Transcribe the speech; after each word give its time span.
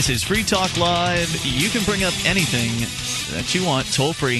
This 0.00 0.08
is 0.08 0.22
Free 0.22 0.42
Talk 0.42 0.78
Live. 0.78 1.44
You 1.44 1.68
can 1.68 1.84
bring 1.84 2.04
up 2.04 2.14
anything 2.24 2.70
that 3.36 3.54
you 3.54 3.62
want 3.66 3.86
toll 3.92 4.14
free. 4.14 4.38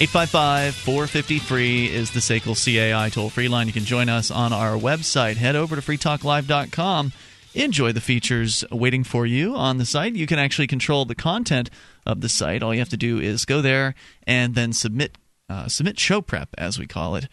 855 0.00 0.74
450 0.74 1.38
free 1.38 1.84
is 1.84 2.12
the 2.12 2.20
SACL 2.20 2.56
CAI 2.56 3.10
toll 3.10 3.28
free 3.28 3.46
line. 3.46 3.66
You 3.66 3.74
can 3.74 3.84
join 3.84 4.08
us 4.08 4.30
on 4.30 4.54
our 4.54 4.72
website. 4.72 5.36
Head 5.36 5.54
over 5.54 5.76
to 5.76 5.82
freetalklive.com. 5.82 7.12
Enjoy 7.52 7.92
the 7.92 8.00
features 8.00 8.64
waiting 8.72 9.04
for 9.04 9.26
you 9.26 9.54
on 9.54 9.76
the 9.76 9.84
site. 9.84 10.14
You 10.14 10.26
can 10.26 10.38
actually 10.38 10.66
control 10.66 11.04
the 11.04 11.14
content 11.14 11.68
of 12.06 12.22
the 12.22 12.30
site. 12.30 12.62
All 12.62 12.72
you 12.72 12.80
have 12.80 12.88
to 12.88 12.96
do 12.96 13.20
is 13.20 13.44
go 13.44 13.60
there 13.60 13.94
and 14.26 14.54
then 14.54 14.72
submit 14.72 15.18
uh, 15.50 15.68
submit 15.68 16.00
show 16.00 16.22
prep, 16.22 16.48
as 16.56 16.78
we 16.78 16.86
call 16.86 17.16
it, 17.16 17.28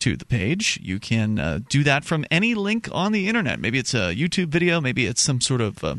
to 0.00 0.16
the 0.16 0.24
page. 0.24 0.80
You 0.82 0.98
can 0.98 1.38
uh, 1.38 1.58
do 1.68 1.84
that 1.84 2.04
from 2.06 2.24
any 2.30 2.54
link 2.54 2.88
on 2.90 3.12
the 3.12 3.28
internet. 3.28 3.60
Maybe 3.60 3.78
it's 3.78 3.92
a 3.92 4.14
YouTube 4.14 4.48
video, 4.48 4.80
maybe 4.80 5.04
it's 5.04 5.20
some 5.20 5.42
sort 5.42 5.60
of 5.60 5.84
uh, 5.84 5.96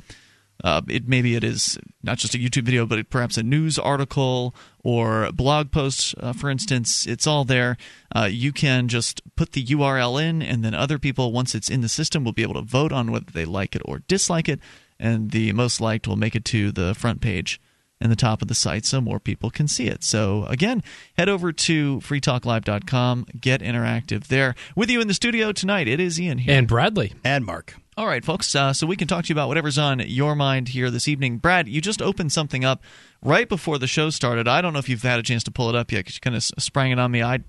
uh, 0.64 0.82
it 0.88 1.08
maybe 1.08 1.36
it 1.36 1.44
is 1.44 1.78
not 2.02 2.18
just 2.18 2.36
a 2.36 2.38
YouTube 2.38 2.64
video, 2.64 2.86
but 2.86 3.10
perhaps 3.10 3.38
a 3.38 3.44
news 3.44 3.78
article 3.78 4.56
or 4.84 5.30
blog 5.34 5.72
post, 5.72 6.16
uh, 6.20 6.32
for 6.34 6.50
instance. 6.50 7.06
It's 7.06 7.28
all 7.28 7.44
there. 7.44 7.78
Uh, 8.16 8.30
you 8.32 8.54
can 8.54 8.88
just 8.88 9.22
put 9.36 9.52
the 9.52 9.66
URL 9.66 10.22
in, 10.24 10.42
and 10.42 10.64
then 10.64 10.74
other 10.74 10.98
people, 10.98 11.32
once 11.32 11.54
it's 11.54 11.70
in 11.70 11.82
the 11.82 11.90
system, 11.90 12.24
will 12.24 12.32
be 12.32 12.44
able 12.44 12.54
to 12.56 12.62
vote 12.62 12.94
on 12.94 13.12
whether 13.12 13.32
they 13.32 13.46
like 13.46 13.76
it 13.76 13.82
or 13.86 14.00
dislike 14.08 14.48
it. 14.48 14.60
And 15.00 15.32
the 15.32 15.52
most 15.52 15.82
liked 15.82 16.08
will 16.08 16.16
make 16.16 16.36
it 16.36 16.46
to 16.46 16.72
the 16.72 16.96
front 16.96 17.20
page 17.20 17.60
and 18.00 18.12
the 18.12 18.16
top 18.18 18.42
of 18.42 18.48
the 18.48 18.56
site 18.56 18.86
so 18.86 19.02
more 19.02 19.20
people 19.20 19.50
can 19.50 19.68
see 19.68 19.88
it. 19.88 20.04
So, 20.04 20.46
again, 20.46 20.84
head 21.18 21.30
over 21.30 21.52
to 21.52 22.00
freetalklive.com, 22.00 23.26
get 23.40 23.62
interactive 23.62 24.28
there. 24.28 24.56
With 24.76 24.90
you 24.90 25.02
in 25.02 25.08
the 25.08 25.14
studio 25.14 25.52
tonight, 25.52 25.88
it 25.88 26.00
is 26.00 26.20
Ian 26.20 26.38
here. 26.38 26.58
And 26.58 26.68
Bradley. 26.68 27.14
And 27.24 27.46
Mark. 27.46 27.76
All 27.96 28.08
right, 28.08 28.26
folks. 28.26 28.56
Uh, 28.56 28.74
so 28.74 28.88
we 28.88 28.96
can 28.96 29.08
talk 29.08 29.26
to 29.26 29.30
you 29.30 29.36
about 29.36 29.50
whatever's 29.50 29.78
on 29.78 30.00
your 30.00 30.34
mind 30.34 30.70
here 30.70 30.90
this 30.90 31.08
evening. 31.08 31.38
Brad, 31.38 31.68
you 31.68 31.80
just 31.80 32.02
opened 32.02 32.32
something 32.32 32.66
up 32.66 32.82
right 33.22 33.48
before 33.48 33.78
the 33.78 33.86
show 33.86 34.10
started. 34.10 34.48
I 34.48 34.62
don't 34.62 34.74
know 34.74 34.80
if 34.80 34.90
you've 34.90 35.04
had 35.04 35.20
a 35.20 35.24
chance 35.24 35.44
to 35.44 35.52
pull 35.52 35.70
it 35.70 35.76
up 35.76 35.92
yet 35.92 36.00
because 36.00 36.16
you 36.16 36.22
kind 36.22 36.36
of 36.36 36.44
sprang 36.44 36.90
it 36.90 36.98
on 36.98 37.12
me. 37.12 37.22
I, 37.22 37.42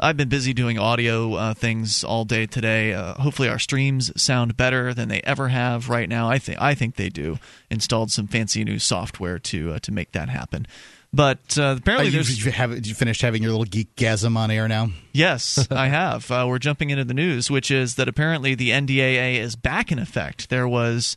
I've 0.00 0.16
been 0.16 0.28
busy 0.28 0.52
doing 0.52 0.76
audio 0.76 1.34
uh, 1.34 1.54
things 1.54 2.02
all 2.02 2.24
day 2.24 2.46
today. 2.46 2.94
Uh, 2.94 3.14
hopefully, 3.14 3.48
our 3.48 3.60
streams 3.60 4.10
sound 4.20 4.56
better 4.56 4.92
than 4.92 5.08
they 5.08 5.20
ever 5.22 5.48
have 5.48 5.88
right 5.88 6.08
now. 6.08 6.28
I 6.28 6.40
think 6.40 6.60
I 6.60 6.74
think 6.74 6.96
they 6.96 7.08
do. 7.08 7.38
Installed 7.70 8.10
some 8.10 8.26
fancy 8.26 8.64
new 8.64 8.80
software 8.80 9.38
to 9.38 9.74
uh, 9.74 9.78
to 9.80 9.92
make 9.92 10.10
that 10.12 10.28
happen. 10.28 10.66
But 11.14 11.58
uh, 11.58 11.76
apparently, 11.78 12.06
you, 12.06 12.12
there's. 12.12 12.44
you, 12.44 12.52
have, 12.52 12.86
you 12.86 12.94
finished 12.94 13.20
having 13.20 13.42
your 13.42 13.52
little 13.52 13.66
geek 13.66 13.94
geekgasm 13.96 14.36
on 14.36 14.50
air 14.50 14.66
now? 14.66 14.88
Yes, 15.12 15.66
I 15.70 15.88
have. 15.88 16.30
Uh, 16.30 16.46
we're 16.48 16.58
jumping 16.58 16.90
into 16.90 17.04
the 17.04 17.14
news, 17.14 17.50
which 17.50 17.70
is 17.70 17.96
that 17.96 18.08
apparently 18.08 18.54
the 18.54 18.70
NDAA 18.70 19.38
is 19.38 19.54
back 19.54 19.92
in 19.92 19.98
effect. 19.98 20.48
There 20.48 20.68
was. 20.68 21.16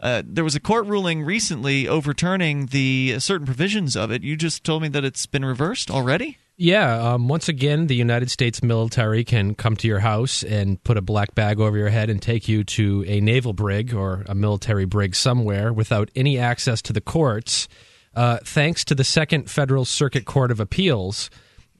Uh, 0.00 0.22
there 0.26 0.44
was 0.44 0.56
a 0.56 0.60
court 0.60 0.86
ruling 0.86 1.22
recently 1.22 1.88
overturning 1.88 2.66
the 2.66 3.18
certain 3.20 3.46
provisions 3.46 3.96
of 3.96 4.10
it. 4.10 4.22
You 4.22 4.36
just 4.36 4.62
told 4.62 4.82
me 4.82 4.88
that 4.88 5.04
it's 5.04 5.24
been 5.24 5.44
reversed 5.44 5.90
already. 5.90 6.36
Yeah. 6.56 7.14
Um, 7.14 7.28
once 7.28 7.48
again, 7.48 7.86
the 7.86 7.94
United 7.94 8.30
States 8.30 8.62
military 8.62 9.24
can 9.24 9.54
come 9.54 9.76
to 9.76 9.88
your 9.88 10.00
house 10.00 10.42
and 10.42 10.82
put 10.82 10.98
a 10.98 11.00
black 11.00 11.34
bag 11.34 11.58
over 11.58 11.78
your 11.78 11.88
head 11.88 12.10
and 12.10 12.20
take 12.20 12.48
you 12.48 12.64
to 12.64 13.04
a 13.06 13.20
naval 13.20 13.52
brig 13.52 13.94
or 13.94 14.24
a 14.26 14.34
military 14.34 14.84
brig 14.84 15.14
somewhere 15.14 15.72
without 15.72 16.10
any 16.14 16.38
access 16.38 16.82
to 16.82 16.92
the 16.92 17.00
courts 17.00 17.68
uh, 18.16 18.38
thanks 18.44 18.84
to 18.86 18.94
the 18.94 19.04
Second 19.04 19.50
Federal 19.50 19.84
Circuit 19.84 20.24
Court 20.24 20.50
of 20.50 20.60
Appeals. 20.60 21.30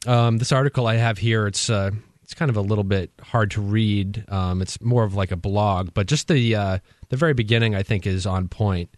Um, 0.06 0.38
this 0.38 0.52
article 0.52 0.86
I 0.86 0.96
have 0.96 1.18
here, 1.18 1.46
it's 1.46 1.70
uh, 1.70 1.90
it's 2.22 2.34
kind 2.34 2.50
of 2.50 2.56
a 2.56 2.60
little 2.60 2.84
bit 2.84 3.10
hard 3.20 3.50
to 3.52 3.60
read. 3.60 4.24
Um, 4.28 4.62
it's 4.62 4.80
more 4.80 5.04
of 5.04 5.14
like 5.14 5.30
a 5.30 5.36
blog, 5.36 5.94
but 5.94 6.06
just 6.06 6.28
the 6.28 6.54
uh, 6.54 6.78
the 7.08 7.16
very 7.16 7.34
beginning 7.34 7.74
I 7.74 7.82
think 7.82 8.06
is 8.06 8.26
on 8.26 8.48
point. 8.48 8.90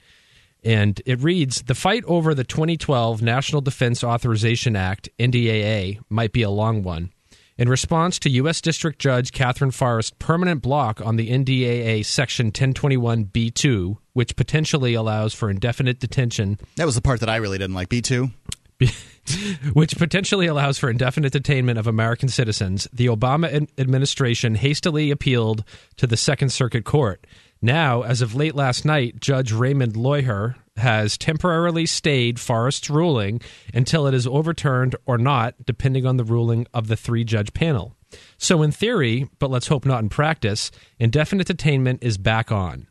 And 0.65 1.01
it 1.07 1.21
reads 1.21 1.63
The 1.63 1.75
fight 1.75 2.05
over 2.07 2.35
the 2.35 2.45
2012 2.45 3.23
National 3.23 3.61
Defense 3.61 4.03
Authorization 4.03 4.75
Act, 4.75 5.09
NDAA, 5.19 6.01
might 6.09 6.33
be 6.33 6.43
a 6.43 6.51
long 6.51 6.83
one. 6.83 7.13
In 7.59 7.69
response 7.69 8.19
to 8.19 8.31
U.S. 8.31 8.61
District 8.61 8.99
Judge 8.99 9.33
Katherine 9.33 9.71
Forrest's 9.71 10.15
permanent 10.19 10.63
block 10.63 11.01
on 11.01 11.17
the 11.17 11.31
NDAA 11.31 12.05
Section 12.05 12.53
1021B2, 12.53 13.97
which 14.17 14.35
potentially 14.35 14.95
allows 14.95 15.35
for 15.35 15.51
indefinite 15.51 16.01
detention. 16.01 16.59
That 16.77 16.87
was 16.87 16.95
the 16.95 17.03
part 17.03 17.21
that 17.21 17.29
I 17.29 17.37
really 17.37 17.59
didn't 17.59 17.75
like. 17.75 17.91
B2? 17.91 18.33
which 19.75 19.99
potentially 19.99 20.47
allows 20.47 20.79
for 20.79 20.89
indefinite 20.89 21.35
detainment 21.35 21.79
of 21.79 21.87
American 21.87 22.31
citizens, 22.31 22.89
the 22.91 23.09
Obama 23.09 23.69
administration 23.77 24.55
hastily 24.55 25.11
appealed 25.11 25.65
to 25.99 26.07
the 26.07 26.17
Second 26.17 26.49
Circuit 26.49 26.87
Court. 26.87 27.27
Now, 27.61 28.05
as 28.05 28.23
of 28.23 28.35
late 28.35 28.55
last 28.55 28.87
night, 28.87 29.21
Judge 29.21 29.53
Raymond 29.53 29.97
Lohier 29.97 30.55
has 30.79 31.19
temporarily 31.19 31.85
stayed 31.85 32.41
Forrest's 32.41 32.89
ruling 32.89 33.43
until 33.75 34.07
it 34.07 34.15
is 34.15 34.27
overturned 34.27 34.97
or 35.05 35.19
not, 35.19 35.67
depending 35.67 36.07
on 36.07 36.17
the 36.17 36.25
ruling 36.25 36.67
of 36.73 36.89
the 36.89 36.97
three 36.97 37.23
judge 37.23 37.53
panel. 37.53 37.95
So, 38.39 38.63
in 38.63 38.73
theory, 38.73 39.29
but 39.39 39.51
let's 39.51 39.67
hope 39.67 39.85
not 39.85 40.03
in 40.03 40.09
practice, 40.09 40.71
indefinite 40.99 41.49
detainment 41.49 41.99
is 42.01 42.17
back 42.17 42.51
on. 42.51 42.87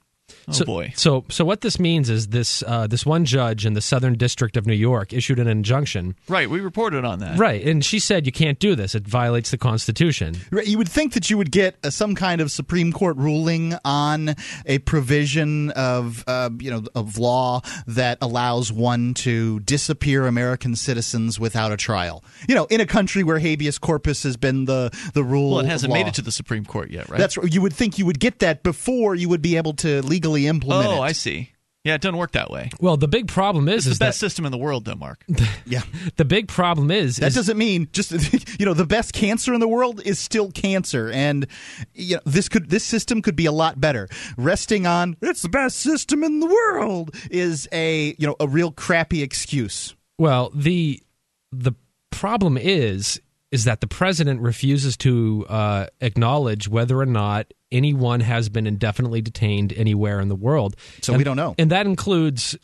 Oh 0.48 0.52
so, 0.52 0.66
boy! 0.66 0.94
So, 0.96 1.26
so 1.30 1.44
what 1.44 1.62
this 1.62 1.80
means 1.80 2.10
is 2.10 2.28
this: 2.28 2.64
uh, 2.68 2.88
this 2.88 3.06
one 3.06 3.26
judge 3.26 3.66
in 3.66 3.74
the 3.74 3.82
Southern 3.82 4.16
District 4.16 4.58
of 4.58 4.68
New 4.68 4.74
York 4.74 5.12
issued 5.12 5.40
an 5.40 5.48
injunction. 5.48 6.16
Right, 6.28 6.50
we 6.50 6.60
reported 6.60 7.04
on 7.04 7.20
that. 7.20 7.40
Right, 7.40 7.66
and 7.66 7.84
she 7.84 8.00
said 8.00 8.26
you 8.26 8.32
can't 8.32 8.60
do 8.60 8.76
this; 8.76 8.94
it 8.94 9.08
violates 9.08 9.52
the 9.52 9.58
Constitution. 9.58 10.36
Right, 10.52 10.68
you 10.68 10.78
would 10.78 10.90
think 10.90 11.14
that 11.14 11.30
you 11.30 11.38
would 11.38 11.52
get 11.52 11.78
uh, 11.84 11.90
some 11.90 12.14
kind 12.14 12.42
of 12.42 12.52
Supreme 12.52 12.92
Court 12.92 13.18
ruling 13.18 13.76
on 13.84 14.36
a 14.68 14.80
provision 14.80 15.72
of 15.72 16.24
uh, 16.28 16.52
you 16.60 16.70
know 16.70 16.84
of 16.94 17.18
law 17.18 17.62
that 17.88 18.20
allows 18.22 18.72
one 18.72 19.16
to 19.16 19.60
disappear 19.62 20.28
American 20.28 20.76
citizens 20.76 21.40
without 21.40 21.72
a 21.72 21.78
trial. 21.78 22.24
You 22.48 22.54
know, 22.54 22.66
in 22.66 22.82
a 22.82 22.86
country 22.86 23.24
where 23.24 23.40
habeas 23.40 23.80
corpus 23.80 24.22
has 24.24 24.38
been 24.38 24.66
the 24.66 24.96
the 25.16 25.24
rule. 25.24 25.52
Well, 25.52 25.60
it 25.62 25.68
hasn't 25.68 25.90
law. 25.90 25.98
made 25.98 26.08
it 26.08 26.14
to 26.16 26.22
the 26.22 26.32
Supreme 26.32 26.66
Court 26.66 26.92
yet, 26.92 27.10
right? 27.10 27.18
That's 27.18 27.36
you 27.38 27.62
would 27.62 27.74
think 27.74 27.98
you 27.98 28.06
would 28.06 28.20
get 28.20 28.40
that 28.40 28.62
before 28.62 29.16
you 29.16 29.28
would 29.30 29.42
be 29.42 29.58
able 29.58 29.74
to 29.74 30.04
legally 30.04 30.35
implement 30.44 30.90
oh, 30.90 31.04
it. 31.04 31.08
I 31.08 31.12
see. 31.14 31.52
Yeah, 31.86 31.94
it 31.94 32.02
doesn't 32.02 32.18
work 32.18 32.32
that 32.32 32.50
way. 32.50 32.72
Well, 32.80 32.98
the 32.98 33.08
big 33.08 33.28
problem 33.28 33.70
is, 33.70 33.86
it's 33.86 33.86
is 33.86 34.00
the 34.00 34.06
best 34.06 34.20
that, 34.20 34.26
system 34.26 34.44
in 34.48 34.52
the 34.52 34.58
world, 34.58 34.86
though, 34.86 34.96
Mark. 34.96 35.24
yeah, 35.68 35.84
the 36.16 36.26
big 36.26 36.48
problem 36.48 36.90
is 36.90 37.18
that 37.18 37.28
is, 37.28 37.36
doesn't 37.36 37.60
mean 37.60 37.90
just 37.94 38.12
you 38.60 38.66
know 38.66 38.74
the 38.74 38.88
best 38.88 39.14
cancer 39.14 39.54
in 39.54 39.60
the 39.60 39.68
world 39.68 40.02
is 40.04 40.18
still 40.18 40.50
cancer, 40.50 41.12
and 41.12 41.46
you 41.94 42.16
know 42.16 42.22
this 42.26 42.50
could 42.50 42.72
this 42.72 42.84
system 42.84 43.22
could 43.22 43.36
be 43.36 43.46
a 43.46 43.52
lot 43.52 43.80
better. 43.80 44.10
Resting 44.36 44.88
on 44.88 45.16
it's 45.22 45.44
the 45.44 45.50
best 45.50 45.78
system 45.78 46.24
in 46.24 46.40
the 46.40 46.48
world 46.48 47.16
is 47.30 47.70
a 47.72 48.16
you 48.18 48.26
know 48.26 48.36
a 48.40 48.48
real 48.48 48.72
crappy 48.72 49.22
excuse. 49.22 49.96
Well, 50.18 50.52
the 50.56 51.04
the 51.52 51.74
problem 52.10 52.58
is 52.58 53.22
is 53.52 53.66
that 53.66 53.80
the 53.80 53.88
president 53.88 54.42
refuses 54.42 54.98
to 54.98 55.46
uh, 55.48 55.86
acknowledge 56.02 56.68
whether 56.68 57.00
or 57.00 57.06
not 57.06 57.54
anyone 57.76 58.22
has 58.22 58.50
been 58.50 58.66
indefinitely 58.68 59.22
detained 59.22 59.74
anywhere 59.74 60.20
in 60.20 60.30
the 60.30 60.36
world. 60.36 60.76
So 61.02 61.14
and, 61.14 61.18
we 61.18 61.24
don't 61.24 61.38
know, 61.38 61.56
and 61.58 61.72
that 61.72 61.86
includes 61.86 62.58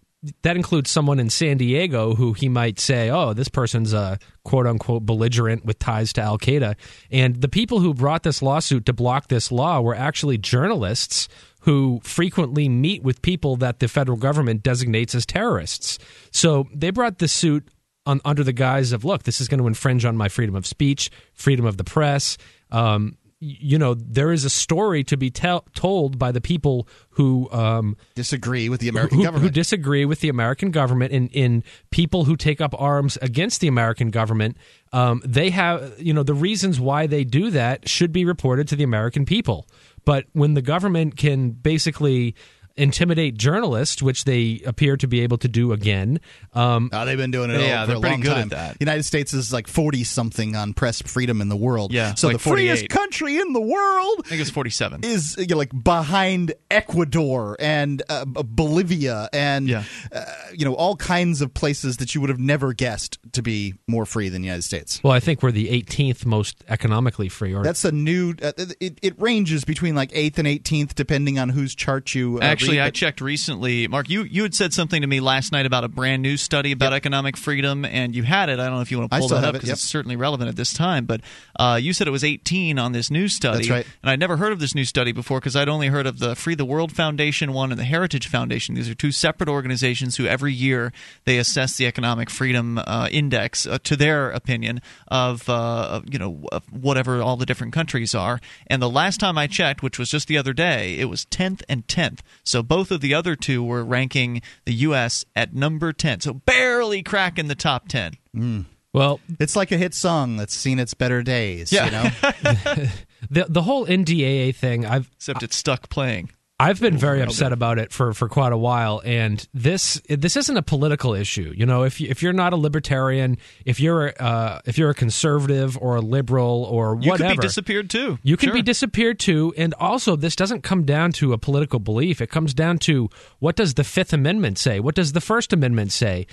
that 0.44 0.56
includes 0.56 0.92
someone 0.92 1.20
in 1.20 1.30
San 1.30 1.58
Diego 1.58 2.14
who 2.14 2.34
he 2.34 2.48
might 2.48 2.80
say, 2.80 3.10
"Oh, 3.10 3.34
this 3.34 3.48
person's 3.48 3.92
a 3.92 4.20
quote 4.44 4.68
unquote 4.68 5.06
belligerent 5.06 5.66
with 5.66 5.80
ties 5.80 6.14
to 6.14 6.22
Al 6.22 6.38
Qaeda." 6.38 6.76
And 7.10 7.42
the 7.42 7.50
people 7.50 7.80
who 7.80 7.94
brought 7.94 8.24
this 8.24 8.42
lawsuit 8.42 8.86
to 8.86 8.94
block 8.94 9.30
this 9.30 9.52
law 9.52 9.82
were 9.82 9.96
actually 9.96 10.38
journalists 10.38 11.28
who 11.62 12.00
frequently 12.04 12.70
meet 12.70 13.04
with 13.04 13.22
people 13.22 13.56
that 13.58 13.80
the 13.80 13.88
federal 13.88 14.18
government 14.18 14.64
designates 14.64 15.16
as 15.16 15.26
terrorists. 15.26 15.98
So 16.32 16.68
they 16.74 16.92
brought 16.92 17.20
this 17.20 17.34
suit 17.34 17.68
on, 18.06 18.20
under 18.26 18.44
the 18.44 18.54
guise 18.54 18.92
of, 18.92 19.04
"Look, 19.04 19.24
this 19.24 19.42
is 19.42 19.48
going 19.48 19.60
to 19.60 19.68
infringe 19.68 20.06
on 20.06 20.18
my 20.18 20.30
freedom 20.30 20.56
of 20.56 20.66
speech, 20.66 21.10
freedom 21.34 21.66
of 21.66 21.78
the 21.78 21.84
press." 21.84 22.38
Um, 22.72 23.18
you 23.42 23.80
know 23.80 23.96
there 23.96 24.32
is 24.32 24.46
a 24.46 24.50
story 24.50 25.04
to 25.04 25.18
be 25.18 25.32
tell, 25.32 25.66
told 25.74 26.20
by 26.20 26.32
the 26.32 26.40
people 26.40 26.88
who 27.10 27.50
um, 27.52 27.98
disagree 28.14 28.70
with 28.70 28.80
the 28.80 28.88
American 28.88 29.18
who, 29.18 29.24
government, 29.24 29.44
who 29.44 29.50
disagree 29.50 30.06
with 30.06 30.20
the 30.20 30.30
American 30.30 30.70
government, 30.70 31.12
and 31.12 31.30
in 31.34 31.64
people 31.90 32.26
who 32.26 32.36
take 32.36 32.62
up 32.62 32.80
arms 32.80 33.18
against 33.22 33.60
the 33.60 33.68
American 33.68 34.12
government. 34.12 34.58
Um, 34.94 35.22
they 35.26 35.50
have, 35.50 36.00
you 36.00 36.14
know, 36.14 36.24
the 36.24 36.34
reasons 36.34 36.80
why 36.80 37.08
they 37.08 37.24
do 37.24 37.50
that 37.52 37.90
should 37.90 38.12
be 38.12 38.26
reported 38.26 38.68
to 38.70 38.76
the 38.76 38.84
American 38.84 39.26
people. 39.26 39.68
But 40.06 40.26
when 40.34 40.54
the 40.54 40.62
government 40.62 41.18
can 41.18 41.52
basically 41.52 42.36
intimidate 42.78 43.38
journalists, 43.38 44.02
which 44.02 44.24
they 44.26 44.62
appear 44.66 44.98
to 44.98 45.08
be 45.08 45.22
able 45.22 45.38
to 45.40 45.48
do 45.48 45.72
again. 45.72 46.20
Um, 46.54 46.90
oh, 46.94 47.06
they've 47.06 47.18
been 47.18 47.32
doing 47.32 47.50
it 47.52 47.62
yeah, 47.62 47.82
for 47.84 47.88
they're 47.88 47.98
a 47.98 48.00
pretty 48.00 48.16
long 48.16 48.22
good 48.22 48.30
time. 48.34 48.44
at 48.44 48.50
that. 48.52 48.78
United 48.80 49.04
States 49.04 49.34
is 49.34 49.52
like 49.54 49.68
forty 49.68 50.04
something 50.04 50.56
on 50.56 50.74
press 50.74 51.02
freedom 51.02 51.42
in 51.42 51.50
the 51.50 51.56
world. 51.56 51.92
Yeah, 51.94 52.14
so 52.16 52.28
like 52.28 52.38
the 52.38 52.50
freest 52.50 52.90
country 52.90 53.38
in 53.38 53.54
the 53.54 53.62
world 53.62 54.22
I 54.26 54.30
think 54.30 54.42
it's 54.42 54.50
47. 54.50 55.04
is 55.04 55.36
you 55.38 55.48
know, 55.48 55.58
like 55.58 55.72
behind 55.84 56.54
Ecuador 56.70 57.56
and 57.60 58.02
uh, 58.10 58.26
Bolivia 58.26 59.30
and 59.34 59.68
Yeah. 59.68 59.84
uh, 60.12 60.26
you 60.54 60.66
know 60.66 60.74
all 60.74 60.96
kinds 60.96 61.42
of 61.42 61.54
places 61.54 61.98
that 61.98 62.14
you 62.16 62.22
would 62.22 62.30
have 62.30 62.40
never 62.40 62.74
guessed 62.74 63.18
to 63.34 63.42
be 63.42 63.76
more 63.88 64.06
free 64.06 64.30
than 64.30 64.42
the 64.42 64.48
United 64.48 64.64
States. 64.64 65.02
well, 65.04 65.14
I 65.14 65.20
think 65.20 65.42
we're 65.44 65.52
the 65.52 65.70
18th 65.82 66.26
most 66.26 66.64
economically 66.68 67.30
free. 67.30 67.54
Or 67.54 67.64
That's 67.64 67.86
a 67.86 67.92
new. 67.92 68.34
Uh, 68.42 68.52
it, 68.80 68.98
it 69.02 69.20
ranges 69.22 69.64
between 69.64 69.96
like 69.96 70.12
eighth 70.14 70.38
and 70.40 70.48
eighteenth, 70.48 70.96
depending 70.96 71.40
on 71.40 71.50
whose 71.50 71.76
chart 71.76 72.14
you 72.16 72.38
uh, 72.40 72.42
Actually, 72.62 72.80
I 72.80 72.88
but- 72.88 72.94
checked 72.94 73.22
recently. 73.22 73.88
Mark, 73.88 74.10
you, 74.10 74.24
you 74.24 74.44
had 74.44 74.54
said 74.54 74.74
something 74.74 75.02
to 75.02 75.08
me 75.08 75.20
last 75.20 75.52
night 75.52 75.66
about 75.66 75.84
a 75.84 75.88
brand 75.88 76.22
new 76.22 76.38
study 76.38 76.72
about 76.72 76.94
economic 76.94 77.38
freedom, 77.38 77.86
and 77.86 78.16
you 78.16 78.24
had 78.24 78.50
it. 78.50 78.60
I 78.60 78.66
don't 78.66 78.76
know 78.76 78.82
if 78.82 78.92
you 78.92 79.00
want 79.00 79.12
to 79.12 79.20
pull 79.20 79.28
that 79.30 79.44
up 79.44 79.50
it, 79.50 79.54
because 79.54 79.70
yep. 79.70 79.76
it's 79.76 79.84
certainly 79.84 80.16
relevant 80.16 80.50
at 80.50 80.56
this 80.56 80.74
time. 80.74 81.06
But 81.06 81.22
uh, 81.60 81.80
you 81.82 81.94
said 81.94 82.08
it 82.08 82.12
was 82.12 82.24
18 82.24 82.80
on 82.80 82.92
this 82.92 83.10
new 83.10 83.28
study. 83.28 83.60
That's 83.60 83.70
right. 83.70 83.88
And 84.02 84.12
I'd 84.12 84.20
never 84.20 84.38
heard 84.38 84.52
of 84.52 84.60
this 84.60 84.76
new 84.76 84.86
study 84.86 85.12
before 85.12 85.40
because 85.40 85.56
I'd 85.56 85.70
only 85.70 85.88
heard 85.88 86.08
of 86.08 86.20
the 86.20 86.36
Free 86.36 86.56
the 86.56 86.66
World 86.66 86.92
Foundation 86.92 87.54
one 87.54 87.72
and 87.72 87.80
the 87.80 87.86
Heritage 87.86 88.28
Foundation. 88.28 88.76
These 88.76 88.90
are 88.90 88.96
two 88.96 89.12
separate 89.12 89.50
organizations 89.50 90.18
who 90.18 90.26
every 90.26 90.54
year 90.54 90.94
they 91.26 91.38
assess 91.38 91.78
the 91.78 91.86
economic 91.86 92.30
freedom 92.30 92.78
uh, 92.80 93.08
index 93.12 93.66
uh, 93.66 93.78
to 93.84 93.96
their 93.96 94.32
opinion 94.32 94.82
of 95.08 95.50
uh, 95.50 95.88
of, 95.92 96.14
you 96.14 96.20
know 96.20 96.44
of 96.52 96.64
whatever 96.72 97.22
all 97.22 97.38
the 97.38 97.46
different 97.46 97.74
countries 97.74 98.16
are. 98.16 98.40
And 98.68 98.82
the 98.82 98.90
last 98.90 99.20
time 99.20 99.38
I 99.38 99.48
checked, 99.48 99.84
which 99.84 100.00
was 100.00 100.10
just 100.10 100.28
the 100.28 100.38
other 100.38 100.54
day, 100.54 100.98
it 100.98 101.06
was 101.06 101.26
10th 101.26 101.64
and 101.68 101.86
10th. 101.88 102.20
So 102.52 102.62
both 102.62 102.92
of 102.92 103.00
the 103.00 103.14
other 103.14 103.38
two 103.38 103.64
were 103.64 103.82
ranking 103.84 104.42
the 104.66 104.74
U.S. 104.74 105.24
at 105.38 105.56
number 105.56 105.94
10, 105.94 106.20
so 106.20 106.34
barely 106.34 107.02
cracking 107.02 107.48
the 107.48 107.56
top 107.56 107.88
10. 107.88 108.16
Hmm. 108.36 108.62
Well, 108.94 109.22
It's 109.40 109.56
like 109.56 109.72
a 109.72 109.78
hit 109.78 109.94
song 109.94 110.36
that's 110.36 110.54
seen 110.54 110.78
its 110.78 110.94
better 110.94 111.24
days. 111.24 111.72
Yeah. 111.72 111.86
You 111.86 111.92
know? 111.92 112.90
the 113.30 113.46
the 113.48 113.62
whole 113.62 113.86
NDAA 113.86 114.54
thing, 114.54 114.86
I've 114.86 115.10
Except 115.16 115.44
it's 115.44 115.56
stuck 115.56 115.90
playing. 115.90 116.32
I've 116.62 116.80
been 116.80 116.98
very 116.98 117.22
upset 117.22 117.52
about 117.54 117.80
it 117.80 117.92
for, 117.92 118.14
for 118.14 118.30
quite 118.30 118.54
a 118.54 118.58
while, 118.58 119.02
and 119.04 119.46
this 119.54 120.00
this 120.08 120.38
isn't 120.38 120.56
a 120.58 120.62
political 120.62 121.14
issue. 121.14 121.54
You 121.56 121.66
know, 121.66 121.84
if 121.84 122.00
you, 122.00 122.08
if 122.10 122.22
you're 122.22 122.34
not 122.34 122.54
a 122.54 122.56
libertarian, 122.56 123.38
if 123.66 123.80
you're 123.80 124.14
uh, 124.20 124.60
if 124.66 124.78
you're 124.78 124.92
a 124.92 124.94
conservative 124.96 125.78
or 125.78 125.96
a 125.96 126.02
liberal 126.02 126.64
or 126.66 126.96
whatever, 126.96 127.24
You 127.24 127.30
could 127.30 127.42
be 127.42 127.48
disappeared 127.48 127.90
too. 127.90 128.20
you 128.24 128.38
can 128.38 128.48
Sure. 128.48 128.54
be 128.54 128.62
disappeared 128.62 129.20
too. 129.20 129.54
And 129.58 129.74
also, 129.80 130.16
this 130.16 130.36
doesn't 130.36 130.62
come 130.62 130.84
down 130.86 131.12
to 131.14 131.34
a 131.34 131.38
political 131.38 131.80
belief. 131.80 132.22
It 132.22 132.28
comes 132.30 132.54
down 132.54 132.78
to 132.80 133.10
what 133.40 133.56
does 133.56 133.74
the 133.74 133.84
Fifth 133.84 134.14
Amendment 134.14 134.58
say? 134.60 134.80
What 134.80 134.96
does 134.96 135.14
the 135.14 135.22
First 135.22 135.54
Amendment 135.54 135.92
say? 135.92 136.28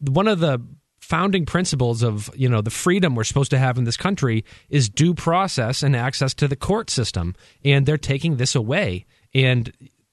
One 0.00 0.28
of 0.28 0.40
the 0.40 0.60
founding 1.00 1.44
principles 1.44 2.02
of 2.02 2.30
you 2.36 2.48
know 2.48 2.60
the 2.60 2.70
freedom 2.70 3.14
we're 3.14 3.24
supposed 3.24 3.50
to 3.50 3.58
have 3.58 3.76
in 3.76 3.84
this 3.84 3.96
country 3.96 4.44
is 4.70 4.88
due 4.88 5.14
process 5.14 5.82
and 5.82 5.96
access 5.96 6.32
to 6.32 6.46
the 6.46 6.56
court 6.56 6.88
system 6.90 7.34
and 7.64 7.86
they're 7.86 7.98
taking 7.98 8.36
this 8.36 8.54
away 8.54 9.04
and 9.34 9.72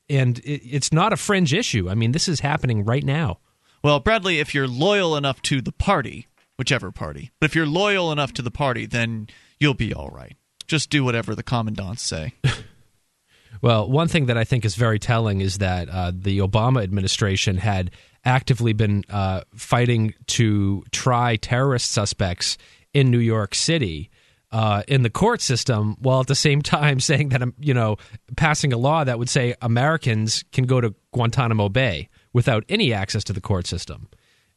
and 0.10 0.40
it, 0.40 0.62
it's 0.66 0.92
not 0.92 1.14
a 1.14 1.18
fringe 1.18 1.54
issue 1.54 1.90
i 1.90 1.94
mean 1.96 2.12
this 2.12 2.28
is 2.28 2.40
happening 2.42 2.84
right 2.86 3.04
now 3.04 3.40
Well, 3.84 4.00
Bradley, 4.02 4.40
if 4.40 4.54
you're 4.54 4.68
loyal 4.68 5.16
enough 5.16 5.42
to 5.44 5.62
the 5.62 5.72
party, 5.72 6.28
whichever 6.58 6.92
party, 6.92 7.32
but 7.40 7.50
if 7.50 7.56
you're 7.56 7.66
loyal 7.66 8.12
enough 8.12 8.34
to 8.34 8.42
the 8.42 8.52
party, 8.52 8.86
then 8.86 9.28
you'll 9.58 9.74
be 9.74 9.94
all 9.94 10.10
right. 10.10 10.36
Just 10.68 10.90
do 10.90 11.06
whatever 11.06 11.34
the 11.34 11.44
commandants 11.44 12.02
say. 12.04 12.34
Well, 13.62 13.90
one 13.90 14.08
thing 14.08 14.28
that 14.28 14.38
I 14.38 14.44
think 14.46 14.64
is 14.64 14.76
very 14.76 15.00
telling 15.00 15.42
is 15.42 15.58
that 15.58 15.90
uh, 15.90 16.12
the 16.16 16.40
Obama 16.40 16.82
administration 16.82 17.58
had 17.58 17.92
actively 18.24 18.74
been 18.74 19.04
uh, 19.10 19.42
fighting 19.56 20.14
to 20.28 20.84
try 20.92 21.36
terrorist 21.36 21.92
suspects 21.92 22.58
in 22.94 23.12
New 23.12 23.20
York 23.20 23.56
City. 23.56 24.10
Uh, 24.52 24.82
in 24.88 25.04
the 25.04 25.12
court 25.12 25.42
system, 25.42 25.96
while 26.00 26.22
at 26.22 26.28
the 26.28 26.34
same 26.34 26.64
time 26.64 27.00
saying 27.10 27.30
that 27.30 27.42
um, 27.42 27.54
you 27.60 27.74
know 27.74 27.98
passing 28.36 28.74
a 28.74 28.78
law 28.78 29.04
that 29.04 29.20
would 29.20 29.30
say 29.30 29.54
Americans 29.62 30.44
can 30.52 30.66
go 30.66 30.82
to 30.82 30.96
Guantanamo 31.14 31.70
Bay 31.70 32.10
without 32.34 32.64
any 32.68 32.92
access 32.92 33.24
to 33.26 33.34
the 33.34 33.42
court 33.42 33.68
system, 33.68 34.10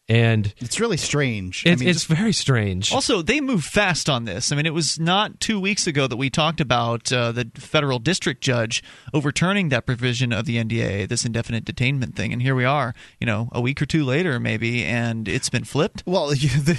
and 0.08 0.52
It's 0.58 0.80
really 0.80 0.96
strange. 0.96 1.64
I 1.66 1.70
it's, 1.70 1.80
mean, 1.80 1.88
it's 1.88 2.04
very 2.04 2.32
strange. 2.32 2.92
Also, 2.92 3.22
they 3.22 3.40
move 3.40 3.64
fast 3.64 4.10
on 4.10 4.24
this. 4.24 4.50
I 4.50 4.56
mean, 4.56 4.66
it 4.66 4.74
was 4.74 4.98
not 4.98 5.40
two 5.40 5.60
weeks 5.60 5.86
ago 5.86 6.06
that 6.06 6.16
we 6.16 6.28
talked 6.28 6.60
about 6.60 7.12
uh, 7.12 7.32
the 7.32 7.50
federal 7.54 7.98
district 7.98 8.42
judge 8.42 8.82
overturning 9.14 9.68
that 9.68 9.86
provision 9.86 10.32
of 10.32 10.44
the 10.44 10.56
NDA, 10.56 11.08
this 11.08 11.24
indefinite 11.24 11.64
detainment 11.64 12.14
thing, 12.14 12.32
and 12.32 12.42
here 12.42 12.54
we 12.54 12.64
are, 12.64 12.94
you 13.20 13.26
know, 13.26 13.48
a 13.52 13.60
week 13.60 13.80
or 13.80 13.86
two 13.86 14.04
later, 14.04 14.40
maybe, 14.40 14.84
and 14.84 15.28
it's 15.28 15.48
been 15.48 15.64
flipped. 15.64 16.02
Well, 16.04 16.28
the, 16.30 16.78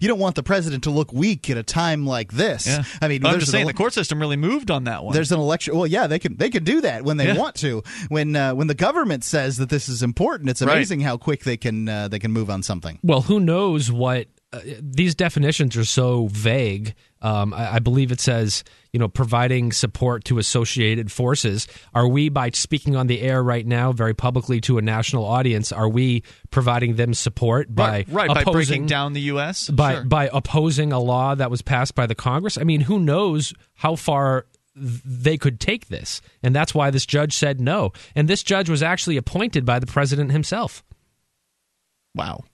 you 0.00 0.08
don't 0.08 0.18
want 0.18 0.34
the 0.36 0.42
president 0.42 0.84
to 0.84 0.90
look 0.90 1.12
weak 1.12 1.48
at 1.50 1.56
a 1.56 1.62
time 1.62 2.06
like 2.06 2.32
this. 2.32 2.66
Yeah, 2.66 2.84
I 3.00 3.08
mean, 3.08 3.24
I'm 3.24 3.32
there's 3.32 3.44
just 3.44 3.48
an 3.50 3.52
saying 3.52 3.62
ele- 3.64 3.68
the 3.68 3.74
court 3.74 3.92
system 3.92 4.18
really 4.20 4.36
moved 4.36 4.70
on 4.70 4.84
that 4.84 5.04
one. 5.04 5.14
There's 5.14 5.32
an 5.32 5.38
election. 5.40 5.76
Well, 5.76 5.86
yeah, 5.86 6.06
they 6.06 6.18
can 6.18 6.36
they 6.36 6.50
can 6.50 6.64
do 6.64 6.80
that 6.82 7.04
when 7.04 7.16
they 7.16 7.26
Yeah. 7.26 7.36
want 7.38 7.54
to. 7.56 7.82
When 8.08 8.36
uh, 8.36 8.54
when 8.54 8.66
the 8.66 8.74
government 8.74 9.24
says 9.24 9.56
that 9.58 9.68
this 9.68 9.88
is 9.88 10.02
important, 10.02 10.50
it's 10.50 10.62
Right. 10.62 10.76
amazing 10.76 11.00
how 11.00 11.16
quick 11.16 11.44
they 11.44 11.56
can 11.56 11.88
uh, 11.88 12.08
they 12.08 12.18
can 12.18 12.32
move 12.32 12.50
on 12.50 12.62
something. 12.62 12.98
Well, 13.02 13.22
who 13.22 13.40
knows 13.40 13.90
what 13.92 14.26
uh, 14.52 14.60
these 14.80 15.14
definitions 15.14 15.76
are 15.76 15.84
so 15.84 16.26
vague. 16.28 16.94
Um, 17.22 17.52
I, 17.52 17.74
I 17.74 17.78
believe 17.80 18.10
it 18.12 18.20
says, 18.20 18.64
you 18.92 18.98
know, 18.98 19.08
providing 19.08 19.72
support 19.72 20.24
to 20.24 20.38
associated 20.38 21.12
forces. 21.12 21.68
Are 21.94 22.08
we, 22.08 22.28
by 22.28 22.50
speaking 22.50 22.96
on 22.96 23.06
the 23.08 23.20
air 23.20 23.42
right 23.42 23.66
now, 23.66 23.92
very 23.92 24.14
publicly 24.14 24.60
to 24.62 24.78
a 24.78 24.82
national 24.82 25.24
audience, 25.24 25.70
are 25.70 25.88
we 25.88 26.22
providing 26.50 26.96
them 26.96 27.12
support 27.14 27.74
by 27.74 27.90
right, 27.90 28.08
right 28.08 28.28
by 28.28 28.44
breaking 28.44 28.86
down 28.86 29.12
the 29.12 29.20
U.S. 29.22 29.68
by 29.68 29.94
Sure. 29.94 30.04
by 30.04 30.30
opposing 30.32 30.92
a 30.92 30.98
law 30.98 31.34
that 31.34 31.50
was 31.50 31.62
passed 31.62 31.94
by 31.94 32.06
the 32.06 32.14
Congress? 32.14 32.56
I 32.56 32.62
mean, 32.64 32.80
who 32.82 32.98
knows 32.98 33.52
how 33.74 33.96
far 33.96 34.46
they 34.74 35.36
could 35.36 35.60
take 35.60 35.88
this, 35.88 36.22
and 36.42 36.54
that's 36.54 36.74
why 36.74 36.90
this 36.90 37.04
judge 37.04 37.34
said 37.34 37.60
no. 37.60 37.92
And 38.14 38.28
this 38.28 38.42
judge 38.42 38.70
was 38.70 38.82
actually 38.82 39.16
appointed 39.18 39.66
by 39.66 39.78
the 39.78 39.86
president 39.86 40.32
himself. 40.32 40.82
wow. 42.14 42.44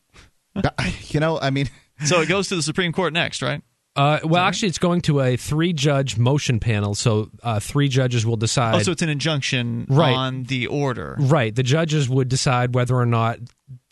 you 1.08 1.20
know, 1.20 1.38
I 1.38 1.50
mean, 1.50 1.68
So 2.04 2.20
it 2.22 2.28
goes 2.28 2.48
to 2.48 2.56
the 2.56 2.62
Supreme 2.62 2.90
Court 2.92 3.12
next, 3.12 3.42
right? 3.42 3.62
Uh, 3.96 4.20
well, 4.24 4.42
actually, 4.44 4.68
it's 4.68 4.78
going 4.78 5.00
to 5.02 5.20
a 5.20 5.36
three-judge 5.36 6.18
motion 6.18 6.60
panel, 6.60 6.94
so 6.94 7.30
uh, 7.42 7.58
three 7.58 7.88
judges 7.88 8.26
will 8.26 8.36
decide. 8.36 8.74
Oh, 8.74 8.78
so 8.80 8.92
it's 8.92 9.02
an 9.02 9.08
injunction 9.08 9.86
Right. 9.88 10.12
on 10.14 10.44
the 10.44 10.66
order. 10.66 11.16
right, 11.18 11.54
the 11.54 11.62
judges 11.62 12.08
would 12.08 12.28
decide 12.28 12.74
whether 12.74 12.94
or 12.94 13.06
not 13.06 13.38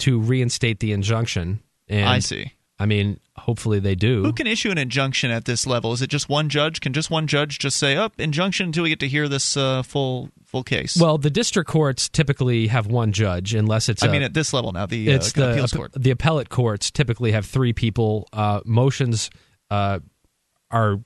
to 0.00 0.18
reinstate 0.20 0.80
the 0.80 0.92
injunction. 0.92 1.60
And 1.88 2.08
I 2.08 2.18
see. 2.18 2.52
I 2.78 2.86
mean, 2.86 3.20
hopefully 3.36 3.78
they 3.78 3.94
do. 3.94 4.22
Who 4.24 4.32
can 4.32 4.46
issue 4.48 4.70
an 4.70 4.78
injunction 4.78 5.30
at 5.30 5.44
this 5.44 5.64
level? 5.66 5.92
Is 5.92 6.02
it 6.02 6.08
just 6.10 6.28
one 6.28 6.48
judge? 6.48 6.80
Can 6.80 6.92
just 6.92 7.08
one 7.08 7.26
judge 7.28 7.58
just 7.60 7.76
say, 7.76 7.96
"Up 7.96 8.18
injunction 8.18 8.66
until 8.66 8.82
we 8.82 8.88
get 8.88 8.98
to 9.00 9.08
hear 9.08 9.28
this 9.28 9.56
uh, 9.56 9.82
full 9.84 10.30
full 10.44 10.64
case"? 10.64 10.96
well, 10.96 11.16
the 11.16 11.30
district 11.30 11.70
courts 11.70 12.08
typically 12.08 12.66
have 12.66 12.86
one 12.88 13.12
judge, 13.12 13.54
unless 13.54 13.88
it's. 13.88 14.02
I 14.02 14.08
a- 14.08 14.10
mean, 14.10 14.22
at 14.22 14.34
this 14.34 14.52
level 14.52 14.72
now, 14.72 14.86
the 14.86 15.08
it's 15.08 15.28
uh, 15.38 15.40
the 15.40 15.52
appeals 15.52 15.72
court. 15.72 15.92
the 15.96 16.10
appellate 16.10 16.48
courts 16.48 16.90
typically 16.90 17.30
have 17.32 17.46
three 17.46 17.72
people. 17.72 18.28
Uh, 18.32 18.60
motions 18.64 19.30
uh, 19.74 19.98
are 20.70 21.00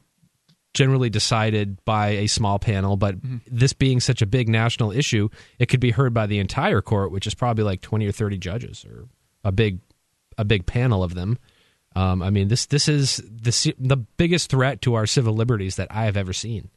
generally 0.75 1.11
decided 1.11 1.83
by 1.85 2.09
a 2.11 2.27
small 2.27 2.59
panel, 2.59 2.97
but 2.97 3.17
Mm-hmm. 3.17 3.37
this 3.51 3.73
being 3.73 4.01
such 4.01 4.23
a 4.23 4.27
big 4.27 4.49
national 4.49 4.93
issue, 4.93 5.29
it 5.59 5.67
could 5.67 5.81
be 5.81 5.91
heard 5.91 6.13
by 6.15 6.27
the 6.27 6.39
entire 6.39 6.81
court, 6.83 7.11
which 7.11 7.27
is 7.27 7.35
probably 7.35 7.65
like 7.65 7.81
twenty 7.81 8.07
or 8.07 8.13
thirty 8.13 8.39
judges, 8.39 8.85
or 8.85 9.09
a 9.45 9.51
big 9.53 9.81
a 10.37 10.45
big 10.45 10.67
panel 10.67 11.03
of 11.03 11.15
them. 11.15 11.39
Um, 11.97 12.23
I 12.23 12.31
mean, 12.31 12.49
this 12.49 12.67
this 12.67 12.89
is 12.89 13.17
the 13.17 13.75
the 13.79 13.97
biggest 13.97 14.51
threat 14.51 14.83
to 14.83 14.95
our 14.95 15.07
civil 15.07 15.35
liberties 15.35 15.77
that 15.77 15.89
I 15.91 16.05
have 16.05 16.17
ever 16.17 16.33
seen. 16.33 16.71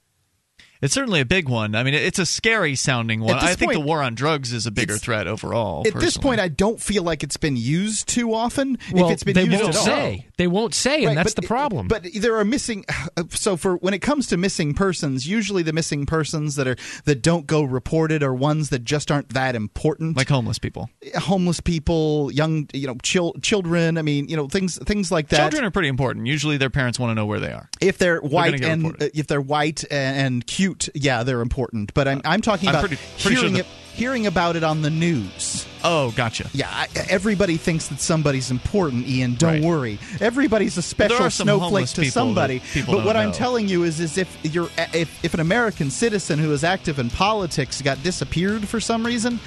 It's 0.81 0.95
certainly 0.95 1.19
a 1.19 1.25
big 1.25 1.47
one. 1.47 1.75
I 1.75 1.83
mean, 1.83 1.93
it's 1.93 2.17
a 2.17 2.25
scary 2.25 2.73
sounding 2.73 3.19
one. 3.21 3.35
At 3.35 3.41
this 3.41 3.51
I 3.51 3.53
think 3.55 3.69
point, 3.71 3.79
the 3.81 3.85
war 3.85 4.01
on 4.01 4.15
drugs 4.15 4.51
is 4.51 4.65
a 4.65 4.71
bigger 4.71 4.97
threat 4.97 5.27
overall. 5.27 5.83
at 5.85 5.93
this 5.93 6.17
point, 6.17 6.39
I 6.41 6.47
don't 6.47 6.81
feel 6.81 7.03
like 7.03 7.21
it's 7.21 7.37
been 7.37 7.55
used 7.55 8.07
too 8.09 8.33
often. 8.33 8.79
Well, 8.91 9.05
if 9.05 9.11
it's 9.13 9.23
been 9.23 9.35
they 9.35 9.43
used 9.43 9.61
won't 9.61 9.75
at 9.75 9.79
all. 9.79 9.85
say. 9.85 10.27
They 10.41 10.47
won't 10.47 10.73
say, 10.73 10.97
and 11.03 11.05
Right, 11.07 11.15
that's 11.17 11.35
but- 11.35 11.43
the 11.43 11.47
problem. 11.47 11.87
But 11.87 12.07
there 12.15 12.35
are 12.37 12.45
missing. 12.45 12.83
So 13.29 13.55
for 13.55 13.75
when 13.77 13.93
it 13.93 13.99
comes 13.99 14.27
to 14.27 14.37
missing 14.37 14.73
persons, 14.73 15.27
usually 15.27 15.61
the 15.63 15.73
missing 15.73 16.05
persons 16.07 16.55
that 16.55 16.67
are 16.67 16.75
that 17.05 17.21
don't 17.21 17.45
go 17.45 17.61
reported 17.61 18.23
are 18.23 18.33
ones 18.33 18.69
that 18.69 18.83
just 18.83 19.11
aren't 19.11 19.29
that 19.29 19.55
important. 19.55 20.17
like 20.17 20.29
homeless 20.29 20.57
people. 20.57 20.89
homeless 21.17 21.59
people, 21.59 22.31
young, 22.33 22.67
you 22.73 22.87
know, 22.87 22.95
chil- 23.03 23.35
children. 23.41 23.97
I 23.97 24.01
mean, 24.01 24.27
you 24.29 24.35
know, 24.35 24.47
things 24.47 24.77
things 24.79 25.11
like 25.11 25.27
that. 25.29 25.37
Children 25.37 25.65
are 25.65 25.71
pretty 25.71 25.87
important. 25.89 26.25
Usually, 26.27 26.57
their 26.57 26.69
parents 26.71 26.97
want 26.99 27.11
to 27.11 27.15
know 27.15 27.25
where 27.27 27.39
they 27.39 27.51
are. 27.51 27.69
if 27.79 27.97
they're 27.99 28.19
white 28.21 28.61
and 28.63 28.83
reported. 28.83 29.03
uh, 29.07 29.09
if 29.13 29.27
they're 29.27 29.41
white 29.41 29.83
and, 29.91 30.17
and 30.25 30.47
cute, 30.47 30.89
yeah, 30.95 31.21
they're 31.23 31.41
important. 31.41 31.93
But 31.93 32.07
I'm 32.07 32.21
I'm 32.25 32.41
talking 32.41 32.69
I'm 32.69 32.75
about 32.75 32.87
pretty- 32.87 33.01
pretty 33.21 33.35
sure 33.35 33.49
hearing 33.49 33.57
it, 33.57 33.67
hearing 34.01 34.25
about 34.25 34.55
it 34.55 34.63
on 34.63 34.81
the 34.81 34.89
news. 34.89 35.67
Oh, 35.83 36.09
gotcha. 36.11 36.49
Yeah, 36.53 36.67
I, 36.71 36.87
everybody 37.07 37.57
thinks 37.57 37.87
that 37.89 37.99
somebody's 37.99 38.49
important, 38.49 39.07
Ian. 39.07 39.35
Don't 39.35 39.51
Right. 39.53 39.61
worry. 39.63 39.99
Everybody's 40.19 40.75
a 40.77 40.81
special 40.81 41.29
snowflake 41.29 41.87
to 41.89 42.09
somebody. 42.09 42.63
But 42.87 43.05
what 43.05 43.15
I'm 43.15 43.31
telling 43.31 43.67
you 43.67 43.83
is, 43.83 43.99
is 43.99 44.17
if 44.17 44.35
you're 44.43 44.69
if, 44.93 45.23
if 45.23 45.35
an 45.35 45.39
American 45.39 45.91
citizen 45.91 46.39
who 46.39 46.51
is 46.51 46.63
active 46.63 46.97
in 46.97 47.11
politics 47.11 47.79
got 47.83 48.01
disappeared 48.01 48.67
for 48.67 48.79
some 48.79 49.05
reason, 49.05 49.39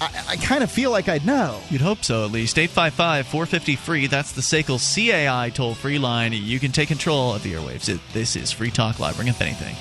I, 0.00 0.10
I 0.28 0.36
kind 0.36 0.62
of 0.62 0.70
feel 0.70 0.92
like 0.92 1.08
I'd 1.08 1.26
know. 1.26 1.58
You'd 1.68 1.80
hope 1.80 2.04
so, 2.04 2.24
at 2.24 2.30
least. 2.30 2.56
855 2.56 3.26
450 3.26 3.74
free. 3.76 4.06
That's 4.06 4.30
the 4.30 4.42
SACL 4.42 4.78
CAI 4.78 5.50
toll 5.50 5.74
free 5.74 5.98
line. 5.98 6.32
You 6.32 6.60
can 6.60 6.70
take 6.70 6.86
control 6.86 7.34
of 7.34 7.42
the 7.42 7.54
airwaves. 7.54 7.88
It, 7.88 7.98
this 8.12 8.36
is 8.36 8.52
Free 8.52 8.70
Talk 8.70 9.00
Live. 9.00 9.16
Bring 9.16 9.28
up 9.28 9.40
anything. 9.40 9.74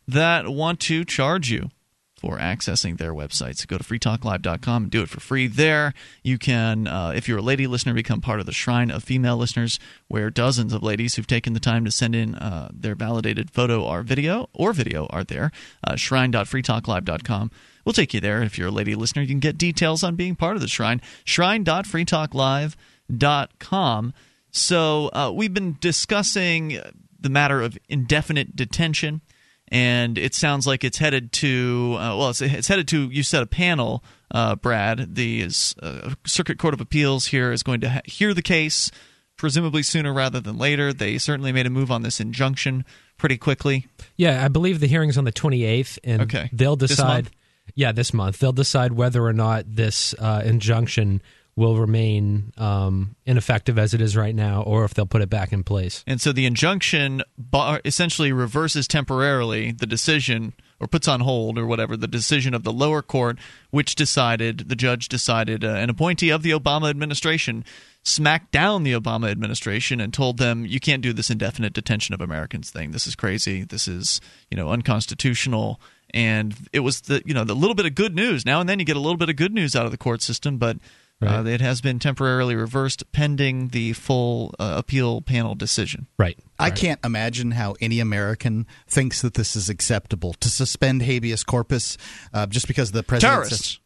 that 0.05 0.49
want 0.49 0.81
to 0.81 1.05
charge 1.05 1.49
you 1.49 1.69
for 2.15 2.37
accessing 2.37 2.97
their 2.97 3.13
websites. 3.13 3.67
Go 3.67 3.77
to 3.77 3.83
freetalklive.com 3.83 4.83
and 4.83 4.91
do 4.91 5.01
it 5.01 5.09
for 5.09 5.19
free 5.19 5.47
there. 5.47 5.93
You 6.23 6.37
can, 6.37 6.87
uh, 6.87 7.11
if 7.15 7.27
you're 7.27 7.39
a 7.39 7.43
lady 7.43 7.67
listener, 7.67 7.93
become 7.93 8.21
part 8.21 8.39
of 8.39 8.45
the 8.45 8.53
Shrine 8.53 8.89
of 8.89 9.03
Female 9.03 9.37
Listeners, 9.37 9.79
where 10.07 10.29
dozens 10.29 10.73
of 10.73 10.81
ladies 10.81 11.15
who've 11.15 11.27
taken 11.27 11.53
the 11.53 11.59
time 11.59 11.85
to 11.85 11.91
send 11.91 12.15
in 12.15 12.35
uh, 12.35 12.69
their 12.73 12.95
validated 12.95 13.51
photo 13.51 13.83
or 13.83 14.01
video 14.01 14.49
or 14.53 14.73
video 14.73 15.07
are 15.09 15.23
there. 15.23 15.51
Uh, 15.83 15.95
shrine.freetalklive.com. 15.95 17.51
We'll 17.83 17.93
take 17.93 18.13
you 18.13 18.21
there. 18.21 18.41
If 18.41 18.57
you're 18.57 18.69
a 18.69 18.71
lady 18.71 18.95
listener, 18.95 19.21
you 19.21 19.27
can 19.27 19.39
get 19.39 19.57
details 19.57 20.03
on 20.03 20.15
being 20.15 20.35
part 20.35 20.55
of 20.55 20.61
the 20.61 20.67
Shrine. 20.67 21.01
Shrine.freetalklive.com. 21.25 24.13
So 24.51 25.09
uh, 25.13 25.31
we've 25.35 25.53
been 25.53 25.77
discussing 25.81 26.79
the 27.19 27.29
matter 27.29 27.61
of 27.61 27.77
indefinite 27.89 28.55
detention 28.55 29.21
and 29.69 30.17
it 30.17 30.35
sounds 30.35 30.67
like 30.67 30.83
it's 30.83 30.97
headed 30.97 31.31
to 31.33 31.95
uh, 31.99 32.15
well, 32.17 32.29
it's, 32.29 32.41
it's, 32.41 32.67
headed 32.67 32.87
to 32.89 33.09
you 33.09 33.23
said 33.23 33.43
a 33.43 33.47
panel, 33.47 34.03
uh, 34.31 34.55
Brad. 34.55 35.15
The 35.15 35.49
uh, 35.81 36.13
Circuit 36.25 36.59
Court 36.59 36.73
of 36.73 36.81
Appeals 36.81 37.27
here 37.27 37.51
is 37.51 37.63
going 37.63 37.81
to 37.81 37.89
ha- 37.89 38.01
hear 38.05 38.33
the 38.33 38.41
case, 38.41 38.91
presumably 39.37 39.83
sooner 39.83 40.13
rather 40.13 40.39
than 40.39 40.57
later. 40.57 40.93
They 40.93 41.17
certainly 41.17 41.51
made 41.51 41.65
a 41.65 41.71
move 41.71 41.91
on 41.91 42.03
this 42.03 42.19
injunction 42.19 42.85
pretty 43.17 43.37
quickly. 43.37 43.87
Yeah, 44.15 44.43
I 44.45 44.49
believe 44.49 44.79
the 44.79 44.87
hearing's 44.87 45.17
on 45.17 45.23
the 45.23 45.31
twenty 45.31 45.63
eighth, 45.63 45.97
and 46.03 46.21
okay. 46.23 46.49
they'll 46.53 46.75
decide. 46.75 47.29
Yeah, 47.73 47.91
this 47.91 48.13
month 48.13 48.37
they'll 48.37 48.51
decide 48.51 48.93
whether 48.93 49.25
or 49.25 49.33
not 49.33 49.65
this 49.67 50.13
uh, 50.19 50.43
injunction 50.45 51.23
will 51.55 51.77
remain 51.77 52.51
um, 52.57 53.15
ineffective 53.25 53.79
as 53.79 53.93
it 53.93 54.01
is 54.01 54.17
right 54.17 54.35
now, 54.35 54.61
or 54.63 54.83
if 54.83 54.93
they'll 54.93 55.05
put 55.05 55.21
it 55.21 55.29
back 55.29 55.53
in 55.53 55.63
place. 55.63 56.03
And 56.05 56.19
so 56.19 56.33
the 56.33 56.45
injunction 56.45 57.23
bar- 57.37 57.81
essentially 57.85 58.33
reverses 58.33 58.87
temporarily 58.87 59.71
the 59.71 59.85
decision, 59.85 60.53
or 60.81 60.87
puts 60.87 61.07
on 61.07 61.21
hold, 61.21 61.57
or 61.57 61.65
whatever, 61.65 61.95
the 61.95 62.07
decision 62.07 62.53
of 62.53 62.63
the 62.63 62.73
lower 62.73 63.01
court, 63.01 63.37
which 63.69 63.95
decided, 63.95 64.67
the 64.67 64.75
judge 64.75 65.07
decided, 65.07 65.63
uh, 65.63 65.69
an 65.69 65.89
appointee 65.89 66.29
of 66.29 66.43
the 66.43 66.51
Obama 66.51 66.89
administration 66.89 67.63
smacked 68.03 68.51
down 68.51 68.83
the 68.83 68.91
Obama 68.91 69.31
administration 69.31 70.01
and 70.01 70.13
told 70.13 70.37
them, 70.37 70.65
you 70.65 70.81
can't 70.81 71.01
do 71.01 71.13
this 71.13 71.29
indefinite 71.29 71.73
detention 71.73 72.13
of 72.13 72.19
Americans 72.21 72.69
thing. 72.69 72.91
This 72.91 73.07
is 73.07 73.15
crazy. 73.15 73.63
This 73.63 73.87
is, 73.87 74.19
you 74.51 74.57
know, 74.57 74.69
unconstitutional 74.69 75.79
and 76.13 76.55
it 76.71 76.81
was 76.81 77.01
the 77.01 77.21
you 77.25 77.33
know 77.33 77.43
the 77.43 77.55
little 77.55 77.73
bit 77.73 77.87
of 77.87 77.95
good 77.95 78.15
news 78.15 78.45
now 78.45 78.59
and 78.59 78.69
then 78.69 78.77
you 78.77 78.85
get 78.85 78.95
a 78.95 78.99
little 78.99 79.17
bit 79.17 79.27
of 79.27 79.35
good 79.35 79.51
news 79.51 79.75
out 79.75 79.85
of 79.85 79.91
the 79.91 79.97
court 79.97 80.21
system 80.21 80.57
but 80.57 80.77
Right. 81.21 81.39
Uh, 81.39 81.45
it 81.45 81.61
has 81.61 81.79
been 81.79 81.97
temporarily 81.97 82.55
reversed 82.55 83.09
pending 83.13 83.69
the 83.69 83.93
full 83.93 84.53
uh, 84.59 84.75
appeal 84.77 85.21
panel 85.21 85.55
decision. 85.55 86.07
Right. 86.19 86.37
I 86.59 86.65
right. 86.65 86.75
can't 86.75 86.99
imagine 87.05 87.51
how 87.51 87.75
any 87.79 87.99
American 87.99 88.67
thinks 88.85 89.21
that 89.21 89.35
this 89.35 89.55
is 89.55 89.69
acceptable 89.69 90.33
to 90.33 90.49
suspend 90.49 91.03
habeas 91.03 91.43
corpus 91.43 91.97
uh, 92.33 92.47
just 92.47 92.67
because 92.67 92.91
the 92.91 93.01
president 93.01 93.31
terrorists. 93.33 93.67
Says, 93.67 93.79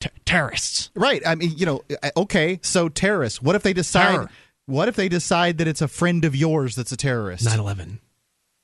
T- 0.00 0.10
terrorists. 0.24 0.90
Right. 0.94 1.20
I 1.26 1.34
mean, 1.34 1.54
you 1.56 1.66
know, 1.66 1.82
okay, 2.16 2.60
so 2.62 2.88
terrorists. 2.88 3.42
What 3.42 3.56
if 3.56 3.64
they 3.64 3.72
decide 3.72 4.12
Terror. 4.12 4.30
What 4.66 4.86
if 4.86 4.96
they 4.96 5.08
decide 5.08 5.56
that 5.58 5.66
it's 5.66 5.80
a 5.80 5.88
friend 5.88 6.26
of 6.26 6.36
yours 6.36 6.76
that's 6.76 6.92
a 6.92 6.96
terrorist? 6.96 7.46
9/11. 7.46 8.00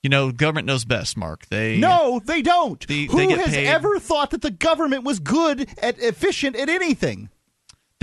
You 0.02 0.10
know, 0.10 0.32
government 0.32 0.66
knows 0.66 0.84
best, 0.84 1.16
Mark. 1.16 1.46
They 1.46 1.78
No, 1.78 2.20
they 2.22 2.42
don't. 2.42 2.86
The, 2.86 3.06
Who 3.06 3.16
they 3.16 3.32
has 3.32 3.54
paid. 3.54 3.66
ever 3.66 3.98
thought 3.98 4.30
that 4.32 4.42
the 4.42 4.50
government 4.50 5.04
was 5.04 5.18
good 5.18 5.66
at 5.78 5.98
efficient 5.98 6.56
at 6.56 6.68
anything? 6.68 7.30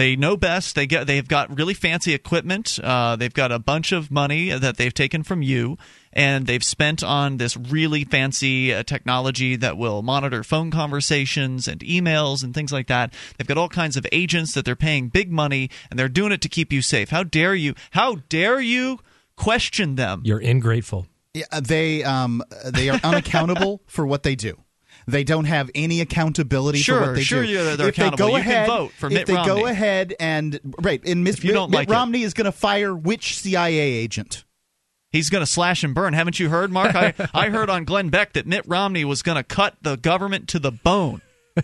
They 0.02 0.16
know 0.16 0.36
best. 0.36 0.74
They 0.74 0.88
get. 0.88 1.06
They've 1.06 1.28
got 1.28 1.56
really 1.56 1.76
fancy 1.76 2.16
equipment. 2.16 2.80
Uh, 2.84 3.16
they've 3.16 3.32
got 3.32 3.52
a 3.52 3.60
bunch 3.60 3.92
of 3.92 4.10
money 4.10 4.50
that 4.50 4.78
they've 4.78 4.92
taken 4.92 5.22
from 5.22 5.44
you, 5.44 5.78
and 6.12 6.48
they've 6.48 6.64
spent 6.64 7.04
on 7.04 7.38
this 7.38 7.56
really 7.56 8.04
fancy 8.04 8.74
uh, 8.74 8.82
technology 8.82 9.56
that 9.58 9.78
will 9.78 10.02
monitor 10.02 10.44
phone 10.44 10.72
conversations 10.72 11.68
and 11.68 11.82
emails 11.82 12.44
and 12.44 12.56
things 12.56 12.72
like 12.72 12.88
that. 12.88 13.14
They've 13.38 13.46
got 13.46 13.60
all 13.60 13.70
kinds 13.70 13.96
of 13.96 14.08
agents 14.12 14.56
that 14.56 14.66
they're 14.66 14.76
paying 14.76 15.10
big 15.10 15.32
money, 15.32 15.70
and 15.92 16.00
they're 16.00 16.10
doing 16.10 16.32
it 16.32 16.42
to 16.42 16.50
keep 16.50 16.74
you 16.74 16.82
safe. 16.82 17.12
How 17.12 17.22
dare 17.22 17.54
you? 17.54 17.76
How 17.92 18.16
dare 18.28 18.60
you 18.60 19.02
question 19.36 19.98
them? 19.98 20.24
You're 20.26 20.42
ingrateful. 20.42 21.06
Yeah, 21.36 21.46
they 21.62 22.04
um, 22.04 22.42
they 22.66 22.90
are 22.90 23.00
unaccountable 23.04 23.84
for 23.86 24.08
what 24.08 24.24
they 24.24 24.34
do. 24.34 24.58
They 25.12 25.24
don't 25.24 25.46
have 25.46 25.70
any 25.76 26.02
accountability 26.02 26.80
sure, 26.80 27.00
for 27.00 27.06
what 27.08 27.16
they 27.16 27.24
sure 27.24 27.44
do. 27.46 27.54
Sure, 27.54 27.76
they're 27.76 27.90
if 27.90 27.98
accountable. 27.98 28.26
They 28.26 28.32
go 28.32 28.38
you 28.38 28.42
ahead, 28.42 28.68
can 28.68 28.78
vote 28.78 28.92
for 28.94 29.08
if 29.08 29.14
Mitt 29.14 29.28
they 29.28 29.34
Romney. 29.34 29.62
go 29.62 29.66
ahead 29.68 30.16
and 30.20 30.60
right, 30.82 31.02
and 31.06 31.24
Miss, 31.24 31.38
if 31.38 31.44
you 31.44 31.54
don't 31.54 31.70
Mitt, 31.72 31.78
like 31.80 31.90
Mitt 31.90 31.96
Romney 31.96 32.24
is 32.24 32.34
going 32.34 32.46
to 32.46 32.52
fire 32.52 32.96
which 32.96 33.38
CIA 33.38 33.78
agent? 33.80 34.44
He's 35.12 35.30
going 35.30 35.42
to 35.42 35.46
slash 35.46 35.84
and 35.84 35.94
burn. 35.94 36.14
Haven't 36.14 36.40
you 36.40 36.50
heard, 36.50 36.72
Mark? 36.72 36.96
I, 36.96 37.14
I 37.34 37.50
heard 37.50 37.70
on 37.70 37.84
Glenn 37.84 38.10
Beck 38.10 38.34
that 38.34 38.48
Mitt 38.48 38.64
Romney 38.66 39.04
was 39.04 39.22
going 39.22 39.36
to 39.36 39.44
cut 39.44 39.76
the 39.82 39.98
government 39.98 40.48
to 40.50 40.60
the 40.60 40.72
bone. 40.72 41.22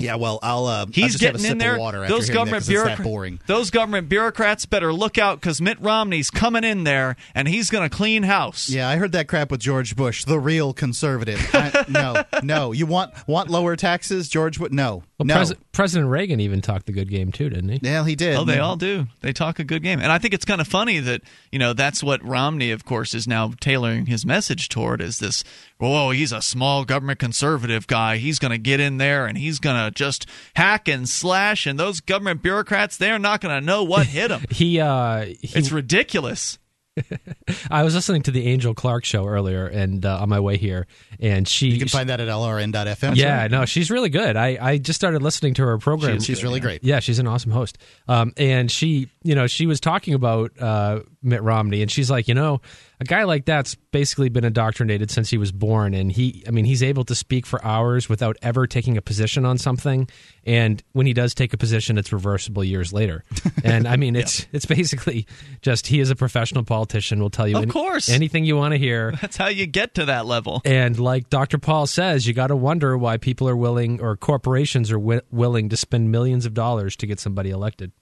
Yeah, 0.00 0.16
well, 0.16 0.38
I'll. 0.42 0.66
Uh, 0.66 0.86
He's 0.92 1.04
I'll 1.04 1.08
just 1.10 1.20
getting 1.20 1.40
have 1.42 1.48
a 1.50 1.52
in 1.52 1.58
there. 1.58 1.74
Of 1.74 1.78
water 1.80 2.08
those 2.08 2.28
government 2.30 2.50
that, 2.50 2.54
'cause 2.54 2.68
it's 2.68 2.68
that 2.68 2.72
bureaucrats. 2.84 3.02
boring. 3.02 3.40
Those 3.46 3.70
government 3.70 4.08
bureaucrats 4.08 4.66
better 4.66 4.92
look 4.92 5.18
out 5.18 5.40
because 5.40 5.60
Mitt 5.60 5.80
Romney's 5.80 6.30
coming 6.30 6.64
in 6.64 6.84
there 6.84 7.16
and 7.34 7.46
he's 7.46 7.70
going 7.70 7.88
to 7.88 7.94
clean 7.94 8.22
house. 8.24 8.68
Yeah, 8.68 8.88
I 8.88 8.96
heard 8.96 9.12
that 9.12 9.28
crap 9.28 9.50
with 9.50 9.60
George 9.60 9.94
Bush, 9.96 10.24
the 10.24 10.38
real 10.40 10.72
conservative. 10.72 11.40
I, 11.54 11.84
no, 11.88 12.24
no. 12.42 12.72
You 12.72 12.86
want 12.86 13.12
want 13.28 13.50
lower 13.50 13.76
taxes, 13.76 14.28
George? 14.28 14.58
Would 14.58 14.72
no, 14.72 15.02
Well, 15.18 15.26
no. 15.26 15.34
Pres- 15.36 15.52
President 15.72 16.10
Reagan 16.10 16.40
even 16.40 16.60
talked 16.60 16.86
the 16.86 16.92
good 16.92 17.08
game 17.10 17.30
too, 17.32 17.48
didn't 17.50 17.68
he? 17.70 17.80
yeah, 17.82 18.04
he 18.04 18.16
did. 18.16 18.36
Oh, 18.36 18.44
they 18.44 18.58
all 18.58 18.76
do. 18.76 19.06
They 19.20 19.32
talk 19.32 19.58
a 19.58 19.64
good 19.64 19.82
game, 19.82 20.00
and 20.00 20.10
I 20.10 20.18
think 20.18 20.34
it's 20.34 20.44
kind 20.44 20.60
of 20.60 20.66
funny 20.68 20.98
that 21.00 21.22
you 21.52 21.58
know 21.58 21.72
that's 21.72 22.02
what 22.02 22.24
Romney, 22.24 22.70
of 22.70 22.84
course, 22.84 23.14
is 23.14 23.28
now 23.28 23.52
tailoring 23.60 24.06
his 24.06 24.24
message 24.26 24.68
toward 24.68 25.00
is 25.00 25.18
this. 25.18 25.44
Oh, 25.82 26.10
he's 26.10 26.30
a 26.32 26.42
small 26.42 26.84
government 26.84 27.18
conservative 27.18 27.86
guy. 27.86 28.18
He's 28.18 28.38
going 28.38 28.50
to 28.50 28.58
get 28.58 28.80
in 28.80 28.98
there 28.98 29.24
and 29.26 29.38
he's 29.38 29.58
going 29.58 29.76
to 29.76 29.89
just 29.90 30.26
hack 30.56 30.88
and 30.88 31.08
slash, 31.08 31.66
and 31.66 31.78
those 31.78 32.00
government 32.00 32.42
bureaucrats, 32.42 32.96
they're 32.96 33.18
not 33.18 33.40
going 33.40 33.58
to 33.58 33.64
know 33.64 33.82
what 33.84 34.06
hit 34.06 34.28
them. 34.30 34.42
He, 34.50 34.80
uh, 34.80 35.24
he 35.26 35.38
it's 35.58 35.70
ridiculous. 35.72 36.58
I 37.70 37.82
was 37.82 37.94
listening 37.94 38.22
to 38.22 38.30
the 38.30 38.46
Angel 38.48 38.74
Clark 38.74 39.04
show 39.04 39.26
earlier, 39.26 39.66
and 39.66 40.04
uh, 40.04 40.18
on 40.20 40.28
my 40.28 40.40
way 40.40 40.56
here, 40.56 40.86
and 41.18 41.46
she 41.46 41.68
You 41.68 41.78
can 41.78 41.88
find 41.88 42.08
that 42.10 42.20
at 42.20 42.28
lrn.fm. 42.28 43.16
yeah, 43.16 43.46
no, 43.46 43.64
she's 43.64 43.90
really 43.90 44.08
good. 44.10 44.36
I, 44.36 44.58
I 44.60 44.78
just 44.78 44.98
started 44.98 45.22
listening 45.22 45.54
to 45.54 45.62
her 45.64 45.78
program. 45.78 46.18
She- 46.20 46.26
she's 46.34 46.42
really 46.42 46.60
great. 46.60 46.82
Yeah, 46.84 47.00
she's 47.00 47.18
an 47.18 47.26
awesome 47.26 47.52
host. 47.52 47.78
Um, 48.08 48.32
and 48.36 48.70
she, 48.70 49.08
you 49.22 49.34
know, 49.34 49.46
she 49.46 49.66
was 49.66 49.80
talking 49.80 50.14
about 50.14 50.52
uh, 50.60 51.00
Mitt 51.22 51.42
Romney, 51.42 51.80
and 51.82 51.90
she's 51.90 52.10
like, 52.10 52.28
you 52.28 52.34
know, 52.34 52.60
a 53.00 53.04
guy 53.04 53.24
like 53.24 53.46
that's 53.46 53.74
basically 53.92 54.28
been 54.28 54.44
indoctrinated 54.44 55.10
since 55.10 55.30
he 55.30 55.38
was 55.38 55.52
born, 55.52 55.94
and 55.94 56.12
he, 56.12 56.44
I 56.46 56.50
mean, 56.50 56.66
he's 56.66 56.82
able 56.82 57.04
to 57.04 57.14
speak 57.14 57.46
for 57.46 57.64
hours 57.64 58.08
without 58.08 58.36
ever 58.42 58.66
taking 58.66 58.96
a 58.98 59.02
position 59.02 59.44
on 59.46 59.56
something, 59.58 60.08
and 60.44 60.82
when 60.92 61.06
he 61.06 61.12
does 61.14 61.32
take 61.34 61.52
a 61.52 61.56
position, 61.56 61.96
it's 61.98 62.12
reversible 62.12 62.62
years 62.62 62.92
later. 62.92 63.24
And 63.64 63.86
I 63.86 63.96
mean, 63.96 64.16
it's 64.16 64.46
it's 64.52 64.64
basically 64.66 65.26
just 65.62 65.86
he 65.86 66.00
is 66.00 66.10
a 66.10 66.16
professional 66.16 66.64
politician. 66.64 67.20
Will 67.20 67.30
tell 67.30 67.46
you, 67.46 67.56
Of 67.56 67.62
any- 67.64 67.72
course. 67.72 68.08
anything 68.08 68.44
you 68.44 68.56
want 68.56 68.72
to 68.72 68.78
hear. 68.78 69.12
That's 69.20 69.36
how 69.36 69.48
you 69.48 69.66
get 69.66 69.94
to 69.94 70.06
that 70.06 70.24
level. 70.26 70.62
And 70.64 70.98
like 70.98 71.28
Dr. 71.30 71.58
Paul 71.58 71.86
says, 71.86 72.26
you 72.26 72.32
got 72.34 72.46
to 72.48 72.56
wonder 72.56 72.96
why 72.98 73.16
people 73.18 73.48
are 73.48 73.56
willing 73.56 74.00
or 74.00 74.16
corporations 74.16 74.90
are 74.90 74.94
wi- 74.98 75.20
willing 75.30 75.68
to 75.68 75.76
spend 75.76 76.10
millions 76.10 76.46
of 76.46 76.54
dollars 76.54 76.96
to 76.96 77.06
get 77.06 77.20
somebody 77.20 77.50
elected. 77.50 77.92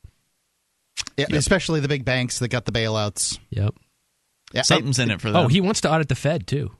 Yeah, 1.16 1.26
especially 1.32 1.80
the 1.80 1.88
big 1.88 2.04
banks 2.04 2.38
that 2.38 2.48
got 2.48 2.64
the 2.64 2.72
bailouts. 2.72 3.38
Yep. 3.50 3.74
Yeah, 4.52 4.62
Something's 4.62 4.98
uh, 4.98 5.04
in 5.04 5.10
it 5.10 5.20
for 5.20 5.28
oh, 5.28 5.32
them. 5.32 5.44
Oh, 5.44 5.48
he 5.48 5.60
wants 5.60 5.80
to 5.82 5.92
audit 5.92 6.08
the 6.08 6.14
Fed 6.14 6.46
too. 6.46 6.70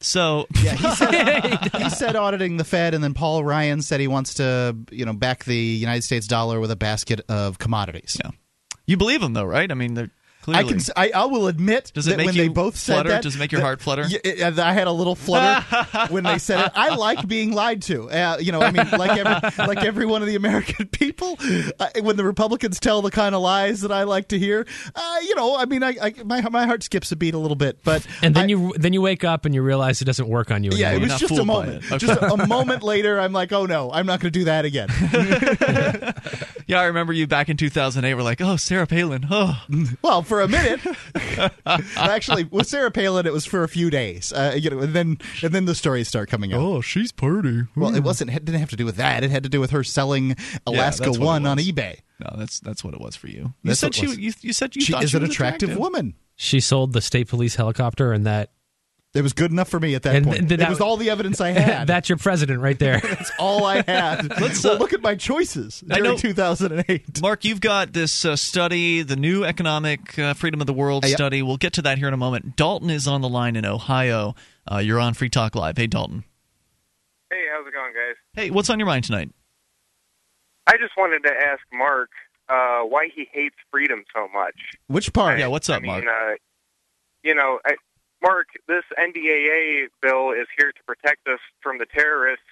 so 0.00 0.46
Yeah, 0.62 0.74
he 0.74 0.90
said, 0.90 1.72
he 1.76 1.90
said 1.90 2.16
auditing 2.16 2.56
the 2.56 2.64
Fed, 2.64 2.94
and 2.94 3.02
then 3.02 3.14
Paul 3.14 3.44
Ryan 3.44 3.82
said 3.82 4.00
he 4.00 4.08
wants 4.08 4.34
to, 4.34 4.76
you 4.90 5.04
know, 5.04 5.12
back 5.12 5.44
the 5.44 5.56
United 5.56 6.02
States 6.02 6.26
dollar 6.26 6.60
with 6.60 6.70
a 6.70 6.76
basket 6.76 7.20
of 7.28 7.58
commodities. 7.58 8.18
Yeah. 8.22 8.30
you 8.86 8.96
believe 8.96 9.22
him 9.22 9.32
though, 9.32 9.44
right? 9.44 9.70
I 9.70 9.74
mean, 9.74 9.94
they're 9.94 10.10
Clearly. 10.42 10.64
I 10.64 10.68
can. 10.68 10.80
I, 10.96 11.10
I 11.14 11.24
will 11.26 11.46
admit 11.46 11.92
Does 11.94 12.06
it 12.06 12.10
that 12.10 12.16
make 12.18 12.26
when 12.26 12.34
you 12.34 12.42
they 12.42 12.48
both 12.48 12.76
said 12.76 12.94
flutter? 12.94 13.08
that, 13.10 13.22
Does 13.22 13.36
it 13.36 13.38
make 13.38 13.52
your 13.52 13.60
that- 13.60 13.64
heart 13.64 13.80
flutter? 13.80 14.04
Yeah, 14.08 14.52
I 14.58 14.72
had 14.72 14.86
a 14.88 14.92
little 14.92 15.14
flutter 15.14 15.64
when 16.12 16.24
they 16.24 16.38
said 16.38 16.66
it. 16.66 16.72
I 16.74 16.94
like 16.96 17.26
being 17.28 17.52
lied 17.52 17.82
to. 17.82 18.10
Uh, 18.10 18.38
you 18.40 18.50
know, 18.52 18.60
I 18.60 18.70
mean, 18.72 18.88
like 18.90 19.18
every 19.18 19.64
like 19.66 19.78
every 19.84 20.04
one 20.06 20.20
of 20.20 20.28
the 20.28 20.34
American 20.34 20.86
people. 20.92 21.38
Uh, 21.78 21.88
when 22.02 22.16
the 22.16 22.24
Republicans 22.24 22.80
tell 22.80 23.02
the 23.02 23.10
kind 23.10 23.34
of 23.34 23.40
lies 23.42 23.82
that 23.82 23.92
I 23.92 24.02
like 24.02 24.28
to 24.28 24.38
hear, 24.38 24.66
uh, 24.94 25.16
you 25.22 25.34
know, 25.36 25.56
I 25.56 25.64
mean, 25.64 25.82
I, 25.82 25.94
I 26.02 26.14
my 26.24 26.40
my 26.48 26.66
heart 26.66 26.82
skips 26.82 27.12
a 27.12 27.16
beat 27.16 27.34
a 27.34 27.38
little 27.38 27.54
bit, 27.56 27.78
but 27.84 28.06
And 28.20 28.34
then 28.34 28.44
I- 28.44 28.48
you 28.48 28.72
then 28.76 28.92
you 28.92 29.00
wake 29.00 29.24
up 29.24 29.44
and 29.44 29.54
you 29.54 29.62
realize 29.62 30.02
it 30.02 30.06
doesn't 30.06 30.28
work 30.28 30.50
on 30.50 30.64
you 30.64 30.70
Yeah, 30.74 30.88
anymore. 30.88 31.06
it 31.06 31.10
was 31.12 31.20
just 31.20 31.38
a 31.38 31.44
moment. 31.44 31.84
Okay. 31.84 31.98
Just 31.98 32.20
a, 32.20 32.32
a 32.32 32.46
moment 32.48 32.82
later, 32.82 33.20
I'm 33.20 33.32
like, 33.32 33.52
oh 33.52 33.66
no, 33.66 33.90
I'm 33.92 34.06
not 34.06 34.18
going 34.20 34.32
to 34.32 34.38
do 34.38 34.44
that 34.46 34.64
again. 34.64 34.88
Yeah, 36.66 36.80
I 36.80 36.84
remember 36.84 37.12
you 37.12 37.26
back 37.26 37.48
in 37.48 37.56
2008 37.56 38.14
were 38.14 38.22
like, 38.22 38.40
"Oh, 38.40 38.56
Sarah 38.56 38.86
Palin." 38.86 39.26
Oh. 39.30 39.62
Well, 40.00 40.22
for 40.32 40.40
a 40.40 40.48
minute, 40.48 40.80
actually, 41.96 42.44
with 42.44 42.66
Sarah 42.66 42.90
Palin, 42.90 43.26
it 43.26 43.34
was 43.34 43.44
for 43.44 43.64
a 43.64 43.68
few 43.68 43.90
days. 43.90 44.32
Uh, 44.32 44.56
you 44.58 44.70
know, 44.70 44.78
and 44.78 44.94
then 44.94 45.18
and 45.42 45.52
then 45.52 45.66
the 45.66 45.74
stories 45.74 46.08
start 46.08 46.30
coming 46.30 46.54
out. 46.54 46.60
Oh, 46.60 46.80
she's 46.80 47.12
pretty. 47.12 47.64
Well, 47.76 47.94
it 47.94 48.02
wasn't. 48.02 48.30
It 48.30 48.42
didn't 48.46 48.60
have 48.60 48.70
to 48.70 48.76
do 48.76 48.86
with 48.86 48.96
that. 48.96 49.24
It 49.24 49.30
had 49.30 49.42
to 49.42 49.50
do 49.50 49.60
with 49.60 49.72
her 49.72 49.84
selling 49.84 50.34
Alaska 50.66 51.04
that's 51.04 51.18
what 51.18 51.22
it 51.22 51.26
One 51.26 51.46
on 51.46 51.58
eBay. 51.58 51.98
No, 52.18 52.34
that's 52.38 52.60
that's 52.60 52.82
what 52.82 52.94
it 52.94 53.00
was 53.00 53.14
for 53.14 53.26
you. 53.26 53.34
You 53.42 53.52
That's 53.64 53.80
said 53.80 53.88
what 53.88 53.94
she 53.94 54.06
you, 54.06 54.32
you 54.40 54.52
said 54.54 54.74
you 54.74 54.80
She 54.80 54.92
thought 54.92 55.04
is 55.04 55.10
she 55.10 55.18
an 55.18 55.22
was 55.22 55.30
attractive, 55.32 55.76
woman. 55.76 56.14
She 56.36 56.60
sold 56.60 56.94
the 56.94 57.02
state 57.02 57.28
police 57.28 57.56
helicopter, 57.56 58.14
and 58.14 58.24
that 58.24 58.52
It 59.14 59.20
was 59.20 59.34
good 59.34 59.50
enough 59.50 59.68
for 59.68 59.78
me 59.78 59.94
at 59.94 60.04
that 60.04 60.16
And 60.16 60.24
point. 60.24 60.38
th- 60.40 60.52
it 60.52 60.56
that- 60.60 60.70
was 60.70 60.80
all 60.80 60.96
the 60.96 61.10
evidence 61.10 61.38
I 61.40 61.50
had. 61.50 61.86
that's 61.86 62.08
your 62.08 62.16
president 62.16 62.60
right 62.60 62.78
there. 62.78 62.98
That's 63.02 63.30
all 63.38 63.64
I 63.66 63.82
had. 63.82 64.30
Let's, 64.40 64.64
well, 64.64 64.76
uh, 64.76 64.78
look 64.78 64.94
at 64.94 65.02
my 65.02 65.14
choices 65.16 65.84
I 65.90 65.96
during 65.96 66.12
know- 66.12 66.16
2008. 66.16 67.20
Mark, 67.20 67.44
you've 67.44 67.60
got 67.60 67.92
this 67.92 68.24
uh, 68.24 68.36
study, 68.36 69.02
the 69.02 69.16
new 69.16 69.44
economic 69.44 70.18
uh, 70.18 70.32
freedom 70.32 70.62
of 70.62 70.66
the 70.66 70.72
world 70.72 71.04
Uh, 71.04 71.08
yep. 71.08 71.16
study. 71.18 71.42
We'll 71.42 71.58
get 71.58 71.74
to 71.74 71.82
that 71.82 71.98
here 71.98 72.08
in 72.08 72.14
a 72.14 72.18
moment. 72.18 72.56
Dalton 72.56 72.88
is 72.88 73.06
on 73.06 73.20
the 73.20 73.28
line 73.28 73.54
in 73.56 73.66
Ohio. 73.66 74.34
Uh, 74.70 74.78
you're 74.78 74.98
on 75.00 75.12
Free 75.12 75.28
Talk 75.28 75.54
Live. 75.54 75.76
Hey, 75.76 75.86
Dalton. 75.88 76.24
Hey, 77.30 77.42
how's 77.52 77.66
it 77.66 77.72
going, 77.74 77.92
guys? 77.92 78.16
Hey, 78.32 78.50
what's 78.50 78.70
on 78.70 78.78
your 78.78 78.86
mind 78.86 79.04
tonight? 79.04 79.30
I 80.66 80.72
just 80.78 80.92
wanted 80.96 81.20
to 81.24 81.32
ask 81.34 81.60
Mark 81.72 82.08
uh, 82.48 82.80
why 82.88 83.08
he 83.14 83.26
hates 83.30 83.56
freedom 83.70 84.04
so 84.14 84.26
much. 84.32 84.54
Which 84.86 85.12
part? 85.12 85.38
Yeah, 85.38 85.48
what's 85.48 85.68
up, 85.68 85.78
I 85.78 85.80
mean, 85.80 85.90
Mark? 85.90 86.04
Uh, 86.06 86.34
you 87.24 87.34
know, 87.34 87.58
I, 87.66 87.72
Mark, 88.22 88.48
this 88.68 88.84
NDAA 88.98 89.88
bill 90.00 90.30
is 90.30 90.46
here 90.56 90.72
to 90.72 90.82
protect 90.86 91.26
us 91.26 91.40
from 91.60 91.78
the 91.78 91.86
terrorists 91.86 92.44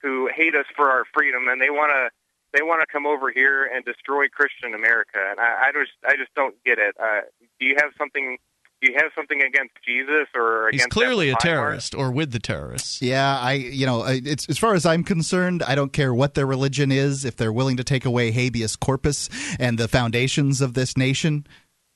who 0.00 0.30
hate 0.34 0.54
us 0.54 0.66
for 0.76 0.90
our 0.90 1.04
freedom, 1.12 1.48
and 1.48 1.60
they 1.60 1.70
want 1.70 1.90
to 1.90 2.10
they 2.54 2.62
want 2.62 2.80
to 2.80 2.86
come 2.90 3.04
over 3.04 3.30
here 3.30 3.64
and 3.64 3.84
destroy 3.84 4.26
Christian 4.28 4.74
America. 4.74 5.18
And 5.30 5.38
I, 5.38 5.68
I 5.68 5.72
just 5.72 5.92
I 6.06 6.16
just 6.16 6.34
don't 6.34 6.54
get 6.64 6.78
it. 6.78 6.94
Uh, 7.02 7.22
do 7.58 7.66
you 7.66 7.76
have 7.76 7.92
something? 7.98 8.38
Do 8.80 8.92
you 8.92 8.96
have 8.96 9.10
something 9.16 9.42
against 9.42 9.74
Jesus 9.84 10.28
or 10.36 10.68
He's 10.70 10.82
against 10.82 10.92
clearly 10.92 11.30
a 11.30 11.32
Emma 11.32 11.38
Heinlein? 11.38 11.42
terrorist 11.42 11.94
or 11.96 12.12
with 12.12 12.30
the 12.30 12.38
terrorists. 12.38 13.02
Yeah, 13.02 13.38
I 13.38 13.54
you 13.54 13.86
know, 13.86 14.04
it's 14.06 14.48
as 14.48 14.56
far 14.56 14.74
as 14.74 14.86
I'm 14.86 15.02
concerned, 15.02 15.64
I 15.64 15.74
don't 15.74 15.92
care 15.92 16.14
what 16.14 16.34
their 16.34 16.46
religion 16.46 16.92
is. 16.92 17.24
If 17.24 17.34
they're 17.36 17.52
willing 17.52 17.76
to 17.78 17.84
take 17.84 18.04
away 18.04 18.30
habeas 18.30 18.76
corpus 18.76 19.28
and 19.58 19.78
the 19.78 19.88
foundations 19.88 20.60
of 20.60 20.74
this 20.74 20.96
nation, 20.96 21.44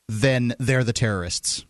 then 0.09 0.55
they're 0.59 0.85
the 0.85 0.93
terrorists. 0.93 1.65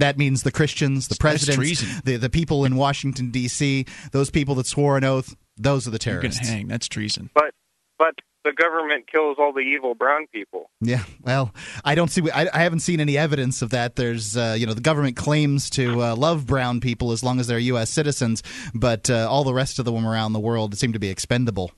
That 0.00 0.18
means 0.18 0.42
the 0.42 0.52
Christians, 0.52 1.08
the 1.08 1.14
That's 1.14 1.18
presidents, 1.46 2.00
the 2.02 2.16
the 2.16 2.30
people 2.30 2.64
in 2.64 2.76
Washington 2.76 3.30
D.C., 3.30 3.86
those 4.12 4.30
people 4.30 4.54
that 4.56 4.66
swore 4.66 4.96
an 4.96 5.04
oath, 5.04 5.36
those 5.56 5.86
are 5.86 5.90
the 5.90 5.94
You're 5.94 6.20
terrorists. 6.20 6.48
hang. 6.48 6.68
That's 6.68 6.88
treason. 6.88 7.30
But 7.34 7.54
but 7.98 8.14
the 8.44 8.52
government 8.52 9.06
kills 9.10 9.36
all 9.38 9.52
the 9.52 9.60
evil 9.60 9.94
brown 9.94 10.26
people. 10.32 10.70
Yeah, 10.80 11.04
well, 11.22 11.54
I 11.84 11.94
don't 11.94 12.08
see. 12.10 12.22
I, 12.30 12.48
I 12.52 12.62
haven't 12.62 12.80
seen 12.80 13.00
any 13.00 13.18
evidence 13.18 13.60
of 13.60 13.70
that. 13.70 13.96
There's, 13.96 14.36
uh, 14.36 14.56
you 14.58 14.66
know, 14.66 14.72
the 14.72 14.80
government 14.80 15.16
claims 15.16 15.68
to 15.70 16.02
uh, 16.02 16.16
love 16.16 16.46
brown 16.46 16.80
people 16.80 17.12
as 17.12 17.22
long 17.22 17.38
as 17.38 17.46
they're 17.46 17.58
U.S. 17.58 17.90
citizens, 17.90 18.42
but 18.74 19.10
uh, 19.10 19.28
all 19.30 19.44
the 19.44 19.52
rest 19.52 19.78
of 19.78 19.84
them 19.84 20.06
around 20.06 20.32
the 20.32 20.40
world 20.40 20.76
seem 20.78 20.94
to 20.94 20.98
be 20.98 21.10
expendable. 21.10 21.72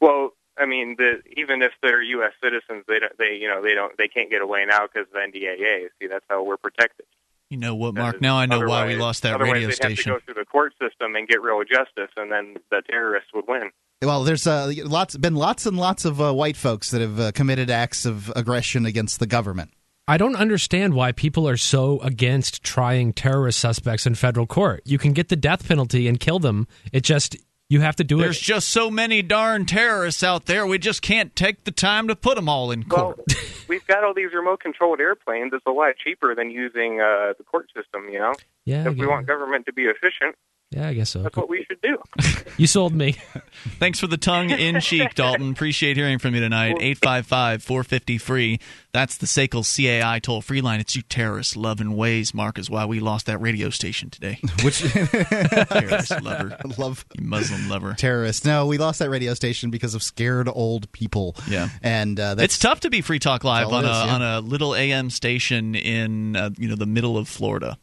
Well, 0.00 0.30
I 0.60 0.66
mean, 0.66 0.96
the, 0.98 1.22
even 1.36 1.62
if 1.62 1.72
they're 1.82 2.02
U.S. 2.02 2.32
citizens, 2.42 2.84
they 2.86 2.98
don't, 2.98 3.16
they 3.18 3.38
you 3.40 3.48
know 3.48 3.62
they 3.62 3.74
don't 3.74 3.96
they 3.96 4.08
can't 4.08 4.30
get 4.30 4.42
away 4.42 4.64
now 4.68 4.86
because 4.86 5.08
of 5.08 5.16
NDAA. 5.16 5.88
See, 5.98 6.06
that's 6.06 6.24
how 6.28 6.44
we're 6.44 6.58
protected. 6.58 7.06
You 7.48 7.56
know 7.56 7.74
what, 7.74 7.94
Mark? 7.94 8.20
Now 8.20 8.36
I 8.36 8.46
know 8.46 8.60
why 8.60 8.86
we 8.86 8.96
lost 8.96 9.22
that 9.22 9.34
otherwise 9.34 9.54
radio 9.54 9.68
they'd 9.68 9.74
station. 9.74 10.12
Have 10.12 10.20
to 10.20 10.26
go 10.26 10.34
through 10.34 10.42
the 10.42 10.46
court 10.46 10.72
system 10.80 11.16
and 11.16 11.26
get 11.26 11.42
real 11.42 11.60
justice, 11.64 12.12
and 12.16 12.30
then 12.30 12.56
the 12.70 12.82
terrorists 12.88 13.30
would 13.34 13.46
win. 13.48 13.70
Well, 14.02 14.22
there's 14.22 14.46
uh, 14.46 14.72
lots 14.84 15.16
been 15.16 15.34
lots 15.34 15.66
and 15.66 15.76
lots 15.76 16.04
of 16.04 16.20
uh, 16.20 16.32
white 16.32 16.56
folks 16.56 16.90
that 16.90 17.00
have 17.00 17.18
uh, 17.18 17.32
committed 17.32 17.68
acts 17.68 18.06
of 18.06 18.30
aggression 18.36 18.86
against 18.86 19.18
the 19.18 19.26
government. 19.26 19.72
I 20.06 20.16
don't 20.16 20.36
understand 20.36 20.94
why 20.94 21.12
people 21.12 21.48
are 21.48 21.56
so 21.56 22.00
against 22.00 22.62
trying 22.62 23.12
terrorist 23.12 23.58
suspects 23.58 24.06
in 24.06 24.14
federal 24.14 24.46
court. 24.46 24.82
You 24.84 24.98
can 24.98 25.12
get 25.12 25.28
the 25.28 25.36
death 25.36 25.68
penalty 25.68 26.08
and 26.08 26.18
kill 26.18 26.38
them. 26.38 26.66
It 26.92 27.02
just 27.02 27.36
you 27.70 27.80
have 27.80 27.96
to 27.96 28.04
do 28.04 28.18
There's 28.18 28.36
it. 28.36 28.42
just 28.42 28.68
so 28.68 28.90
many 28.90 29.22
darn 29.22 29.64
terrorists 29.64 30.24
out 30.24 30.46
there. 30.46 30.66
We 30.66 30.76
just 30.76 31.02
can't 31.02 31.34
take 31.36 31.62
the 31.62 31.70
time 31.70 32.08
to 32.08 32.16
put 32.16 32.34
them 32.34 32.48
all 32.48 32.72
in 32.72 32.82
court. 32.82 33.18
Well, 33.18 33.26
court. 33.26 33.64
we've 33.68 33.86
got 33.86 34.02
all 34.02 34.12
these 34.12 34.34
remote-controlled 34.34 34.98
airplanes. 34.98 35.52
It's 35.54 35.64
a 35.64 35.70
lot 35.70 35.94
cheaper 35.96 36.34
than 36.34 36.50
using 36.50 37.00
uh, 37.00 37.34
the 37.38 37.44
court 37.44 37.68
system. 37.74 38.08
You 38.10 38.18
know, 38.18 38.32
yeah, 38.64 38.82
if 38.82 38.94
we 38.94 38.96
guess, 38.96 39.06
want 39.06 39.26
government 39.28 39.66
to 39.66 39.72
be 39.72 39.84
efficient, 39.84 40.34
yeah, 40.70 40.88
I 40.88 40.94
guess 40.94 41.10
so. 41.10 41.22
that's 41.22 41.36
what 41.36 41.48
we 41.48 41.64
should 41.64 41.80
do. 41.82 41.98
You 42.56 42.66
sold 42.66 42.92
me. 42.92 43.12
Thanks 43.78 44.00
for 44.00 44.06
the 44.06 44.18
tongue 44.18 44.50
in 44.50 44.80
cheek, 44.80 45.14
Dalton. 45.14 45.52
Appreciate 45.52 45.96
hearing 45.96 46.18
from 46.18 46.34
you 46.34 46.42
tonight. 46.42 46.76
855 46.78 47.62
450 47.62 48.18
free. 48.18 48.60
That's 48.92 49.16
the 49.16 49.24
SACL 49.26 49.62
CAI 49.64 50.18
toll 50.18 50.42
free 50.42 50.60
line. 50.60 50.78
It's 50.78 50.94
you 50.94 51.00
terrorist 51.00 51.56
loving 51.56 51.96
ways, 51.96 52.34
Mark, 52.34 52.58
is 52.58 52.68
why 52.68 52.84
we 52.84 53.00
lost 53.00 53.24
that 53.26 53.38
radio 53.38 53.70
station 53.70 54.10
today. 54.10 54.40
Which 54.62 54.80
terrorist 54.80 56.20
lover. 56.22 56.58
love 56.76 57.06
You 57.18 57.24
Muslim 57.26 57.66
lover. 57.70 57.94
terrorists. 57.94 58.44
No, 58.44 58.66
we 58.66 58.76
lost 58.76 58.98
that 58.98 59.08
radio 59.08 59.32
station 59.32 59.70
because 59.70 59.94
of 59.94 60.02
scared 60.02 60.48
old 60.52 60.92
people. 60.92 61.34
Yeah. 61.48 61.70
and 61.82 62.20
uh, 62.20 62.34
that's 62.34 62.56
It's 62.56 62.58
tough 62.58 62.80
to 62.80 62.90
be 62.90 63.00
Free 63.00 63.20
Talk 63.20 63.42
Live 63.42 63.68
on 63.68 63.84
it 63.86 63.88
a 63.88 63.90
yeah. 63.90 64.14
on 64.14 64.22
a 64.22 64.40
little 64.40 64.74
AM 64.74 65.08
station 65.08 65.74
in 65.74 66.36
uh, 66.36 66.50
you 66.58 66.68
know 66.68 66.76
the 66.76 66.84
middle 66.84 67.16
of 67.16 67.26
Florida 67.26 67.78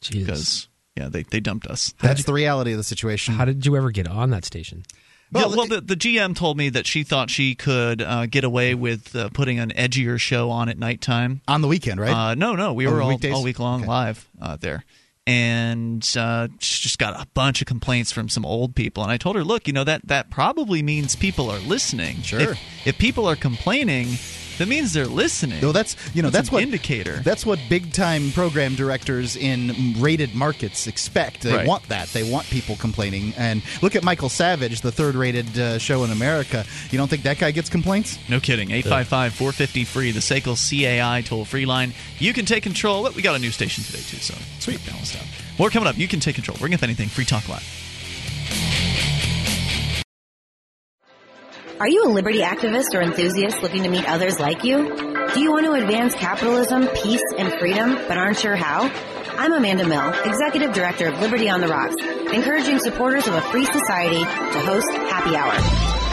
Jesus. 0.00 0.26
because 0.26 0.67
yeah 0.98 1.08
they, 1.08 1.22
they 1.22 1.40
dumped 1.40 1.66
us. 1.66 1.94
that's 2.00 2.24
the 2.24 2.32
reality 2.32 2.72
of 2.72 2.78
the 2.78 2.84
situation. 2.84 3.34
How 3.34 3.44
did 3.46 3.64
you 3.64 3.76
ever 3.76 3.90
get 3.90 4.06
on 4.08 4.30
that 4.30 4.44
station? 4.44 4.84
Well, 5.30 5.50
yeah, 5.50 5.56
well, 5.56 5.66
the, 5.66 5.80
the 5.82 5.94
GM 5.94 6.34
told 6.34 6.56
me 6.56 6.70
that 6.70 6.86
she 6.86 7.02
thought 7.02 7.28
she 7.28 7.54
could 7.54 8.00
uh, 8.00 8.24
get 8.24 8.44
away 8.44 8.74
with 8.74 9.14
uh, 9.14 9.28
putting 9.28 9.58
an 9.58 9.70
edgier 9.76 10.18
show 10.18 10.48
on 10.50 10.70
at 10.70 10.78
nighttime. 10.78 11.42
on 11.46 11.60
the 11.60 11.68
weekend, 11.68 12.00
right? 12.00 12.30
Uh, 12.30 12.34
no, 12.34 12.54
no, 12.54 12.72
we 12.72 12.86
Oh, 12.86 12.92
were 12.92 13.02
all, 13.02 13.08
weekdays? 13.10 13.34
all 13.34 13.42
week 13.42 13.58
long 13.58 13.80
Okay. 13.82 13.88
live 13.88 14.26
uh, 14.40 14.56
there. 14.56 14.84
And 15.26 16.02
uh, 16.18 16.48
she 16.60 16.82
just 16.84 16.98
got 16.98 17.20
a 17.20 17.26
bunch 17.34 17.60
of 17.60 17.66
complaints 17.66 18.10
from 18.10 18.30
some 18.30 18.46
old 18.46 18.74
people. 18.74 19.02
And 19.02 19.12
I 19.12 19.18
told 19.18 19.36
her, 19.36 19.44
look, 19.44 19.66
you 19.66 19.74
know, 19.74 19.84
that, 19.84 20.00
that 20.08 20.30
probably 20.30 20.82
means 20.82 21.14
people 21.14 21.50
are 21.50 21.58
listening. 21.58 22.22
Sure. 22.22 22.40
If, 22.40 22.58
if 22.86 22.98
people 22.98 23.26
are 23.28 23.36
complaining, 23.36 24.06
that 24.58 24.68
means 24.68 24.92
they're 24.92 25.06
listening. 25.06 25.60
no, 25.62 25.72
that's 25.72 25.96
you 26.14 26.22
know 26.22 26.30
That's 26.30 26.38
that's, 26.38 26.48
an 26.50 26.54
what 26.54 26.62
indicator. 26.62 27.16
That's 27.24 27.46
what 27.46 27.58
big 27.68 27.92
time 27.92 28.30
program 28.32 28.74
directors 28.74 29.36
in 29.36 29.94
rated 29.98 30.34
markets 30.34 30.86
expect. 30.86 31.42
They 31.42 31.54
Right. 31.54 31.66
want 31.66 31.88
that. 31.88 32.08
They 32.08 32.30
want 32.30 32.46
people 32.50 32.76
complaining. 32.76 33.32
And 33.36 33.62
look 33.82 33.96
at 33.96 34.02
Michael 34.04 34.28
Savage, 34.28 34.80
the 34.82 34.92
third 34.92 35.14
rated 35.14 35.58
uh, 35.58 35.78
show 35.78 36.04
in 36.04 36.10
America. 36.10 36.64
You 36.90 36.98
don't 36.98 37.08
think 37.08 37.22
that 37.22 37.38
guy 37.38 37.50
gets 37.50 37.68
complaints? 37.68 38.18
No 38.28 38.40
kidding. 38.40 38.70
855 38.70 39.32
450 39.34 39.84
free, 39.84 40.10
the 40.12 40.20
SACL 40.20 40.56
CAI 40.56 41.22
toll 41.22 41.44
free 41.44 41.64
line. 41.66 41.92
You 42.18 42.32
can 42.32 42.44
take 42.44 42.62
control. 42.62 43.08
We 43.14 43.22
got 43.22 43.34
a 43.36 43.38
new 43.38 43.50
station 43.50 43.84
today, 43.84 43.98
too, 44.00 44.18
so 44.18 44.34
sweet 44.58 44.84
balanced 44.86 45.16
out. 45.16 45.24
More 45.58 45.70
coming 45.70 45.88
up. 45.88 45.96
You 45.98 46.08
can 46.08 46.20
take 46.20 46.34
control. 46.34 46.56
Bring 46.58 46.74
up 46.74 46.82
anything. 46.82 47.08
Free 47.08 47.24
Talk 47.24 47.48
Live. 47.48 49.17
Are 51.80 51.88
you 51.88 52.06
a 52.06 52.10
liberty 52.10 52.40
activist 52.40 52.92
or 52.92 53.02
enthusiast 53.02 53.62
looking 53.62 53.84
to 53.84 53.88
meet 53.88 54.04
others 54.08 54.40
like 54.40 54.64
you? 54.64 54.96
Do 55.32 55.40
you 55.40 55.52
want 55.52 55.64
to 55.66 55.74
advance 55.74 56.12
capitalism, 56.12 56.88
peace, 56.88 57.22
and 57.38 57.52
freedom, 57.60 57.94
but 58.08 58.18
aren't 58.18 58.40
sure 58.40 58.56
how? 58.56 58.90
I'm 59.36 59.52
Amanda 59.52 59.86
Mill, 59.86 60.08
Executive 60.24 60.72
Director 60.72 61.06
of 61.06 61.20
Liberty 61.20 61.48
on 61.48 61.60
the 61.60 61.68
Rocks, 61.68 61.94
encouraging 62.34 62.80
supporters 62.80 63.28
of 63.28 63.34
a 63.34 63.40
free 63.42 63.64
society 63.64 64.24
to 64.24 64.60
host 64.66 64.90
Happy 64.90 65.36
Hour. 65.36 65.52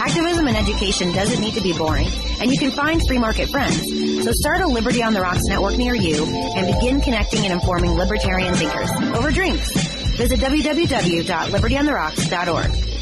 Activism 0.06 0.46
and 0.46 0.56
education 0.56 1.12
doesn't 1.14 1.42
need 1.42 1.56
to 1.56 1.62
be 1.62 1.74
boring, 1.74 2.10
and 2.40 2.52
you 2.52 2.60
can 2.60 2.70
find 2.70 3.02
free 3.08 3.18
market 3.18 3.50
friends. 3.50 3.82
So 4.24 4.32
start 4.34 4.62
a 4.62 4.68
Liberty 4.68 5.02
on 5.02 5.14
the 5.14 5.22
Rocks 5.22 5.46
network 5.48 5.78
near 5.78 5.96
you 5.96 6.28
and 6.28 6.68
begin 6.76 7.02
connecting 7.02 7.44
and 7.44 7.52
informing 7.52 7.94
libertarian 7.94 8.54
thinkers 8.54 8.92
over 9.16 9.32
drinks. 9.32 9.72
Visit 10.16 10.42
www.libertyontherocks.org. 10.42 12.95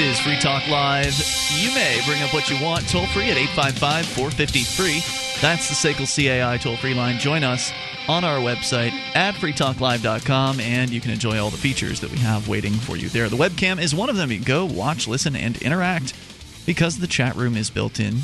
Is 0.00 0.18
Free 0.18 0.38
Talk 0.38 0.66
Live. 0.68 1.14
You 1.58 1.74
may 1.74 2.00
bring 2.06 2.22
up 2.22 2.32
what 2.32 2.48
you 2.48 2.56
want 2.64 2.88
toll 2.88 3.04
free 3.08 3.30
at 3.30 3.36
855 3.36 4.06
450 4.06 4.64
free. 4.64 5.00
That's 5.42 5.68
the 5.68 5.74
SACL 5.74 6.06
CAI 6.06 6.56
toll 6.56 6.76
free 6.76 6.94
line. 6.94 7.18
Join 7.18 7.44
us 7.44 7.70
on 8.08 8.24
our 8.24 8.38
website 8.38 8.92
at 9.14 9.34
freetalklive.com 9.34 10.60
and 10.60 10.90
you 10.90 11.02
can 11.02 11.10
enjoy 11.10 11.38
all 11.38 11.50
the 11.50 11.58
features 11.58 12.00
that 12.00 12.10
we 12.10 12.16
have 12.16 12.48
waiting 12.48 12.72
for 12.72 12.96
you 12.96 13.10
there. 13.10 13.28
The 13.28 13.36
webcam 13.36 13.78
is 13.78 13.94
one 13.94 14.08
of 14.08 14.16
them. 14.16 14.30
You 14.30 14.38
can 14.38 14.46
go, 14.46 14.64
watch, 14.64 15.06
listen, 15.06 15.36
and 15.36 15.60
interact. 15.60 16.14
because 16.64 16.98
the 16.98 17.06
chat 17.06 17.36
room 17.36 17.54
is 17.56 17.68
built 17.68 18.00
in 18.00 18.20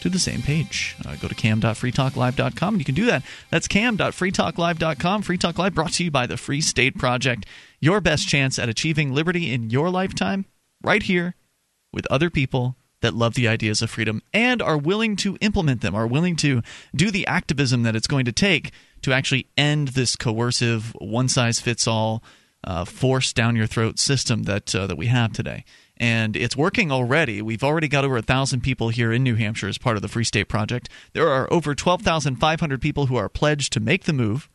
to 0.00 0.10
the 0.10 0.18
same 0.18 0.42
page. 0.42 0.96
Uh, 1.06 1.16
go 1.16 1.28
to 1.28 1.34
cam.freetalklive.com 1.34 2.74
and 2.74 2.80
you 2.80 2.84
can 2.84 2.94
do 2.94 3.06
that. 3.06 3.22
That's 3.50 3.68
cam.freetalklive.com. 3.68 5.22
Free 5.22 5.38
Talk 5.38 5.58
Live 5.58 5.74
brought 5.74 5.92
to 5.94 6.04
you 6.04 6.10
by 6.10 6.26
the 6.26 6.36
Free 6.36 6.60
State 6.60 6.98
Project. 6.98 7.46
Your 7.80 8.00
best 8.02 8.28
chance 8.28 8.58
at 8.58 8.68
achieving 8.68 9.12
liberty 9.14 9.52
in 9.52 9.70
your 9.70 9.88
lifetime, 9.90 10.44
right 10.86 11.02
here 11.02 11.34
with 11.92 12.06
other 12.10 12.30
people 12.30 12.76
that 13.02 13.14
love 13.14 13.34
the 13.34 13.48
ideas 13.48 13.82
of 13.82 13.90
freedom 13.90 14.22
and 14.32 14.62
are 14.62 14.78
willing 14.78 15.16
to 15.16 15.36
implement 15.40 15.80
them, 15.82 15.94
are 15.94 16.06
willing 16.06 16.36
to 16.36 16.62
do 16.94 17.10
the 17.10 17.26
activism 17.26 17.82
that 17.82 17.96
it's 17.96 18.06
going 18.06 18.24
to 18.24 18.32
take 18.32 18.72
to 19.02 19.12
actually 19.12 19.46
end 19.56 19.88
this 19.88 20.16
coercive, 20.16 20.94
one 20.98 21.28
size 21.28 21.60
fits 21.60 21.86
all, 21.86 22.22
uh, 22.64 22.84
force 22.84 23.32
down 23.32 23.54
your 23.54 23.66
throat 23.66 23.98
system 23.98 24.44
that 24.44 24.74
uh, 24.74 24.86
that 24.86 24.96
we 24.96 25.06
have 25.06 25.32
today. 25.32 25.64
And 25.98 26.36
it's 26.36 26.56
working 26.56 26.90
already. 26.90 27.40
We've 27.40 27.62
already 27.64 27.88
got 27.88 28.04
over 28.04 28.16
a 28.16 28.22
thousand 28.22 28.60
people 28.62 28.88
here 28.88 29.12
in 29.12 29.22
New 29.22 29.36
Hampshire 29.36 29.68
as 29.68 29.78
part 29.78 29.96
of 29.96 30.02
the 30.02 30.08
Free 30.08 30.24
State 30.24 30.48
Project. 30.48 30.88
There 31.12 31.28
are 31.28 31.52
over 31.52 31.74
twelve 31.74 32.02
thousand 32.02 32.36
five 32.36 32.60
hundred 32.60 32.80
people 32.80 33.06
who 33.06 33.16
are 33.16 33.28
pledged 33.28 33.72
to 33.74 33.80
make 33.80 34.04
the 34.04 34.12
move, 34.12 34.48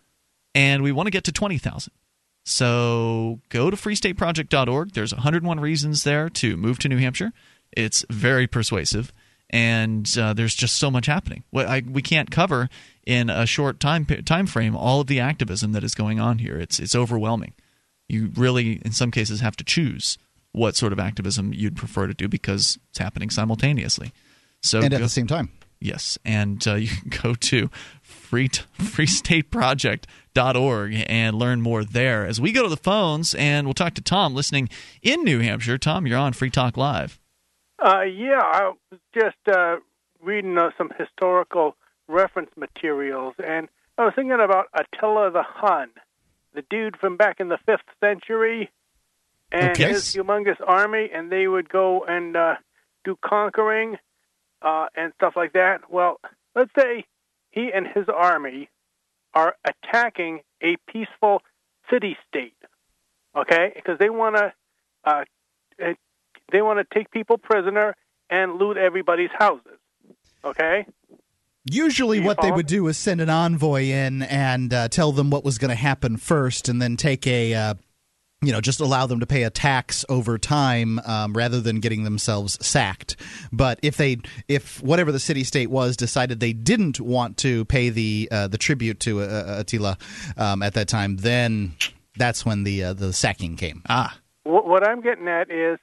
and 0.54 0.84
we 0.84 0.92
want 0.92 1.08
to 1.08 1.12
get 1.12 1.24
to 1.26 1.32
twenty 1.32 1.58
thousand. 1.58 1.94
So 2.44 3.40
go 3.50 3.70
to 3.70 3.78
freestateproject.org. 3.78 4.94
There's 4.94 5.14
101 5.14 5.60
reasons 5.60 6.04
there 6.04 6.30
to 6.30 6.58
move 6.58 6.80
to 6.80 6.90
New 6.90 6.98
Hampshire. 6.98 7.34
It's 7.72 8.04
very 8.10 8.48
persuasive, 8.48 9.14
and 9.50 10.10
uh, 10.18 10.34
there's 10.34 10.56
just 10.56 10.78
so 10.78 10.92
much 10.92 11.06
happening. 11.06 11.44
I, 11.56 11.84
we 11.88 12.02
can't 12.02 12.32
cover 12.32 12.70
in 13.06 13.30
a 13.30 13.46
short 13.46 13.80
time 13.80 14.06
time 14.06 14.48
frame 14.48 14.76
all 14.76 15.02
of 15.02 15.08
the 15.08 15.20
activism 15.20 15.72
that 15.74 15.84
is 15.84 15.96
going 15.96 16.20
on 16.20 16.40
here. 16.40 16.58
It's 16.58 16.80
it's 16.80 16.96
overwhelming. 16.96 17.54
You 18.10 18.32
really, 18.36 18.82
in 18.84 18.92
some 18.92 19.12
cases, 19.12 19.40
have 19.40 19.56
to 19.58 19.64
choose 19.64 20.18
what 20.52 20.76
sort 20.76 20.92
of 20.92 21.00
activism 21.00 21.54
you'd 21.54 21.78
prefer 21.78 22.08
to 22.08 22.14
do 22.14 22.28
because 22.28 22.78
it's 22.90 23.00
happening 23.00 23.30
simultaneously. 23.30 24.12
So 24.62 24.82
and 24.82 24.90
go, 24.90 24.98
at 24.98 25.02
the 25.02 25.10
same 25.10 25.28
time. 25.28 25.50
Yes, 25.80 26.18
and 26.26 26.66
uh, 26.68 26.74
you 26.76 26.90
can 26.90 27.22
go 27.22 27.34
to 27.36 27.70
free 28.02 28.50
freestateproject.org 30.34 31.06
and 31.08 31.36
learn 31.38 31.62
more 31.62 31.84
there. 31.84 32.26
As 32.26 32.40
we 32.40 32.52
go 32.52 32.64
to 32.64 32.70
the 32.70 32.78
phones, 32.78 33.34
and 33.36 33.68
we'll 33.68 33.74
talk 33.74 33.94
to 33.96 34.02
Tom 34.02 34.34
listening 34.34 34.70
in 35.02 35.24
New 35.24 35.40
Hampshire. 35.40 35.78
Tom, 35.78 36.08
you're 36.08 36.18
on 36.18 36.34
Free 36.34 36.50
Talk 36.50 36.78
Live. 36.78 37.20
Uh, 37.84 38.02
yeah, 38.02 38.40
I 38.42 38.72
was 38.92 39.00
just 39.14 39.38
uh, 39.48 39.78
reading 40.22 40.58
uh, 40.58 40.70
some 40.78 40.92
historical 40.98 41.76
reference 42.08 42.52
materials, 42.56 43.34
and 43.44 43.68
I 43.98 44.06
was 44.06 44.14
thinking 44.16 44.34
about 44.34 44.68
Attila 44.74 45.32
the 45.32 45.44
Hun, 45.44 45.90
the 46.54 46.64
dude 46.70 46.98
from 46.98 47.18
back 47.18 47.40
in 47.40 47.50
the 47.50 47.58
fifth 47.66 47.82
century, 48.00 48.70
and 49.52 49.72
Okay. 49.72 49.90
his 49.90 50.04
humongous 50.14 50.58
army, 50.66 51.10
and 51.14 51.32
they 51.32 51.48
would 51.48 51.70
go 51.70 52.04
and 52.06 52.36
uh, 52.36 52.56
do 53.04 53.18
conquering 53.26 53.98
uh, 54.62 54.88
and 54.96 55.12
stuff 55.16 55.34
like 55.36 55.54
that. 55.54 55.90
Well, 55.92 56.20
let's 56.56 56.72
say 56.78 57.06
he 57.50 57.72
and 57.74 57.88
his 57.88 58.06
army 58.14 58.70
are 59.34 59.56
attacking 59.66 60.42
a 60.62 60.78
peaceful 60.92 61.42
city 61.90 62.18
state, 62.28 62.58
okay? 63.36 63.72
Because 63.76 63.98
they 64.00 64.10
want 64.10 64.36
to 64.36 64.54
uh, 65.04 65.24
uh, 65.84 65.94
they 66.52 66.62
want 66.62 66.80
to 66.80 66.96
take 66.98 67.12
people 67.12 67.38
prisoner 67.38 67.96
and 68.30 68.56
loot 68.56 68.78
everybody's 68.78 69.30
houses, 69.38 69.80
okay? 70.44 70.86
Usually, 71.64 72.20
what 72.20 72.42
they 72.42 72.52
would 72.52 72.66
do 72.66 72.88
is 72.88 72.98
send 72.98 73.22
an 73.22 73.30
envoy 73.30 73.84
in 73.84 74.24
and 74.24 74.74
uh, 74.74 74.88
tell 74.88 75.12
them 75.12 75.30
what 75.30 75.46
was 75.46 75.60
going 75.60 75.70
to 75.70 75.76
happen 75.76 76.18
first, 76.18 76.68
and 76.68 76.82
then 76.82 76.98
take 76.98 77.28
a, 77.28 77.54
uh, 77.54 77.74
you 78.44 78.52
know, 78.52 78.60
just 78.60 78.80
allow 78.80 79.06
them 79.06 79.20
to 79.20 79.28
pay 79.28 79.44
a 79.44 79.52
tax 79.52 80.04
over 80.10 80.38
time 80.40 81.00
um, 81.06 81.34
rather 81.34 81.62
than 81.62 81.80
getting 81.80 82.04
themselves 82.04 82.58
sacked. 82.66 83.16
But 83.52 83.80
if 83.84 83.98
they, 83.98 84.18
if 84.48 84.82
whatever 84.82 85.12
the 85.12 85.20
city 85.20 85.44
state 85.44 85.70
was 85.70 85.96
decided 85.96 86.40
they 86.40 86.54
didn't 86.54 87.00
want 87.00 87.38
to 87.38 87.66
pay 87.66 87.90
the 87.90 88.28
uh, 88.32 88.48
the 88.48 88.58
tribute 88.58 89.00
to 89.02 89.22
uh, 89.22 89.58
Attila 89.60 89.98
um, 90.38 90.64
at 90.64 90.74
that 90.74 90.88
time, 90.88 91.18
then 91.18 91.74
that's 92.18 92.44
when 92.46 92.64
the 92.64 92.84
uh, 92.84 92.94
the 92.94 93.14
sacking 93.14 93.58
came. 93.58 93.84
Ah, 93.88 94.18
What 94.44 94.88
I'm 94.88 95.02
getting 95.02 95.28
at 95.28 95.52
is 95.52 95.78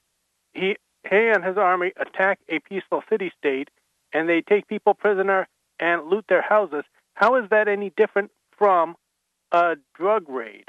he, 0.53 0.77
he 1.09 1.31
and 1.33 1.45
his 1.45 1.57
army 1.57 1.93
attack 1.97 2.41
a 2.49 2.59
peaceful 2.59 3.03
city 3.09 3.31
state, 3.39 3.69
and 4.13 4.29
they 4.29 4.41
take 4.41 4.67
people 4.67 4.95
prisoner 4.95 5.47
and 5.79 6.09
loot 6.09 6.25
their 6.29 6.43
houses. 6.43 6.83
How 7.15 7.37
is 7.37 7.49
that 7.51 7.69
any 7.69 7.93
different 7.97 8.33
from 8.57 8.97
a 9.53 9.77
drug 9.95 10.29
raid? 10.29 10.65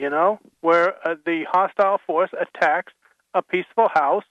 You 0.00 0.08
know, 0.08 0.40
where 0.62 0.94
uh, 1.06 1.16
the 1.26 1.44
hostile 1.52 2.00
force 2.06 2.30
attacks 2.32 2.94
a 3.34 3.42
peaceful 3.42 3.88
house 3.92 4.24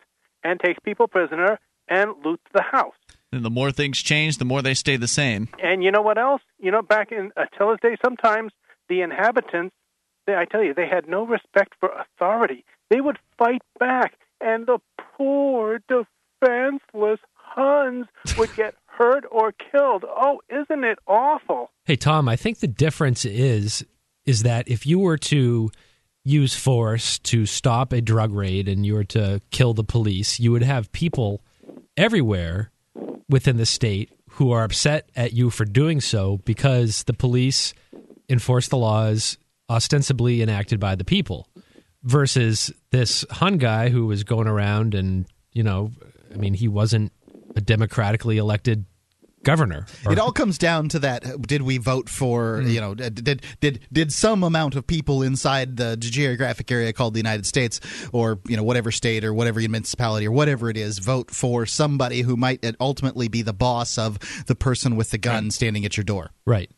and 0.44 0.60
takes 0.60 0.80
people 0.84 1.08
prisoner 1.08 1.60
and 1.88 2.14
loots 2.26 2.44
the 2.56 2.64
house. 2.64 2.96
and 3.32 3.46
the 3.46 3.52
more 3.52 3.72
things 3.72 4.00
change, 4.00 4.40
the 4.40 4.46
more 4.46 4.64
they 4.64 4.74
stay 4.74 4.98
the 4.98 5.08
same. 5.08 5.48
And 5.62 5.84
you 5.84 5.92
know 5.92 6.02
what 6.02 6.18
else? 6.18 6.42
You 6.58 6.72
know, 6.72 6.82
back 6.82 7.12
in 7.12 7.32
Attila's 7.38 7.78
day, 7.84 7.98
sometimes 8.04 8.52
the 8.90 9.02
inhabitants, 9.02 9.76
they, 10.26 10.34
I 10.36 10.46
tell 10.46 10.64
you, 10.64 10.74
they 10.74 10.88
had 10.88 11.08
no 11.08 11.24
respect 11.24 11.74
for 11.80 11.92
authority. 11.92 12.66
They 12.90 13.00
would 13.00 13.20
fight 13.38 13.62
back, 13.80 14.16
and 14.42 14.66
the 14.66 14.80
poor, 15.18 15.82
defenseless 15.88 17.20
Huns 17.56 18.06
would 18.38 18.54
get 18.56 18.76
hurt 18.86 19.26
or 19.32 19.52
killed. 19.52 20.06
Oh, 20.08 20.42
isn't 20.50 20.84
it 20.84 21.00
awful? 21.08 21.72
Hey 21.86 21.96
Tom, 21.96 22.30
I 22.30 22.36
think 22.36 22.60
the 22.60 22.68
difference 22.68 23.26
is 23.26 23.86
is 24.30 24.44
that 24.44 24.68
if 24.68 24.86
you 24.86 25.00
were 25.00 25.18
to 25.18 25.72
use 26.24 26.54
force 26.54 27.18
to 27.18 27.48
stop 27.48 27.92
a 27.92 28.00
drug 28.00 28.32
raid 28.32 28.68
and 28.68 28.86
you 28.86 28.94
were 28.94 29.04
to 29.04 29.42
kill 29.50 29.74
the 29.74 29.84
police, 29.84 30.40
you 30.40 30.52
would 30.52 30.62
have 30.62 30.92
people 30.92 31.42
everywhere 31.98 32.72
within 33.28 33.58
the 33.58 33.66
state 33.66 34.12
who 34.34 34.52
are 34.52 34.64
upset 34.64 35.10
at 35.16 35.34
you 35.34 35.50
for 35.50 35.66
doing 35.66 36.00
so 36.00 36.38
because 36.46 37.04
the 37.06 37.14
police 37.14 37.74
enforce 38.30 38.68
the 38.68 38.78
laws 38.78 39.40
ostensibly 39.68 40.44
enacted 40.44 40.80
by 40.80 40.94
the 40.94 41.04
people 41.04 41.48
versus 42.04 42.72
this 42.92 43.26
Hun 43.32 43.58
guy 43.58 43.90
who 43.90 44.06
was 44.06 44.24
going 44.24 44.48
around 44.48 44.94
and, 44.94 45.26
you 45.54 45.64
know, 45.64 45.92
I 46.32 46.38
mean, 46.38 46.54
he 46.54 46.68
wasn't 46.68 47.12
a 47.56 47.62
democratically 47.62 48.38
elected 48.38 48.86
governor. 49.44 49.86
or- 50.06 50.12
It 50.14 50.20
all 50.20 50.32
comes 50.32 50.58
down 50.58 50.90
to 50.90 51.00
that: 51.00 51.26
uh, 51.26 51.38
did 51.42 51.62
we 51.62 51.78
vote 51.78 52.10
for? 52.10 52.62
You 52.62 52.82
know, 52.82 52.94
did 52.96 53.42
did 53.60 53.80
did 53.92 54.12
some 54.14 54.44
amount 54.44 54.76
of 54.76 54.86
people 54.86 55.22
inside 55.24 55.78
the 55.78 55.98
geographic 55.98 56.72
area 56.72 56.94
called 56.94 57.14
the 57.14 57.20
United 57.20 57.46
States, 57.46 57.80
or 58.12 58.40
you 58.48 58.58
know, 58.58 58.64
whatever 58.64 58.92
state 58.92 59.24
or 59.24 59.34
whatever 59.34 59.60
municipality 59.60 60.28
or 60.28 60.32
whatever 60.32 60.70
it 60.70 60.78
is, 60.78 61.00
vote 61.00 61.32
for 61.32 61.66
somebody 61.66 62.22
who 62.22 62.36
might 62.36 62.66
ultimately 62.80 63.28
be 63.28 63.42
the 63.42 63.54
boss 63.54 63.98
of 63.98 64.18
the 64.48 64.56
person 64.56 64.96
with 64.96 65.12
the 65.12 65.18
gun 65.18 65.52
standing 65.52 65.86
at 65.86 65.98
your 65.98 66.04
door? 66.04 66.32
right. 66.46 66.70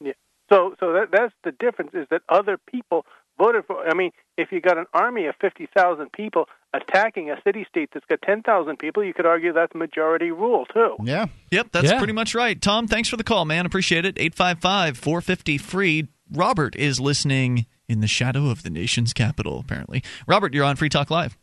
Yeah. 0.00 0.12
So, 0.50 0.74
so 0.78 0.92
that, 0.92 1.08
that's 1.10 1.32
the 1.42 1.52
difference 1.52 1.92
is 1.94 2.06
that 2.10 2.20
other 2.28 2.58
people 2.58 3.06
voted 3.38 3.64
for. 3.66 3.86
I 3.88 3.94
mean, 3.94 4.10
if 4.36 4.52
you 4.52 4.60
got 4.60 4.78
an 4.78 4.86
army 4.92 5.26
of 5.26 5.34
fifty 5.40 5.68
thousand 5.76 6.12
people 6.12 6.48
attacking 6.72 7.30
a 7.30 7.36
city 7.44 7.66
state 7.68 7.90
that's 7.92 8.06
got 8.06 8.20
ten 8.22 8.42
thousand 8.42 8.78
people, 8.78 9.04
you 9.04 9.14
could 9.14 9.26
argue 9.26 9.52
that's 9.52 9.74
majority 9.74 10.30
rule 10.30 10.66
too. 10.72 10.96
Yeah. 11.02 11.26
Yep, 11.50 11.68
that's 11.72 11.90
Yeah. 11.90 11.98
pretty 11.98 12.12
much 12.12 12.34
right. 12.34 12.60
Tom, 12.60 12.86
thanks 12.88 13.08
for 13.08 13.16
the 13.16 13.24
call, 13.24 13.44
man. 13.44 13.66
Appreciate 13.66 14.04
it. 14.04 14.18
855 14.18 14.96
450 14.98 15.58
free. 15.58 16.08
Robert 16.32 16.74
is 16.76 16.98
listening 17.00 17.66
in 17.88 18.00
the 18.00 18.06
shadow 18.06 18.48
of 18.50 18.62
the 18.62 18.70
nation's 18.70 19.12
capital, 19.12 19.58
apparently. 19.58 20.02
Robert, 20.26 20.54
you're 20.54 20.64
on 20.64 20.74
Free 20.76 20.88
Talk 20.88 21.10
Live. 21.10 21.36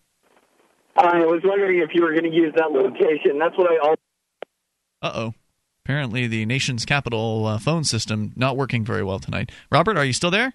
I 0.98 1.20
was 1.26 1.42
wondering 1.44 1.80
if 1.80 1.92
you 1.94 2.02
were 2.02 2.12
going 2.12 2.24
to 2.30 2.36
use 2.36 2.54
that 2.58 2.72
location. 2.72 3.38
That's 3.40 3.58
what 3.58 3.72
I 3.72 3.78
all. 3.88 3.96
Uh 5.02 5.12
oh. 5.16 5.34
Apparently, 5.86 6.28
the 6.28 6.46
nation's 6.46 6.86
capital 6.86 7.46
uh, 7.48 7.58
phone 7.58 7.84
system 7.84 8.34
not 8.36 8.56
working 8.58 8.84
very 8.86 9.04
well 9.04 9.18
tonight. 9.20 9.52
Robert, 9.72 9.98
are 9.98 10.06
you 10.06 10.14
still 10.14 10.30
there? 10.32 10.54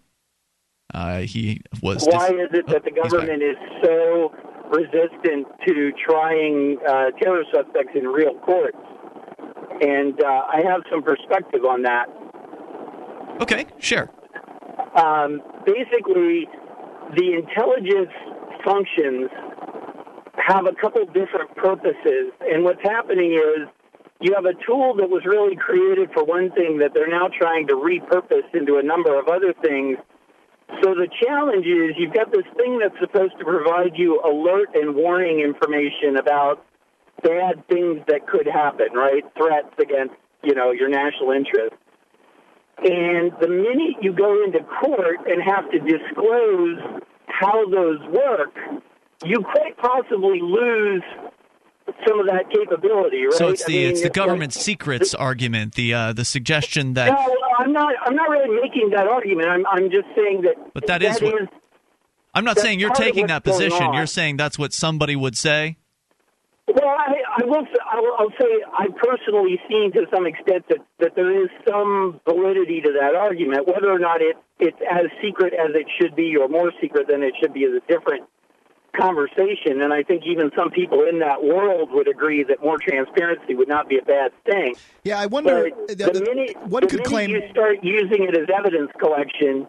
Uh, 0.94 1.20
he 1.20 1.60
was. 1.82 2.04
Why 2.04 2.28
is 2.28 2.48
it 2.52 2.66
that 2.68 2.84
the 2.84 2.92
Oh, 2.98 3.08
government 3.08 3.42
is 3.42 3.56
so 3.82 4.32
resistant 4.70 5.46
to 5.66 5.92
trying 5.92 6.78
uh, 6.88 7.10
terror 7.22 7.44
suspects 7.52 7.92
in 7.94 8.06
real 8.06 8.34
courts? 8.40 8.78
And 9.82 10.22
uh, 10.22 10.26
I 10.26 10.62
have 10.64 10.82
some 10.90 11.02
perspective 11.02 11.64
on 11.64 11.82
that. 11.82 12.06
Okay, 13.42 13.66
sure. 13.78 14.10
Um, 14.96 15.42
basically, 15.66 16.48
the 17.14 17.34
intelligence 17.34 18.12
functions 18.64 19.28
have 20.38 20.66
a 20.66 20.72
couple 20.80 21.04
different 21.06 21.54
purposes, 21.56 22.32
and 22.40 22.64
what's 22.64 22.80
happening 22.82 23.34
is 23.34 23.68
you 24.20 24.32
have 24.34 24.46
a 24.46 24.54
tool 24.66 24.94
that 24.96 25.10
was 25.10 25.22
really 25.26 25.56
created 25.56 26.08
for 26.14 26.24
one 26.24 26.50
thing 26.52 26.78
that 26.78 26.94
they're 26.94 27.08
now 27.08 27.28
trying 27.28 27.66
to 27.66 27.74
repurpose 27.74 28.48
into 28.54 28.76
a 28.78 28.82
number 28.82 29.18
of 29.18 29.28
other 29.28 29.52
things. 29.62 29.98
So 30.82 30.94
the 30.94 31.08
challenge 31.22 31.64
is 31.66 31.96
you've 31.96 32.12
got 32.12 32.32
this 32.32 32.46
thing 32.56 32.78
that's 32.78 32.98
supposed 33.00 33.38
to 33.38 33.44
provide 33.44 33.92
you 33.94 34.20
alert 34.24 34.74
and 34.74 34.94
warning 34.94 35.40
information 35.40 36.16
about 36.18 36.64
bad 37.22 37.66
things 37.68 38.02
that 38.08 38.26
could 38.26 38.46
happen, 38.46 38.88
right? 38.92 39.22
Threats 39.38 39.72
against, 39.80 40.14
you 40.42 40.54
know, 40.54 40.72
your 40.72 40.88
national 40.88 41.30
interest. 41.30 41.74
And 42.78 43.32
the 43.40 43.48
minute 43.48 44.02
you 44.02 44.12
go 44.12 44.44
into 44.44 44.58
court 44.64 45.26
and 45.26 45.42
have 45.42 45.70
to 45.70 45.78
disclose 45.78 46.78
how 47.26 47.68
those 47.70 48.00
work, 48.10 48.54
you 49.24 49.40
quite 49.40 49.78
possibly 49.78 50.40
lose 50.42 51.02
some 52.06 52.20
of 52.20 52.26
that 52.26 52.50
capability, 52.50 53.24
right? 53.24 53.32
So 53.34 53.48
it's 53.48 53.62
I 53.64 53.66
the 53.66 53.72
mean, 53.78 53.88
it's 53.90 54.00
the 54.00 54.06
like- 54.06 54.12
government 54.14 54.52
secrets 54.52 55.14
argument, 55.14 55.74
the 55.74 55.94
uh, 55.94 56.12
the 56.12 56.24
suggestion 56.24 56.94
that. 56.94 57.08
No, 57.08 57.36
I'm 57.58 57.72
not. 57.72 57.94
I'm 58.04 58.14
not 58.14 58.28
really 58.28 58.60
making 58.60 58.90
that 58.90 59.06
argument. 59.06 59.48
I'm. 59.48 59.66
I'm 59.66 59.90
just 59.90 60.06
saying 60.16 60.42
that. 60.42 60.72
But 60.74 60.86
that 60.86 61.02
is 61.02 61.20
what- 61.20 61.48
I'm 62.34 62.44
not 62.44 62.58
saying 62.58 62.80
you're 62.80 62.90
taking 62.90 63.28
that 63.28 63.44
position. 63.44 63.94
You're 63.94 64.06
saying 64.06 64.36
that's 64.36 64.58
what 64.58 64.72
somebody 64.72 65.16
would 65.16 65.36
say. 65.36 65.78
Well, 66.68 66.84
I, 66.84 67.14
I 67.38 67.44
will. 67.46 67.64
Say, 67.64 67.78
I'll, 67.90 68.16
I'll 68.18 68.34
say 68.40 68.50
I 68.76 68.88
personally 68.88 69.60
seen 69.68 69.92
to 69.92 70.04
some 70.12 70.26
extent 70.26 70.64
that 70.68 70.78
that 70.98 71.12
there 71.14 71.42
is 71.44 71.48
some 71.68 72.20
validity 72.28 72.80
to 72.80 72.92
that 73.00 73.14
argument. 73.14 73.66
Whether 73.66 73.90
or 73.90 74.00
not 74.00 74.20
it 74.20 74.36
it's 74.58 74.76
as 74.90 75.06
secret 75.22 75.54
as 75.54 75.70
it 75.74 75.86
should 76.00 76.16
be, 76.16 76.36
or 76.36 76.48
more 76.48 76.72
secret 76.80 77.06
than 77.08 77.22
it 77.22 77.34
should 77.40 77.54
be, 77.54 77.60
is 77.60 77.72
a 77.72 77.92
different 77.92 78.24
conversation. 78.98 79.82
And 79.82 79.92
I 79.92 80.02
think 80.02 80.24
even 80.26 80.50
some 80.56 80.70
people 80.70 81.04
in 81.04 81.18
that 81.20 81.42
world 81.42 81.90
would 81.92 82.08
agree 82.08 82.42
that 82.44 82.62
more 82.62 82.78
transparency 82.78 83.54
would 83.54 83.68
not 83.68 83.88
be 83.88 83.98
a 83.98 84.02
bad 84.02 84.32
thing. 84.44 84.74
Yeah, 85.04 85.20
I 85.20 85.26
wonder. 85.26 85.70
But 85.86 86.00
uh, 86.00 86.10
the 86.12 86.22
minute, 86.22 86.56
one 86.66 86.82
the 86.82 86.88
could 86.88 86.98
minute 87.00 87.08
claim. 87.08 87.30
you 87.30 87.42
start 87.50 87.78
using 87.82 88.24
it 88.24 88.36
as 88.36 88.48
evidence 88.52 88.90
collection, 88.98 89.68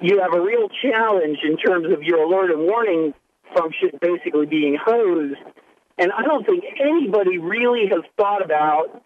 you 0.00 0.20
have 0.20 0.34
a 0.34 0.40
real 0.40 0.68
challenge 0.82 1.38
in 1.42 1.56
terms 1.56 1.92
of 1.92 2.02
your 2.02 2.24
alert 2.24 2.50
and 2.50 2.62
warning 2.62 3.14
function 3.54 3.90
basically 4.00 4.46
being 4.46 4.76
hosed. 4.82 5.38
And 5.98 6.12
I 6.12 6.22
don't 6.22 6.44
think 6.44 6.64
anybody 6.78 7.38
really 7.38 7.88
has 7.90 8.04
thought 8.16 8.44
about 8.44 9.02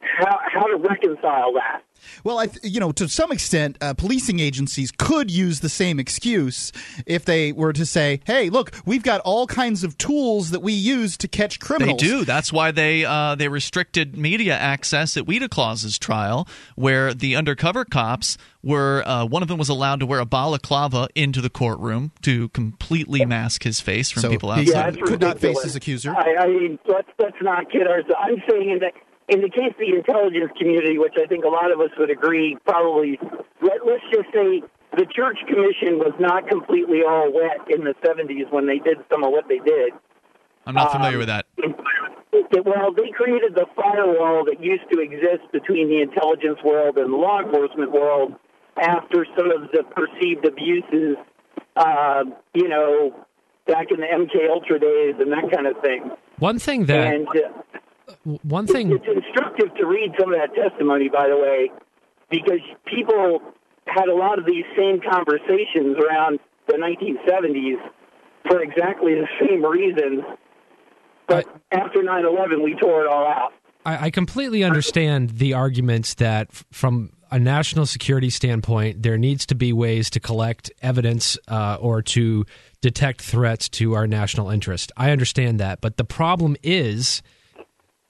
how 0.00 0.38
how 0.52 0.66
to 0.66 0.76
reconcile 0.76 1.52
that. 1.54 1.82
Well, 2.24 2.38
I, 2.38 2.46
th- 2.46 2.64
you 2.64 2.80
know, 2.80 2.92
to 2.92 3.08
some 3.08 3.30
extent, 3.30 3.76
uh, 3.80 3.94
policing 3.94 4.40
agencies 4.40 4.90
could 4.90 5.30
use 5.30 5.60
the 5.60 5.68
same 5.68 6.00
excuse 6.00 6.72
if 7.06 7.24
they 7.24 7.52
were 7.52 7.72
to 7.72 7.84
say, 7.84 8.20
"Hey, 8.24 8.50
look, 8.50 8.72
we've 8.86 9.02
got 9.02 9.20
all 9.20 9.46
kinds 9.46 9.84
of 9.84 9.98
tools 9.98 10.50
that 10.50 10.60
we 10.60 10.72
use 10.72 11.16
to 11.18 11.28
catch 11.28 11.60
criminals." 11.60 12.00
They 12.00 12.06
do. 12.08 12.24
That's 12.24 12.52
why 12.52 12.70
they 12.70 13.04
uh, 13.04 13.34
they 13.34 13.48
restricted 13.48 14.16
media 14.16 14.56
access 14.56 15.16
at 15.16 15.24
Weta 15.24 15.48
Claus's 15.50 15.98
trial, 15.98 16.48
where 16.74 17.12
the 17.12 17.36
undercover 17.36 17.84
cops 17.84 18.38
were 18.62 19.02
uh, 19.06 19.24
one 19.26 19.42
of 19.42 19.48
them 19.48 19.58
was 19.58 19.68
allowed 19.68 20.00
to 20.00 20.06
wear 20.06 20.20
a 20.20 20.26
balaclava 20.26 21.08
into 21.14 21.40
the 21.40 21.50
courtroom 21.50 22.12
to 22.22 22.48
completely 22.50 23.24
mask 23.24 23.62
his 23.62 23.80
face 23.80 24.10
from 24.10 24.22
So 24.22 24.30
people 24.30 24.52
he 24.54 24.62
outside. 24.62 24.72
Yeah, 24.72 24.90
that's 24.90 25.10
could 25.10 25.20
not 25.20 25.38
face 25.38 25.62
his 25.62 25.76
accuser. 25.76 26.14
I, 26.14 26.44
I 26.44 26.46
mean, 26.46 26.78
let's 26.86 27.08
let's 27.18 27.36
not 27.42 27.70
kid 27.70 27.86
ourselves. 27.86 28.14
I'm 28.18 28.42
saying 28.48 28.70
in 28.70 28.78
the 28.78 28.90
in 29.30 29.40
the 29.40 29.48
case 29.48 29.70
of 29.70 29.78
the 29.78 29.94
intelligence 29.94 30.50
community, 30.58 30.98
which 30.98 31.14
I 31.16 31.26
think 31.26 31.44
a 31.44 31.48
lot 31.48 31.70
of 31.70 31.80
us 31.80 31.90
would 31.98 32.10
agree, 32.10 32.58
probably 32.66 33.18
let, 33.62 33.86
let's 33.86 34.04
just 34.12 34.26
say 34.34 34.62
the 34.96 35.06
Church 35.06 35.38
Commission 35.46 35.98
was 36.02 36.12
not 36.18 36.48
completely 36.48 37.02
all 37.06 37.32
wet 37.32 37.62
in 37.70 37.84
the 37.84 37.94
70s 38.02 38.50
when 38.52 38.66
they 38.66 38.78
did 38.78 38.98
some 39.10 39.22
of 39.22 39.30
what 39.30 39.46
they 39.48 39.58
did. 39.58 39.92
I'm 40.66 40.74
not 40.74 40.88
um, 40.88 40.92
familiar 40.98 41.18
with 41.18 41.28
that. 41.28 41.46
Well, 41.54 42.92
they 42.92 43.10
created 43.10 43.54
the 43.54 43.66
firewall 43.76 44.44
that 44.46 44.62
used 44.62 44.84
to 44.92 45.00
exist 45.00 45.50
between 45.52 45.88
the 45.88 46.02
intelligence 46.02 46.58
world 46.64 46.98
and 46.98 47.12
the 47.12 47.16
law 47.16 47.40
enforcement 47.40 47.92
world 47.92 48.34
after 48.76 49.26
some 49.36 49.50
of 49.50 49.70
the 49.72 49.82
perceived 49.94 50.46
abuses, 50.46 51.16
uh, 51.76 52.24
you 52.54 52.68
know, 52.68 53.14
back 53.66 53.86
in 53.90 54.00
the 54.00 54.06
MK 54.06 54.48
Ultra 54.50 54.78
days 54.80 55.14
and 55.18 55.32
that 55.32 55.50
kind 55.54 55.66
of 55.66 55.80
thing. 55.82 56.10
One 56.38 56.58
thing 56.58 56.86
that 56.86 57.14
and 57.14 57.28
uh, 57.28 57.80
one 58.42 58.66
thing 58.66 58.90
it's 58.92 59.04
instructive 59.06 59.74
to 59.76 59.86
read 59.86 60.12
some 60.18 60.32
of 60.32 60.38
that 60.38 60.54
testimony, 60.54 61.08
by 61.08 61.28
the 61.28 61.36
way, 61.36 61.70
because 62.30 62.60
people 62.86 63.40
had 63.86 64.08
a 64.08 64.14
lot 64.14 64.38
of 64.38 64.46
these 64.46 64.64
same 64.76 65.00
conversations 65.00 65.96
around 65.98 66.38
the 66.68 66.74
1970s 66.74 67.80
for 68.48 68.62
exactly 68.62 69.14
the 69.14 69.28
same 69.40 69.64
reasons. 69.64 70.22
But 71.26 71.46
after 71.70 72.02
9 72.02 72.24
11, 72.24 72.62
we 72.62 72.74
tore 72.74 73.02
it 73.02 73.06
all 73.06 73.26
out. 73.26 73.52
I, 73.84 74.06
I 74.06 74.10
completely 74.10 74.64
understand 74.64 75.30
the 75.38 75.54
arguments 75.54 76.14
that, 76.14 76.52
from 76.72 77.12
a 77.30 77.38
national 77.38 77.86
security 77.86 78.30
standpoint, 78.30 79.02
there 79.02 79.16
needs 79.16 79.46
to 79.46 79.54
be 79.54 79.72
ways 79.72 80.10
to 80.10 80.20
collect 80.20 80.70
evidence 80.82 81.38
uh, 81.48 81.78
or 81.80 82.02
to 82.02 82.44
detect 82.80 83.22
threats 83.22 83.68
to 83.68 83.94
our 83.94 84.06
national 84.06 84.50
interest. 84.50 84.90
I 84.96 85.10
understand 85.10 85.60
that, 85.60 85.80
but 85.80 85.96
the 85.96 86.04
problem 86.04 86.56
is, 86.62 87.22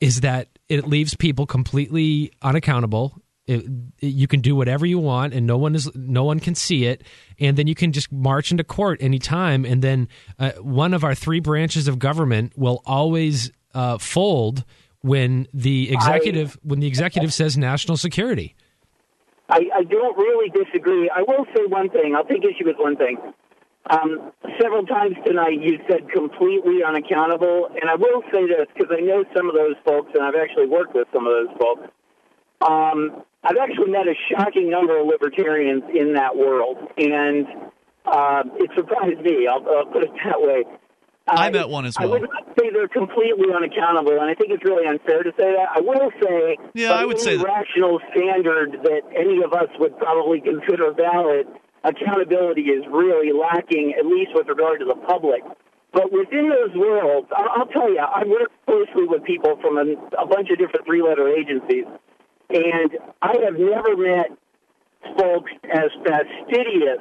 is 0.01 0.21
that 0.21 0.49
it 0.69 0.87
leaves 0.87 1.15
people 1.15 1.47
completely 1.47 2.33
unaccountable. 2.43 3.21
It, 3.47 3.65
it- 4.01 4.07
you 4.07 4.27
can 4.27 4.41
do 4.41 4.55
whatever 4.57 4.87
you 4.87 4.99
want, 4.99 5.35
and 5.35 5.47
no 5.47 5.57
one 5.59 5.75
is 5.75 5.91
no 5.95 6.25
one 6.25 6.41
can 6.41 6.55
see 6.55 6.87
it, 6.87 7.03
and 7.39 7.57
then 7.57 7.67
you 7.67 7.75
can 7.75 7.93
just 7.93 8.11
march 8.13 8.51
into 8.51 8.65
court 8.65 9.03
anytime, 9.03 9.65
and 9.65 9.83
then 9.83 10.09
uh, 10.39 10.53
one 10.61 10.95
of 10.95 11.05
our 11.05 11.15
three 11.15 11.41
branches 11.41 11.87
of 11.89 11.99
government 11.99 12.53
will 12.57 12.83
always 12.87 13.51
uh, 13.75 13.99
fold 13.99 14.65
when 15.03 15.47
the 15.55 15.93
executive 15.93 16.59
when 16.63 16.81
the 16.81 16.87
executive 16.87 17.33
says 17.33 17.57
national 17.59 17.97
security. 17.97 18.55
I, 19.49 19.69
I 19.75 19.83
don't 19.83 20.17
really 20.17 20.51
disagree. 20.51 21.11
I 21.11 21.23
will 21.23 21.45
say 21.57 21.65
one 21.67 21.91
thing. 21.91 22.15
I'll 22.15 22.25
take 22.25 22.45
issue 22.45 22.65
with 22.67 22.77
one 22.79 22.97
thing. 22.97 23.17
Um, 23.91 24.33
several 24.61 24.87
times 24.87 25.17
tonight 25.27 25.61
you 25.61 25.79
said 25.91 26.09
completely 26.11 26.85
unaccountable, 26.87 27.69
and 27.75 27.91
I 27.91 27.97
will 27.97 28.23
say 28.33 28.47
this 28.47 28.67
because 28.75 28.95
I 28.97 29.01
know 29.01 29.25
some 29.37 29.49
of 29.49 29.55
those 29.57 29.75
folks, 29.85 30.11
and 30.15 30.23
I've 30.23 30.39
actually 30.41 30.69
worked 30.69 30.95
with 30.95 31.09
some 31.13 31.27
of 31.27 31.33
those 31.33 31.57
folks. 31.59 31.91
Um, 32.61 33.25
I've 33.43 33.57
actually 33.57 33.91
met 33.91 34.07
a 34.07 34.15
shocking 34.31 34.71
number 34.71 35.01
of 35.01 35.07
libertarians 35.07 35.83
in 35.95 36.15
that 36.15 36.37
world, 36.37 36.77
and 36.99 37.47
uh, 38.07 38.43
it 38.57 38.71
surprised 38.77 39.21
me. 39.23 39.49
I'll, 39.49 39.67
I'll 39.67 39.87
put 39.87 40.05
it 40.05 40.11
that 40.25 40.41
way. 40.41 40.65
I 41.27 41.51
met 41.51 41.69
one 41.69 41.87
as 41.87 41.97
well. 41.99 42.09
I 42.09 42.11
would 42.13 42.23
not 42.23 42.45
say 42.59 42.71
they're 42.73 42.89
completely 42.89 43.55
unaccountable, 43.55 44.13
and 44.13 44.23
I 44.31 44.35
think 44.35 44.51
it's 44.51 44.65
really 44.65 44.87
unfair 44.87 45.23
to 45.23 45.31
say 45.39 45.53
that. 45.55 45.69
I 45.75 45.81
will 45.81 46.11
say, 46.23 46.57
Yeah, 46.75 46.93
I 46.93 47.05
would 47.05 47.21
say 47.21 47.37
rational 47.37 48.01
standard 48.11 48.79
that 48.83 49.03
any 49.17 49.43
of 49.43 49.53
us 49.53 49.69
would 49.79 49.97
probably 49.99 50.41
consider 50.41 50.93
valid, 50.93 51.47
accountability 51.85 52.63
is 52.63 52.85
really 52.91 53.33
lacking, 53.33 53.95
at 53.99 54.07
least 54.07 54.31
with 54.35 54.49
regard 54.49 54.81
to 54.81 54.87
the 54.87 54.95
public. 55.07 55.43
But 55.93 56.13
within 56.13 56.49
those 56.49 56.75
worlds, 56.77 57.29
I'll, 57.35 57.67
tell 57.67 57.91
you, 57.91 57.99
I 57.99 58.25
work 58.25 58.53
closely 58.67 59.07
with 59.09 59.25
people 59.25 59.59
from 59.61 59.77
a, 59.77 60.23
a 60.23 60.27
bunch 60.27 60.51
of 60.51 60.59
different 60.59 60.87
three-letter 60.87 61.29
agencies, 61.29 61.85
and 62.49 62.91
I 63.21 63.35
have 63.45 63.59
never 63.59 63.97
met 63.97 64.31
folks 65.19 65.51
as 65.73 65.91
fastidious 66.05 67.01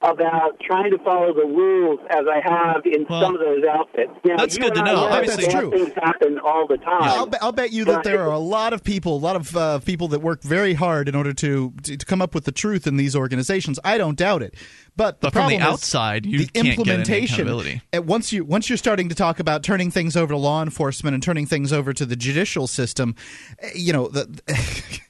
about 0.00 0.60
trying 0.60 0.92
to 0.92 0.98
follow 0.98 1.34
the 1.34 1.44
rules 1.44 1.98
as 2.08 2.24
I 2.30 2.40
have 2.48 2.82
in 2.86 3.04
Well, 3.10 3.20
some 3.20 3.34
of 3.34 3.40
those 3.40 3.64
outfits. 3.68 4.12
Now, 4.24 4.36
that's 4.36 4.56
good 4.56 4.72
to 4.74 4.80
I 4.80 4.84
know. 4.84 4.96
Obviously- 4.96 5.42
That's 5.44 5.54
true. 5.54 5.70
things 5.72 5.92
happen 6.00 6.38
all 6.38 6.68
the 6.68 6.76
time. 6.76 7.02
I'll, 7.02 7.26
be- 7.26 7.38
I'll 7.40 7.50
bet 7.52 7.72
you 7.72 7.84
that 7.86 8.04
there 8.04 8.22
are 8.22 8.30
a 8.32 8.38
lot 8.38 8.72
of 8.72 8.84
people, 8.84 9.16
a 9.16 9.18
lot 9.18 9.34
of 9.34 9.56
uh, 9.56 9.80
people 9.80 10.06
that 10.08 10.20
work 10.20 10.42
very 10.42 10.74
hard 10.74 11.08
in 11.08 11.16
order 11.16 11.32
to 11.34 11.72
to 11.82 11.96
come 11.98 12.22
up 12.22 12.32
with 12.32 12.44
the 12.44 12.52
truth 12.52 12.86
in 12.86 12.96
these 12.96 13.16
organizations. 13.16 13.80
I 13.84 13.98
don't 13.98 14.16
doubt 14.16 14.42
it. 14.42 14.54
But 14.98 15.20
the 15.20 15.28
But 15.28 15.32
from 15.32 15.48
the 15.48 15.56
problem 15.58 15.62
is 15.62 15.72
outside, 15.74 16.26
you 16.26 16.38
the 16.40 16.44
can't 16.46 16.52
get 16.54 16.60
any 16.60 16.70
implementation. 16.72 17.34
accountability. 17.36 17.82
And 17.92 18.06
once 18.06 18.32
you 18.32 18.44
once 18.44 18.68
you're 18.68 18.76
starting 18.76 19.08
to 19.08 19.14
talk 19.14 19.38
about 19.40 19.62
turning 19.62 19.90
things 19.92 20.16
over 20.16 20.32
to 20.34 20.36
law 20.36 20.60
enforcement 20.62 21.14
and 21.14 21.22
turning 21.22 21.46
things 21.46 21.72
over 21.72 21.92
to 21.92 22.04
the 22.04 22.16
judicial 22.16 22.66
system, 22.66 23.14
eh, 23.60 23.70
you 23.76 23.92
know, 23.92 24.08
the, 24.08 24.26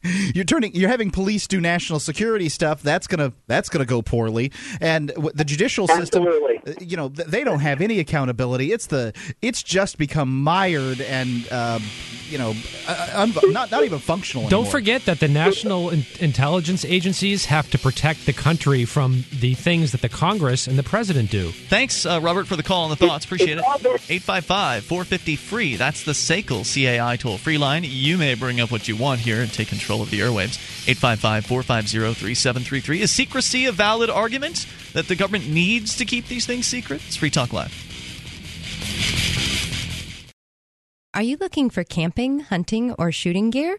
you're 0.34 0.44
turning 0.44 0.74
you're 0.74 0.90
having 0.90 1.10
police 1.10 1.46
do 1.46 1.58
national 1.60 2.00
security 2.00 2.48
stuff. 2.50 2.82
That's 2.82 3.06
gonna 3.06 3.32
that's 3.46 3.68
gonna 3.70 3.86
go 3.86 4.02
poorly. 4.02 4.52
And 4.80 5.08
the 5.34 5.44
judicial 5.44 5.88
system, 5.88 6.24
Absolutely. 6.26 6.58
uh, 6.66 6.74
you 6.80 6.96
know, 6.98 7.08
they 7.08 7.42
don't 7.42 7.60
have 7.60 7.80
any 7.80 7.98
accountability. 7.98 8.72
It's 8.72 8.86
the 8.86 9.14
it's 9.40 9.62
just 9.62 9.96
become 9.96 10.42
mired 10.42 11.00
and 11.00 11.50
um, 11.50 11.82
you 12.28 12.36
know, 12.36 12.54
uh, 12.86 13.10
un- 13.14 13.52
not 13.52 13.70
not 13.70 13.84
even 13.84 13.98
functional. 14.00 14.44
Anymore. 14.44 14.64
Don't 14.64 14.70
forget 14.70 15.06
that 15.06 15.18
the 15.20 15.28
national 15.28 15.88
in- 15.88 16.04
intelligence 16.20 16.84
agencies 16.84 17.46
have 17.46 17.70
to 17.70 17.78
protect 17.78 18.26
the 18.26 18.34
country 18.34 18.84
from 18.84 19.24
the 19.40 19.54
things 19.78 19.92
that 19.92 20.00
the 20.00 20.08
Congress 20.08 20.66
and 20.66 20.76
the 20.76 20.82
president 20.82 21.30
do. 21.30 21.50
Thanks, 21.50 22.04
uh, 22.04 22.18
Robert, 22.20 22.48
for 22.48 22.56
the 22.56 22.64
call 22.64 22.90
and 22.90 22.98
the 22.98 23.06
thoughts. 23.06 23.24
Appreciate 23.24 23.58
it. 23.58 23.64
it's 23.64 24.10
855 24.10 24.84
450 24.84 25.36
free. 25.36 25.76
That's 25.76 26.04
the 26.04 26.12
SACL 26.12 26.64
CAI 26.64 27.16
toll 27.16 27.38
free 27.38 27.58
line. 27.58 27.84
You 27.84 28.18
may 28.18 28.34
bring 28.34 28.60
up 28.60 28.72
what 28.72 28.88
you 28.88 28.96
want 28.96 29.20
here 29.20 29.40
and 29.40 29.52
take 29.52 29.68
control 29.68 30.02
of 30.02 30.10
the 30.10 30.18
airwaves. 30.18 30.58
855 30.88 31.46
450 31.46 32.14
3733. 32.14 33.02
Is 33.02 33.10
secrecy 33.12 33.66
a 33.66 33.72
valid 33.72 34.10
argument 34.10 34.66
that 34.94 35.06
the 35.06 35.14
government 35.14 35.48
needs 35.48 35.96
to 35.96 36.04
keep 36.04 36.26
these 36.26 36.44
things 36.44 36.66
secret? 36.66 37.00
It's 37.06 37.16
Free 37.16 37.30
Talk 37.30 37.52
Live. 37.52 37.72
Are 41.14 41.22
you 41.22 41.36
looking 41.38 41.70
for 41.70 41.84
camping, 41.84 42.40
hunting, 42.40 42.94
or 42.98 43.12
shooting 43.12 43.50
gear? 43.50 43.78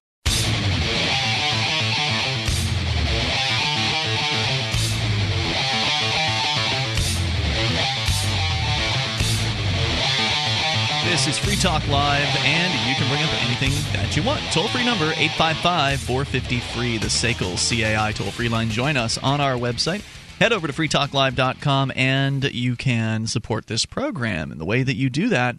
This 11.11 11.27
is 11.27 11.37
Free 11.37 11.57
Talk 11.57 11.85
Live, 11.89 12.25
and 12.37 12.71
you 12.87 12.95
can 12.95 13.05
bring 13.09 13.21
up 13.21 13.43
anything 13.43 13.71
that 13.91 14.15
you 14.15 14.23
want. 14.23 14.39
Toll 14.53 14.69
free 14.69 14.85
number 14.85 15.07
855 15.07 15.99
450 15.99 16.59
free, 16.61 16.97
the 16.97 17.07
SACL 17.07 17.57
CAI 17.59 18.13
toll 18.13 18.31
free 18.31 18.47
line. 18.47 18.69
Join 18.69 18.95
us 18.95 19.17
on 19.17 19.41
our 19.41 19.55
website. 19.55 20.03
Head 20.39 20.53
over 20.53 20.67
to 20.67 20.73
freetalklive.com 20.73 21.91
and 21.97 22.45
you 22.53 22.77
can 22.77 23.27
support 23.27 23.67
this 23.67 23.85
program. 23.85 24.53
And 24.53 24.61
the 24.61 24.63
way 24.63 24.83
that 24.83 24.95
you 24.95 25.09
do 25.09 25.27
that 25.27 25.57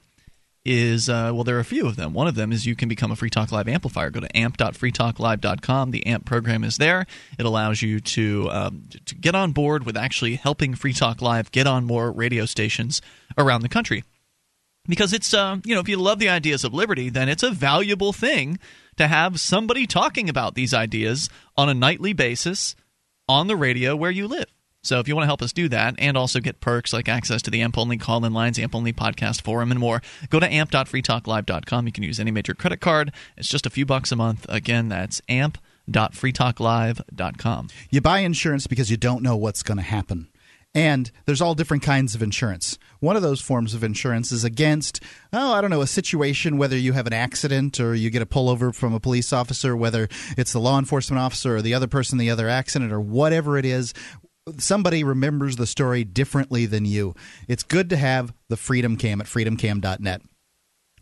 is 0.64 1.10
uh, 1.10 1.32
well, 1.34 1.44
there 1.44 1.58
are 1.58 1.60
a 1.60 1.66
few 1.66 1.86
of 1.86 1.96
them. 1.96 2.14
One 2.14 2.28
of 2.28 2.34
them 2.34 2.50
is 2.50 2.64
you 2.64 2.74
can 2.74 2.88
become 2.88 3.10
a 3.10 3.16
Free 3.16 3.28
Talk 3.28 3.52
Live 3.52 3.68
amplifier. 3.68 4.08
Go 4.08 4.20
to 4.20 4.34
amp.freetalklive.com. 4.34 5.90
The 5.90 6.06
AMP 6.06 6.24
program 6.24 6.64
is 6.64 6.78
there. 6.78 7.04
It 7.38 7.44
allows 7.44 7.82
you 7.82 8.00
to 8.00 8.48
um, 8.50 8.84
to 9.04 9.14
get 9.14 9.34
on 9.34 9.52
board 9.52 9.84
with 9.84 9.98
actually 9.98 10.36
helping 10.36 10.74
Free 10.74 10.94
Talk 10.94 11.20
Live 11.20 11.52
get 11.52 11.66
on 11.66 11.84
more 11.84 12.10
radio 12.10 12.46
stations 12.46 13.02
around 13.36 13.60
the 13.60 13.68
country 13.68 14.02
because 14.86 15.12
it's 15.12 15.34
uh, 15.34 15.56
you 15.64 15.74
know 15.74 15.80
if 15.80 15.88
you 15.88 15.96
love 15.96 16.18
the 16.18 16.28
ideas 16.28 16.64
of 16.64 16.74
liberty 16.74 17.08
then 17.08 17.28
it's 17.28 17.42
a 17.42 17.50
valuable 17.50 18.12
thing 18.12 18.58
to 18.96 19.08
have 19.08 19.40
somebody 19.40 19.86
talking 19.86 20.28
about 20.28 20.54
these 20.54 20.74
ideas 20.74 21.30
on 21.56 21.68
a 21.68 21.74
nightly 21.74 22.12
basis 22.12 22.76
on 23.28 23.46
the 23.46 23.56
radio 23.56 23.94
where 23.96 24.10
you 24.10 24.28
live. 24.28 24.46
So 24.84 24.98
if 24.98 25.06
you 25.06 25.14
want 25.14 25.22
to 25.22 25.28
help 25.28 25.42
us 25.42 25.52
do 25.52 25.68
that 25.68 25.94
and 25.98 26.16
also 26.16 26.40
get 26.40 26.60
perks 26.60 26.92
like 26.92 27.08
access 27.08 27.40
to 27.42 27.52
the 27.52 27.62
amp 27.62 27.78
only 27.78 27.98
call 27.98 28.24
in 28.24 28.32
lines 28.32 28.58
amp 28.58 28.74
only 28.74 28.92
podcast 28.92 29.42
forum 29.42 29.70
and 29.70 29.78
more 29.78 30.02
go 30.28 30.40
to 30.40 30.52
amp.freetalklive.com 30.52 31.86
you 31.86 31.92
can 31.92 32.02
use 32.02 32.18
any 32.18 32.32
major 32.32 32.54
credit 32.54 32.80
card. 32.80 33.12
It's 33.36 33.48
just 33.48 33.66
a 33.66 33.70
few 33.70 33.86
bucks 33.86 34.10
a 34.10 34.16
month. 34.16 34.44
Again 34.48 34.88
that's 34.88 35.22
amp.freetalklive.com 35.28 37.68
You 37.90 38.00
buy 38.00 38.18
insurance 38.20 38.66
because 38.66 38.90
you 38.90 38.96
don't 38.96 39.22
know 39.22 39.36
what's 39.36 39.62
going 39.62 39.78
to 39.78 39.84
happen. 39.84 40.31
And 40.74 41.10
there's 41.26 41.42
all 41.42 41.54
different 41.54 41.82
kinds 41.82 42.14
of 42.14 42.22
insurance. 42.22 42.78
One 43.00 43.14
of 43.14 43.22
those 43.22 43.42
forms 43.42 43.74
of 43.74 43.84
insurance 43.84 44.32
is 44.32 44.42
against, 44.42 45.00
oh, 45.32 45.52
I 45.52 45.60
don't 45.60 45.70
know, 45.70 45.82
a 45.82 45.86
situation, 45.86 46.56
whether 46.56 46.78
you 46.78 46.94
have 46.94 47.06
an 47.06 47.12
accident 47.12 47.78
or 47.78 47.94
you 47.94 48.08
get 48.08 48.22
a 48.22 48.26
pullover 48.26 48.74
from 48.74 48.94
a 48.94 49.00
police 49.00 49.32
officer, 49.34 49.76
whether 49.76 50.08
it's 50.38 50.52
the 50.52 50.60
law 50.60 50.78
enforcement 50.78 51.20
officer 51.20 51.56
or 51.56 51.62
the 51.62 51.74
other 51.74 51.88
person 51.88 52.16
the 52.16 52.30
other 52.30 52.48
accident 52.48 52.90
or 52.90 53.00
whatever 53.00 53.58
it 53.58 53.66
is. 53.66 53.92
Somebody 54.58 55.04
remembers 55.04 55.56
the 55.56 55.66
story 55.66 56.04
differently 56.04 56.64
than 56.64 56.86
you. 56.86 57.14
It's 57.48 57.62
good 57.62 57.90
to 57.90 57.96
have 57.96 58.32
the 58.48 58.56
Freedom 58.56 58.96
Cam 58.96 59.20
at 59.20 59.26
freedomcam.net. 59.26 60.22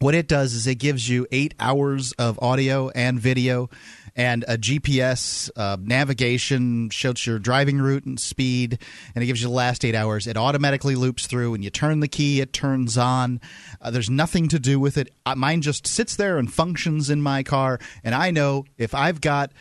What 0.00 0.14
it 0.14 0.28
does 0.28 0.54
is 0.54 0.66
it 0.66 0.76
gives 0.76 1.10
you 1.10 1.26
eight 1.30 1.52
hours 1.60 2.12
of 2.12 2.38
audio 2.42 2.88
and 2.90 3.20
video 3.20 3.68
and 4.16 4.44
a 4.48 4.56
GPS 4.56 5.50
uh, 5.56 5.76
navigation, 5.80 6.90
shows 6.90 7.26
your 7.26 7.38
driving 7.38 7.78
route 7.78 8.04
and 8.04 8.18
speed, 8.18 8.78
and 9.14 9.22
it 9.22 9.26
gives 9.26 9.42
you 9.42 9.48
the 9.48 9.54
last 9.54 9.84
eight 9.84 9.94
hours. 9.94 10.26
It 10.26 10.36
automatically 10.36 10.94
loops 10.94 11.26
through. 11.26 11.54
and 11.54 11.64
you 11.64 11.70
turn 11.70 12.00
the 12.00 12.08
key, 12.08 12.40
it 12.40 12.52
turns 12.52 12.96
on. 12.98 13.40
Uh, 13.80 13.90
there's 13.90 14.10
nothing 14.10 14.48
to 14.48 14.58
do 14.58 14.78
with 14.78 14.96
it. 14.96 15.10
Uh, 15.26 15.34
mine 15.34 15.62
just 15.62 15.86
sits 15.86 16.16
there 16.16 16.38
and 16.38 16.52
functions 16.52 17.10
in 17.10 17.22
my 17.22 17.42
car, 17.42 17.78
and 18.04 18.14
I 18.14 18.30
know 18.30 18.64
if 18.78 18.94
I've 18.94 19.20
got 19.20 19.52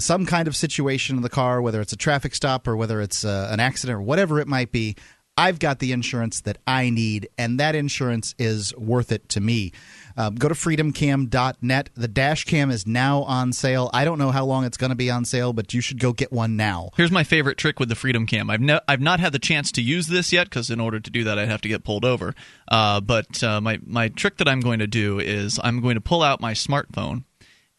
some 0.00 0.26
kind 0.26 0.46
of 0.46 0.54
situation 0.54 1.16
in 1.16 1.22
the 1.22 1.28
car, 1.28 1.60
whether 1.60 1.80
it's 1.80 1.92
a 1.92 1.96
traffic 1.96 2.34
stop 2.34 2.68
or 2.68 2.76
whether 2.76 3.00
it's 3.00 3.24
uh, 3.24 3.48
an 3.50 3.60
accident 3.60 3.96
or 3.96 4.02
whatever 4.02 4.40
it 4.40 4.46
might 4.46 4.70
be, 4.70 4.94
I've 5.38 5.60
got 5.60 5.78
the 5.78 5.92
insurance 5.92 6.40
that 6.42 6.58
I 6.66 6.90
need, 6.90 7.28
and 7.38 7.60
that 7.60 7.76
insurance 7.76 8.34
is 8.40 8.74
worth 8.76 9.12
it 9.12 9.28
to 9.30 9.40
me. 9.40 9.72
Um, 10.18 10.34
go 10.34 10.48
to 10.48 10.54
freedomcam.net. 10.54 11.90
The 11.94 12.08
dash 12.08 12.44
cam 12.44 12.72
is 12.72 12.88
now 12.88 13.22
on 13.22 13.52
sale. 13.52 13.88
I 13.94 14.04
don't 14.04 14.18
know 14.18 14.32
how 14.32 14.44
long 14.44 14.64
it's 14.64 14.76
going 14.76 14.90
to 14.90 14.96
be 14.96 15.10
on 15.10 15.24
sale, 15.24 15.52
but 15.52 15.72
you 15.72 15.80
should 15.80 16.00
go 16.00 16.12
get 16.12 16.32
one 16.32 16.56
now. 16.56 16.90
Here's 16.96 17.12
my 17.12 17.22
favorite 17.22 17.56
trick 17.56 17.78
with 17.78 17.88
the 17.88 17.94
Freedom 17.94 18.26
Cam. 18.26 18.50
I've 18.50 18.60
ne- 18.60 18.80
I've 18.88 19.00
not 19.00 19.20
had 19.20 19.32
the 19.32 19.38
chance 19.38 19.70
to 19.72 19.80
use 19.80 20.08
this 20.08 20.32
yet 20.32 20.50
because 20.50 20.70
in 20.70 20.80
order 20.80 20.98
to 20.98 21.08
do 21.08 21.22
that, 21.22 21.38
I'd 21.38 21.48
have 21.48 21.60
to 21.60 21.68
get 21.68 21.84
pulled 21.84 22.04
over. 22.04 22.34
Uh, 22.66 23.00
but 23.00 23.44
uh, 23.44 23.60
my 23.60 23.78
my 23.86 24.08
trick 24.08 24.38
that 24.38 24.48
I'm 24.48 24.58
going 24.58 24.80
to 24.80 24.88
do 24.88 25.20
is 25.20 25.60
I'm 25.62 25.80
going 25.80 25.94
to 25.94 26.00
pull 26.00 26.24
out 26.24 26.40
my 26.40 26.52
smartphone, 26.52 27.22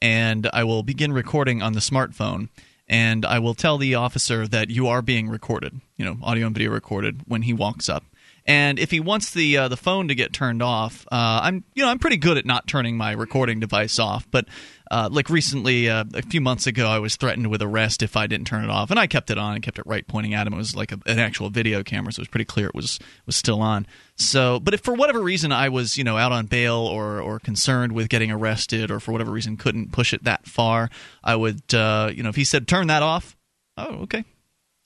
and 0.02 0.50
I 0.54 0.64
will 0.64 0.82
begin 0.82 1.12
recording 1.12 1.62
on 1.62 1.74
the 1.74 1.82
smartphone. 1.82 2.48
And 2.88 3.24
I 3.26 3.38
will 3.38 3.54
tell 3.54 3.78
the 3.78 3.94
officer 3.96 4.48
that 4.48 4.72
you 4.72 4.88
are 4.88 5.04
being 5.04 5.30
recorded, 5.30 5.80
you 5.98 6.06
know, 6.06 6.18
audio 6.24 6.48
and 6.48 6.56
video 6.56 6.72
recorded 6.72 7.22
when 7.28 7.44
he 7.44 7.54
walks 7.54 7.88
up. 7.88 8.04
And 8.50 8.80
if 8.80 8.90
he 8.90 9.00
wants 9.00 9.30
the 9.30 9.58
uh, 9.58 9.68
the 9.68 9.78
phone 9.78 10.08
to 10.08 10.16
get 10.16 10.34
turned 10.34 10.64
off, 10.64 11.06
uh, 11.12 11.40
I'm 11.44 11.64
you 11.76 11.84
know 11.84 11.90
I'm 11.92 12.00
pretty 12.00 12.18
good 12.18 12.36
at 12.36 12.48
not 12.48 12.66
turning 12.66 12.98
my 12.98 13.12
recording 13.12 13.60
device 13.60 14.00
off. 14.00 14.28
But 14.32 14.48
uh, 14.90 15.08
like 15.12 15.30
recently, 15.30 15.88
uh, 15.88 16.06
a 16.16 16.24
few 16.24 16.42
months 16.42 16.66
ago, 16.66 16.88
I 16.88 16.98
was 16.98 17.16
threatened 17.16 17.52
with 17.52 17.62
arrest 17.62 18.02
if 18.02 18.18
I 18.18 18.26
didn't 18.26 18.48
turn 18.48 18.64
it 18.64 18.72
off, 18.72 18.90
and 18.90 19.00
I 19.00 19.06
kept 19.06 19.30
it 19.30 19.38
on 19.38 19.54
and 19.54 19.64
kept 19.64 19.78
it 19.78 19.86
right 19.86 20.06
pointing 20.08 20.34
at 20.34 20.48
him. 20.48 20.54
It 20.54 20.58
was 20.58 20.76
like 20.76 20.92
a, 20.92 21.00
an 21.06 21.20
actual 21.20 21.52
video 21.52 21.84
camera, 21.84 22.12
so 22.12 22.22
it 22.22 22.24
was 22.24 22.28
pretty 22.28 22.46
clear 22.46 22.66
it 22.66 22.74
was 22.74 22.98
was 23.28 23.36
still 23.36 23.62
on. 23.62 23.86
So, 24.16 24.60
but 24.60 24.74
if 24.74 24.82
for 24.82 24.96
whatever 24.96 25.22
reason 25.22 25.52
I 25.52 25.70
was 25.70 25.96
you 25.96 26.04
know 26.04 26.18
out 26.18 26.32
on 26.32 26.48
bail 26.48 26.78
or 26.78 27.22
or 27.22 27.38
concerned 27.38 27.92
with 27.92 28.10
getting 28.10 28.32
arrested, 28.32 28.90
or 28.90 29.00
for 29.00 29.12
whatever 29.12 29.30
reason 29.30 29.58
couldn't 29.58 29.92
push 29.92 30.12
it 30.12 30.24
that 30.24 30.48
far, 30.48 30.90
I 31.24 31.36
would 31.36 31.72
uh, 31.72 32.10
you 32.12 32.24
know 32.24 32.30
if 32.30 32.36
he 32.36 32.46
said 32.46 32.68
turn 32.68 32.88
that 32.88 33.04
off, 33.04 33.38
oh 33.78 34.00
okay, 34.06 34.26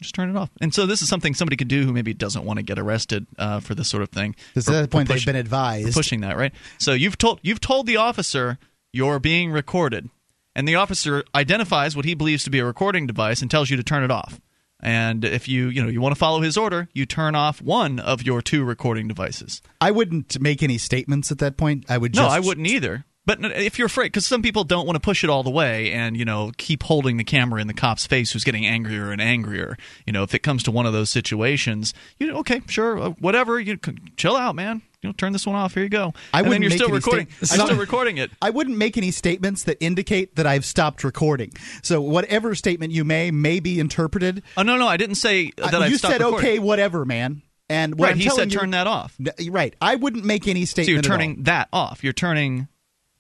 just 0.03 0.15
turn 0.15 0.29
it 0.29 0.35
off. 0.35 0.49
And 0.61 0.73
so 0.73 0.85
this 0.85 1.01
is 1.01 1.09
something 1.09 1.33
somebody 1.33 1.57
could 1.57 1.67
do 1.67 1.83
who 1.83 1.91
maybe 1.91 2.13
doesn't 2.13 2.45
want 2.45 2.57
to 2.57 2.63
get 2.63 2.77
arrested 2.77 3.25
uh, 3.37 3.59
for 3.59 3.73
this 3.75 3.89
sort 3.89 4.03
of 4.03 4.09
thing. 4.09 4.35
Because 4.53 4.69
at 4.69 4.73
that 4.73 4.89
point, 4.91 5.07
for 5.07 5.13
they've 5.13 5.25
been 5.25 5.35
advised. 5.35 5.93
pushing 5.93 6.21
that, 6.21 6.37
right? 6.37 6.53
So 6.77 6.93
you've 6.93 7.17
told 7.17 7.39
you've 7.41 7.61
told 7.61 7.87
the 7.87 7.97
officer 7.97 8.59
you're 8.91 9.19
being 9.19 9.51
recorded, 9.51 10.09
and 10.55 10.67
the 10.67 10.75
officer 10.75 11.23
identifies 11.33 11.95
what 11.95 12.05
he 12.05 12.13
believes 12.13 12.43
to 12.43 12.49
be 12.49 12.59
a 12.59 12.65
recording 12.65 13.07
device 13.07 13.41
and 13.41 13.49
tells 13.49 13.69
you 13.69 13.77
to 13.77 13.83
turn 13.83 14.03
it 14.03 14.11
off. 14.11 14.39
And 14.79 15.23
if 15.23 15.47
you 15.47 15.69
you 15.69 15.81
know 15.81 15.89
you 15.89 16.01
want 16.01 16.13
to 16.13 16.19
follow 16.19 16.41
his 16.41 16.57
order, 16.57 16.89
you 16.93 17.05
turn 17.05 17.35
off 17.35 17.61
one 17.61 17.99
of 17.99 18.23
your 18.23 18.41
two 18.41 18.63
recording 18.63 19.07
devices. 19.07 19.61
I 19.79 19.91
wouldn't 19.91 20.39
make 20.41 20.61
any 20.61 20.77
statements 20.77 21.31
at 21.31 21.39
that 21.39 21.55
point. 21.55 21.85
I 21.89 21.97
would 21.97 22.15
No, 22.15 22.27
I 22.27 22.39
wouldn't 22.39 22.67
either. 22.67 23.05
But 23.25 23.39
if 23.41 23.79
you're 23.79 23.85
afraid, 23.85 24.07
because 24.07 24.25
some 24.25 24.41
people 24.41 24.65
don't 24.65 24.85
want 24.85 24.97
to 24.97 24.99
push 24.99 25.23
it 25.23 25.29
all 25.29 25.43
the 25.43 25.49
way 25.49 25.91
and 25.93 26.17
you 26.17 26.25
know 26.25 26.51
keep 26.57 26.83
holding 26.83 27.15
the 27.17 27.23
camera 27.23 27.61
in 27.61 27.67
the 27.67 27.73
cop's 27.73 28.05
face, 28.05 28.31
who's 28.33 28.43
getting 28.43 28.65
angrier 28.65 29.11
and 29.11 29.21
angrier. 29.21 29.77
You 30.05 30.11
know, 30.13 30.23
if 30.23 30.33
it 30.35 30.39
comes 30.39 30.63
to 30.63 30.71
one 30.71 30.85
of 30.85 30.91
those 30.93 31.09
situations, 31.09 31.93
you 32.19 32.27
know, 32.27 32.37
okay, 32.39 32.61
sure, 32.67 32.99
uh, 32.99 33.09
whatever. 33.19 33.59
You 33.59 33.77
chill 34.17 34.35
out, 34.35 34.55
man. 34.55 34.81
You 35.01 35.09
know, 35.09 35.13
turn 35.13 35.33
this 35.33 35.45
one 35.45 35.55
off. 35.55 35.73
Here 35.73 35.83
you 35.83 35.89
go. 35.89 36.13
I 36.33 36.39
and 36.39 36.45
then 36.45 36.49
wouldn't 36.49 36.61
you're 36.63 36.69
make 36.69 36.77
still 36.77 36.87
any 36.87 36.95
recording. 36.95 37.27
state- 37.41 37.57
you're 37.57 37.61
I 37.63 37.65
still 37.67 37.77
recording 37.79 38.17
it. 38.17 38.31
I 38.41 38.49
wouldn't 38.49 38.77
make 38.77 38.97
any 38.97 39.11
statements 39.11 39.63
that 39.63 39.77
indicate 39.81 40.35
that 40.37 40.45
I've 40.47 40.63
stopped 40.65 41.03
recording. 41.03 41.51
So 41.81 42.01
whatever 42.01 42.55
statement 42.55 42.93
you 42.93 43.03
may 43.05 43.29
may 43.31 43.59
be 43.59 43.79
interpreted. 43.79 44.43
Oh 44.57 44.63
no, 44.63 44.77
no, 44.77 44.87
I 44.87 44.97
didn't 44.97 45.15
say 45.15 45.51
that 45.57 45.73
I- 45.73 45.87
you 45.87 45.97
said 45.97 46.19
recording. 46.21 46.37
okay, 46.39 46.59
whatever, 46.59 47.03
man. 47.05 47.41
And 47.69 47.97
what 47.97 48.07
Right, 48.07 48.11
I'm 48.13 48.19
he 48.19 48.29
said 48.29 48.51
you- 48.51 48.59
turn 48.59 48.71
that 48.71 48.87
off. 48.87 49.15
Right. 49.49 49.73
I 49.81 49.95
wouldn't 49.95 50.25
make 50.25 50.47
any 50.47 50.65
statement. 50.65 50.87
So 50.87 50.91
you're 50.91 51.01
turning 51.01 51.43
that 51.43 51.69
off. 51.71 52.03
You're 52.03 52.11
turning 52.13 52.67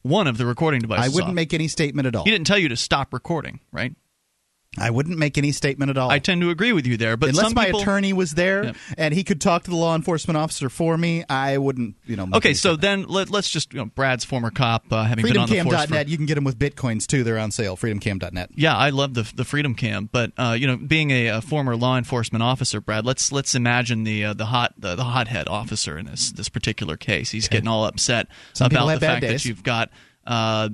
one 0.03 0.27
of 0.27 0.37
the 0.37 0.45
recording 0.45 0.81
devices. 0.81 1.05
I 1.05 1.15
wouldn't 1.15 1.31
off. 1.31 1.35
make 1.35 1.53
any 1.53 1.67
statement 1.67 2.07
at 2.07 2.15
all. 2.15 2.23
He 2.25 2.31
didn't 2.31 2.45
tell 2.45 2.59
you 2.59 2.69
to 2.69 2.77
stop 2.77 3.13
recording, 3.13 3.59
right? 3.71 3.95
I 4.77 4.89
wouldn't 4.89 5.19
make 5.19 5.37
any 5.37 5.51
statement 5.51 5.91
at 5.91 5.97
all. 5.97 6.09
I 6.09 6.17
tend 6.19 6.41
to 6.41 6.49
agree 6.49 6.71
with 6.73 6.87
you 6.87 6.97
there, 6.97 7.15
but 7.15 7.29
Unless 7.29 7.45
some 7.45 7.53
my 7.53 7.65
people, 7.65 7.81
attorney 7.81 8.11
was 8.11 8.31
there 8.31 8.63
Yep. 8.65 8.75
and 8.97 9.13
he 9.13 9.23
could 9.23 9.39
talk 9.39 9.63
to 9.65 9.69
the 9.69 9.75
law 9.75 9.95
enforcement 9.95 10.35
officer 10.35 10.67
for 10.69 10.97
me, 10.97 11.23
I 11.29 11.57
wouldn't. 11.59 11.95
You 12.05 12.15
know. 12.15 12.27
Okay, 12.33 12.53
so 12.53 12.73
statement. 12.75 12.81
then 12.81 13.03
let, 13.07 13.29
let's 13.29 13.49
just 13.49 13.71
you 13.73 13.79
know, 13.79 13.85
Brad's 13.85 14.25
former 14.25 14.49
cop, 14.49 14.91
uh, 14.91 15.03
having 15.03 15.25
been 15.25 15.37
on 15.37 15.47
the 15.47 15.59
force. 15.61 15.85
For, 15.85 16.01
You 16.01 16.17
can 16.17 16.25
get 16.25 16.35
them 16.35 16.43
with 16.43 16.57
bitcoins 16.57 17.05
too. 17.05 17.23
They're 17.23 17.37
on 17.37 17.51
sale. 17.51 17.77
FreedomCam.net. 17.77 18.49
yeah, 18.55 18.75
I 18.75 18.89
love 18.89 19.13
the 19.13 19.31
the 19.35 19.45
Freedom 19.45 19.75
Cam, 19.75 20.09
but 20.11 20.31
uh, 20.37 20.55
you 20.59 20.65
know, 20.65 20.77
being 20.77 21.11
a, 21.11 21.27
a 21.27 21.41
former 21.41 21.75
law 21.75 21.97
enforcement 21.97 22.41
officer, 22.41 22.81
Brad, 22.81 23.05
let's 23.05 23.31
let's 23.31 23.53
imagine 23.55 24.03
the 24.05 24.25
uh, 24.25 24.33
the 24.33 24.45
hot 24.47 24.73
the, 24.77 24.95
the 24.95 25.03
hothead 25.03 25.47
officer 25.47 25.97
in 25.97 26.07
this 26.07 26.31
this 26.31 26.49
particular 26.49 26.97
case. 26.97 27.29
He's 27.31 27.47
getting 27.47 27.67
all 27.67 27.85
upset 27.85 28.27
Some 28.53 28.71
about 28.71 28.87
the 28.87 28.99
fact 28.99 29.21
days. 29.21 29.43
that 29.43 29.45
you've 29.49 29.63
got. 29.63 29.89
Uh, 30.25 30.69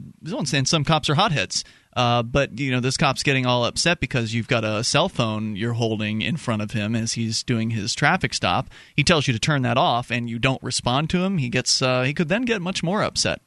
and 0.54 0.68
some 0.68 0.84
cops 0.84 1.10
are 1.10 1.16
hotheads. 1.16 1.64
Uh, 2.00 2.24
but 2.24 2.58
you 2.58 2.72
know 2.72 2.80
this 2.80 2.96
cop's 2.96 3.24
getting 3.24 3.46
all 3.46 3.66
upset 3.66 4.00
because 4.00 4.34
you've 4.34 4.48
got 4.48 4.64
a 4.64 4.86
cell 4.86 5.10
phone 5.10 5.58
you're 5.58 5.74
holding 5.74 6.22
in 6.22 6.38
front 6.38 6.62
of 6.62 6.72
him 6.72 6.96
as 6.96 7.12
he's 7.12 7.44
doing 7.44 7.72
his 7.72 7.94
traffic 7.94 8.34
stop. 8.34 8.70
He 8.96 9.04
tells 9.04 9.28
you 9.28 9.34
to 9.34 9.40
turn 9.40 9.64
that 9.64 9.78
off, 9.78 10.10
and 10.10 10.30
you 10.30 10.40
don't 10.40 10.64
respond 10.64 11.10
to 11.10 11.26
him. 11.26 11.40
He 11.40 11.50
gets 11.50 11.82
uh, 11.82 12.04
he 12.04 12.14
could 12.14 12.30
then 12.30 12.44
get 12.44 12.62
much 12.62 12.82
more 12.84 13.04
upset. 13.04 13.42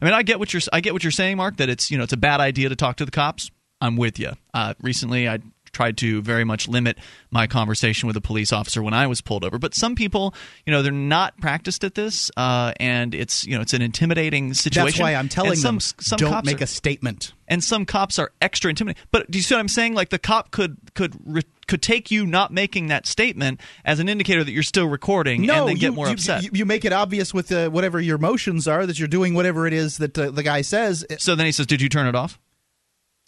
I 0.00 0.06
mean, 0.06 0.14
I 0.14 0.22
get 0.22 0.38
what 0.38 0.54
you're 0.54 0.62
I 0.72 0.80
get 0.80 0.94
what 0.94 1.04
you're 1.04 1.10
saying, 1.10 1.36
Mark. 1.36 1.58
That 1.58 1.68
it's 1.68 1.90
you 1.90 1.98
know 1.98 2.04
it's 2.04 2.14
a 2.14 2.16
bad 2.16 2.40
idea 2.40 2.70
to 2.70 2.76
talk 2.76 2.96
to 2.96 3.04
the 3.04 3.10
cops. 3.10 3.50
I'm 3.82 3.96
with 3.96 4.18
you. 4.18 4.32
Uh, 4.54 4.72
recently, 4.80 5.28
I 5.28 5.40
tried 5.76 5.98
to 5.98 6.22
very 6.22 6.42
much 6.44 6.66
limit 6.68 6.96
my 7.30 7.46
conversation 7.46 8.06
with 8.06 8.16
a 8.16 8.20
police 8.20 8.50
officer 8.52 8.82
when 8.82 8.94
I 8.94 9.06
was 9.06 9.20
pulled 9.20 9.44
over. 9.44 9.58
But 9.58 9.74
some 9.74 9.94
people, 9.94 10.34
you 10.64 10.72
know, 10.72 10.82
they're 10.82 10.90
not 10.90 11.38
practiced 11.38 11.84
at 11.84 11.94
this, 11.94 12.30
uh, 12.36 12.72
and 12.80 13.14
it's 13.14 13.44
you 13.46 13.54
know 13.54 13.60
it's 13.60 13.74
an 13.74 13.82
intimidating 13.82 14.54
situation. 14.54 14.86
That's 14.86 15.00
why 15.00 15.14
I'm 15.14 15.28
telling 15.28 15.52
And 15.52 15.60
some, 15.60 15.74
them 15.76 15.80
some 16.00 16.16
don't 16.16 16.30
cops 16.32 16.46
make 16.46 16.60
are, 16.60 16.64
a 16.64 16.66
statement. 16.66 17.34
and 17.46 17.62
some 17.62 17.84
cops 17.84 18.18
are 18.18 18.32
extra 18.40 18.70
intimidating. 18.70 19.02
But 19.10 19.30
do 19.30 19.38
you 19.38 19.42
see 19.42 19.54
what 19.54 19.60
I'm 19.60 19.68
saying? 19.68 19.94
Like 19.94 20.08
the 20.08 20.18
cop 20.18 20.50
could 20.50 20.78
could 20.94 21.14
re- 21.26 21.42
could 21.66 21.82
take 21.82 22.10
you 22.10 22.26
not 22.26 22.52
making 22.52 22.86
that 22.86 23.06
statement 23.06 23.60
as 23.84 23.98
an 24.00 24.08
indicator 24.08 24.42
that 24.44 24.52
you're 24.52 24.62
still 24.62 24.86
recording, 24.88 25.42
No, 25.42 25.54
and 25.60 25.68
then 25.68 25.76
you, 25.76 25.80
get 25.80 25.94
more 25.94 26.06
you, 26.06 26.12
upset. 26.14 26.42
You, 26.44 26.50
you 26.54 26.64
make 26.64 26.84
it 26.84 26.92
obvious 26.92 27.34
with 27.34 27.50
uh, 27.52 27.68
whatever 27.70 28.00
your 28.00 28.16
emotions 28.16 28.66
are 28.68 28.86
that 28.86 28.98
you're 28.98 29.08
doing 29.08 29.34
whatever 29.34 29.66
it 29.66 29.72
is 29.72 29.98
that 29.98 30.16
uh, 30.16 30.30
the 30.30 30.42
guy 30.42 30.62
says. 30.62 31.04
so 31.18 31.34
then 31.34 31.44
he 31.44 31.52
says, 31.52 31.66
"Did 31.66 31.82
you 31.82 31.88
turn 31.88 32.06
it 32.06 32.14
off?" 32.14 32.38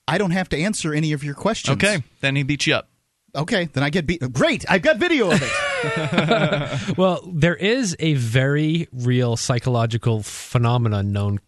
I 0.09 0.19
don't 0.19 0.31
have 0.31 0.49
to 0.51 0.59
answer 0.59 0.95
any 0.95 1.13
of 1.13 1.23
your 1.23 1.35
questions. 1.35 1.77
Okay, 1.77 2.03
then 2.21 2.35
he 2.35 2.43
beats 2.43 2.67
you 2.67 2.75
up. 2.75 2.89
Okay, 3.37 3.67
then 3.67 3.85
I 3.85 3.91
get 3.91 4.07
beat. 4.07 4.21
Great, 4.33 4.65
I've 4.69 4.83
got 4.83 4.97
video 4.97 5.31
of 5.31 5.41
it. 5.43 6.97
well, 6.97 7.21
there 7.31 7.55
is 7.55 7.95
a 8.01 8.15
very 8.15 8.89
real 8.91 9.37
psychological 9.37 10.23
phenomenon 10.23 11.13
known 11.13 11.41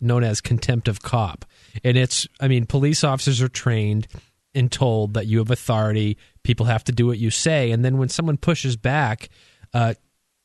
known 0.00 0.24
as 0.24 0.40
contempt 0.40 0.88
of 0.88 1.02
cop, 1.02 1.46
and 1.82 1.96
it's 1.96 2.28
I 2.40 2.48
mean, 2.48 2.66
police 2.66 3.02
officers 3.02 3.40
are 3.40 3.48
trained 3.48 4.08
and 4.54 4.70
told 4.70 5.14
that 5.14 5.26
you 5.26 5.38
have 5.38 5.50
authority. 5.50 6.18
People 6.42 6.66
have 6.66 6.84
to 6.84 6.92
do 6.92 7.06
what 7.06 7.18
you 7.18 7.30
say, 7.30 7.70
and 7.70 7.82
then 7.84 7.96
when 7.96 8.10
someone 8.10 8.36
pushes 8.36 8.76
back, 8.76 9.30
uh, 9.72 9.94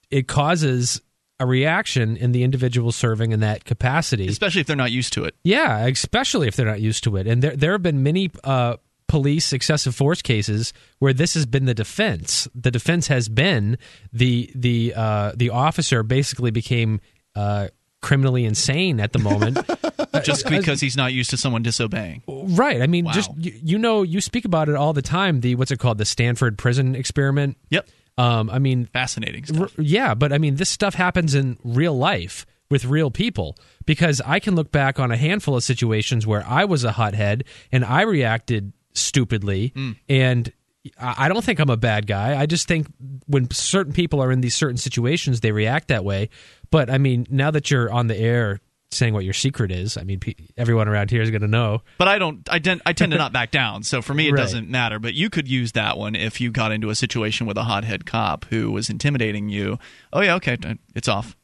it 0.09 0.28
causes 0.28 1.01
a 1.39 1.45
reaction 1.45 2.17
in 2.17 2.31
the 2.31 2.43
individual 2.43 2.91
serving 2.91 3.31
in 3.31 3.41
that 3.41 3.65
capacity, 3.65 4.27
especially 4.27 4.61
if 4.61 4.67
they're 4.67 4.75
not 4.75 4.91
used 4.91 5.13
to 5.13 5.23
it. 5.25 5.35
Yeah, 5.43 5.85
especially 5.85 6.47
if 6.47 6.55
they're 6.55 6.65
not 6.65 6.81
used 6.81 7.03
to 7.03 7.15
it. 7.17 7.27
And 7.27 7.41
there 7.41 7.55
there 7.55 7.71
have 7.73 7.83
been 7.83 8.03
many 8.03 8.31
uh, 8.43 8.77
police 9.07 9.53
excessive 9.53 9.95
force 9.95 10.21
cases 10.21 10.73
where 10.99 11.13
this 11.13 11.33
has 11.33 11.45
been 11.45 11.65
the 11.65 11.73
defense. 11.73 12.47
The 12.55 12.71
defense 12.71 13.07
has 13.07 13.29
been 13.29 13.77
the 14.11 14.51
the 14.55 14.93
uh, 14.95 15.31
the 15.35 15.51
officer 15.51 16.03
basically 16.03 16.51
became 16.51 16.99
uh, 17.35 17.67
criminally 18.01 18.45
insane 18.45 18.99
at 18.99 19.13
the 19.13 19.19
moment, 19.19 19.59
just 20.23 20.47
because 20.47 20.79
he's 20.79 20.95
not 20.95 21.13
used 21.13 21.29
to 21.31 21.38
someone 21.38 21.63
disobeying. 21.63 22.23
Right. 22.27 22.81
I 22.81 22.88
mean, 22.88 23.05
wow. 23.05 23.11
just 23.11 23.31
you, 23.38 23.53
you, 23.63 23.77
know, 23.77 24.03
you 24.03 24.21
speak 24.21 24.45
about 24.45 24.69
it 24.69 24.75
all 24.75 24.93
the 24.93 25.01
time. 25.01 25.41
The 25.41 25.55
what's 25.55 25.71
it 25.71 25.79
called? 25.79 25.97
The 25.97 26.05
Stanford 26.05 26.57
prison 26.57 26.95
experiment. 26.95 27.57
Yep. 27.69 27.88
Um, 28.18 28.49
I 28.49 28.59
mean, 28.59 28.86
fascinating 28.86 29.45
stuff. 29.45 29.74
R- 29.78 29.84
yeah, 29.84 30.13
but 30.15 30.34
I 30.34 30.38
mean, 30.38 30.55
this 30.55 30.70
stuff 30.70 30.95
happens 30.95 31.36
in 31.36 31.57
real 31.63 31.95
life 31.95 32.45
with 32.70 32.86
real 32.86 33.11
people 33.11 33.55
because 33.86 34.22
I 34.26 34.39
can 34.39 34.55
look 34.55 34.72
back 34.72 34.99
on 34.99 35.11
a 35.11 35.18
handful 35.18 35.55
of 35.55 35.63
situations 35.63 36.28
where 36.28 36.43
I 36.45 36.65
was 36.65 36.84
a 36.84 36.91
hothead 36.93 37.45
and 37.72 37.86
I 37.86 38.01
reacted 38.01 38.74
stupidly 38.93 39.72
mm. 39.76 39.95
and 40.09 40.51
I 40.99 41.28
don't 41.28 41.43
think 41.43 41.59
I'm 41.59 41.70
a 41.70 41.78
bad 41.78 42.07
guy. 42.07 42.39
I 42.39 42.45
just 42.45 42.68
think 42.68 42.88
when 43.26 43.49
certain 43.51 43.93
people 43.93 44.22
are 44.22 44.32
in 44.32 44.41
these 44.41 44.55
certain 44.55 44.78
situations, 44.78 45.41
they 45.41 45.51
react 45.51 45.89
that 45.89 46.05
way. 46.05 46.30
But 46.72 46.89
I 46.89 46.97
mean, 46.97 47.28
now 47.30 47.51
that 47.51 47.70
you're 47.72 47.91
on 47.91 48.07
the 48.07 48.18
air 48.18 48.61
saying 48.91 49.13
what 49.13 49.25
your 49.25 49.33
secret 49.33 49.71
is, 49.71 49.97
I 49.97 50.03
mean, 50.03 50.19
everyone 50.55 50.88
around 50.88 51.11
here 51.11 51.21
is 51.21 51.29
going 51.29 51.41
to 51.41 51.47
know. 51.47 51.81
But 51.97 52.07
I 52.07 52.19
don't. 52.19 52.47
I, 52.49 52.59
tend, 52.59 52.81
I 52.85 52.93
tend 52.93 53.11
to 53.11 53.17
not 53.17 53.33
back 53.33 53.51
down. 53.51 53.83
So 53.83 54.01
for 54.01 54.13
me, 54.13 54.27
it 54.27 54.31
right. 54.31 54.38
doesn't 54.38 54.69
matter. 54.69 54.99
But 54.99 55.13
you 55.13 55.29
could 55.29 55.47
use 55.47 55.73
that 55.73 55.97
one 55.97 56.15
if 56.15 56.39
you 56.39 56.51
got 56.51 56.71
into 56.71 56.89
a 56.89 56.95
situation 56.95 57.47
with 57.47 57.57
a 57.57 57.63
hothead 57.63 58.05
cop 58.05 58.45
who 58.45 58.71
was 58.71 58.89
intimidating 58.89 59.49
you. 59.49 59.77
Oh 60.13 60.21
yeah, 60.21 60.35
okay, 60.35 60.57
it's 60.95 61.07
off. 61.07 61.35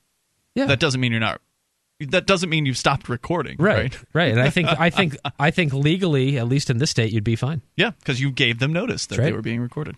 Yeah. 0.55 0.65
That 0.65 0.79
doesn't 0.79 1.01
mean 1.01 1.11
you're 1.11 1.21
not 1.21 1.41
that 1.99 2.25
doesn't 2.25 2.49
mean 2.49 2.65
you've 2.65 2.77
stopped 2.77 3.09
recording, 3.09 3.57
right? 3.59 3.75
Right. 3.75 3.99
right. 4.13 4.31
And 4.31 4.41
I 4.41 4.49
think 4.49 4.67
I 4.67 4.89
think 4.89 5.17
I 5.39 5.51
think 5.51 5.73
legally, 5.73 6.37
at 6.37 6.47
least 6.47 6.69
in 6.69 6.77
this 6.77 6.91
state, 6.91 7.11
you'd 7.11 7.23
be 7.23 7.35
fine. 7.35 7.61
Yeah, 7.75 7.91
because 7.91 8.19
you 8.19 8.31
gave 8.31 8.59
them 8.59 8.73
notice 8.73 9.05
that 9.07 9.17
right. 9.17 9.25
they 9.25 9.31
were 9.31 9.41
being 9.41 9.61
recorded. 9.61 9.95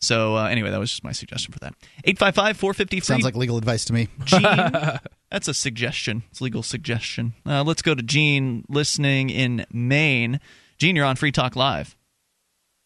So 0.00 0.36
uh, 0.36 0.46
anyway, 0.46 0.70
that 0.70 0.78
was 0.78 0.90
just 0.90 1.04
my 1.04 1.12
suggestion 1.12 1.52
for 1.52 1.58
that. 1.60 1.74
855-450 2.06 3.02
Sounds 3.02 3.24
like 3.24 3.34
legal 3.34 3.56
advice 3.56 3.84
to 3.86 3.92
me. 3.92 4.08
Gene, 4.24 4.42
that's 5.30 5.48
a 5.48 5.54
suggestion. 5.54 6.22
It's 6.30 6.40
legal 6.40 6.62
suggestion. 6.62 7.34
Uh, 7.44 7.64
let's 7.64 7.82
go 7.82 7.94
to 7.94 8.02
Gene 8.02 8.64
listening 8.68 9.30
in 9.30 9.66
Maine. 9.72 10.40
Gene, 10.78 10.94
you're 10.94 11.04
on 11.04 11.16
Free 11.16 11.32
Talk 11.32 11.56
Live. 11.56 11.96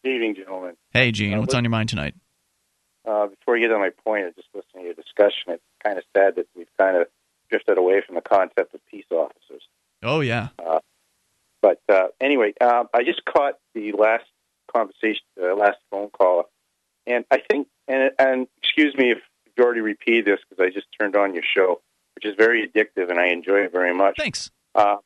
Good 0.03 0.15
evening, 0.15 0.35
gentlemen. 0.35 0.75
Hey, 0.91 1.11
Gene. 1.11 1.35
Uh, 1.35 1.39
what's 1.39 1.53
on 1.53 1.63
your 1.63 1.71
mind 1.71 1.89
tonight? 1.89 2.15
Uh, 3.07 3.27
before 3.27 3.57
you 3.57 3.67
get 3.67 3.73
on 3.73 3.81
my 3.81 3.91
point, 4.03 4.25
I 4.25 4.29
just 4.31 4.47
listening 4.53 4.83
to 4.83 4.85
your 4.85 4.93
discussion. 4.93 5.53
It's 5.53 5.63
kind 5.83 5.97
of 5.97 6.03
sad 6.15 6.35
that 6.37 6.47
we've 6.55 6.67
kind 6.79 6.97
of 6.97 7.07
drifted 7.49 7.77
away 7.77 8.01
from 8.05 8.15
the 8.15 8.21
concept 8.21 8.73
of 8.73 8.79
peace 8.89 9.05
officers. 9.11 9.61
Oh 10.01 10.21
yeah. 10.21 10.49
Uh, 10.57 10.79
but 11.61 11.79
uh, 11.87 12.07
anyway, 12.19 12.53
uh, 12.59 12.85
I 12.93 13.03
just 13.03 13.23
caught 13.25 13.59
the 13.73 13.91
last 13.93 14.25
conversation, 14.73 15.21
the 15.37 15.53
last 15.53 15.77
phone 15.91 16.09
call, 16.09 16.49
and 17.05 17.25
I 17.31 17.39
think, 17.49 17.67
and, 17.87 18.11
and 18.17 18.47
excuse 18.61 18.95
me 18.95 19.11
if 19.11 19.19
you 19.57 19.63
already 19.63 19.81
repeated 19.81 20.25
this 20.25 20.39
because 20.49 20.63
I 20.63 20.69
just 20.73 20.87
turned 20.99 21.15
on 21.15 21.33
your 21.33 21.43
show, 21.43 21.81
which 22.15 22.25
is 22.25 22.35
very 22.37 22.67
addictive 22.67 23.09
and 23.09 23.19
I 23.19 23.27
enjoy 23.27 23.61
it 23.65 23.71
very 23.71 23.93
much. 23.93 24.15
Thanks. 24.17 24.51
Uh, 24.75 24.97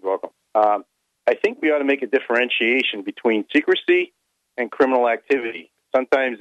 you're 0.00 0.10
welcome. 0.10 0.30
Um, 0.54 0.84
I 1.26 1.34
think 1.34 1.58
we 1.60 1.70
ought 1.70 1.78
to 1.78 1.84
make 1.84 2.02
a 2.02 2.06
differentiation 2.06 3.02
between 3.02 3.44
secrecy 3.52 4.12
and 4.56 4.70
criminal 4.70 5.08
activity. 5.08 5.70
Sometimes 5.94 6.38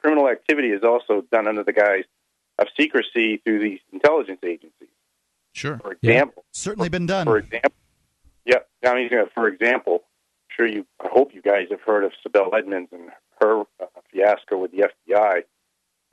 criminal 0.00 0.28
activity 0.28 0.68
is 0.68 0.82
also 0.82 1.22
done 1.32 1.48
under 1.48 1.64
the 1.64 1.72
guise 1.72 2.04
of 2.58 2.66
secrecy 2.78 3.38
through 3.38 3.60
these 3.60 3.80
intelligence 3.92 4.40
agencies. 4.44 4.88
Sure. 5.54 5.78
For 5.78 5.92
example, 5.92 6.44
yeah. 6.46 6.50
certainly 6.52 6.88
been 6.88 7.06
done. 7.06 7.26
For 7.26 7.38
example, 7.38 7.72
yeah. 8.44 8.58
I 8.84 8.94
mean, 8.94 9.10
for 9.34 9.48
example, 9.48 9.94
I'm 10.04 10.56
sure 10.56 10.66
you. 10.66 10.86
I 11.00 11.08
hope 11.10 11.34
you 11.34 11.42
guys 11.42 11.66
have 11.70 11.80
heard 11.80 12.04
of 12.04 12.12
Sibel 12.24 12.56
Edmonds 12.56 12.90
and 12.92 13.10
her 13.40 13.60
uh, 13.80 13.86
fiasco 14.12 14.58
with 14.58 14.72
the 14.72 14.88
FBI 15.08 15.42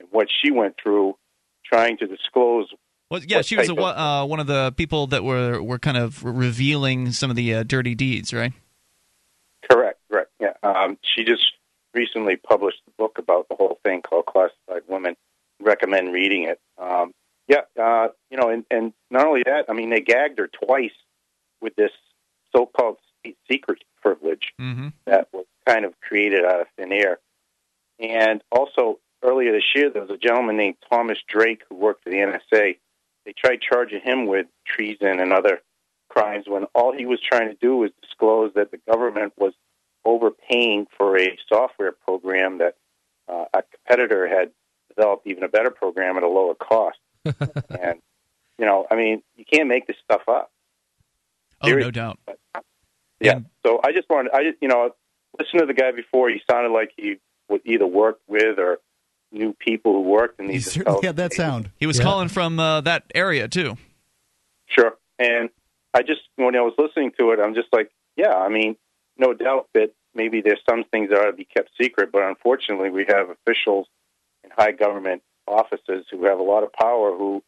and 0.00 0.08
what 0.10 0.28
she 0.42 0.50
went 0.50 0.76
through 0.82 1.16
trying 1.64 1.98
to 1.98 2.06
disclose. 2.06 2.72
Well, 3.10 3.20
yeah, 3.24 3.42
she 3.42 3.56
was 3.56 3.68
a, 3.68 3.74
uh, 3.74 4.24
one 4.26 4.40
of 4.40 4.46
the 4.46 4.72
people 4.76 5.06
that 5.08 5.22
were 5.22 5.62
were 5.62 5.78
kind 5.78 5.96
of 5.96 6.24
revealing 6.24 7.12
some 7.12 7.30
of 7.30 7.36
the 7.36 7.54
uh, 7.54 7.62
dirty 7.62 7.94
deeds, 7.94 8.34
right? 8.34 8.52
Correct, 9.70 10.00
correct. 10.10 10.30
Yeah, 10.40 10.54
um, 10.62 10.98
she 11.02 11.24
just 11.24 11.44
recently 11.94 12.36
published 12.36 12.80
a 12.88 12.90
book 12.98 13.18
about 13.18 13.48
the 13.48 13.54
whole 13.54 13.78
thing 13.84 14.02
called 14.02 14.26
Classified 14.26 14.82
Women. 14.88 15.16
Recommend 15.60 16.12
reading 16.12 16.44
it. 16.44 16.60
Um, 16.78 17.12
yeah, 17.48 17.62
uh, 17.80 18.08
you 18.30 18.36
know, 18.36 18.50
and, 18.50 18.64
and 18.70 18.92
not 19.10 19.26
only 19.26 19.42
that, 19.46 19.66
I 19.68 19.72
mean, 19.72 19.90
they 19.90 20.00
gagged 20.00 20.38
her 20.38 20.48
twice 20.48 20.90
with 21.60 21.76
this 21.76 21.92
so-called 22.54 22.96
state 23.20 23.38
secret 23.50 23.82
privilege 24.02 24.52
mm-hmm. 24.60 24.88
that 25.06 25.28
was 25.32 25.46
kind 25.66 25.84
of 25.84 25.98
created 26.00 26.44
out 26.44 26.60
of 26.60 26.66
thin 26.76 26.92
air. 26.92 27.18
And 27.98 28.42
also, 28.52 28.98
earlier 29.22 29.52
this 29.52 29.64
year, 29.74 29.90
there 29.90 30.02
was 30.02 30.10
a 30.10 30.16
gentleman 30.16 30.56
named 30.56 30.76
Thomas 30.90 31.18
Drake 31.28 31.62
who 31.68 31.76
worked 31.76 32.04
for 32.04 32.10
the 32.10 32.16
NSA. 32.16 32.78
They 33.24 33.34
tried 33.36 33.60
charging 33.60 34.00
him 34.00 34.26
with 34.26 34.46
treason 34.66 35.20
and 35.20 35.32
other 35.32 35.60
crimes 36.08 36.44
when 36.46 36.64
all 36.74 36.96
he 36.96 37.06
was 37.06 37.20
trying 37.20 37.48
to 37.48 37.56
do 37.60 37.76
was 37.76 37.90
disclose 38.02 38.52
that 38.54 38.70
the 38.70 38.78
government 38.88 39.32
was 39.36 39.52
overpaying 40.04 40.86
for 40.96 41.18
a 41.18 41.36
software 41.48 41.92
program 41.92 42.58
that 42.58 42.76
uh, 43.28 43.44
a 43.52 43.62
competitor 43.62 44.28
had 44.28 44.52
developed 44.88 45.26
even 45.26 45.42
a 45.42 45.48
better 45.48 45.70
program 45.70 46.16
at 46.16 46.22
a 46.22 46.28
lower 46.28 46.54
cost. 46.54 46.98
and 47.24 48.00
you 48.58 48.64
know, 48.64 48.86
I 48.90 48.94
mean, 48.94 49.22
you 49.36 49.44
can't 49.44 49.68
make 49.68 49.86
this 49.86 49.96
stuff 50.04 50.22
up. 50.28 50.50
Oh, 51.60 51.68
Seriously. 51.68 51.88
no 51.88 51.90
doubt. 51.90 52.18
But, 52.24 52.38
yeah. 53.20 53.36
And, 53.36 53.46
so 53.64 53.80
I 53.84 53.92
just 53.92 54.08
wanted, 54.08 54.32
I 54.32 54.44
just, 54.44 54.58
you 54.60 54.68
know, 54.68 54.90
listen 55.38 55.60
to 55.60 55.66
the 55.66 55.74
guy 55.74 55.92
before. 55.92 56.28
He 56.28 56.40
sounded 56.50 56.72
like 56.72 56.92
he 56.96 57.16
would 57.48 57.62
either 57.64 57.86
work 57.86 58.18
with 58.26 58.58
or 58.58 58.78
knew 59.32 59.54
people 59.58 59.92
who 59.92 60.02
worked 60.02 60.40
in 60.40 60.48
these. 60.48 60.64
He 60.72 60.80
certainly 60.80 61.06
had 61.06 61.16
that 61.16 61.32
sound. 61.32 61.70
He 61.76 61.86
was 61.86 61.98
yeah. 61.98 62.04
calling 62.04 62.28
from 62.28 62.58
uh, 62.58 62.80
that 62.82 63.04
area 63.14 63.48
too. 63.48 63.76
Sure, 64.66 64.96
and 65.18 65.50
I 65.94 66.02
just 66.02 66.20
when 66.36 66.56
I 66.56 66.60
was 66.60 66.74
listening 66.78 67.12
to 67.18 67.30
it, 67.32 67.40
I'm 67.40 67.54
just 67.54 67.68
like, 67.72 67.90
yeah, 68.16 68.34
I 68.34 68.48
mean, 68.48 68.76
no 69.16 69.32
doubt 69.32 69.68
that 69.74 69.92
maybe 70.14 70.40
there's 70.40 70.60
some 70.68 70.84
things 70.90 71.10
that 71.10 71.18
ought 71.18 71.30
to 71.30 71.36
be 71.36 71.44
kept 71.44 71.70
secret, 71.80 72.10
but 72.12 72.22
unfortunately, 72.22 72.90
we 72.90 73.04
have 73.08 73.30
officials 73.30 73.86
in 74.42 74.50
high 74.56 74.72
government 74.72 75.22
offices 75.46 76.06
who 76.10 76.24
have 76.24 76.38
a 76.38 76.42
lot 76.42 76.64
of 76.64 76.72
power 76.72 77.16
who 77.16 77.42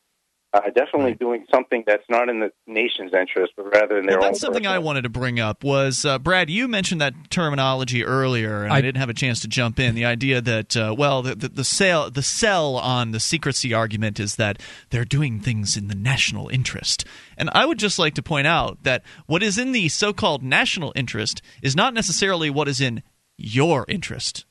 are 0.55 0.71
definitely 0.71 1.13
right. 1.13 1.19
doing 1.19 1.47
something 1.53 1.85
that's 1.87 2.05
not 2.09 2.29
in 2.29 2.41
the 2.41 2.51
nation's 2.67 3.13
interest, 3.13 3.53
but 3.57 3.65
rather 3.75 3.99
in 3.99 4.07
their 4.07 4.17
well, 4.17 4.27
own. 4.27 4.33
That's 4.33 4.41
something 4.41 4.63
personal. 4.63 4.77
I 4.77 4.79
wanted 4.79 5.03
to 5.03 5.11
bring 5.11 5.39
up. 5.39 5.63
Was 5.63 6.05
uh, 6.05 6.19
Brad? 6.19 6.49
You 6.49 6.69
mentioned 6.69 7.01
that 7.01 7.15
terminology 7.31 8.05
earlier, 8.05 8.65
and 8.65 8.73
I, 8.73 8.79
I, 8.79 8.81
didn't 8.81 8.99
have 8.99 9.11
a 9.11 9.15
chance 9.15 9.41
to 9.41 9.49
jump 9.49 9.79
in. 9.79 9.95
The 9.95 10.07
idea 10.07 10.41
that 10.41 10.77
uh, 10.77 10.95
well, 10.97 11.23
the, 11.23 11.35
the, 11.35 11.49
the 11.49 11.65
sale, 11.65 12.11
the 12.11 12.23
sell 12.23 12.77
on 12.77 13.11
the 13.11 13.21
secrecy 13.21 13.75
argument 13.75 14.19
is 14.19 14.37
that 14.37 14.61
they're 14.91 15.05
doing 15.05 15.41
things 15.41 15.77
in 15.77 15.89
the 15.89 15.95
national 15.95 16.49
interest, 16.49 17.05
and 17.37 17.51
I 17.53 17.67
would 17.67 17.79
just 17.79 17.99
like 17.99 18.15
to 18.15 18.23
point 18.23 18.47
out 18.47 18.83
that 18.85 19.03
what 19.27 19.43
is 19.43 19.59
in 19.59 19.73
the 19.73 19.89
so-called 19.89 20.43
national 20.43 20.93
interest 20.97 21.43
is 21.63 21.77
not 21.77 21.93
necessarily 21.93 22.49
what 22.49 22.69
is 22.69 22.81
in 22.81 23.03
your 23.37 23.85
interest. 23.89 24.47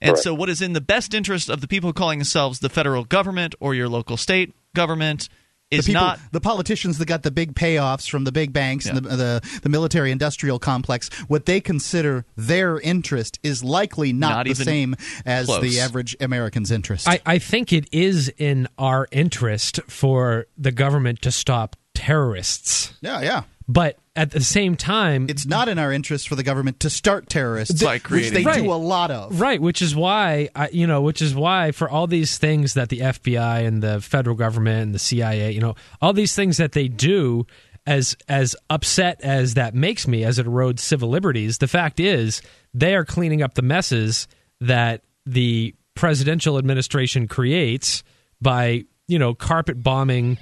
And 0.00 0.12
Correct. 0.12 0.24
so, 0.24 0.34
what 0.34 0.48
is 0.48 0.62
in 0.62 0.72
the 0.72 0.80
best 0.80 1.12
interest 1.14 1.48
of 1.48 1.60
the 1.60 1.68
people 1.68 1.92
calling 1.92 2.18
themselves 2.18 2.60
the 2.60 2.70
federal 2.70 3.04
government 3.04 3.54
or 3.60 3.74
your 3.74 3.88
local 3.88 4.16
state 4.16 4.54
government 4.74 5.28
is 5.70 5.86
the 5.86 5.92
people, 5.92 6.02
not 6.02 6.20
the 6.32 6.40
politicians 6.40 6.98
that 6.98 7.06
got 7.06 7.22
the 7.22 7.30
big 7.30 7.54
payoffs 7.54 8.08
from 8.08 8.24
the 8.24 8.32
big 8.32 8.52
banks 8.52 8.86
yeah. 8.86 8.96
and 8.96 9.04
the, 9.04 9.16
the, 9.16 9.60
the 9.62 9.68
military 9.68 10.10
industrial 10.10 10.58
complex. 10.58 11.08
What 11.28 11.46
they 11.46 11.60
consider 11.60 12.24
their 12.36 12.80
interest 12.80 13.38
is 13.42 13.62
likely 13.62 14.12
not, 14.12 14.46
not 14.46 14.46
the 14.46 14.54
same 14.54 14.96
as 15.24 15.46
close. 15.46 15.62
the 15.62 15.80
average 15.80 16.16
American's 16.20 16.70
interest. 16.70 17.08
I, 17.08 17.20
I 17.24 17.38
think 17.38 17.72
it 17.72 17.88
is 17.92 18.32
in 18.36 18.68
our 18.78 19.06
interest 19.12 19.80
for 19.86 20.46
the 20.58 20.72
government 20.72 21.22
to 21.22 21.30
stop 21.30 21.76
terrorists. 21.94 22.94
Yeah, 23.00 23.20
yeah. 23.20 23.42
But 23.72 23.98
at 24.16 24.32
the 24.32 24.40
same 24.40 24.74
time, 24.74 25.26
it's 25.28 25.46
not 25.46 25.68
in 25.68 25.78
our 25.78 25.92
interest 25.92 26.28
for 26.28 26.34
the 26.34 26.42
government 26.42 26.80
to 26.80 26.90
start 26.90 27.28
terrorists, 27.28 27.80
which 27.80 28.30
they 28.30 28.42
right. 28.42 28.60
do 28.60 28.72
a 28.72 28.74
lot 28.74 29.12
of. 29.12 29.40
Right, 29.40 29.62
which 29.62 29.80
is 29.80 29.94
why 29.94 30.48
I, 30.56 30.70
you 30.70 30.88
know, 30.88 31.02
which 31.02 31.22
is 31.22 31.36
why 31.36 31.70
for 31.70 31.88
all 31.88 32.08
these 32.08 32.36
things 32.36 32.74
that 32.74 32.88
the 32.88 32.98
FBI 32.98 33.64
and 33.64 33.80
the 33.80 34.00
federal 34.00 34.34
government 34.34 34.82
and 34.82 34.94
the 34.94 34.98
CIA, 34.98 35.52
you 35.52 35.60
know, 35.60 35.76
all 36.02 36.12
these 36.12 36.34
things 36.34 36.56
that 36.56 36.72
they 36.72 36.88
do, 36.88 37.46
as 37.86 38.16
as 38.28 38.56
upset 38.70 39.20
as 39.22 39.54
that 39.54 39.72
makes 39.72 40.08
me, 40.08 40.24
as 40.24 40.40
it 40.40 40.46
erodes 40.46 40.80
civil 40.80 41.08
liberties, 41.08 41.58
the 41.58 41.68
fact 41.68 42.00
is 42.00 42.42
they 42.74 42.96
are 42.96 43.04
cleaning 43.04 43.40
up 43.40 43.54
the 43.54 43.62
messes 43.62 44.26
that 44.60 45.04
the 45.26 45.76
presidential 45.94 46.58
administration 46.58 47.28
creates 47.28 48.02
by 48.42 48.84
you 49.06 49.18
know 49.18 49.32
carpet 49.32 49.80
bombing 49.80 50.38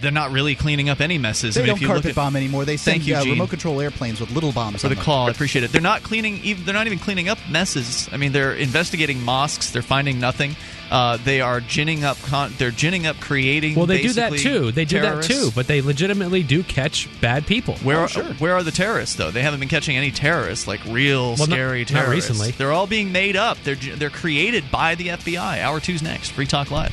They're 0.00 0.10
not 0.10 0.32
really 0.32 0.54
cleaning 0.54 0.88
up 0.88 1.00
any 1.00 1.16
messes. 1.18 1.54
They 1.54 1.60
I 1.60 1.62
mean, 1.62 1.68
don't 1.68 1.76
if 1.76 1.80
you 1.82 1.86
carpet 1.88 2.04
look 2.04 2.10
at, 2.10 2.16
bomb 2.16 2.36
anymore. 2.36 2.64
They 2.64 2.76
send 2.76 2.96
Thank 3.02 3.06
you, 3.08 3.16
uh, 3.16 3.24
remote 3.24 3.50
control 3.50 3.80
airplanes 3.80 4.20
with 4.20 4.30
little 4.32 4.52
bombs 4.52 4.82
for 4.82 4.88
the 4.88 4.94
them. 4.96 5.04
call. 5.04 5.28
I 5.28 5.30
appreciate 5.30 5.62
it. 5.64 5.72
They're 5.72 5.80
not 5.80 6.02
cleaning. 6.02 6.40
Even, 6.44 6.64
they're 6.64 6.74
not 6.74 6.86
even 6.86 6.98
cleaning 6.98 7.28
up 7.28 7.38
messes. 7.48 8.08
I 8.12 8.16
mean, 8.18 8.32
they're 8.32 8.52
investigating 8.54 9.22
mosques. 9.22 9.70
They're 9.70 9.82
finding 9.82 10.18
nothing. 10.20 10.56
Uh, 10.90 11.16
they 11.24 11.40
are 11.40 11.60
ginning 11.60 12.04
up. 12.04 12.18
Con- 12.22 12.52
they're 12.58 12.70
ginning 12.70 13.06
up, 13.06 13.18
creating. 13.20 13.74
well 13.74 13.86
they 13.86 14.02
do 14.02 14.12
that 14.12 14.32
too 14.34 14.70
they 14.70 14.84
do 14.84 15.00
terrorists. 15.00 15.28
that 15.34 15.34
too 15.46 15.50
but 15.54 15.66
they 15.66 15.80
legitimately 15.80 16.42
do 16.42 16.62
catch 16.62 17.08
bad 17.22 17.46
people 17.46 17.74
Where 17.76 18.00
Oh, 18.00 18.08
are, 18.16 18.22
where 18.34 18.54
are 18.54 18.62
the 18.62 18.70
terrorists 18.70 19.16
though? 19.16 19.30
They 19.30 19.40
haven't 19.42 19.60
been 19.60 19.68
catching 19.70 19.96
any 19.96 20.10
terrorists, 20.10 20.68
like 20.68 20.84
real 20.84 21.28
Well, 21.30 21.36
not- 21.38 21.48
scary 21.48 21.80
not 21.80 21.88
terrorists. 21.88 22.30
recently. 22.30 22.52
They're 22.52 22.72
all 22.72 22.86
being 22.86 23.10
made 23.12 23.34
up. 23.34 23.56
They're 23.64 23.74
they're 23.76 24.10
created 24.10 24.64
by 24.70 24.94
the 24.94 25.08
FBI. 25.08 25.62
Hour 25.62 25.80
two's 25.80 26.02
next. 26.02 26.32
Free 26.32 26.46
Talk 26.46 26.70
Live. 26.70 26.92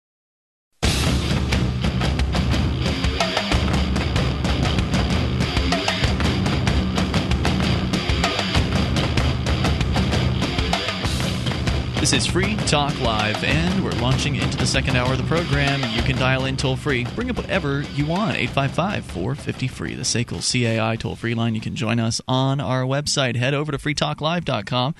This 12.01 12.13
is 12.13 12.25
Free 12.25 12.55
Talk 12.65 12.99
Live, 12.99 13.43
and 13.43 13.83
we're 13.83 13.91
launching 14.01 14.35
into 14.35 14.57
the 14.57 14.65
second 14.65 14.95
hour 14.95 15.11
of 15.11 15.19
the 15.19 15.23
program. 15.25 15.81
You 15.93 16.01
can 16.01 16.15
dial 16.15 16.45
in 16.45 16.57
toll 16.57 16.75
free. 16.75 17.05
Bring 17.13 17.29
up 17.29 17.37
whatever 17.37 17.83
you 17.93 18.07
want. 18.07 18.37
855 18.37 19.05
450 19.05 19.67
free. 19.67 19.93
The 19.93 20.01
SACL 20.01 20.41
CAI 20.41 20.95
toll 20.95 21.15
free 21.15 21.35
line. 21.35 21.53
You 21.53 21.61
can 21.61 21.75
join 21.75 21.99
us 21.99 22.19
on 22.27 22.59
our 22.59 22.85
website. 22.85 23.35
Head 23.35 23.53
over 23.53 23.71
to 23.71 23.77
freetalklive.com 23.77 24.95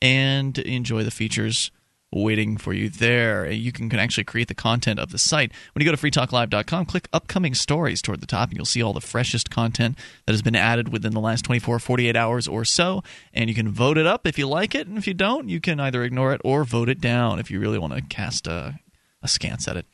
and 0.00 0.56
enjoy 0.56 1.02
the 1.02 1.10
features 1.10 1.72
waiting 2.14 2.56
for 2.56 2.72
you 2.72 2.88
there. 2.88 3.50
You 3.50 3.72
can, 3.72 3.90
can 3.90 3.98
actually 3.98 4.24
create 4.24 4.48
the 4.48 4.54
content 4.54 5.00
of 5.00 5.10
the 5.10 5.18
site. 5.18 5.52
When 5.74 5.84
you 5.84 5.90
go 5.90 5.96
to 5.96 6.02
freetalklive.com, 6.02 6.86
click 6.86 7.08
upcoming 7.12 7.54
stories 7.54 8.00
toward 8.00 8.20
the 8.20 8.26
top, 8.26 8.48
and 8.48 8.56
you'll 8.56 8.64
see 8.64 8.82
all 8.82 8.92
the 8.92 9.00
freshest 9.00 9.50
content 9.50 9.98
that 10.26 10.32
has 10.32 10.42
been 10.42 10.56
added 10.56 10.90
within 10.90 11.12
the 11.12 11.20
last 11.20 11.44
24, 11.44 11.78
48 11.78 12.16
hours 12.16 12.48
or 12.48 12.64
so. 12.64 13.02
And 13.32 13.48
you 13.48 13.54
can 13.54 13.70
vote 13.70 13.98
it 13.98 14.06
up 14.06 14.26
if 14.26 14.38
you 14.38 14.46
like 14.46 14.74
it, 14.74 14.86
and 14.86 14.96
if 14.96 15.06
you 15.06 15.14
don't, 15.14 15.48
you 15.48 15.60
can 15.60 15.80
either 15.80 16.04
ignore 16.04 16.32
it 16.32 16.40
or 16.44 16.64
vote 16.64 16.88
it 16.88 17.00
down 17.00 17.38
if 17.38 17.50
you 17.50 17.60
really 17.60 17.78
want 17.78 17.94
to 17.94 18.02
cast 18.02 18.46
a, 18.46 18.78
a 19.22 19.26
skance 19.26 19.68
at 19.68 19.76
it. 19.76 19.86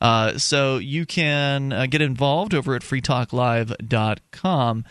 Uh, 0.00 0.38
so 0.38 0.78
you 0.78 1.06
can 1.06 1.72
uh, 1.72 1.86
get 1.86 2.00
involved 2.00 2.54
over 2.54 2.74
at 2.74 2.82
freetalklive.com. 2.82 4.84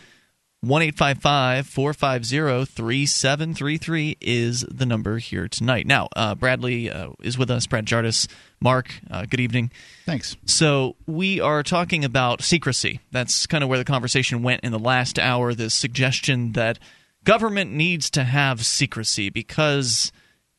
1 0.60 0.92
450 0.92 2.64
3733 2.64 4.16
is 4.20 4.62
the 4.68 4.84
number 4.84 5.18
here 5.18 5.46
tonight. 5.46 5.86
Now, 5.86 6.08
uh, 6.16 6.34
Bradley 6.34 6.90
uh, 6.90 7.10
is 7.22 7.38
with 7.38 7.48
us, 7.48 7.68
Brad 7.68 7.86
Jardis. 7.86 8.26
Mark, 8.60 8.92
uh, 9.08 9.24
good 9.30 9.38
evening. 9.38 9.70
Thanks. 10.04 10.36
So, 10.46 10.96
we 11.06 11.40
are 11.40 11.62
talking 11.62 12.04
about 12.04 12.42
secrecy. 12.42 12.98
That's 13.12 13.46
kind 13.46 13.62
of 13.62 13.70
where 13.70 13.78
the 13.78 13.84
conversation 13.84 14.42
went 14.42 14.64
in 14.64 14.72
the 14.72 14.80
last 14.80 15.16
hour. 15.16 15.54
This 15.54 15.74
suggestion 15.74 16.52
that 16.52 16.80
government 17.22 17.70
needs 17.70 18.10
to 18.10 18.24
have 18.24 18.66
secrecy 18.66 19.30
because, 19.30 20.10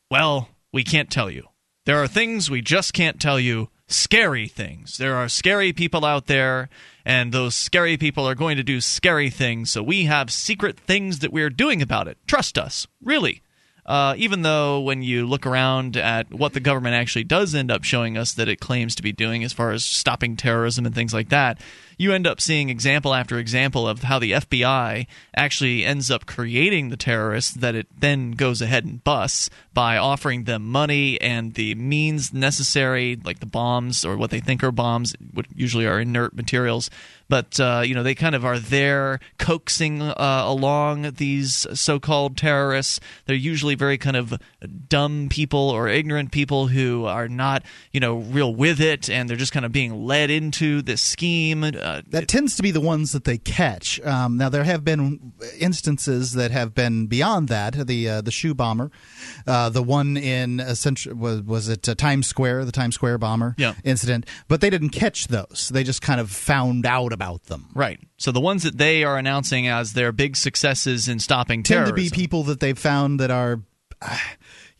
well, 0.09 0.47
we 0.71 0.85
can't 0.85 1.11
tell 1.11 1.29
you. 1.29 1.49
There 1.85 2.01
are 2.01 2.07
things 2.07 2.49
we 2.49 2.61
just 2.61 2.93
can't 2.93 3.19
tell 3.19 3.39
you 3.39 3.67
scary 3.89 4.47
things. 4.47 4.97
There 4.97 5.15
are 5.15 5.27
scary 5.27 5.73
people 5.73 6.05
out 6.05 6.27
there, 6.27 6.69
and 7.05 7.31
those 7.31 7.55
scary 7.55 7.97
people 7.97 8.27
are 8.27 8.35
going 8.35 8.57
to 8.57 8.63
do 8.63 8.79
scary 8.79 9.29
things, 9.29 9.71
so 9.71 9.83
we 9.83 10.05
have 10.05 10.31
secret 10.31 10.79
things 10.79 11.19
that 11.19 11.33
we're 11.33 11.49
doing 11.49 11.81
about 11.81 12.07
it. 12.07 12.17
Trust 12.27 12.57
us, 12.57 12.87
really. 13.03 13.41
Uh, 13.85 14.13
even 14.17 14.43
though 14.43 14.79
when 14.79 15.01
you 15.01 15.25
look 15.25 15.47
around 15.47 15.97
at 15.97 16.31
what 16.31 16.53
the 16.53 16.59
government 16.59 16.93
actually 16.93 17.23
does 17.23 17.55
end 17.55 17.71
up 17.71 17.83
showing 17.83 18.17
us 18.17 18.33
that 18.33 18.47
it 18.47 18.59
claims 18.59 18.93
to 18.93 19.01
be 19.01 19.11
doing 19.11 19.43
as 19.43 19.51
far 19.51 19.71
as 19.71 19.83
stopping 19.83 20.37
terrorism 20.37 20.85
and 20.85 20.93
things 20.93 21.13
like 21.13 21.29
that, 21.29 21.59
you 21.99 22.13
end 22.13 22.25
up 22.25 22.39
seeing 22.39 22.69
example 22.69 23.13
after 23.13 23.37
example 23.37 23.85
of 23.85 24.03
how 24.03 24.17
the 24.17 24.31
FBI 24.31 25.05
actually 25.35 25.83
ends 25.83 26.09
up 26.09 26.25
creating 26.25 26.89
the 26.89 26.97
terrorists 26.97 27.53
that 27.53 27.75
it 27.75 27.87
then 27.95 28.31
goes 28.31 28.61
ahead 28.61 28.85
and 28.85 29.03
busts 29.03 29.49
by 29.73 29.97
offering 29.97 30.45
them 30.45 30.65
money 30.65 31.19
and 31.19 31.55
the 31.55 31.75
means 31.75 32.33
necessary, 32.33 33.17
like 33.23 33.39
the 33.39 33.45
bombs 33.45 34.05
or 34.05 34.15
what 34.15 34.29
they 34.29 34.39
think 34.39 34.63
are 34.63 34.71
bombs, 34.71 35.13
which 35.33 35.47
usually 35.53 35.85
are 35.85 35.99
inert 35.99 36.33
materials. 36.33 36.89
But 37.27 37.59
uh, 37.59 37.83
you 37.85 37.93
know 37.93 38.01
they 38.01 38.15
kind 38.15 38.33
of 38.33 38.43
are 38.43 38.57
there 38.57 39.19
coaxing 39.37 40.01
uh, 40.01 40.43
along 40.45 41.11
these 41.17 41.67
so-called 41.79 42.35
terrorists. 42.35 42.99
They're 43.25 43.35
usually 43.35 43.75
very 43.75 43.99
kind 43.99 44.17
of 44.17 44.39
dumb 44.87 45.27
people 45.29 45.69
or 45.69 45.87
ignorant 45.87 46.31
people 46.31 46.67
who 46.67 47.05
are 47.05 47.27
not 47.27 47.63
you 47.93 47.99
know 47.99 48.15
real 48.15 48.55
with 48.55 48.81
it, 48.81 49.09
and 49.09 49.29
they're 49.29 49.37
just 49.37 49.51
kind 49.51 49.65
of 49.65 49.71
being 49.71 50.05
led 50.05 50.31
into 50.31 50.81
this 50.81 51.03
scheme. 51.03 51.63
Uh, 51.63 51.88
That 52.09 52.27
tends 52.27 52.55
to 52.55 52.63
be 52.63 52.71
the 52.71 52.81
ones 52.81 53.11
that 53.11 53.23
they 53.23 53.37
catch. 53.37 53.99
Um, 54.01 54.37
now 54.37 54.49
there 54.49 54.63
have 54.63 54.83
been 54.83 55.33
instances 55.59 56.33
that 56.33 56.51
have 56.51 56.73
been 56.73 57.07
beyond 57.07 57.47
that. 57.49 57.87
The 57.87 58.09
uh, 58.09 58.21
the 58.21 58.31
shoe 58.31 58.53
bomber, 58.53 58.91
uh, 59.47 59.69
the 59.69 59.83
one 59.83 60.17
in 60.17 60.59
essentially 60.59 61.15
was 61.15 61.41
was 61.41 61.69
it 61.69 61.87
uh, 61.87 61.95
Times 61.95 62.27
Square, 62.27 62.65
the 62.65 62.71
Times 62.71 62.95
Square 62.95 63.17
bomber 63.19 63.55
Yeah. 63.57 63.73
incident. 63.83 64.25
But 64.47 64.61
they 64.61 64.69
didn't 64.69 64.89
catch 64.89 65.27
those. 65.27 65.69
They 65.73 65.83
just 65.83 66.01
kind 66.01 66.19
of 66.19 66.31
found 66.31 66.85
out 66.85 67.13
about 67.13 67.43
them. 67.45 67.69
Right. 67.73 67.99
So 68.17 68.31
the 68.31 68.41
ones 68.41 68.63
that 68.63 68.77
they 68.77 69.03
are 69.03 69.17
announcing 69.17 69.67
as 69.67 69.93
their 69.93 70.11
big 70.11 70.35
successes 70.35 71.07
in 71.07 71.19
stopping 71.19 71.63
Tend 71.63 71.85
terrorism. 71.85 71.95
to 71.95 72.01
be 72.01 72.09
people 72.09 72.43
that 72.43 72.59
they've 72.59 72.77
found 72.79 73.19
that 73.19 73.31
are. 73.31 73.61
uh, 74.01 74.17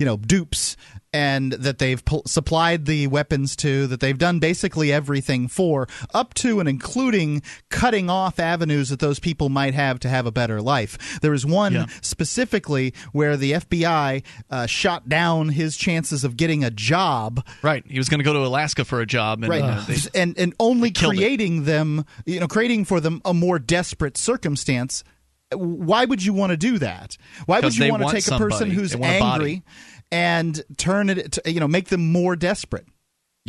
You 0.02 0.06
know, 0.06 0.16
dupes, 0.16 0.78
and 1.12 1.54
that 1.54 1.80
they've 1.80 2.04
pl- 2.06 2.22
supplied 2.28 2.86
the 2.86 3.08
weapons 3.08 3.56
to, 3.56 3.88
that 3.88 4.00
they've 4.00 4.18
done 4.18 4.40
basically 4.40 4.92
everything 4.92 5.48
for, 5.48 5.88
up 6.14 6.34
to 6.36 6.60
and 6.60 6.70
including 6.70 7.42
cutting 7.70 8.10
off 8.10 8.40
avenues 8.40 8.90
that 8.90 9.00
those 9.00 9.20
people 9.20 9.50
might 9.50 9.74
have 9.74 10.00
to 10.00 10.10
have 10.10 10.26
a 10.26 10.32
better 10.32 10.62
life. 10.62 11.20
There 11.22 11.32
was 11.32 11.46
one 11.46 11.74
Yeah. 11.74 11.86
specifically 12.02 12.94
where 13.12 13.36
the 13.38 13.54
FBI 13.54 14.24
uh, 14.52 14.66
shot 14.68 15.10
down 15.10 15.50
his 15.50 15.78
chances 15.78 16.24
of 16.24 16.38
getting 16.38 16.64
a 16.64 16.70
job. 16.70 17.44
Right. 17.64 17.84
He 17.88 17.98
was 17.98 18.08
going 18.10 18.20
to 18.20 18.24
go 18.24 18.34
to 18.34 18.40
Alaska 18.46 18.86
for 18.86 19.02
a 19.02 19.06
job, 19.08 19.40
and 19.44 19.50
Right, 19.50 19.64
uh, 19.64 19.82
they, 19.88 19.96
and 20.20 20.38
and 20.38 20.54
only 20.60 20.92
killed 20.92 21.14
it. 21.16 21.18
creating 21.18 21.64
them, 21.64 22.06
you 22.26 22.40
know, 22.40 22.48
creating 22.48 22.86
for 22.86 23.00
them 23.00 23.22
a 23.26 23.34
more 23.34 23.58
desperate 23.58 24.16
circumstance. 24.18 25.04
Why 25.52 26.06
would 26.06 26.24
you 26.24 26.34
want 26.34 26.52
to 26.52 26.58
do 26.58 26.78
that? 26.78 27.18
Why 27.48 27.60
would 27.62 27.76
you 27.76 27.90
want 27.90 28.04
to 28.08 28.12
take 28.12 28.28
a 28.28 28.38
person 28.38 28.70
who's 28.70 28.92
They 28.92 28.98
a 29.18 29.20
body. 29.20 29.24
angry 29.44 29.64
and 30.12 30.62
turn 30.78 31.10
it, 31.10 31.34
to, 31.34 31.52
you 31.52 31.60
know, 31.60 31.68
make 31.68 31.90
them 31.90 32.12
more 32.12 32.36
desperate? 32.36 32.86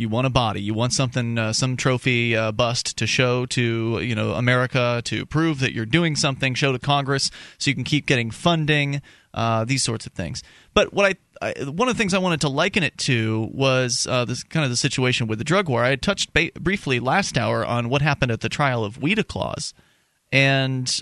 you 0.01 0.09
want 0.09 0.25
a 0.25 0.31
body. 0.31 0.61
You 0.61 0.73
want 0.73 0.93
something, 0.93 1.37
uh, 1.37 1.53
some 1.53 1.77
trophy 1.77 2.35
uh, 2.35 2.51
bust 2.51 2.97
to 2.97 3.07
show 3.07 3.45
to 3.47 3.99
you 4.01 4.15
know 4.15 4.33
America 4.33 5.01
to 5.05 5.25
prove 5.25 5.59
that 5.59 5.73
you're 5.73 5.85
doing 5.85 6.15
something. 6.15 6.55
Show 6.55 6.71
to 6.71 6.79
Congress 6.79 7.29
so 7.57 7.69
you 7.69 7.75
can 7.75 7.83
keep 7.83 8.05
getting 8.05 8.31
funding. 8.31 9.01
Uh, 9.33 9.63
these 9.63 9.81
sorts 9.81 10.05
of 10.05 10.11
things. 10.11 10.43
But 10.73 10.91
what 10.93 11.17
I, 11.41 11.45
I 11.45 11.63
one 11.63 11.87
of 11.87 11.95
the 11.95 11.97
things 11.97 12.13
I 12.13 12.17
wanted 12.17 12.41
to 12.41 12.49
liken 12.49 12.83
it 12.83 12.97
to 12.99 13.49
was 13.53 14.07
uh, 14.09 14.25
this 14.25 14.43
kind 14.43 14.65
of 14.65 14.71
the 14.71 14.75
situation 14.75 15.27
with 15.27 15.37
the 15.37 15.45
drug 15.45 15.69
war. 15.69 15.83
I 15.83 15.95
touched 15.95 16.33
ba- 16.33 16.51
briefly 16.59 16.99
last 16.99 17.37
hour 17.37 17.65
on 17.65 17.87
what 17.87 18.01
happened 18.01 18.31
at 18.31 18.41
the 18.41 18.49
trial 18.49 18.83
of 18.83 18.99
Weeda 18.99 19.25
Claus, 19.25 19.73
and 20.31 21.01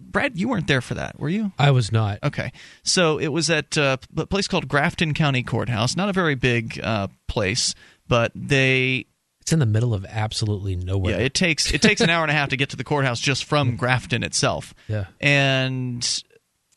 Brad, 0.00 0.36
you 0.38 0.48
weren't 0.48 0.66
there 0.66 0.80
for 0.80 0.94
that, 0.94 1.18
were 1.18 1.28
you? 1.28 1.52
I 1.58 1.70
was 1.70 1.90
not. 1.92 2.18
Okay, 2.22 2.52
so 2.82 3.18
it 3.18 3.28
was 3.28 3.50
at 3.50 3.76
uh, 3.78 3.96
a 4.16 4.26
place 4.26 4.48
called 4.48 4.68
Grafton 4.68 5.14
County 5.14 5.42
Courthouse. 5.42 5.96
Not 5.96 6.08
a 6.08 6.12
very 6.12 6.34
big 6.34 6.80
uh, 6.82 7.08
place, 7.26 7.74
but 8.08 8.32
they 8.34 9.06
It's 9.40 9.52
in 9.52 9.58
the 9.58 9.66
middle 9.66 9.94
of 9.94 10.04
absolutely 10.06 10.76
nowhere. 10.76 11.18
yeah, 11.18 11.24
it 11.24 11.34
takes 11.34 11.72
it 11.72 11.82
takes 11.82 12.00
an 12.00 12.10
hour 12.10 12.22
and 12.22 12.30
a 12.30 12.34
half 12.34 12.48
to 12.50 12.56
get 12.56 12.70
to 12.70 12.76
the 12.76 12.84
courthouse 12.84 13.20
just 13.20 13.44
from 13.44 13.76
Grafton 13.76 14.22
itself. 14.22 14.74
Yeah. 14.88 15.06
And 15.20 16.04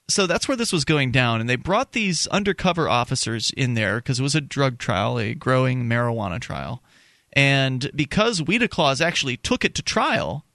so 0.10 0.28
that's 0.28 0.48
where 0.48 0.58
this 0.58 0.74
was 0.74 0.84
going 0.86 1.12
down. 1.12 1.40
And 1.42 1.50
they 1.50 1.56
brought 1.56 1.94
these 1.94 2.28
undercover 2.28 2.90
officers 2.90 3.52
in 3.52 3.74
there 3.74 3.98
because 3.98 4.20
it 4.20 4.24
was 4.24 4.36
a 4.36 4.42
drug 4.42 4.78
trial, 4.78 5.18
a 5.18 5.34
growing 5.34 5.86
marijuana 5.86 6.40
trial. 6.40 6.84
And 7.32 7.90
because 7.96 8.42
Weeda 8.42 8.70
Claus 8.70 9.02
actually 9.02 9.38
took 9.38 9.66
it 9.66 9.74
to 9.76 9.82
trial, 9.82 10.46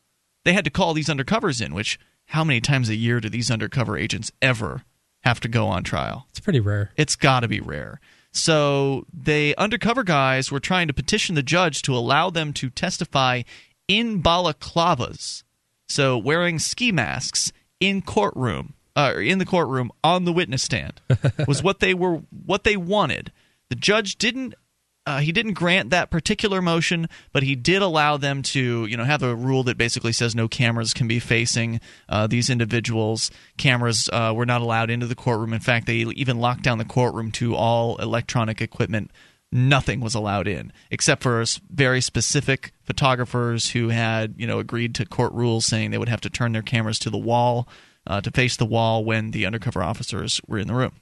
they 0.44 0.52
had 0.52 0.64
to 0.64 0.70
call 0.70 0.94
these 0.94 1.08
undercovers 1.08 1.64
in, 1.64 1.74
which 1.74 1.98
how 2.28 2.44
many 2.44 2.60
times 2.60 2.88
a 2.88 2.94
year 2.94 3.20
do 3.20 3.28
these 3.28 3.50
undercover 3.50 3.96
agents 3.96 4.30
ever 4.42 4.82
have 5.22 5.40
to 5.40 5.48
go 5.48 5.66
on 5.66 5.82
trial? 5.82 6.26
It's 6.30 6.40
pretty 6.40 6.60
rare. 6.60 6.90
It's 6.96 7.16
got 7.16 7.40
to 7.40 7.48
be 7.48 7.60
rare. 7.60 8.00
So 8.32 9.06
they 9.12 9.54
undercover 9.54 10.04
guys 10.04 10.52
were 10.52 10.60
trying 10.60 10.88
to 10.88 10.94
petition 10.94 11.34
the 11.34 11.42
judge 11.42 11.80
to 11.82 11.96
allow 11.96 12.28
them 12.28 12.52
to 12.54 12.68
testify 12.68 13.42
in 13.88 14.22
balaclavas, 14.22 15.42
so 15.88 16.18
wearing 16.18 16.58
ski 16.58 16.92
masks 16.92 17.50
in 17.80 18.02
courtroom, 18.02 18.74
uh, 18.94 19.14
in 19.16 19.38
the 19.38 19.46
courtroom 19.46 19.90
on 20.04 20.26
the 20.26 20.32
witness 20.32 20.62
stand, 20.62 21.00
was 21.48 21.62
what 21.62 21.80
they 21.80 21.94
were 21.94 22.20
what 22.44 22.64
they 22.64 22.76
wanted. 22.76 23.32
The 23.70 23.76
judge 23.76 24.16
didn't. 24.16 24.54
Uh, 25.09 25.20
he 25.20 25.32
didn't 25.32 25.54
grant 25.54 25.88
that 25.88 26.11
particular 26.11 26.61
motion, 26.61 27.09
but 27.32 27.42
he 27.42 27.54
did 27.54 27.80
allow 27.80 28.18
them 28.18 28.42
to, 28.42 28.84
you 28.84 28.94
know, 28.94 29.04
have 29.04 29.22
a 29.22 29.34
rule 29.34 29.62
that 29.62 29.78
basically 29.78 30.12
says 30.12 30.34
no 30.34 30.48
cameras 30.48 30.92
can 30.92 31.09
be 31.09 31.18
facing 31.18 31.80
uh, 32.11 32.26
these 32.26 32.50
individuals. 32.50 33.30
Cameras 33.56 34.11
uh, 34.12 34.34
were 34.36 34.44
not 34.44 34.61
allowed 34.61 34.90
into 34.90 35.06
the 35.06 35.14
courtroom. 35.14 35.54
In 35.54 35.61
fact, 35.61 35.86
they 35.86 35.94
even 35.94 36.40
locked 36.40 36.62
down 36.62 36.76
the 36.76 36.84
courtroom 36.84 37.32
to 37.32 37.54
all 37.54 37.96
electronic 37.96 38.61
equipment. 38.61 39.11
Nothing 39.50 40.00
was 40.00 40.14
allowed 40.14 40.46
in 40.46 40.74
except 40.90 41.22
for 41.22 41.42
very 41.70 42.02
specific 42.02 42.72
photographers 42.82 43.70
who 43.70 43.88
had, 43.88 44.34
you 44.36 44.46
know, 44.46 44.59
agreed 44.59 44.94
to 44.96 45.06
court 45.06 45.32
rules 45.32 45.64
saying 45.64 45.90
they 45.90 45.96
would 45.96 46.11
have 46.11 46.20
to 46.20 46.28
turn 46.28 46.52
their 46.52 46.61
cameras 46.61 46.98
to 46.98 47.09
the 47.09 47.16
wall, 47.16 47.66
uh, 48.06 48.20
to 48.20 48.30
face 48.30 48.59
the 48.59 48.66
wall 48.66 49.06
when 49.06 49.30
the 49.30 49.46
undercover 49.46 49.82
officers 49.82 50.38
were 50.46 50.59
in 50.59 50.68
the 50.68 50.74
room. 50.74 51.00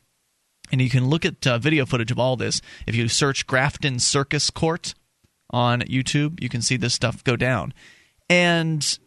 And 0.72 0.80
you 0.80 0.90
can 0.90 1.08
look 1.08 1.24
at 1.24 1.46
uh, 1.46 1.58
video 1.58 1.86
footage 1.86 2.10
of 2.10 2.18
all 2.18 2.36
this. 2.36 2.60
If 2.86 2.94
you 2.94 3.08
search 3.08 3.46
Grafton 3.46 3.98
Circus 3.98 4.50
Court 4.50 4.94
on 5.50 5.80
YouTube, 5.82 6.42
you 6.42 6.48
can 6.48 6.62
see 6.62 6.76
this 6.76 6.94
stuff 6.94 7.22
go 7.24 7.36
down. 7.36 7.72
And 8.28 8.98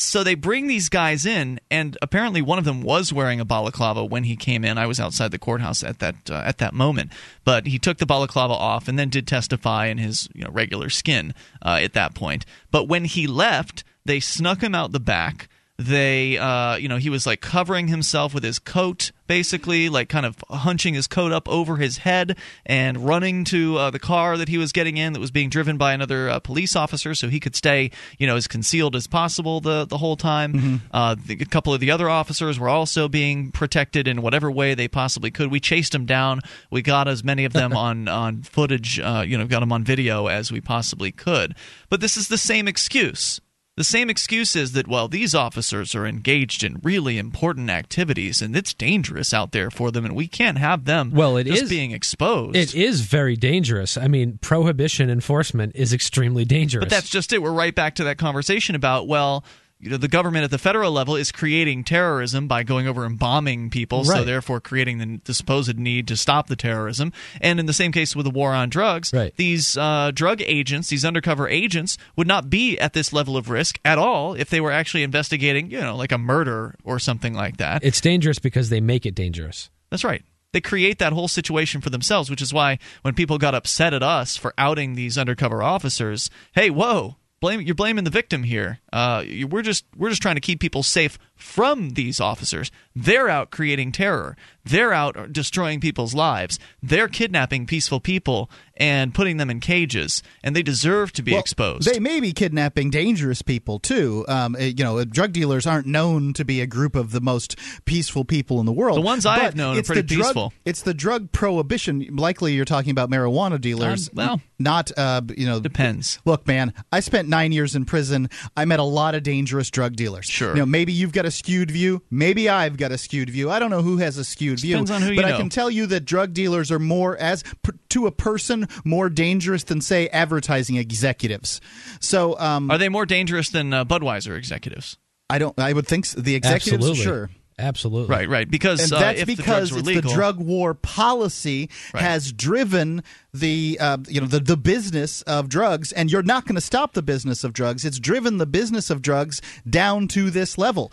so 0.00 0.24
they 0.24 0.34
bring 0.34 0.66
these 0.66 0.88
guys 0.88 1.26
in, 1.26 1.60
and 1.70 1.98
apparently 2.00 2.40
one 2.40 2.58
of 2.58 2.64
them 2.64 2.82
was 2.82 3.12
wearing 3.12 3.38
a 3.38 3.44
balaclava 3.44 4.02
when 4.02 4.24
he 4.24 4.34
came 4.34 4.64
in. 4.64 4.78
I 4.78 4.86
was 4.86 4.98
outside 4.98 5.30
the 5.30 5.38
courthouse 5.38 5.84
at 5.84 5.98
that 5.98 6.30
uh, 6.30 6.42
at 6.44 6.56
that 6.56 6.72
moment, 6.72 7.12
but 7.44 7.66
he 7.66 7.78
took 7.78 7.98
the 7.98 8.06
balaclava 8.06 8.54
off 8.54 8.88
and 8.88 8.98
then 8.98 9.10
did 9.10 9.26
testify 9.26 9.86
in 9.86 9.98
his 9.98 10.26
you 10.34 10.42
know 10.42 10.50
regular 10.50 10.88
skin 10.88 11.34
uh, 11.60 11.78
at 11.82 11.92
that 11.92 12.14
point. 12.14 12.46
But 12.70 12.88
when 12.88 13.04
he 13.04 13.26
left, 13.26 13.84
they 14.06 14.20
snuck 14.20 14.62
him 14.62 14.74
out 14.74 14.92
the 14.92 15.00
back. 15.00 15.48
They, 15.80 16.36
uh, 16.36 16.76
you 16.76 16.88
know, 16.88 16.98
he 16.98 17.08
was 17.08 17.26
like 17.26 17.40
covering 17.40 17.88
himself 17.88 18.34
with 18.34 18.44
his 18.44 18.58
coat, 18.58 19.12
basically, 19.26 19.88
like 19.88 20.10
kind 20.10 20.26
of 20.26 20.36
hunching 20.50 20.92
his 20.92 21.06
coat 21.06 21.32
up 21.32 21.48
over 21.48 21.78
his 21.78 21.96
head 21.96 22.36
and 22.66 22.98
running 22.98 23.44
to 23.44 23.78
uh, 23.78 23.90
the 23.90 23.98
car 23.98 24.36
that 24.36 24.50
he 24.50 24.58
was 24.58 24.72
getting 24.72 24.98
in 24.98 25.14
that 25.14 25.20
was 25.20 25.30
being 25.30 25.48
driven 25.48 25.78
by 25.78 25.94
another 25.94 26.28
uh, 26.28 26.38
police 26.38 26.76
officer 26.76 27.14
so 27.14 27.30
he 27.30 27.40
could 27.40 27.56
stay, 27.56 27.90
you 28.18 28.26
know, 28.26 28.36
as 28.36 28.46
concealed 28.46 28.94
as 28.94 29.06
possible 29.06 29.62
the, 29.62 29.86
the 29.86 29.96
whole 29.96 30.18
time. 30.18 30.82
Uh, 30.92 31.16
the, 31.26 31.38
a 31.40 31.46
couple 31.46 31.72
of 31.72 31.80
the 31.80 31.90
other 31.90 32.10
officers 32.10 32.60
were 32.60 32.68
also 32.68 33.08
being 33.08 33.50
protected 33.50 34.06
in 34.06 34.20
whatever 34.20 34.50
way 34.50 34.74
they 34.74 34.86
possibly 34.86 35.30
could. 35.30 35.50
We 35.50 35.60
chased 35.60 35.92
them 35.92 36.04
down. 36.04 36.40
We 36.70 36.82
got 36.82 37.08
as 37.08 37.24
many 37.24 37.46
of 37.46 37.54
them 37.54 37.72
on, 37.76 38.06
on 38.06 38.42
footage, 38.42 39.00
uh, 39.00 39.24
you 39.26 39.38
know, 39.38 39.46
got 39.46 39.60
them 39.60 39.72
on 39.72 39.82
video 39.82 40.26
as 40.26 40.52
we 40.52 40.60
possibly 40.60 41.10
could. 41.10 41.54
But 41.88 42.02
this 42.02 42.18
is 42.18 42.28
the 42.28 42.36
same 42.36 42.68
excuse. 42.68 43.40
The 43.80 43.84
same 43.84 44.10
excuse 44.10 44.56
is 44.56 44.72
that, 44.72 44.88
well, 44.88 45.08
these 45.08 45.34
officers 45.34 45.94
are 45.94 46.06
engaged 46.06 46.62
in 46.62 46.80
really 46.82 47.16
important 47.16 47.70
activities 47.70 48.42
and 48.42 48.54
it's 48.54 48.74
dangerous 48.74 49.32
out 49.32 49.52
there 49.52 49.70
for 49.70 49.90
them 49.90 50.04
and 50.04 50.14
we 50.14 50.28
can't 50.28 50.58
have 50.58 50.84
them 50.84 51.12
Well, 51.12 51.38
it 51.38 51.44
just 51.46 51.62
is- 51.62 51.70
being 51.70 51.92
exposed. 51.92 52.56
It 52.56 52.74
is 52.74 53.00
very 53.00 53.36
dangerous. 53.36 53.96
I 53.96 54.06
mean, 54.06 54.38
prohibition 54.42 55.08
enforcement 55.08 55.72
is 55.76 55.94
extremely 55.94 56.44
dangerous. 56.44 56.82
But 56.82 56.90
that's 56.90 57.08
just 57.08 57.32
it. 57.32 57.40
We're 57.40 57.52
right 57.52 57.74
back 57.74 57.94
to 57.94 58.04
that 58.04 58.18
conversation 58.18 58.74
about, 58.74 59.08
well, 59.08 59.46
you 59.80 59.88
know, 59.90 59.96
the 59.96 60.08
government 60.08 60.44
at 60.44 60.50
the 60.50 60.58
federal 60.58 60.92
level 60.92 61.16
is 61.16 61.32
creating 61.32 61.84
terrorism 61.84 62.46
by 62.46 62.62
going 62.62 62.86
over 62.86 63.04
and 63.06 63.18
bombing 63.18 63.70
people, 63.70 64.04
so 64.04 64.24
therefore 64.24 64.60
creating 64.60 64.98
the, 64.98 65.20
the 65.24 65.32
supposed 65.34 65.78
need 65.78 66.06
to 66.08 66.16
stop 66.16 66.48
the 66.48 66.56
terrorism. 66.56 67.12
And 67.40 67.58
in 67.58 67.66
the 67.66 67.72
same 67.72 67.90
case 67.90 68.14
with 68.14 68.24
the 68.24 68.30
war 68.30 68.52
on 68.52 68.68
drugs, 68.68 69.12
Right. 69.12 69.34
these 69.36 69.76
uh, 69.76 70.10
drug 70.14 70.42
agents, 70.42 70.88
these 70.90 71.04
undercover 71.04 71.48
agents, 71.48 71.96
would 72.16 72.26
not 72.26 72.50
be 72.50 72.78
at 72.78 72.92
this 72.92 73.12
level 73.12 73.36
of 73.36 73.48
risk 73.48 73.78
at 73.84 73.96
all 73.98 74.34
if 74.34 74.50
they 74.50 74.60
were 74.60 74.70
actually 74.72 75.02
investigating, 75.02 75.70
you 75.70 75.80
know, 75.80 75.96
like 75.96 76.12
a 76.12 76.18
murder 76.18 76.74
or 76.84 76.98
something 76.98 77.32
like 77.34 77.56
that. 77.56 77.82
it's 77.82 78.00
dangerous 78.00 78.38
because 78.38 78.68
they 78.68 78.80
make 78.80 79.06
it 79.06 79.14
dangerous. 79.14 79.70
That's 79.90 80.04
right. 80.04 80.22
They 80.52 80.60
create 80.60 80.98
that 80.98 81.12
whole 81.12 81.28
situation 81.28 81.80
for 81.80 81.90
themselves, 81.90 82.28
which 82.28 82.42
is 82.42 82.52
why 82.52 82.78
when 83.02 83.14
people 83.14 83.38
got 83.38 83.54
upset 83.54 83.94
at 83.94 84.02
us 84.02 84.36
for 84.36 84.52
outing 84.58 84.94
these 84.94 85.16
undercover 85.16 85.62
officers, 85.62 86.28
hey, 86.54 86.70
whoa, 86.70 87.16
blame 87.40 87.60
you're 87.60 87.74
blaming 87.74 88.04
the 88.04 88.10
victim 88.10 88.42
here. 88.42 88.80
Uh, 88.92 89.24
we're 89.48 89.62
just 89.62 89.84
we're 89.96 90.10
just 90.10 90.22
trying 90.22 90.36
to 90.36 90.40
keep 90.40 90.60
people 90.60 90.82
safe 90.82 91.18
from 91.34 91.90
these 91.90 92.20
officers. 92.20 92.70
They're 92.94 93.28
out 93.28 93.50
creating 93.50 93.92
terror. 93.92 94.36
They're 94.64 94.92
out 94.92 95.32
destroying 95.32 95.80
people's 95.80 96.14
lives. 96.14 96.58
They're 96.82 97.08
kidnapping 97.08 97.66
peaceful 97.66 97.98
people 98.00 98.50
and 98.76 99.14
putting 99.14 99.36
them 99.36 99.50
in 99.50 99.60
cages, 99.60 100.22
and 100.42 100.54
they 100.56 100.62
deserve 100.62 101.12
to 101.14 101.22
be 101.22 101.32
Well, 101.32 101.40
exposed. 101.40 101.86
They 101.90 101.98
may 101.98 102.20
be 102.20 102.32
kidnapping 102.32 102.90
dangerous 102.90 103.42
people 103.42 103.78
too. 103.78 104.24
Um, 104.28 104.54
uh, 104.54 104.58
you 104.58 104.84
know, 104.84 105.02
drug 105.04 105.32
dealers 105.32 105.66
aren't 105.66 105.86
known 105.86 106.32
to 106.34 106.44
be 106.44 106.60
a 106.60 106.66
group 106.66 106.94
of 106.94 107.12
the 107.12 107.20
most 107.20 107.56
peaceful 107.84 108.24
people 108.24 108.58
in 108.60 108.66
the 108.66 108.72
world. 108.72 108.96
The 108.98 109.02
ones 109.02 109.24
I 109.26 109.38
have 109.40 109.56
known 109.56 109.76
are 109.76 109.80
it's 109.80 109.88
pretty 109.88 110.02
the 110.02 110.14
drug- 110.16 110.26
peaceful. 110.26 110.52
It's 110.64 110.82
the 110.82 110.94
drug 110.94 111.32
prohibition. 111.32 112.16
Likely, 112.16 112.54
you're 112.54 112.64
talking 112.64 112.90
about 112.90 113.10
marijuana 113.10 113.60
dealers. 113.60 114.08
Um, 114.10 114.14
well, 114.14 114.40
not 114.58 114.90
uh, 114.96 115.22
you 115.36 115.46
know. 115.46 115.60
Depends. 115.60 116.18
Look, 116.24 116.46
man, 116.46 116.72
I 116.92 117.00
spent 117.00 117.28
nine 117.28 117.52
years 117.52 117.74
in 117.74 117.84
prison. 117.86 118.28
I 118.56 118.64
met 118.66 118.78
a 118.78 118.84
lot 118.84 119.14
of 119.14 119.22
dangerous 119.22 119.70
drug 119.70 119.96
dealers. 119.96 120.26
Sure. 120.26 120.50
You 120.50 120.60
know, 120.60 120.66
maybe 120.66 120.92
you've 120.92 121.12
got 121.12 121.24
a 121.26 121.30
skewed 121.30 121.70
view. 121.70 122.02
Maybe 122.10 122.48
I've 122.48 122.76
got 122.80 122.90
a 122.92 122.98
skewed 122.98 123.30
view. 123.30 123.50
I 123.50 123.58
don't 123.60 123.70
know 123.70 123.82
who 123.82 123.98
has 123.98 124.18
a 124.18 124.24
skewed 124.24 124.58
view. 124.60 124.72
Depends 124.74 124.90
on 124.90 125.02
who 125.02 125.10
you 125.10 125.16
but 125.16 125.24
I 125.26 125.30
know. 125.30 125.36
can 125.38 125.48
tell 125.48 125.70
you 125.70 125.86
that 125.86 126.04
drug 126.04 126.32
dealers 126.32 126.72
are 126.72 126.78
more, 126.80 127.16
as 127.16 127.44
to 127.90 128.06
a 128.06 128.10
person, 128.10 128.66
more 128.84 129.08
dangerous 129.08 129.62
than 129.64 129.80
say 129.80 130.08
advertising 130.08 130.76
executives. 130.76 131.60
So, 132.00 132.38
um, 132.40 132.70
Are 132.70 132.78
they 132.78 132.88
more 132.88 133.06
dangerous 133.06 133.50
than 133.50 133.72
uh, 133.72 133.84
Budweiser 133.84 134.36
executives? 134.36 134.96
I 135.28 135.38
don't. 135.38 135.56
I 135.58 135.72
would 135.72 135.86
think 135.86 136.06
so. 136.06 136.20
the 136.20 136.34
executives, 136.34 136.74
Absolutely. 136.88 137.02
sure. 137.04 137.30
Absolutely. 137.58 138.08
Right, 138.08 138.26
right. 138.26 138.50
Because 138.50 138.82
and 138.84 138.92
uh, 138.94 139.00
that's 139.00 139.20
if 139.20 139.26
the 139.26 139.36
because 139.36 139.68
drugs 139.68 139.72
were 139.72 139.78
it's 139.80 139.86
legal, 139.86 140.10
the 140.10 140.14
drug 140.16 140.38
war 140.40 140.72
policy 140.72 141.68
Right. 141.92 142.02
has 142.02 142.32
driven 142.32 143.02
the 143.34 143.76
uh, 143.80 143.98
you 144.08 144.20
know 144.20 144.26
the, 144.26 144.40
the 144.40 144.56
business 144.56 145.20
of 145.22 145.48
drugs, 145.50 145.92
and 145.92 146.10
you're 146.10 146.22
not 146.22 146.46
going 146.46 146.54
to 146.54 146.60
stop 146.62 146.94
the 146.94 147.02
business 147.02 147.44
of 147.44 147.52
drugs. 147.52 147.84
It's 147.84 147.98
driven 147.98 148.38
the 148.38 148.46
business 148.46 148.88
of 148.88 149.02
drugs 149.02 149.42
down 149.68 150.08
to 150.08 150.30
this 150.30 150.56
level. 150.56 150.90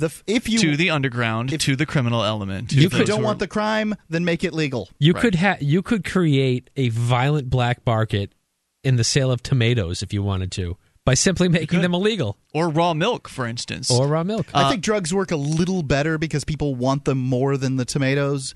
The 0.00 0.22
if 0.26 0.48
you 0.48 0.58
to 0.58 0.76
the 0.76 0.90
underground, 0.90 1.58
to 1.60 1.76
the 1.76 1.86
criminal 1.86 2.24
element. 2.24 2.70
To 2.70 2.76
You 2.76 2.86
if 2.86 2.92
you 2.94 3.04
don't 3.04 3.18
who 3.18 3.22
are- 3.22 3.26
want 3.26 3.38
the 3.38 3.46
crime, 3.46 3.94
then 4.08 4.24
make 4.24 4.42
it 4.44 4.52
legal. 4.52 4.88
You 4.98 5.12
Right. 5.12 5.20
could 5.22 5.34
ha- 5.36 5.56
you 5.60 5.82
could 5.82 6.04
create 6.04 6.70
a 6.76 6.88
violent 6.88 7.50
black 7.50 7.80
market 7.86 8.32
in 8.82 8.96
the 8.96 9.04
sale 9.04 9.30
of 9.30 9.42
tomatoes 9.42 10.02
if 10.02 10.12
you 10.12 10.22
wanted 10.22 10.50
to 10.52 10.76
by 11.04 11.14
simply 11.14 11.48
making 11.48 11.82
them 11.82 11.92
illegal 11.94 12.38
or 12.54 12.68
raw 12.68 12.94
milk, 12.94 13.28
for 13.28 13.46
instance, 13.46 13.90
or 13.90 14.06
raw 14.08 14.22
milk. 14.24 14.46
I 14.54 14.70
think 14.70 14.82
drugs 14.82 15.12
work 15.12 15.30
a 15.30 15.36
little 15.36 15.82
better 15.82 16.18
because 16.18 16.44
people 16.44 16.74
want 16.74 17.04
them 17.04 17.18
more 17.18 17.56
than 17.56 17.76
the 17.76 17.84
tomatoes. 17.84 18.54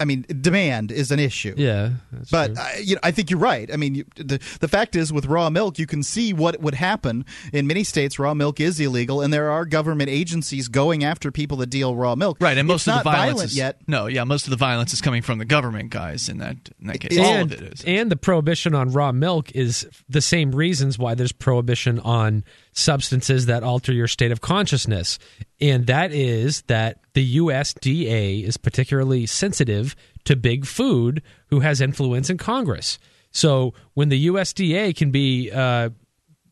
I 0.00 0.04
mean, 0.04 0.26
demand 0.40 0.90
is 0.90 1.10
an 1.12 1.18
issue. 1.20 1.54
yeah, 1.56 1.90
that's 2.12 2.30
But 2.30 2.54
true. 2.54 2.62
I, 2.62 2.76
you 2.82 2.94
know, 2.96 3.00
I 3.04 3.10
think 3.12 3.30
you're 3.30 3.38
right. 3.38 3.72
I 3.72 3.76
mean, 3.76 3.94
you, 3.94 4.04
the 4.16 4.38
the 4.60 4.68
fact 4.68 4.96
is, 4.96 5.12
with 5.12 5.26
raw 5.26 5.48
milk, 5.50 5.78
you 5.78 5.86
can 5.86 6.02
see 6.02 6.32
what 6.32 6.60
would 6.60 6.74
happen 6.74 7.24
in 7.52 7.66
many 7.66 7.84
states. 7.84 8.18
Raw 8.18 8.34
milk 8.34 8.58
is 8.60 8.80
illegal, 8.80 9.20
and 9.20 9.32
there 9.32 9.50
are 9.50 9.64
government 9.64 10.10
agencies 10.10 10.68
going 10.68 11.04
after 11.04 11.30
people 11.30 11.58
that 11.58 11.70
deal 11.70 11.94
raw 11.94 12.14
milk. 12.14 12.38
right, 12.40 12.58
and 12.58 12.66
most 12.66 12.82
it's 12.82 12.88
of 12.88 12.94
not 12.96 13.04
the 13.04 13.10
violence 13.10 13.32
violent 13.34 13.50
is, 13.50 13.56
yet. 13.56 13.80
No, 13.86 14.06
yeah, 14.06 14.24
most 14.24 14.46
of 14.46 14.50
the 14.50 14.56
violence 14.56 14.92
is 14.92 15.00
coming 15.00 15.22
from 15.22 15.38
the 15.38 15.44
government 15.44 15.90
guys 15.90 16.28
in 16.28 16.38
that 16.38 16.56
in 16.80 16.88
that 16.88 17.00
case. 17.00 17.18
All 17.18 17.42
of 17.42 17.52
it 17.52 17.60
is. 17.60 17.84
and 17.86 18.10
the 18.10 18.16
prohibition 18.16 18.74
on 18.74 18.90
raw 18.92 19.12
milk 19.12 19.52
is 19.52 19.86
the 20.08 20.20
same 20.20 20.50
reasons 20.52 20.98
why 20.98 21.14
there's 21.14 21.32
prohibition 21.32 21.98
on 22.00 22.44
substances 22.76 23.46
that 23.46 23.62
alter 23.62 23.92
your 23.92 24.06
state 24.06 24.30
of 24.30 24.40
consciousness. 24.40 25.18
And 25.60 25.86
that 25.86 26.12
is 26.12 26.62
that 26.62 27.00
the 27.14 27.38
USDA 27.38 28.44
is 28.44 28.56
particularly 28.56 29.24
sensitive 29.26 29.96
to 30.24 30.36
big 30.36 30.66
food 30.66 31.22
who 31.48 31.60
has 31.60 31.80
influence 31.80 32.28
in 32.28 32.36
Congress. 32.36 32.98
So 33.30 33.72
when 33.94 34.10
the 34.10 34.26
USDA 34.26 34.94
can 34.94 35.10
be 35.10 35.50
uh, 35.50 35.90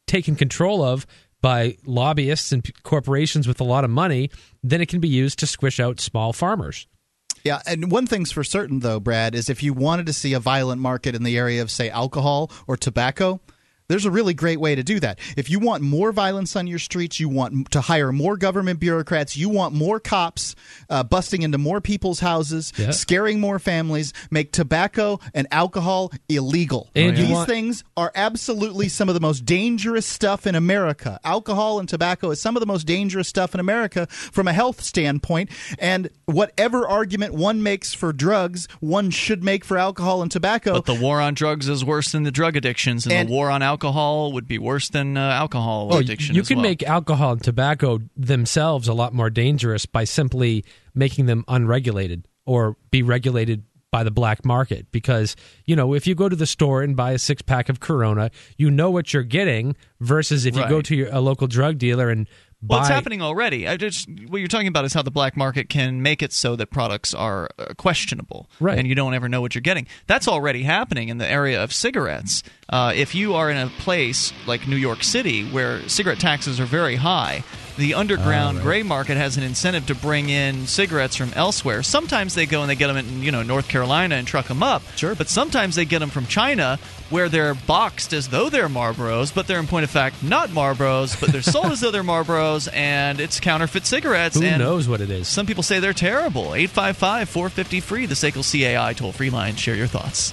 taken 0.06 0.34
control 0.34 0.82
of 0.82 1.06
by 1.42 1.76
lobbyists 1.84 2.52
and 2.52 2.64
corporations 2.84 3.46
with 3.46 3.60
a 3.60 3.64
lot 3.64 3.84
of 3.84 3.90
money, 3.90 4.30
then 4.62 4.80
it 4.80 4.88
can 4.88 5.00
be 5.00 5.08
used 5.08 5.38
to 5.40 5.46
squish 5.46 5.78
out 5.78 6.00
small 6.00 6.32
farmers. 6.32 6.86
Yeah, 7.44 7.60
and 7.66 7.90
one 7.90 8.06
thing's 8.06 8.32
for 8.32 8.42
certain, 8.42 8.80
though, 8.80 8.98
Brad, 8.98 9.34
is 9.34 9.50
if 9.50 9.62
you 9.62 9.74
wanted 9.74 10.06
to 10.06 10.14
see 10.14 10.32
a 10.32 10.40
violent 10.40 10.80
market 10.80 11.14
in 11.14 11.22
the 11.22 11.36
area 11.36 11.60
of, 11.60 11.70
say, 11.70 11.90
alcohol 11.90 12.50
or 12.66 12.78
tobacco, 12.78 13.40
there's 13.88 14.06
a 14.06 14.10
really 14.10 14.32
great 14.34 14.58
way 14.60 14.74
to 14.74 14.82
do 14.82 14.98
that. 15.00 15.18
If 15.36 15.50
you 15.50 15.58
want 15.58 15.82
more 15.82 16.10
violence 16.10 16.56
on 16.56 16.66
your 16.66 16.78
streets, 16.78 17.20
you 17.20 17.28
want 17.28 17.70
to 17.72 17.80
hire 17.82 18.12
more 18.12 18.36
government 18.36 18.80
bureaucrats, 18.80 19.36
you 19.36 19.48
want 19.50 19.74
more 19.74 20.00
cops 20.00 20.54
uh, 20.88 21.02
busting 21.04 21.42
into 21.42 21.58
more 21.58 21.80
people's 21.82 22.20
houses, 22.20 22.72
Yeah. 22.78 22.92
scaring 22.92 23.40
more 23.40 23.58
families, 23.58 24.12
make 24.30 24.52
tobacco 24.52 25.20
and 25.34 25.46
alcohol 25.50 26.12
illegal. 26.30 26.90
And 26.94 27.14
These 27.16 27.28
want- 27.28 27.48
things 27.48 27.84
are 27.96 28.10
absolutely 28.14 28.88
some 28.88 29.08
of 29.10 29.14
the 29.14 29.20
most 29.20 29.44
dangerous 29.44 30.06
stuff 30.06 30.46
in 30.46 30.54
America. 30.54 31.20
Alcohol 31.22 31.78
and 31.78 31.86
tobacco 31.88 32.30
is 32.30 32.40
some 32.40 32.56
of 32.56 32.60
the 32.60 32.66
most 32.66 32.86
dangerous 32.86 33.28
stuff 33.28 33.52
in 33.52 33.60
America 33.60 34.06
from 34.08 34.48
a 34.48 34.52
health 34.54 34.80
standpoint. 34.82 35.50
And 35.78 36.08
whatever 36.24 36.88
argument 36.88 37.34
one 37.34 37.62
makes 37.62 37.92
for 37.92 38.14
drugs, 38.14 38.66
one 38.80 39.10
should 39.10 39.44
make 39.44 39.62
for 39.62 39.76
alcohol 39.76 40.22
and 40.22 40.30
tobacco. 40.30 40.72
But 40.72 40.86
the 40.86 40.94
war 40.94 41.20
on 41.20 41.34
drugs 41.34 41.68
is 41.68 41.84
worse 41.84 42.12
than 42.12 42.22
the 42.22 42.30
drug 42.32 42.56
addictions, 42.56 43.04
and, 43.04 43.12
And- 43.12 43.28
the 43.28 43.32
war 43.32 43.50
on 43.50 43.60
alcohol 43.60 43.73
would 43.78 44.46
be 44.46 44.58
worse 44.58 44.88
than 44.88 45.16
uh, 45.16 45.20
alcohol 45.30 45.88
Oh, 45.92 45.98
addiction. 45.98 46.34
you 46.34 46.42
can 46.42 46.56
well. 46.58 46.62
make 46.64 46.82
alcohol 46.82 47.32
and 47.32 47.42
tobacco 47.42 48.00
themselves 48.16 48.88
a 48.88 48.94
lot 48.94 49.12
more 49.12 49.30
dangerous 49.30 49.86
by 49.86 50.04
simply 50.04 50.64
making 50.94 51.26
them 51.26 51.44
unregulated 51.48 52.26
or 52.46 52.76
be 52.90 53.02
regulated 53.02 53.62
by 53.90 54.02
the 54.02 54.10
black 54.10 54.44
market 54.44 54.90
because 54.90 55.36
you 55.66 55.76
know 55.76 55.94
if 55.94 56.04
you 56.04 56.16
go 56.16 56.28
to 56.28 56.34
the 56.34 56.46
store 56.46 56.82
and 56.82 56.96
buy 56.96 57.12
a 57.12 57.18
six 57.18 57.42
pack 57.42 57.68
of 57.68 57.78
corona 57.78 58.28
you 58.58 58.68
know 58.68 58.90
what 58.90 59.14
you're 59.14 59.22
getting 59.22 59.76
versus 60.00 60.46
if 60.46 60.56
you 60.56 60.68
go 60.68 60.82
to 60.82 60.96
your, 60.96 61.08
a 61.12 61.20
local 61.20 61.46
drug 61.46 61.78
dealer 61.78 62.10
and 62.10 62.28
Well, 62.66 62.80
it's 62.80 62.88
happening 62.88 63.22
already. 63.22 63.68
I 63.68 63.76
just 63.76 64.08
what 64.28 64.38
you're 64.38 64.48
talking 64.48 64.66
about 64.68 64.84
is 64.84 64.92
how 64.92 65.02
the 65.02 65.10
black 65.10 65.36
market 65.36 65.68
can 65.68 66.02
make 66.02 66.22
it 66.22 66.32
so 66.32 66.56
that 66.56 66.70
products 66.70 67.14
are 67.14 67.48
uh, 67.58 67.74
questionable, 67.76 68.48
Right. 68.60 68.78
And 68.78 68.88
you 68.88 68.94
don't 68.94 69.14
ever 69.14 69.28
know 69.28 69.40
what 69.40 69.54
you're 69.54 69.62
getting. 69.62 69.86
That's 70.06 70.28
already 70.28 70.62
happening 70.62 71.08
in 71.08 71.18
the 71.18 71.28
area 71.28 71.62
of 71.62 71.72
cigarettes. 71.72 72.42
Uh, 72.68 72.92
if 72.94 73.14
you 73.14 73.34
are 73.34 73.50
in 73.50 73.56
a 73.56 73.68
place 73.78 74.32
like 74.46 74.66
New 74.66 74.76
York 74.76 75.02
City 75.04 75.48
where 75.50 75.86
cigarette 75.88 76.20
taxes 76.20 76.58
are 76.60 76.64
very 76.66 76.96
high. 76.96 77.44
The 77.76 77.94
underground 77.94 78.58
oh, 78.58 78.62
gray 78.62 78.84
market 78.84 79.16
has 79.16 79.36
an 79.36 79.42
incentive 79.42 79.86
to 79.86 79.96
bring 79.96 80.28
in 80.28 80.66
cigarettes 80.66 81.16
from 81.16 81.32
elsewhere. 81.34 81.82
Sometimes 81.82 82.34
they 82.34 82.46
go 82.46 82.60
and 82.60 82.70
they 82.70 82.76
get 82.76 82.86
them 82.86 82.96
in, 82.96 83.22
you 83.22 83.32
know, 83.32 83.42
North 83.42 83.68
Carolina 83.68 84.14
and 84.14 84.26
truck 84.26 84.46
them 84.46 84.62
up. 84.62 84.82
Sure. 84.94 85.14
But 85.16 85.28
sometimes 85.28 85.74
they 85.74 85.84
get 85.84 85.98
them 85.98 86.10
from 86.10 86.26
China, 86.26 86.78
where 87.10 87.28
they're 87.28 87.54
boxed 87.54 88.12
as 88.12 88.28
though 88.28 88.48
they're 88.48 88.68
Marlboros, 88.68 89.34
but 89.34 89.48
they're 89.48 89.58
in 89.58 89.66
point 89.66 89.84
of 89.84 89.90
fact 89.90 90.22
not 90.22 90.50
Marlboros, 90.50 91.20
but 91.20 91.32
they're 91.32 91.42
sold 91.42 91.66
as 91.66 91.80
though 91.80 91.90
they're 91.90 92.04
Marlboros, 92.04 92.68
and 92.72 93.20
it's 93.20 93.40
counterfeit 93.40 93.86
cigarettes. 93.86 94.38
who 94.38 94.56
knows 94.56 94.88
what 94.88 95.00
it 95.00 95.10
is 95.10 95.26
Some 95.26 95.46
people 95.46 95.64
say 95.64 95.80
they're 95.80 95.92
terrible. 95.92 96.54
855 96.54 97.28
450 97.28 97.80
free, 97.80 98.06
the 98.06 98.14
SACL 98.14 98.44
CAI 98.44 98.92
toll 98.92 99.12
free 99.12 99.30
line. 99.30 99.56
Share 99.56 99.74
your 99.74 99.88
thoughts. 99.88 100.32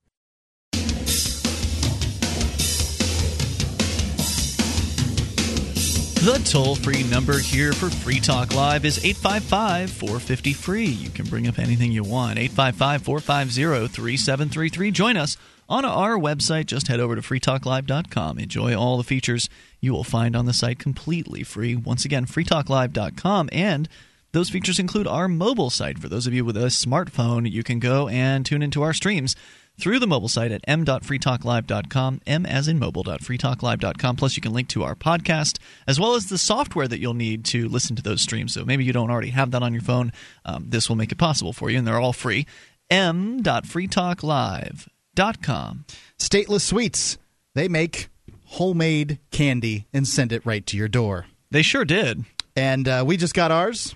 The 6.21 6.37
toll 6.45 6.75
free 6.75 7.01
number 7.01 7.39
here 7.39 7.73
for 7.73 7.89
Free 7.89 8.19
Talk 8.19 8.53
Live 8.53 8.85
is 8.85 9.03
855 9.03 9.89
450 9.89 10.53
free. 10.53 10.85
You 10.85 11.09
can 11.09 11.25
bring 11.25 11.47
up 11.47 11.57
anything 11.57 11.91
you 11.91 12.03
want. 12.03 12.37
855 12.37 13.01
450 13.01 13.87
3733. 13.87 14.91
Join 14.91 15.17
us 15.17 15.35
on 15.67 15.83
our 15.83 16.19
website. 16.19 16.67
Just 16.67 16.89
head 16.89 16.99
over 16.99 17.15
to 17.15 17.23
freetalklive.com. 17.23 18.37
Enjoy 18.37 18.77
all 18.77 18.97
the 18.97 19.03
features 19.03 19.49
you 19.79 19.93
will 19.93 20.03
find 20.03 20.35
on 20.35 20.45
the 20.45 20.53
site 20.53 20.77
completely 20.77 21.41
free. 21.41 21.75
Once 21.75 22.05
again, 22.05 22.27
freetalklive.com. 22.27 23.49
And 23.51 23.89
those 24.31 24.51
features 24.51 24.77
include 24.77 25.07
our 25.07 25.27
mobile 25.27 25.71
site. 25.71 25.97
For 25.97 26.07
those 26.07 26.27
of 26.27 26.35
you 26.35 26.45
with 26.45 26.55
a 26.55 26.67
smartphone, 26.67 27.49
you 27.49 27.63
can 27.63 27.79
go 27.79 28.07
and 28.07 28.45
tune 28.45 28.61
into 28.61 28.83
our 28.83 28.93
streams 28.93 29.35
through 29.79 29.99
the 29.99 30.07
mobile 30.07 30.27
site 30.27 30.51
at 30.51 30.61
m.freetalklive.com, 30.67 32.21
m 32.27 32.45
as 32.45 32.67
in 32.67 32.77
mobile.freetalklive.com. 32.79 34.15
Plus, 34.15 34.35
you 34.35 34.41
can 34.41 34.53
link 34.53 34.67
to 34.69 34.83
our 34.83 34.95
podcast 34.95 35.59
as 35.87 35.99
well 35.99 36.15
as 36.15 36.27
the 36.27 36.37
software 36.37 36.87
that 36.87 36.99
you'll 36.99 37.13
need 37.13 37.45
to 37.45 37.67
listen 37.67 37.95
to 37.95 38.03
those 38.03 38.21
streams. 38.21 38.53
So 38.53 38.65
maybe 38.65 38.83
you 38.83 38.93
don't 38.93 39.09
already 39.09 39.29
have 39.31 39.51
that 39.51 39.63
on 39.63 39.73
your 39.73 39.81
phone. 39.81 40.11
Um, 40.45 40.65
this 40.69 40.89
will 40.89 40.95
make 40.95 41.11
it 41.11 41.17
possible 41.17 41.53
for 41.53 41.69
you, 41.69 41.77
and 41.77 41.87
they're 41.87 41.99
all 41.99 42.13
free. 42.13 42.45
m.freetalklive.com. 42.89 45.85
Stateless 46.19 46.61
Sweets. 46.61 47.17
They 47.53 47.67
make 47.67 48.07
homemade 48.45 49.19
candy 49.31 49.87
and 49.93 50.07
send 50.07 50.31
it 50.31 50.45
right 50.45 50.65
to 50.67 50.77
your 50.77 50.87
door. 50.87 51.25
They 51.49 51.63
sure 51.63 51.85
did. 51.85 52.23
And 52.55 52.87
uh, 52.87 53.03
we 53.05 53.17
just 53.17 53.33
got 53.33 53.51
ours. 53.51 53.95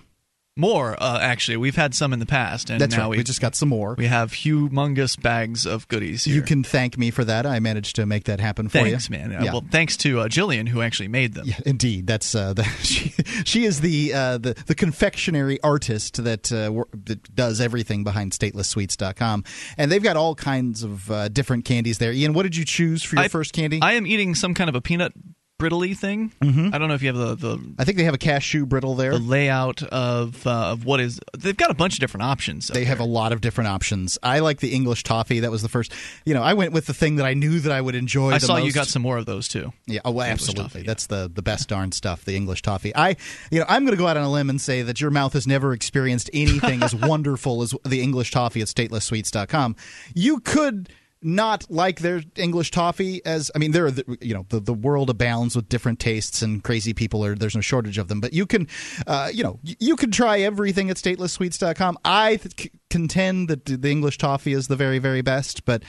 More, 0.58 0.96
uh, 1.02 1.18
actually. 1.20 1.58
We've 1.58 1.76
had 1.76 1.94
some 1.94 2.14
in 2.14 2.18
the 2.18 2.24
past, 2.26 2.70
and 2.70 2.80
That's 2.80 2.96
now 2.96 3.02
right. 3.02 3.10
we 3.10 3.16
We 3.18 3.24
just 3.24 3.42
got 3.42 3.54
some 3.54 3.68
more. 3.68 3.94
we 3.98 4.06
have 4.06 4.32
humongous 4.32 5.20
bags 5.20 5.66
of 5.66 5.86
goodies 5.88 6.24
here. 6.24 6.34
You 6.34 6.40
can 6.42 6.64
thank 6.64 6.96
me 6.96 7.10
for 7.10 7.24
that. 7.24 7.44
I 7.44 7.60
managed 7.60 7.96
to 7.96 8.06
make 8.06 8.24
that 8.24 8.40
happen 8.40 8.68
for 8.68 8.78
Thanks, 8.78 8.86
you. 8.88 8.92
Thanks, 8.92 9.10
man. 9.10 9.34
Uh, 9.38 9.44
Yeah. 9.44 9.52
Well, 9.52 9.64
thanks 9.70 9.98
to 9.98 10.20
uh, 10.20 10.28
Jillian 10.28 10.66
who 10.68 10.80
actually 10.80 11.08
made 11.08 11.34
them. 11.34 11.46
Yeah, 11.46 11.60
indeed. 11.66 12.06
That's 12.06 12.34
uh, 12.34 12.52
the, 12.54 12.64
she. 12.82 13.12
She 13.44 13.64
is 13.64 13.80
the 13.82 14.14
uh, 14.14 14.38
the 14.38 14.54
the 14.66 14.74
confectionery 14.74 15.60
artist 15.62 16.24
that, 16.24 16.50
uh, 16.50 16.84
that 17.04 17.34
does 17.34 17.60
everything 17.60 18.02
behind 18.02 18.32
StatelessSweets.com, 18.32 19.44
and 19.76 19.92
they've 19.92 20.02
got 20.02 20.16
all 20.16 20.34
kinds 20.34 20.82
of 20.82 21.10
uh, 21.10 21.28
different 21.28 21.64
candies 21.66 21.98
there. 21.98 22.12
Ian, 22.12 22.32
what 22.32 22.44
did 22.44 22.56
you 22.56 22.64
choose 22.64 23.02
for 23.02 23.16
your 23.16 23.24
I- 23.24 23.28
first 23.28 23.52
candy? 23.52 23.80
I 23.82 23.92
am 23.92 24.06
eating 24.06 24.34
some 24.34 24.54
kind 24.54 24.68
of 24.70 24.74
a 24.74 24.80
peanut 24.80 25.12
brittly 25.58 25.94
thing. 25.94 26.32
Mhm. 26.42 26.74
I 26.74 26.78
don't 26.78 26.88
know 26.88 26.94
if 26.94 27.02
you 27.02 27.08
have 27.08 27.16
the 27.16 27.34
the, 27.34 27.74
I 27.78 27.84
think 27.84 27.96
they 27.96 28.04
have 28.04 28.14
a 28.14 28.18
cashew 28.18 28.66
brittle 28.66 28.94
there. 28.94 29.12
the 29.12 29.18
layout 29.18 29.82
of 29.84 30.46
uh, 30.46 30.50
of 30.72 30.84
what 30.84 31.00
is. 31.00 31.18
They've 31.36 31.56
got 31.56 31.70
a 31.70 31.74
bunch 31.74 31.94
of 31.94 32.00
different 32.00 32.24
options. 32.24 32.68
They 32.68 32.84
have 32.84 33.00
a 33.00 33.04
lot 33.04 33.32
of 33.32 33.40
different 33.40 33.68
options. 33.68 34.18
I 34.22 34.40
like 34.40 34.60
the 34.60 34.74
English 34.74 35.02
toffee. 35.04 35.40
That 35.40 35.50
was 35.50 35.62
the 35.62 35.68
first. 35.68 35.92
You 36.24 36.34
know, 36.34 36.42
I 36.42 36.54
went 36.54 36.72
with 36.72 36.86
the 36.86 36.94
thing 36.94 37.16
that 37.16 37.26
I 37.26 37.34
knew 37.34 37.58
that 37.60 37.72
I 37.72 37.80
would 37.80 37.94
enjoy. 37.94 38.32
I 38.32 38.38
saw 38.38 38.56
you 38.56 38.72
got 38.72 38.86
some 38.86 39.02
more 39.02 39.16
of 39.18 39.26
those 39.26 39.48
too. 39.48 39.72
Yeah, 39.86 40.00
oh, 40.04 40.10
well, 40.10 40.26
absolutely. 40.26 40.62
toffee, 40.64 40.82
That's 40.82 41.06
the 41.06 41.30
the 41.32 41.42
best 41.42 41.68
darn 41.68 41.92
stuff. 41.92 42.24
The 42.24 42.36
English 42.36 42.62
toffee. 42.62 42.94
I, 42.94 43.16
you 43.50 43.60
know, 43.60 43.66
I'm 43.68 43.84
going 43.84 43.96
to 43.96 44.00
go 44.00 44.06
out 44.06 44.16
on 44.16 44.24
a 44.24 44.30
limb 44.30 44.50
and 44.50 44.60
say 44.60 44.82
that 44.82 45.00
your 45.00 45.10
mouth 45.10 45.32
has 45.32 45.46
never 45.46 45.72
experienced 45.72 46.28
anything 46.32 46.82
as 46.82 46.94
wonderful 46.94 47.62
as 47.62 47.74
the 47.84 48.02
English 48.02 48.30
toffee 48.30 48.60
at 48.60 48.68
StatelessSweets.com. 48.68 49.76
You 50.14 50.40
could 50.40 50.90
not 51.26 51.68
like 51.68 52.00
their 52.00 52.22
English 52.36 52.70
toffee 52.70 53.20
as 53.26 53.50
I 53.54 53.58
mean 53.58 53.72
there 53.72 53.84
are 53.86 53.90
the, 53.90 54.16
you 54.20 54.32
know 54.32 54.46
the, 54.48 54.60
the 54.60 54.72
world 54.72 55.10
abounds 55.10 55.56
with 55.56 55.68
different 55.68 55.98
tastes 55.98 56.40
and 56.40 56.62
crazy 56.62 56.94
people 56.94 57.24
are 57.24 57.34
there's 57.34 57.56
no 57.56 57.60
shortage 57.60 57.98
of 57.98 58.06
them 58.06 58.20
but 58.20 58.32
you 58.32 58.46
can 58.46 58.68
uh, 59.08 59.28
you 59.32 59.42
know 59.42 59.58
you 59.62 59.96
can 59.96 60.12
try 60.12 60.38
everything 60.38 60.88
at 60.88 60.96
statelesssweets.com 60.96 61.98
I 62.04 62.36
th- 62.36 62.70
contend 62.90 63.48
that 63.48 63.64
the 63.64 63.90
English 63.90 64.18
toffee 64.18 64.52
is 64.52 64.68
the 64.68 64.76
very 64.76 65.00
very 65.00 65.20
best 65.20 65.64
but 65.64 65.82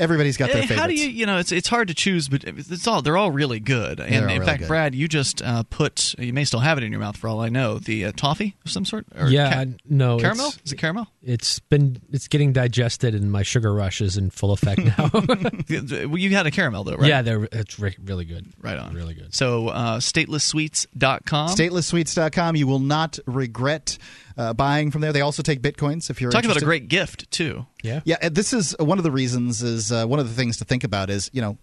everybody's 0.00 0.36
got 0.36 0.48
their 0.48 0.58
Eh, 0.58 0.60
favorites 0.62 0.80
How 0.80 0.86
do 0.88 0.94
you, 0.94 1.08
you 1.08 1.26
know, 1.26 1.38
it's 1.38 1.52
it's 1.52 1.68
hard 1.68 1.88
to 1.88 1.94
choose, 1.94 2.28
but 2.28 2.42
it's 2.44 2.86
all 2.88 3.02
they're 3.02 3.16
all 3.16 3.30
really 3.30 3.60
good. 3.60 4.00
And 4.00 4.12
They're 4.12 4.22
in 4.22 4.26
really 4.34 4.46
fact, 4.46 4.60
good. 4.60 4.68
Brad, 4.68 4.94
you 4.94 5.06
just 5.06 5.42
uh, 5.42 5.62
put 5.64 6.14
you 6.18 6.32
may 6.32 6.44
still 6.44 6.60
have 6.60 6.78
it 6.78 6.84
in 6.84 6.90
your 6.90 7.00
mouth 7.00 7.16
for 7.16 7.28
all 7.28 7.40
I 7.40 7.48
know. 7.50 7.78
The 7.78 8.06
uh, 8.06 8.12
toffee 8.16 8.56
of 8.64 8.70
some 8.70 8.84
sort. 8.84 9.06
Or 9.16 9.28
yeah, 9.28 9.64
ca- 9.64 9.70
no, 9.88 10.18
caramel. 10.18 10.52
Is 10.64 10.72
it 10.72 10.76
caramel? 10.76 11.06
It's 11.22 11.58
been 11.60 12.00
it's 12.10 12.26
getting 12.28 12.52
digested, 12.52 13.14
and 13.14 13.30
my 13.30 13.42
sugar 13.42 13.72
rush 13.72 14.00
is 14.00 14.16
in 14.16 14.30
full 14.30 14.52
effect 14.52 14.80
now. 14.80 15.10
well, 16.08 16.18
you 16.18 16.30
had 16.30 16.46
a 16.46 16.50
caramel 16.50 16.84
though, 16.84 16.96
right? 16.96 17.08
Yeah, 17.08 17.22
they're 17.22 17.44
it's 17.52 17.78
re- 17.78 17.96
really 18.02 18.24
good. 18.24 18.46
Right 18.60 18.78
on. 18.78 18.94
Really 18.94 19.14
good. 19.14 19.34
So 19.34 19.68
uh, 19.68 19.98
statelesssweets.com. 19.98 21.48
Statelesssweets.com. 21.50 22.56
You 22.56 22.66
will 22.66 22.78
not 22.78 23.18
regret 23.26 23.98
uh, 24.40 24.54
buying 24.54 24.90
from 24.90 25.02
there. 25.02 25.12
They 25.12 25.20
also 25.20 25.42
take 25.42 25.60
bitcoins 25.60 26.08
if 26.08 26.20
you're 26.20 26.30
Talk 26.30 26.44
about 26.44 26.56
a 26.56 26.64
great 26.64 26.88
gift 26.88 27.30
too. 27.30 27.66
Yeah. 27.82 28.00
Yeah, 28.04 28.28
this 28.30 28.54
is 28.54 28.74
one 28.78 28.96
of 28.96 29.04
the 29.04 29.10
reasons. 29.10 29.62
Is 29.62 29.92
uh, 29.92 30.06
one 30.06 30.18
of 30.18 30.28
the 30.28 30.34
things 30.34 30.56
to 30.58 30.64
think 30.64 30.82
about 30.82 31.10
is 31.10 31.30
you 31.34 31.42
know. 31.42 31.58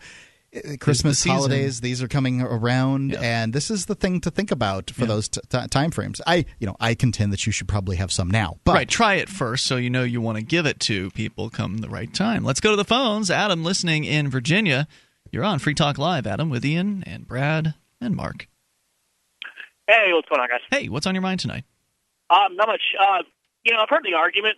uh, 0.56 0.78
Christmas 0.80 1.18
season. 1.18 1.36
holidays; 1.36 1.82
these 1.82 2.04
are 2.04 2.08
coming 2.08 2.42
around, 2.42 3.16
and 3.16 3.52
this 3.52 3.72
is 3.72 3.88
the 3.88 3.96
thing 3.96 4.22
to 4.22 4.30
think 4.30 4.52
about 4.52 4.92
for 4.92 5.08
those 5.08 5.28
t- 5.28 5.42
t- 5.50 5.68
time 5.70 5.90
frames. 5.90 6.22
I, 6.28 6.46
you 6.60 6.68
know, 6.68 6.76
I 6.80 6.94
contend 6.94 7.34
that 7.34 7.46
you 7.48 7.52
should 7.52 7.68
probably 7.68 7.96
have 7.96 8.12
some 8.12 8.30
now. 8.30 8.58
But 8.64 8.74
right, 8.76 8.88
try 8.88 9.16
it 9.16 9.28
first 9.28 9.66
so 9.66 9.76
you 9.78 9.90
know 9.90 10.04
you 10.04 10.22
want 10.22 10.38
to 10.38 10.44
give 10.44 10.68
it 10.68 10.80
to 10.82 11.10
people 11.12 11.50
come 11.50 11.80
the 11.80 11.90
right 11.90 12.14
time. 12.14 12.44
Let's 12.44 12.60
go 12.60 12.70
to 12.70 12.78
the 12.78 12.86
phones. 12.86 13.32
Adam, 13.32 13.64
listening 13.64 14.04
in 14.06 14.30
Virginia, 14.30 14.88
You're 15.32 15.44
on 15.44 15.58
Free 15.58 15.74
Talk 15.74 15.98
Live, 15.98 16.28
Adam, 16.28 16.52
with 16.52 16.64
Ian 16.64 17.04
and 17.08 17.28
Brad 17.28 17.74
and 18.00 18.16
Mark. 18.16 18.48
Hey, 19.88 20.12
what's 20.14 20.30
going 20.30 20.42
on, 20.42 20.50
guys? 20.50 20.60
Hey, 20.70 20.90
what's 20.90 21.08
on 21.08 21.16
your 21.16 21.22
mind 21.24 21.40
tonight? 21.40 21.64
Um, 22.30 22.56
not 22.56 22.68
much. 22.68 22.82
Uh, 23.00 23.24
you 23.64 23.74
know, 23.74 23.80
I've 23.80 23.90
heard 23.90 24.04
the 24.04 24.14
argument 24.16 24.58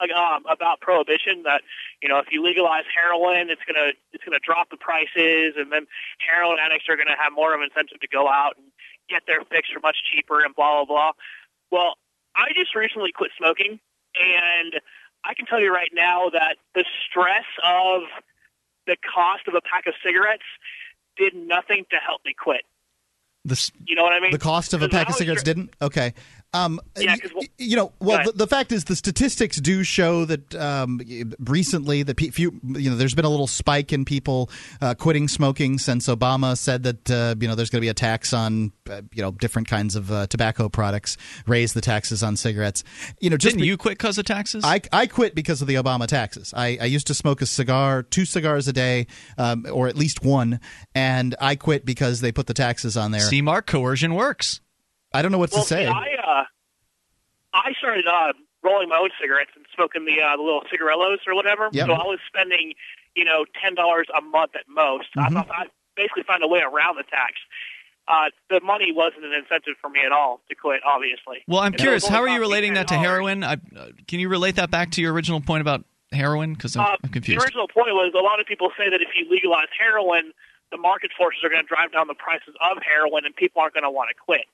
um, 0.00 0.44
about 0.50 0.80
prohibition 0.80 1.42
that 1.44 1.62
you 2.02 2.08
know 2.08 2.18
if 2.18 2.26
you 2.30 2.44
legalize 2.44 2.84
heroin, 2.92 3.48
it's 3.48 3.62
gonna 3.66 3.92
it's 4.12 4.24
gonna 4.24 4.42
drop 4.44 4.70
the 4.70 4.76
prices, 4.76 5.56
and 5.56 5.72
then 5.72 5.86
heroin 6.20 6.58
addicts 6.60 6.84
are 6.88 6.96
gonna 6.96 7.16
have 7.16 7.32
more 7.32 7.54
of 7.54 7.60
an 7.60 7.68
incentive 7.72 8.00
to 8.00 8.08
go 8.08 8.28
out 8.28 8.56
and 8.56 8.66
get 9.08 9.22
their 9.26 9.40
fix 9.48 9.68
for 9.72 9.80
much 9.80 9.96
cheaper, 10.12 10.44
and 10.44 10.54
blah 10.54 10.84
blah 10.84 10.84
blah. 10.84 11.12
Well, 11.70 11.96
I 12.36 12.52
just 12.54 12.74
recently 12.74 13.12
quit 13.12 13.30
smoking, 13.38 13.80
and 14.14 14.72
I 15.24 15.34
can 15.34 15.46
tell 15.46 15.60
you 15.60 15.72
right 15.72 15.90
now 15.92 16.28
that 16.30 16.56
the 16.74 16.84
stress 17.08 17.48
of 17.64 18.02
the 18.86 18.96
cost 19.02 19.48
of 19.48 19.54
a 19.54 19.60
pack 19.60 19.86
of 19.86 19.94
cigarettes 20.04 20.46
did 21.16 21.34
nothing 21.34 21.84
to 21.90 21.96
help 21.96 22.20
me 22.24 22.34
quit. 22.38 22.62
The, 23.44 23.70
You 23.86 23.94
know 23.94 24.02
what 24.02 24.12
I 24.12 24.20
mean? 24.20 24.32
the 24.32 24.38
cost 24.38 24.74
of 24.74 24.82
a 24.82 24.88
pack 24.88 25.08
of 25.08 25.14
cigarettes 25.14 25.42
didn't? 25.42 25.72
Okay. 25.80 26.14
Um, 26.64 26.80
Yeah, 26.96 27.16
well- 27.34 27.44
you 27.58 27.76
know, 27.76 27.92
well, 28.00 28.24
the, 28.24 28.32
the 28.32 28.46
fact 28.46 28.72
is, 28.72 28.84
the 28.84 28.96
statistics 28.96 29.58
do 29.60 29.82
show 29.82 30.24
that 30.26 30.54
um, 30.54 31.00
recently, 31.38 32.02
the 32.02 32.14
pe- 32.14 32.28
few, 32.30 32.60
you 32.64 32.90
know, 32.90 32.96
there's 32.96 33.14
been 33.14 33.24
a 33.24 33.30
little 33.30 33.46
spike 33.46 33.92
in 33.92 34.04
people 34.04 34.50
uh, 34.80 34.94
quitting 34.94 35.28
smoking 35.28 35.78
since 35.78 36.06
Obama 36.06 36.56
said 36.56 36.82
that 36.82 37.10
uh, 37.10 37.34
you 37.40 37.48
know 37.48 37.54
there's 37.54 37.70
going 37.70 37.78
to 37.80 37.84
be 37.84 37.88
a 37.88 37.94
tax 37.94 38.32
on 38.32 38.72
uh, 38.90 39.02
you 39.12 39.22
know 39.22 39.30
different 39.30 39.68
kinds 39.68 39.96
of 39.96 40.10
uh, 40.12 40.26
tobacco 40.26 40.68
products, 40.68 41.16
raise 41.46 41.72
the 41.72 41.80
taxes 41.80 42.22
on 42.22 42.36
cigarettes. 42.36 42.84
You 43.20 43.30
know, 43.30 43.36
just 43.36 43.54
Didn't 43.54 43.62
be- 43.62 43.68
you 43.68 43.76
quit 43.76 43.98
because 43.98 44.18
of 44.18 44.24
taxes? 44.24 44.64
I, 44.64 44.80
I 44.92 45.06
quit 45.06 45.34
because 45.34 45.62
of 45.62 45.68
the 45.68 45.74
Obama 45.76 46.06
taxes. 46.06 46.52
I, 46.56 46.78
I 46.80 46.84
used 46.86 47.06
to 47.08 47.14
smoke 47.14 47.40
a 47.42 47.46
cigar, 47.46 48.02
two 48.02 48.24
cigars 48.24 48.68
a 48.68 48.72
day, 48.72 49.06
um, 49.38 49.66
or 49.72 49.88
at 49.88 49.96
least 49.96 50.22
one, 50.24 50.60
and 50.94 51.34
I 51.40 51.56
quit 51.56 51.84
because 51.84 52.20
they 52.20 52.32
put 52.32 52.46
the 52.46 52.54
taxes 52.54 52.96
on 52.96 53.10
there. 53.12 53.20
See, 53.20 53.42
Mark, 53.42 53.66
coercion 53.66 54.14
works. 54.14 54.60
I 55.12 55.22
don't 55.22 55.32
know 55.32 55.38
what 55.38 55.52
well, 55.52 55.62
to 55.62 55.68
say. 55.68 55.84
See, 55.86 55.90
I 55.90 56.16
uh, 56.22 56.44
I 57.54 57.72
started 57.78 58.06
uh, 58.06 58.32
rolling 58.62 58.88
my 58.88 58.98
own 58.98 59.10
cigarettes 59.20 59.50
and 59.56 59.64
smoking 59.74 60.04
the 60.04 60.20
uh, 60.22 60.36
the 60.36 60.42
little 60.42 60.62
cigarillos 60.70 61.20
or 61.26 61.34
whatever. 61.34 61.68
Yep. 61.72 61.86
So 61.86 61.92
I 61.92 62.04
was 62.04 62.18
spending, 62.26 62.74
you 63.14 63.24
know, 63.24 63.44
ten 63.62 63.74
dollars 63.74 64.06
a 64.16 64.20
month 64.20 64.54
at 64.56 64.68
most. 64.68 65.08
I 65.16 65.28
Mhm. 65.28 65.32
thought 65.34 65.50
I 65.50 65.66
basically 65.96 66.24
found 66.24 66.42
a 66.42 66.48
way 66.48 66.60
around 66.60 66.96
the 66.96 67.04
tax. 67.04 67.34
Uh, 68.08 68.30
the 68.50 68.60
money 68.60 68.92
wasn't 68.92 69.24
an 69.24 69.32
incentive 69.32 69.74
for 69.80 69.90
me 69.90 70.00
at 70.04 70.12
all 70.12 70.40
to 70.48 70.54
quit. 70.54 70.80
Obviously. 70.84 71.42
Well, 71.48 71.60
I'm 71.60 71.74
it 71.74 71.80
curious. 71.80 72.06
How 72.06 72.20
are 72.22 72.28
you 72.28 72.40
relating 72.40 72.74
that 72.74 72.88
to 72.88 72.94
heroin? 72.94 73.42
I, 73.42 73.54
uh, 73.54 73.88
can 74.06 74.20
you 74.20 74.28
relate 74.28 74.56
that 74.56 74.70
back 74.70 74.90
to 74.92 75.00
your 75.02 75.12
original 75.12 75.40
point 75.40 75.60
about 75.62 75.84
heroin? 76.12 76.52
Because 76.54 76.76
I'm, 76.76 76.84
Uh, 76.84 76.88
I'm 76.90 76.96
the 77.02 77.08
confused. 77.08 77.42
original 77.42 77.66
point 77.68 77.88
was 77.94 78.12
a 78.14 78.22
lot 78.22 78.38
of 78.38 78.46
people 78.46 78.70
say 78.78 78.88
that 78.90 79.00
if 79.02 79.08
you 79.16 79.28
legalize 79.30 79.66
heroin, 79.76 80.32
the 80.70 80.76
market 80.76 81.10
forces 81.18 81.42
are 81.42 81.48
going 81.48 81.62
to 81.62 81.66
drive 81.66 81.90
down 81.92 82.06
the 82.06 82.14
prices 82.14 82.54
of 82.60 82.78
heroin, 82.82 83.24
and 83.24 83.34
people 83.34 83.60
aren't 83.62 83.74
going 83.74 83.82
to 83.84 83.90
want 83.90 84.10
to 84.10 84.14
quit. 84.14 84.46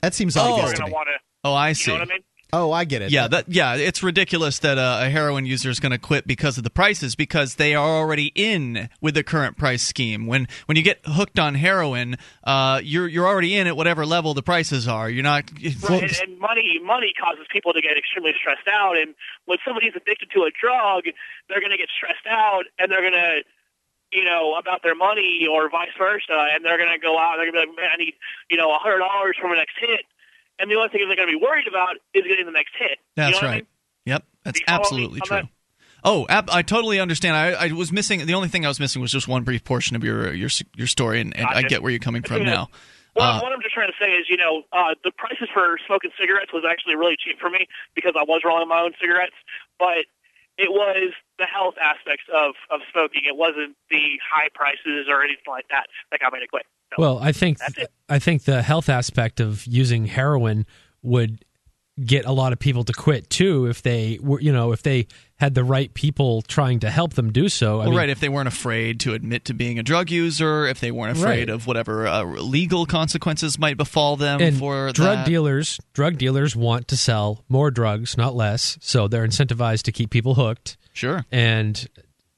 That 0.00 0.14
seems 0.14 0.36
Oh. 0.36 0.40
obvious 0.42 0.66
They're 0.70 0.74
to 0.76 0.80
going 0.82 0.90
me. 0.90 0.94
want 0.94 1.08
to. 1.08 1.18
Oh, 1.44 1.52
I 1.54 1.68
You 1.70 1.74
see. 1.74 1.90
know 1.92 1.98
what 1.98 2.08
I 2.08 2.12
mean? 2.12 2.22
Oh, 2.54 2.70
I 2.70 2.84
get 2.84 3.00
it. 3.00 3.10
Yeah, 3.10 3.28
that 3.28 3.46
yeah, 3.48 3.76
it's 3.76 4.02
ridiculous 4.02 4.58
that 4.58 4.76
uh, 4.76 4.98
a 5.00 5.08
heroin 5.08 5.46
user 5.46 5.70
is 5.70 5.80
going 5.80 5.92
to 5.92 5.96
quit 5.98 6.26
because 6.26 6.58
of 6.58 6.64
the 6.64 6.70
prices 6.70 7.14
because 7.14 7.54
they 7.54 7.74
are 7.74 7.88
already 7.96 8.30
in 8.34 8.90
with 9.00 9.14
the 9.14 9.22
current 9.24 9.56
price 9.56 9.82
scheme. 9.82 10.26
When 10.26 10.46
when 10.66 10.76
you 10.76 10.82
get 10.82 11.00
hooked 11.06 11.38
on 11.38 11.54
heroin, 11.54 12.16
uh, 12.44 12.82
you're 12.84 13.08
you're 13.08 13.26
already 13.26 13.54
in 13.56 13.66
at 13.68 13.74
whatever 13.74 14.04
level 14.04 14.34
the 14.34 14.42
prices 14.42 14.86
are. 14.86 15.08
You're 15.08 15.22
not. 15.22 15.44
Right, 15.88 16.02
and, 16.02 16.18
and 16.28 16.38
money 16.38 16.78
money 16.84 17.14
causes 17.18 17.46
people 17.50 17.72
to 17.72 17.80
get 17.80 17.96
extremely 17.96 18.32
stressed 18.38 18.68
out. 18.68 18.98
And 18.98 19.14
when 19.46 19.56
somebody's 19.64 19.94
addicted 19.96 20.28
to 20.34 20.42
a 20.42 20.50
drug, 20.50 21.04
they're 21.48 21.60
going 21.60 21.72
to 21.72 21.78
get 21.78 21.88
stressed 21.96 22.26
out, 22.28 22.64
and 22.78 22.92
they're 22.92 23.00
going 23.00 23.14
to, 23.14 23.40
you 24.12 24.24
know, 24.24 24.54
about 24.54 24.82
their 24.82 24.94
money 24.94 25.46
or 25.50 25.70
vice 25.70 25.94
versa, 25.98 26.54
and 26.54 26.64
they're 26.64 26.78
going 26.78 26.92
to 26.92 27.00
go 27.00 27.18
out. 27.18 27.34
and 27.34 27.40
They're 27.40 27.52
going 27.52 27.66
to 27.66 27.72
be 27.72 27.76
like, 27.76 27.76
man, 27.76 27.90
I 27.94 27.96
need, 27.96 28.14
you 28.50 28.56
know, 28.56 28.70
a 28.70 28.78
hundred 28.78 28.98
dollars 28.98 29.36
from 29.40 29.50
the 29.50 29.56
next 29.56 29.74
hit, 29.80 30.04
and 30.58 30.70
the 30.70 30.76
only 30.76 30.88
thing 30.90 31.06
they're 31.06 31.16
going 31.16 31.28
to 31.28 31.38
be 31.38 31.42
worried 31.42 31.66
about 31.68 31.96
is 32.14 32.24
getting 32.24 32.46
the 32.46 32.52
next 32.52 32.72
hit. 32.78 32.98
You 32.98 33.16
That's 33.16 33.32
know 33.32 33.36
what 33.38 33.44
I 33.44 33.48
right. 33.48 33.56
mean? 33.56 33.66
Yep, 34.06 34.24
that's 34.44 34.58
you 34.60 34.64
absolutely 34.68 35.20
true. 35.20 35.36
that? 35.36 35.48
Oh, 36.04 36.26
I 36.28 36.62
totally 36.62 36.98
understand. 36.98 37.36
I, 37.36 37.68
I 37.68 37.72
was 37.72 37.92
missing 37.92 38.26
the 38.26 38.34
only 38.34 38.48
thing 38.48 38.64
I 38.64 38.68
was 38.68 38.80
missing 38.80 39.00
was 39.00 39.12
just 39.12 39.28
one 39.28 39.44
brief 39.44 39.62
portion 39.62 39.94
of 39.94 40.02
your 40.02 40.34
your 40.34 40.50
your 40.74 40.88
story, 40.88 41.20
and, 41.20 41.36
and 41.36 41.46
I 41.46 41.62
get 41.62 41.82
where 41.82 41.90
you're 41.92 42.00
coming 42.00 42.22
from 42.22 42.44
now. 42.44 42.68
Well, 43.14 43.38
Uh, 43.38 43.40
what 43.42 43.52
I'm 43.52 43.60
just 43.60 43.74
trying 43.74 43.92
to 43.92 43.98
say 44.00 44.10
is, 44.12 44.26
you 44.28 44.38
know, 44.38 44.62
uh, 44.72 44.94
the 45.04 45.12
prices 45.12 45.48
for 45.52 45.76
smoking 45.86 46.10
cigarettes 46.18 46.50
was 46.52 46.64
actually 46.68 46.96
really 46.96 47.16
cheap 47.22 47.38
for 47.38 47.50
me 47.50 47.68
because 47.94 48.14
I 48.16 48.24
was 48.24 48.40
rolling 48.44 48.68
my 48.68 48.80
own 48.80 48.94
cigarettes, 48.98 49.36
but 49.78 50.08
it 50.62 50.70
was 50.70 51.12
the 51.38 51.44
health 51.44 51.74
aspects 51.82 52.24
of, 52.32 52.54
of 52.70 52.80
smoking. 52.92 53.22
It 53.26 53.36
wasn't 53.36 53.76
the 53.90 54.20
high 54.22 54.48
prices 54.54 55.08
or 55.08 55.22
anything 55.22 55.48
like 55.48 55.66
that 55.70 55.88
that 56.10 56.20
got 56.20 56.32
me 56.32 56.38
to 56.38 56.46
quit. 56.46 56.64
So, 56.90 57.02
Well, 57.02 57.18
I 57.18 57.32
think 57.32 57.58
I 58.08 58.18
think 58.20 58.44
the 58.44 58.62
health 58.62 58.88
aspect 58.88 59.40
of 59.40 59.66
using 59.66 60.06
heroin 60.06 60.66
would 61.02 61.44
get 62.04 62.24
a 62.26 62.32
lot 62.32 62.52
of 62.52 62.58
people 62.58 62.84
to 62.84 62.92
quit 62.92 63.28
too 63.28 63.66
if 63.66 63.82
they 63.82 64.18
were 64.22 64.40
you 64.40 64.52
know 64.52 64.72
if 64.72 64.82
they 64.82 65.06
had 65.42 65.54
the 65.56 65.64
right 65.64 65.92
people 65.92 66.40
trying 66.42 66.78
to 66.78 66.88
help 66.88 67.14
them 67.14 67.32
do 67.32 67.48
so. 67.48 67.74
I 67.74 67.76
well, 67.78 67.86
mean, 67.90 67.98
right, 67.98 68.08
if 68.08 68.20
they 68.20 68.28
weren't 68.28 68.46
afraid 68.46 69.00
to 69.00 69.12
admit 69.12 69.44
to 69.46 69.54
being 69.54 69.76
a 69.76 69.82
drug 69.82 70.08
user, 70.08 70.68
if 70.68 70.78
they 70.78 70.92
weren't 70.92 71.18
afraid 71.18 71.48
Right. 71.48 71.48
of 71.50 71.66
whatever 71.66 72.06
uh, 72.06 72.22
legal 72.22 72.86
consequences 72.86 73.58
might 73.58 73.76
befall 73.76 74.16
them 74.16 74.40
and 74.40 74.56
for 74.56 74.92
drug 74.92 75.18
that. 75.18 75.26
dealers 75.26 75.80
drug 75.94 76.16
dealers 76.16 76.54
want 76.54 76.86
to 76.88 76.96
sell 76.96 77.42
more 77.48 77.72
drugs, 77.72 78.16
not 78.16 78.36
less. 78.36 78.78
So 78.80 79.08
they're 79.08 79.26
incentivized 79.26 79.82
to 79.82 79.92
keep 79.92 80.10
people 80.10 80.34
hooked. 80.36 80.76
Sure. 80.92 81.26
And 81.32 81.88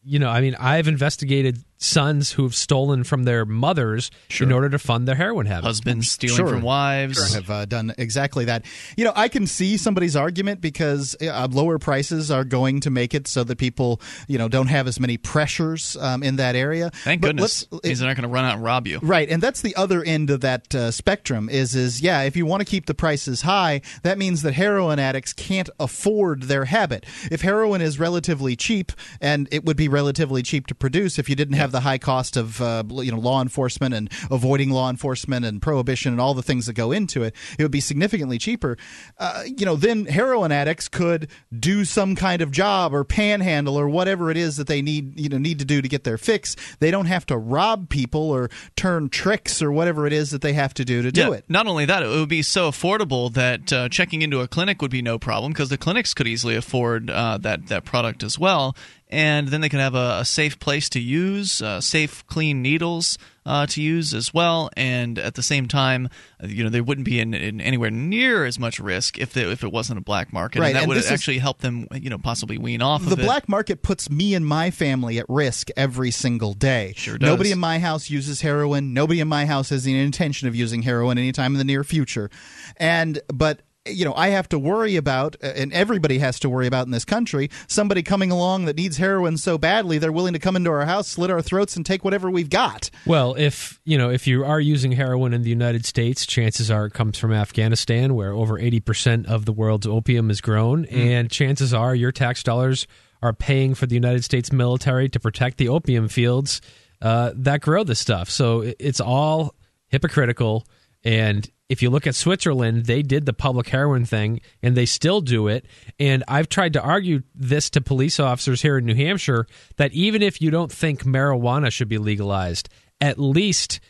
you 0.03 0.19
know, 0.19 0.31
I 0.31 0.41
mean, 0.41 0.55
I've 0.59 0.89
investigated 0.89 1.59
sons 1.85 2.33
who've 2.33 2.55
stolen 2.55 3.05
from 3.05 3.25
their 3.25 3.45
mothers 3.45 4.11
in 4.41 4.51
order 4.53 4.69
to 4.71 4.79
fund 4.79 5.07
their 5.07 5.15
heroin 5.15 5.47
habit. 5.47 5.65
Husbands 5.67 6.11
stealing 6.11 6.37
Sure. 6.37 6.49
from 6.49 6.63
wives. 6.63 7.35
have 7.35 7.51
uh, 7.51 7.65
done 7.67 7.93
exactly 7.99 8.47
that. 8.47 8.65
You 8.97 9.05
know, 9.05 9.13
I 9.15 9.29
can 9.29 9.47
see 9.47 9.77
somebody's 9.77 10.17
argument 10.17 10.61
because 10.61 11.17
uh, 11.21 11.49
lower 11.51 11.79
prices 11.79 12.31
are 12.31 12.45
going 12.45 12.81
to 12.81 12.91
make 12.91 13.15
it 13.15 13.27
so 13.29 13.45
that 13.45 13.59
people, 13.59 14.01
you 14.29 14.39
know, 14.39 14.49
don't 14.49 14.69
have 14.69 14.87
as 14.87 14.99
many 14.99 15.17
pressures 15.19 15.97
um, 15.97 16.23
in 16.23 16.37
that 16.37 16.57
area. 16.57 16.91
Thank 16.91 17.21
But 17.21 17.29
goodness. 17.29 17.67
let's- 17.71 17.85
Means 17.85 17.99
they're 18.01 18.09
not 18.09 18.17
going 18.17 18.23
to 18.29 18.33
run 18.33 18.45
out 18.45 18.55
and 18.55 18.65
rob 18.65 18.87
you. 18.87 18.99
Right, 19.03 19.29
and 19.29 19.43
that's 19.43 19.61
the 19.61 19.77
other 19.77 20.03
end 20.03 20.31
of 20.31 20.41
that 20.41 20.75
uh, 20.75 20.91
spectrum. 20.91 21.49
Is 21.49 21.75
is 21.75 22.01
yeah, 22.01 22.23
if 22.23 22.37
you 22.37 22.47
want 22.47 22.61
to 22.61 22.65
keep 22.65 22.87
the 22.87 22.95
prices 22.95 23.43
high, 23.43 23.83
that 24.03 24.17
means 24.17 24.43
that 24.43 24.55
heroin 24.55 24.99
addicts 24.99 25.33
can't 25.33 25.69
afford 25.79 26.45
their 26.45 26.65
habit. 26.65 27.05
If 27.31 27.43
heroin 27.43 27.81
is 27.83 27.99
relatively 27.99 28.57
cheap, 28.57 28.93
and 29.21 29.49
it 29.53 29.65
would 29.65 29.77
be 29.77 29.89
relatively 29.89 30.43
cheap 30.43 30.67
to 30.69 30.75
produce 30.75 31.19
if 31.19 31.29
you 31.29 31.37
didn't 31.37 31.55
have 31.57 31.73
the 31.75 31.81
high 31.81 31.99
cost 31.99 32.37
of 32.37 32.61
uh, 32.63 32.85
you 32.89 33.11
know 33.11 33.19
law 33.19 33.43
enforcement 33.43 33.95
and 33.95 34.11
avoiding 34.31 34.71
law 34.71 34.89
enforcement 34.89 35.45
and 35.45 35.61
prohibition 35.61 36.13
and 36.13 36.21
all 36.21 36.33
the 36.33 36.43
things 36.43 36.67
that 36.67 36.75
go 36.75 36.93
into 36.93 37.23
it, 37.25 37.35
it 37.59 37.63
would 37.63 37.73
be 37.73 37.81
significantly 37.81 38.39
cheaper. 38.39 38.79
Uh, 39.19 39.43
you 39.45 39.67
know, 39.67 39.75
then 39.75 40.07
heroin 40.07 40.53
addicts 40.53 40.89
could 40.89 41.29
do 41.59 41.85
some 41.85 42.15
kind 42.15 42.41
of 42.41 42.53
job 42.53 42.95
or 42.95 43.03
panhandle 43.03 43.77
or 43.77 43.89
whatever 43.89 44.31
it 44.31 44.37
is 44.37 44.57
that 44.57 44.69
they 44.69 44.81
need 44.81 45.19
you 45.19 45.29
know 45.29 45.37
need 45.37 45.59
to 45.59 45.65
do 45.65 45.83
to 45.83 45.89
get 45.89 46.05
their 46.05 46.17
fix. 46.17 46.57
They 46.79 46.93
don't 46.93 47.07
have 47.07 47.27
to 47.27 47.37
rob 47.37 47.89
people 47.89 48.31
or 48.31 48.49
turn 48.77 49.09
tricks 49.09 49.61
or 49.61 49.73
whatever 49.73 50.07
it 50.07 50.13
is 50.13 50.31
that 50.31 50.43
they 50.43 50.53
have 50.53 50.73
to 50.75 50.85
do 50.85 51.03
to 51.03 51.11
do 51.11 51.33
it. 51.33 51.45
Not 51.49 51.67
only 51.67 51.87
that, 51.87 52.03
it 52.05 52.09
would 52.09 52.29
be 52.29 52.43
so 52.43 52.71
affordable 52.71 53.33
that 53.35 53.73
uh, 53.73 53.89
checking 53.89 54.23
into 54.23 54.41
a 54.41 54.47
clinic 54.49 54.81
would 54.81 54.93
be 54.93 55.03
no 55.03 55.19
problem 55.19 55.53
because 55.53 55.71
the 55.71 55.79
clinics 55.79 56.15
could 56.15 56.29
easily 56.29 56.55
afford 56.55 57.11
uh, 57.11 57.39
that 57.39 57.67
that 57.67 57.85
product 57.85 58.23
as 58.23 58.39
well, 58.39 58.77
and 59.15 59.49
then 59.49 59.61
they 59.61 59.69
could 59.69 59.81
have 59.81 59.95
a, 59.95 60.19
a 60.21 60.25
safe 60.25 60.59
place 60.59 60.89
to 60.91 61.01
use, 61.01 61.63
uh, 61.63 61.81
safe, 61.81 62.27
clean 62.27 62.61
needles 62.63 63.17
uh, 63.47 63.67
to 63.67 63.81
use 63.81 64.13
as 64.13 64.35
well, 64.35 64.71
and 64.77 65.19
at 65.19 65.35
the 65.35 65.43
same 65.43 65.69
time, 65.69 66.09
you 66.43 66.65
know, 66.65 66.71
they 66.71 66.81
wouldn't 66.81 67.05
be 67.05 67.21
in, 67.21 67.33
in 67.35 67.61
anywhere 67.61 67.91
near 67.91 68.45
as 68.45 68.59
much 68.59 68.81
risk 68.81 69.19
if 69.19 69.33
they, 69.33 69.43
if 69.43 69.63
it 69.63 69.71
wasn't 69.71 69.99
a 69.99 70.03
black 70.03 70.33
market, 70.33 70.61
Right, 70.61 70.69
and 70.69 70.77
that 70.77 70.83
and 70.83 70.89
would 70.89 70.97
this 70.97 71.07
is- 71.07 71.13
actually 71.13 71.39
help 71.39 71.59
them, 71.61 71.87
you 71.95 72.11
know, 72.11 72.19
possibly 72.19 72.59
wean 72.59 72.83
off 72.83 73.03
the 73.03 73.07
of 73.09 73.13
it. 73.13 73.17
The 73.17 73.23
black 73.25 73.49
market 73.49 73.83
puts 73.83 74.11
me 74.11 74.35
and 74.35 74.45
my 74.47 74.71
family 74.71 75.19
at 75.19 75.27
risk 75.29 75.69
every 75.77 76.11
single 76.11 76.53
day. 76.55 76.95
Sure 76.97 77.17
does. 77.17 77.29
Nobody 77.29 77.53
in 77.53 77.59
my 77.59 77.79
house 77.79 78.11
uses 78.11 78.41
heroin. 78.41 78.95
Nobody 78.95 79.21
in 79.21 79.29
my 79.29 79.47
house 79.47 79.69
has 79.69 79.85
the 79.85 79.97
intention 79.99 80.49
of 80.49 80.55
using 80.57 80.83
heroin 80.83 81.19
anytime 81.19 81.53
in 81.53 81.59
the 81.59 81.65
near 81.65 81.85
future. 81.85 82.31
And 82.79 83.21
but 83.33 83.61
you 83.87 84.05
know, 84.05 84.15
I 84.15 84.29
have 84.29 84.49
to 84.49 84.59
worry 84.59 84.97
about, 84.97 85.37
uh, 85.43 85.49
and 85.49 85.73
everybody 85.73 86.19
has 86.19 86.41
to 86.41 86.49
worry 86.49 86.67
about 86.67 86.87
in 86.87 86.91
this 86.91 87.05
country, 87.05 87.51
somebody 87.67 88.03
coming 88.03 88.31
along 88.31 88.65
that 88.65 88.77
needs 88.77 88.97
heroin 88.97 89.37
so 89.37 89.59
badly 89.59 89.99
they're 89.99 90.13
willing 90.13 90.33
to 90.33 90.39
come 90.39 90.57
into 90.57 90.71
our 90.71 90.87
house, 90.87 91.09
slit 91.09 91.31
our 91.31 91.43
throats, 91.43 91.77
and 91.77 91.85
take 91.85 92.05
whatever 92.05 92.31
we've 92.31 92.51
got. 92.51 92.91
Well, 93.07 93.35
if 93.35 93.81
you 93.85 93.99
know 93.99 94.11
if 94.11 94.27
you 94.27 94.45
are 94.45 94.61
using 94.61 94.93
heroin 94.93 95.35
in 95.35 95.43
the 95.43 95.51
United 95.51 95.85
States, 95.85 96.25
chances 96.25 96.71
are 96.71 96.87
it 96.87 96.95
comes 96.95 97.19
from 97.19 97.33
Afghanistan, 97.33 98.15
where 98.15 98.33
over 98.33 98.59
eighty 98.59 98.81
percent 98.81 99.27
of 99.27 99.45
the 99.45 99.53
world's 99.53 99.87
opium 99.87 100.31
is 100.31 100.41
grown, 100.41 100.87
and 100.87 101.31
chances 101.31 101.75
are 101.75 101.95
your 101.95 102.13
tax 102.13 102.43
dollars 102.43 102.87
are 103.23 103.33
paying 103.33 103.75
for 103.75 103.87
the 103.87 103.95
United 103.95 104.25
States 104.25 104.53
military 104.53 105.09
to 105.09 105.21
protect 105.21 105.59
the 105.59 105.69
opium 105.69 106.09
fields 106.09 106.61
uh, 107.03 107.33
that 107.35 107.61
grow 107.61 107.85
this 107.85 108.01
stuff. 108.01 108.31
So 108.31 108.73
it's 108.79 109.01
all 109.01 109.55
hypocritical, 109.89 110.67
and 111.03 111.51
if 111.69 111.83
you 111.83 111.91
look 111.91 112.07
at 112.07 112.15
Switzerland, 112.15 112.85
they 112.87 113.03
did 113.03 113.27
the 113.27 113.33
public 113.33 113.69
heroin 113.69 114.05
thing 114.05 114.41
and 114.63 114.77
they 114.77 114.87
still 114.87 115.21
do 115.21 115.49
it. 115.49 115.65
And 115.99 116.23
I've 116.29 116.49
tried 116.49 116.75
to 116.75 116.83
argue 116.83 117.23
this 117.35 117.71
to 117.71 117.81
police 117.81 118.21
officers 118.21 118.63
here 118.63 118.79
in 118.79 118.85
New 118.85 118.95
Hampshire 118.95 119.47
that 119.77 119.93
even 119.93 120.23
if 120.23 120.43
you 120.43 120.51
don't 120.51 120.71
think 120.71 121.05
marijuana 121.05 121.73
should 121.73 121.89
be 121.89 121.99
legalized, 121.99 122.69
at 123.01 123.19
least 123.19 123.81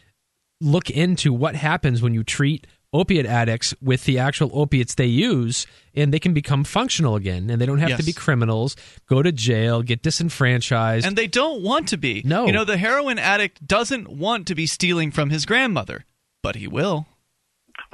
look 0.61 0.89
into 0.89 1.33
what 1.33 1.57
happens 1.57 2.01
when 2.01 2.15
you 2.15 2.23
treat 2.23 2.67
opiate 2.93 3.27
addicts 3.27 3.75
with 3.83 4.05
the 4.05 4.21
actual 4.21 4.51
opiates 4.55 4.95
they 4.95 5.05
use 5.05 5.67
and 5.97 6.15
they 6.15 6.21
can 6.21 6.33
become 6.33 6.63
functional 6.63 7.17
again 7.17 7.51
and 7.51 7.61
they 7.61 7.67
don't 7.67 7.79
have 7.79 7.97
to 7.99 8.05
be 8.05 8.13
criminals 8.13 8.77
go 9.09 9.21
to 9.21 9.33
jail 9.33 9.83
get 9.83 10.01
disenfranchised 10.01 11.05
And 11.05 11.17
they 11.17 11.27
don't 11.27 11.61
want 11.61 11.89
to 11.89 11.97
be. 11.97 12.23
No. 12.25 12.47
You 12.47 12.53
know, 12.53 12.65
the 12.65 12.77
heroin 12.77 13.19
addict 13.19 13.67
doesn't 13.67 14.09
want 14.09 14.47
to 14.47 14.55
be 14.55 14.67
stealing 14.67 15.11
from 15.11 15.31
his 15.31 15.45
grandmother, 15.45 16.05
but 16.41 16.55
he 16.55 16.69
will. 16.69 17.09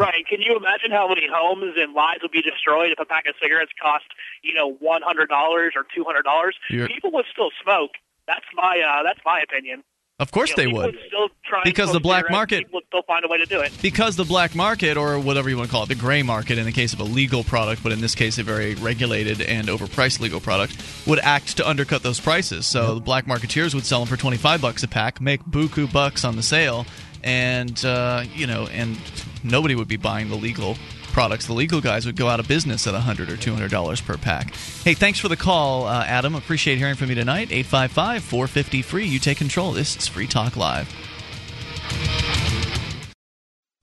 Right. 0.01 0.27
Can 0.27 0.41
you 0.41 0.57
imagine 0.57 0.91
how 0.91 1.07
many 1.09 1.29
homes 1.31 1.75
and 1.77 1.93
lives 1.93 2.23
would 2.23 2.31
be 2.33 2.43
destroyed 2.43 2.91
if 2.91 2.99
a 2.99 3.05
pack 3.05 3.27
of 3.27 3.35
cigarettes 3.41 3.73
cost, 3.81 4.07
you 4.43 4.55
know, 4.55 4.73
one 4.81 5.03
hundred 5.03 5.29
dollars 5.29 5.75
or 5.77 5.85
two 5.95 6.05
hundred 6.05 6.23
dollars? 6.23 6.57
You're- 6.71 6.89
People 6.89 7.11
would 7.13 7.27
still 7.31 7.51
smoke. 7.63 7.93
That's 8.27 8.45
my 8.55 8.81
uh, 8.81 9.03
that's 9.03 9.21
my 9.27 9.41
opinion. 9.41 9.85
Of 10.19 10.33
course 10.33 10.51
You 10.51 10.57
know, 10.57 10.63
they 10.63 10.67
people 10.67 10.83
would. 10.83 10.99
still 11.07 11.29
try 11.47 11.63
Because 11.65 11.93
the 11.93 12.01
black 12.01 12.31
market- 12.31 12.59
People 12.67 12.77
would 12.81 12.87
still 12.89 13.03
find 13.07 13.25
a 13.25 13.29
way 13.29 13.39
to 13.39 13.47
do 13.47 13.61
it. 13.61 13.73
Because 13.81 14.17
the 14.17 14.25
black 14.27 14.55
market, 14.55 14.99
or 14.99 15.19
whatever 15.19 15.49
you 15.49 15.57
want 15.57 15.71
to 15.71 15.73
call 15.73 15.85
it, 15.85 15.89
the 15.89 15.95
gray 15.95 16.23
market 16.23 16.59
in 16.59 16.67
the 16.67 16.73
case 16.73 16.93
of 16.93 17.01
a 17.01 17.05
legal 17.05 17.43
product, 17.43 17.83
but 17.83 17.91
in 17.91 18.03
this 18.03 18.15
case 18.15 18.37
a 18.39 18.43
very 18.43 18.75
regulated 18.75 19.41
and 19.41 19.69
overpriced 19.69 20.21
legal 20.21 20.39
product, 20.39 20.77
would 21.07 21.19
act 21.21 21.57
to 21.57 21.67
undercut 21.67 22.03
those 22.03 22.21
prices. 22.21 22.67
So 22.67 22.97
the 22.97 23.01
black 23.01 23.25
marketeers 23.25 23.75
would 23.75 23.87
sell 23.87 24.01
them 24.01 24.09
for 24.09 24.19
25 24.19 24.61
bucks 24.61 24.83
a 24.83 24.89
pack, 24.89 25.23
make 25.23 25.43
buku 25.45 25.91
bucks 25.91 26.23
on 26.23 26.37
the 26.37 26.43
sale, 26.43 26.85
and, 27.23 27.85
uh, 27.85 28.25
you 28.35 28.47
know, 28.47 28.67
and 28.69 28.97
nobody 29.43 29.75
would 29.75 29.89
be 29.89 29.97
buying 29.97 30.29
the 30.29 30.37
legal 30.37 30.77
products. 31.13 31.47
The 31.47 31.53
legal 31.53 31.81
guys 31.81 32.07
would 32.07 32.17
go 32.17 32.29
out 32.29 32.41
of 32.41 32.49
business 32.49 32.87
at 32.87 32.95
100 32.95 33.31
or 33.31 33.37
$200 33.37 34.05
per 34.05 34.17
pack. 34.17 34.55
Hey, 34.85 34.95
thanks 34.95 35.19
for 35.19 35.29
the 35.29 35.37
call, 35.37 35.87
uh, 35.87 36.05
Adam. 36.05 36.35
Appreciate 36.35 36.79
hearing 36.79 36.95
from 36.95 37.09
you 37.09 37.15
tonight. 37.15 37.51
855 37.51 38.23
450 38.23 38.83
free. 38.83 39.07
You 39.07 39.19
take 39.19 39.39
control. 39.39 39.73
This 39.73 39.97
is 39.97 40.07
Free 40.07 40.27
Talk 40.27 40.57
Live. 40.57 40.93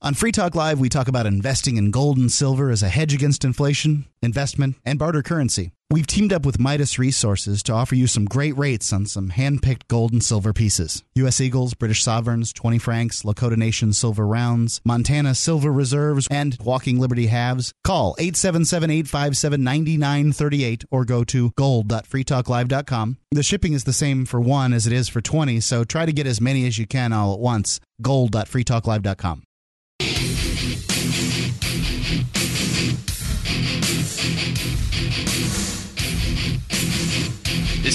On 0.00 0.14
Free 0.14 0.30
Talk 0.30 0.54
Live, 0.54 0.78
we 0.78 0.88
talk 0.88 1.08
about 1.08 1.26
investing 1.26 1.76
in 1.76 1.90
gold 1.90 2.18
and 2.18 2.30
silver 2.30 2.70
as 2.70 2.84
a 2.84 2.88
hedge 2.88 3.12
against 3.12 3.44
inflation, 3.44 4.06
investment, 4.22 4.76
and 4.84 4.98
barter 4.98 5.22
currency. 5.22 5.72
We've 5.90 6.06
teamed 6.06 6.34
up 6.34 6.44
with 6.44 6.60
Midas 6.60 6.98
Resources 6.98 7.62
to 7.62 7.72
offer 7.72 7.94
you 7.94 8.06
some 8.06 8.26
great 8.26 8.54
rates 8.58 8.92
on 8.92 9.06
some 9.06 9.30
hand-picked 9.30 9.88
gold 9.88 10.12
and 10.12 10.22
silver 10.22 10.52
pieces. 10.52 11.02
U.S. 11.14 11.40
Eagles, 11.40 11.72
British 11.72 12.02
Sovereigns, 12.02 12.52
20 12.52 12.76
francs, 12.76 13.22
Lakota 13.22 13.56
Nation 13.56 13.94
silver 13.94 14.26
rounds, 14.26 14.82
Montana 14.84 15.34
silver 15.34 15.72
reserves, 15.72 16.28
and 16.30 16.58
Walking 16.62 17.00
Liberty 17.00 17.28
halves. 17.28 17.72
Call 17.84 18.14
877-857-9938 18.16 20.84
or 20.90 21.06
go 21.06 21.24
to 21.24 21.52
gold.freetalklive.com. 21.56 23.16
The 23.30 23.42
shipping 23.42 23.72
is 23.72 23.84
the 23.84 23.94
same 23.94 24.26
for 24.26 24.42
one 24.42 24.74
as 24.74 24.86
it 24.86 24.92
is 24.92 25.08
for 25.08 25.22
20, 25.22 25.58
so 25.60 25.84
try 25.84 26.04
to 26.04 26.12
get 26.12 26.26
as 26.26 26.38
many 26.38 26.66
as 26.66 26.76
you 26.76 26.86
can 26.86 27.14
all 27.14 27.32
at 27.32 27.40
once. 27.40 27.80
gold.freetalklive.com. 28.02 29.42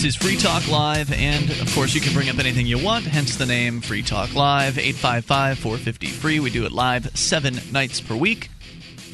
This 0.03 0.17
is 0.17 0.21
Free 0.21 0.35
Talk 0.35 0.67
Live, 0.67 1.13
and 1.13 1.49
of 1.49 1.73
course, 1.73 1.95
you 1.95 2.01
can 2.01 2.11
bring 2.11 2.27
up 2.27 2.37
anything 2.37 2.65
you 2.65 2.77
want, 2.77 3.05
hence 3.05 3.37
the 3.37 3.45
name 3.45 3.79
Free 3.79 4.01
Talk 4.01 4.35
Live, 4.35 4.77
855 4.77 5.59
450 5.59 6.07
free. 6.07 6.41
We 6.41 6.49
do 6.49 6.65
it 6.65 6.73
live 6.73 7.17
seven 7.17 7.57
nights 7.71 8.01
per 8.01 8.13
week. 8.13 8.49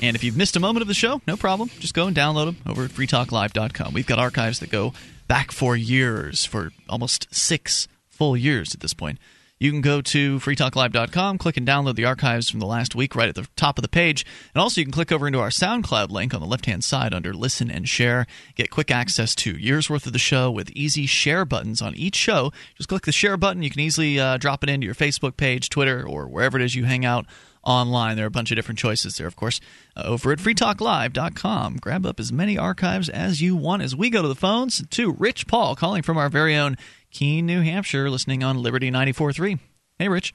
And 0.01 0.15
if 0.15 0.23
you've 0.23 0.35
missed 0.35 0.55
a 0.55 0.59
moment 0.59 0.81
of 0.81 0.87
the 0.87 0.95
show, 0.95 1.21
no 1.27 1.37
problem. 1.37 1.69
Just 1.77 1.93
go 1.93 2.07
and 2.07 2.17
download 2.17 2.45
them 2.45 2.57
over 2.65 2.85
at 2.85 2.89
freetalklive.com. 2.89 3.93
We've 3.93 4.07
got 4.07 4.17
archives 4.17 4.61
that 4.61 4.71
go 4.71 4.93
back 5.27 5.51
for 5.51 5.75
years, 5.75 6.43
for 6.45 6.71
almost 6.89 7.27
six 7.29 7.87
full 8.07 8.35
years 8.35 8.73
at 8.73 8.79
this 8.79 8.95
point. 8.95 9.19
You 9.59 9.71
can 9.71 9.81
go 9.81 9.99
to 10.01 10.39
freetalklive.com, 10.39 11.37
click 11.37 11.57
and 11.57 11.67
download 11.67 11.95
the 11.95 12.05
archives 12.05 12.49
from 12.49 12.61
the 12.61 12.65
last 12.65 12.95
week 12.95 13.13
right 13.13 13.27
at 13.27 13.35
the 13.35 13.45
top 13.57 13.77
of 13.77 13.81
the 13.81 13.89
page. 13.89 14.25
And 14.53 14.61
also, 14.61 14.79
you 14.79 14.85
can 14.85 14.93
click 14.93 15.11
over 15.11 15.27
into 15.27 15.41
our 15.41 15.49
SoundCloud 15.49 16.11
link 16.11 16.33
on 16.33 16.39
the 16.39 16.47
left 16.47 16.65
hand 16.65 16.81
side 16.81 17.13
under 17.13 17.33
Listen 17.33 17.69
and 17.69 17.87
Share. 17.87 18.25
Get 18.55 18.71
quick 18.71 18.89
access 18.89 19.35
to 19.35 19.57
years 19.57 19.89
worth 19.89 20.07
of 20.07 20.13
the 20.13 20.19
show 20.19 20.49
with 20.49 20.71
easy 20.71 21.05
share 21.05 21.43
buttons 21.43 21.81
on 21.81 21.93
each 21.95 22.15
show. 22.15 22.53
Just 22.77 22.87
click 22.87 23.03
the 23.03 23.11
share 23.11 23.35
button. 23.35 23.61
You 23.61 23.69
can 23.69 23.81
easily 23.81 24.17
uh, 24.17 24.37
drop 24.37 24.63
it 24.63 24.69
into 24.69 24.85
your 24.85 24.95
Facebook 24.95 25.35
page, 25.35 25.67
Twitter, 25.67 26.07
or 26.07 26.29
wherever 26.29 26.57
it 26.57 26.63
is 26.63 26.75
you 26.75 26.85
hang 26.85 27.03
out 27.03 27.25
online. 27.63 28.15
There 28.15 28.25
are 28.25 28.27
a 28.27 28.31
bunch 28.31 28.51
of 28.51 28.55
different 28.55 28.79
choices 28.79 29.17
there, 29.17 29.27
of 29.27 29.35
course, 29.35 29.59
uh, 29.97 30.03
over 30.05 30.31
at 30.31 30.39
freetalklive.com. 30.39 31.77
Grab 31.77 32.05
up 32.05 32.19
as 32.19 32.31
many 32.31 32.57
archives 32.57 33.09
as 33.09 33.41
you 33.41 33.57
want 33.57 33.81
as 33.81 33.93
we 33.93 34.09
go 34.09 34.21
to 34.21 34.27
the 34.29 34.35
phones 34.35 34.81
to 34.87 35.11
Rich 35.11 35.47
Paul 35.47 35.75
calling 35.75 36.01
from 36.01 36.17
our 36.17 36.29
very 36.29 36.55
own 36.55 36.77
Keene, 37.11 37.45
New 37.45 37.61
Hampshire, 37.61 38.09
listening 38.09 38.43
on 38.43 38.61
Liberty 38.61 38.91
94.3. 38.91 39.59
Hey, 39.97 40.07
Rich. 40.07 40.33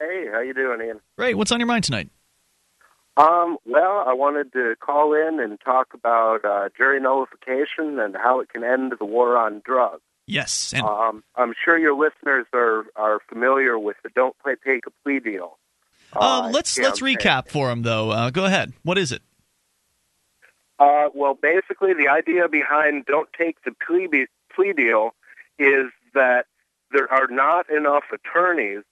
Hey, 0.00 0.26
how 0.32 0.40
you 0.40 0.54
doing, 0.54 0.80
Ian? 0.80 1.00
Great. 1.16 1.36
What's 1.36 1.52
on 1.52 1.60
your 1.60 1.66
mind 1.66 1.84
tonight? 1.84 2.08
Um, 3.16 3.56
well, 3.66 4.04
I 4.06 4.12
wanted 4.12 4.52
to 4.52 4.76
call 4.80 5.12
in 5.12 5.40
and 5.40 5.58
talk 5.60 5.88
about 5.92 6.44
uh, 6.44 6.68
jury 6.76 7.00
nullification 7.00 7.98
and 7.98 8.14
how 8.16 8.40
it 8.40 8.48
can 8.48 8.62
end 8.62 8.92
the 8.98 9.04
war 9.04 9.36
on 9.36 9.60
drugs. 9.64 10.02
Yes. 10.26 10.72
And 10.76 10.84
Um, 10.84 11.24
I'm 11.34 11.52
sure 11.64 11.76
your 11.78 11.96
listeners 11.98 12.46
are, 12.52 12.84
are 12.94 13.18
familiar 13.28 13.78
with 13.78 13.96
the 14.04 14.10
"Don't 14.14 14.38
Play 14.38 14.54
Take 14.64 14.86
a 14.86 14.90
Plea" 15.02 15.18
deal. 15.20 15.58
um, 16.14 16.52
let's 16.52 16.78
let's 16.78 17.00
campaign. 17.00 17.16
recap 17.16 17.48
for 17.48 17.68
them, 17.68 17.82
though. 17.82 18.10
Uh, 18.10 18.30
go 18.30 18.44
ahead. 18.44 18.72
What 18.84 18.98
is 18.98 19.10
it? 19.10 19.22
Uh, 20.78 21.08
well, 21.14 21.34
basically, 21.34 21.94
the 21.94 22.08
idea 22.08 22.46
behind 22.48 23.06
"Don't 23.06 23.28
Take 23.36 23.56
the 23.64 23.72
Plea, 23.84 24.06
be- 24.06 24.26
plea 24.54 24.72
Deal" 24.74 25.14
is 25.58 25.86
that 26.14 26.46
there 26.90 27.10
are 27.12 27.28
not 27.28 27.68
enough 27.70 28.04
attorneys, 28.12 28.82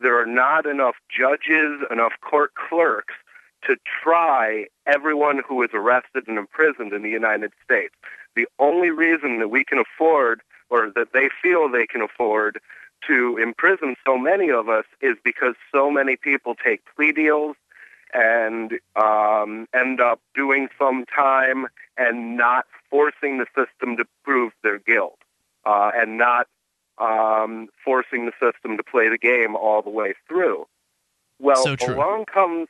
there 0.00 0.20
are 0.20 0.26
not 0.26 0.66
enough 0.66 0.96
judges, 1.08 1.80
enough 1.90 2.12
court 2.20 2.52
clerks 2.54 3.14
to 3.66 3.76
try 4.02 4.66
everyone 4.86 5.40
who 5.46 5.62
is 5.62 5.70
arrested 5.72 6.24
and 6.26 6.38
imprisoned 6.38 6.92
in 6.92 7.02
the 7.02 7.10
United 7.10 7.52
States. 7.62 7.94
The 8.36 8.46
only 8.58 8.90
reason 8.90 9.38
that 9.38 9.48
we 9.48 9.64
can 9.64 9.78
afford, 9.78 10.42
or 10.68 10.90
that 10.94 11.12
they 11.12 11.28
feel 11.42 11.68
they 11.68 11.86
can 11.86 12.02
afford, 12.02 12.60
to 13.06 13.38
imprison 13.38 13.96
so 14.06 14.18
many 14.18 14.50
of 14.50 14.68
us 14.68 14.84
is 15.00 15.16
because 15.24 15.54
so 15.72 15.90
many 15.90 16.16
people 16.16 16.54
take 16.54 16.82
plea 16.96 17.12
deals 17.12 17.56
and 18.12 18.72
um, 18.96 19.66
end 19.74 20.00
up 20.00 20.20
doing 20.34 20.68
some 20.78 21.04
time 21.06 21.66
and 21.96 22.36
not 22.36 22.66
forcing 22.90 23.38
the 23.38 23.46
system 23.54 23.96
to 23.96 24.04
prove 24.24 24.52
their 24.62 24.78
guilt 24.78 25.18
uh, 25.66 25.90
and 25.94 26.18
not 26.18 26.46
um, 26.98 27.68
forcing 27.84 28.26
the 28.26 28.32
system 28.40 28.76
to 28.76 28.82
play 28.82 29.08
the 29.08 29.18
game 29.18 29.56
all 29.56 29.82
the 29.82 29.90
way 29.90 30.14
through. 30.28 30.66
Well, 31.38 31.62
So 31.62 31.76
along 31.88 32.26
comes 32.26 32.68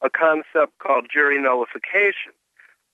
a 0.00 0.10
concept 0.10 0.78
called 0.78 1.06
jury 1.12 1.40
nullification. 1.40 2.32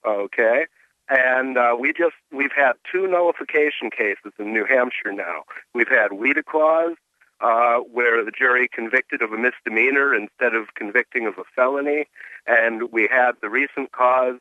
Okay, 0.06 0.66
and 1.08 1.56
uh, 1.56 1.76
we 1.78 1.92
just 1.92 2.14
we've 2.32 2.52
had 2.54 2.72
two 2.90 3.06
nullification 3.06 3.90
cases 3.90 4.32
in 4.38 4.52
New 4.52 4.64
Hampshire 4.64 5.12
now. 5.12 5.42
We've 5.74 5.88
had 5.88 6.10
Weeda 6.10 6.44
Clause, 6.44 6.96
uh, 7.40 7.78
where 7.78 8.24
the 8.24 8.30
jury 8.30 8.68
convicted 8.72 9.22
of 9.22 9.32
a 9.32 9.38
misdemeanor 9.38 10.14
instead 10.14 10.54
of 10.54 10.74
convicting 10.74 11.26
of 11.26 11.34
a 11.38 11.44
felony, 11.54 12.06
and 12.46 12.92
we 12.92 13.08
had 13.10 13.32
the 13.40 13.48
recent 13.48 13.92
cause, 13.92 14.38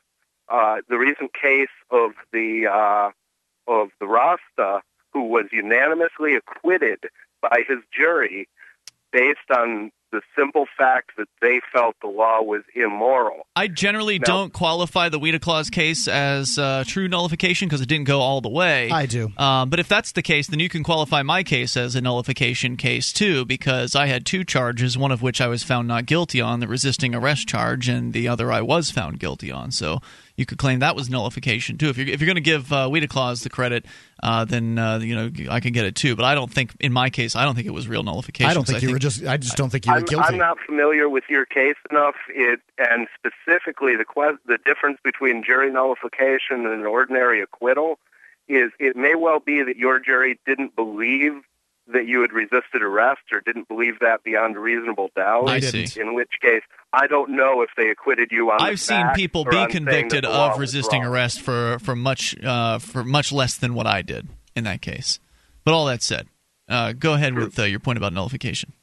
uh, 0.49 0.77
the 0.89 0.97
recent 0.97 1.33
case 1.33 1.69
of 1.89 2.11
the 2.31 2.67
uh, 2.67 3.11
of 3.67 3.89
the 3.99 4.07
Rasta, 4.07 4.81
who 5.13 5.23
was 5.23 5.45
unanimously 5.51 6.35
acquitted 6.35 6.99
by 7.41 7.59
his 7.67 7.79
jury 7.95 8.47
based 9.11 9.49
on 9.55 9.91
the 10.11 10.21
simple 10.37 10.65
fact 10.77 11.11
that 11.17 11.27
they 11.41 11.59
felt 11.73 11.93
the 12.01 12.07
law 12.07 12.41
was 12.41 12.61
immoral. 12.73 13.45
I 13.57 13.67
generally 13.67 14.19
No. 14.19 14.25
don't 14.25 14.53
qualify 14.53 15.09
the 15.09 15.19
Weeda 15.19 15.41
Clause 15.41 15.69
case 15.69 16.07
as 16.07 16.57
uh, 16.57 16.85
true 16.87 17.09
nullification 17.09 17.67
because 17.67 17.81
it 17.81 17.89
didn't 17.89 18.05
go 18.05 18.21
all 18.21 18.39
the 18.39 18.47
way. 18.49 18.89
I 18.89 19.05
do. 19.05 19.31
Um, 19.37 19.69
but 19.69 19.79
if 19.81 19.89
that's 19.89 20.13
the 20.13 20.21
case, 20.21 20.47
then 20.47 20.59
you 20.59 20.69
can 20.69 20.81
qualify 20.81 21.23
my 21.23 21.43
case 21.43 21.75
as 21.75 21.93
a 21.95 22.01
nullification 22.01 22.77
case 22.77 23.11
too, 23.11 23.43
because 23.43 23.95
I 23.95 24.07
had 24.07 24.25
two 24.25 24.45
charges, 24.45 24.97
one 24.97 25.11
of 25.11 25.21
which 25.21 25.41
I 25.41 25.47
was 25.47 25.63
found 25.63 25.89
not 25.89 26.05
guilty 26.05 26.39
on, 26.39 26.61
the 26.61 26.69
resisting 26.69 27.13
arrest 27.13 27.49
charge, 27.49 27.89
and 27.89 28.13
the 28.13 28.29
other 28.29 28.49
I 28.49 28.61
was 28.61 28.89
found 28.89 29.19
guilty 29.19 29.51
on. 29.51 29.71
So 29.71 29.99
you 30.37 30.45
could 30.45 30.59
claim 30.59 30.79
that 30.79 30.95
was 30.95 31.09
nullification 31.09 31.77
too. 31.77 31.89
If 31.89 31.97
you're 31.97 32.07
if 32.07 32.21
you're 32.21 32.27
going 32.27 32.35
to 32.35 32.41
give 32.41 32.71
uh, 32.71 32.87
Weeda 32.87 33.09
Clause 33.09 33.41
the 33.41 33.49
credit, 33.49 33.85
uh, 34.21 34.45
then 34.45 34.77
uh, 34.77 34.99
you 34.99 35.15
know 35.15 35.31
I 35.51 35.59
can 35.59 35.73
get 35.73 35.85
it 35.85 35.95
too. 35.95 36.15
But 36.15 36.25
I 36.25 36.35
don't 36.35 36.51
think, 36.51 36.75
in 36.79 36.93
my 36.93 37.09
case, 37.09 37.35
I 37.35 37.43
don't 37.43 37.55
think 37.55 37.67
it 37.67 37.73
was 37.73 37.87
real 37.87 38.03
nullification. 38.03 38.49
I 38.49 38.53
don't 38.53 38.65
think 38.65 38.83
you 38.83 38.91
were 38.91 38.99
just. 38.99 39.25
I 39.25 39.37
just 39.37 39.57
don't 39.57 39.71
think 39.71 39.87
you 39.87 39.91
were 39.91 39.97
I'm, 39.97 40.05
guilty. 40.05 40.25
I'm 40.25 40.37
not 40.37 40.57
familiar 40.65 41.09
with 41.09 41.23
your 41.27 41.45
case 41.45 41.75
enough, 41.89 42.15
it, 42.29 42.61
and 42.77 43.07
specifically 43.17 43.95
the 43.95 44.05
que- 44.05 44.37
the 44.45 44.59
difference 44.63 44.99
between 45.03 45.43
jury 45.43 45.71
nullification 45.71 46.65
and 46.65 46.67
an 46.67 46.85
ordinary 46.85 47.41
acquittal 47.41 47.97
is 48.47 48.71
it 48.79 48.95
may 48.95 49.15
well 49.15 49.39
be 49.39 49.63
that 49.63 49.75
your 49.75 49.99
jury 49.99 50.39
didn't 50.45 50.75
believe 50.75 51.33
that 51.93 52.07
you 52.07 52.21
had 52.21 52.31
resisted 52.31 52.81
arrest 52.81 53.21
or 53.31 53.41
didn't 53.41 53.67
believe 53.67 53.99
that 53.99 54.23
beyond 54.23 54.55
a 54.55 54.59
reasonable 54.59 55.09
doubt. 55.15 55.49
I 55.49 55.59
see. 55.59 55.87
In 55.99 56.15
which 56.15 56.31
case, 56.41 56.63
I 56.93 57.07
don't 57.07 57.31
know 57.31 57.61
if 57.61 57.69
they 57.77 57.89
acquitted 57.89 58.29
you 58.31 58.51
on. 58.51 58.57
the 58.59 58.65
I've 58.65 58.79
seen 58.79 59.07
people 59.15 59.45
be 59.45 59.49
on 59.49 59.53
saying 59.53 59.67
that 59.67 59.71
convicted 59.71 60.25
of 60.25 60.59
resisting 60.59 61.03
arrest 61.03 61.41
for 61.41 61.79
for 61.79 61.95
much 61.95 62.35
uh, 62.43 62.79
for 62.79 63.03
much 63.03 63.31
less 63.31 63.57
than 63.57 63.73
what 63.73 63.87
I 63.87 64.01
did 64.01 64.27
in 64.55 64.63
that 64.65 64.81
case. 64.81 65.19
But 65.63 65.73
all 65.73 65.85
that 65.85 66.01
said, 66.01 66.27
uh, 66.69 66.93
go 66.93 67.13
ahead 67.13 67.35
with 67.35 67.57
uh, 67.59 67.63
your 67.63 67.79
point 67.79 67.97
about 67.97 68.13
nullification. 68.13 68.73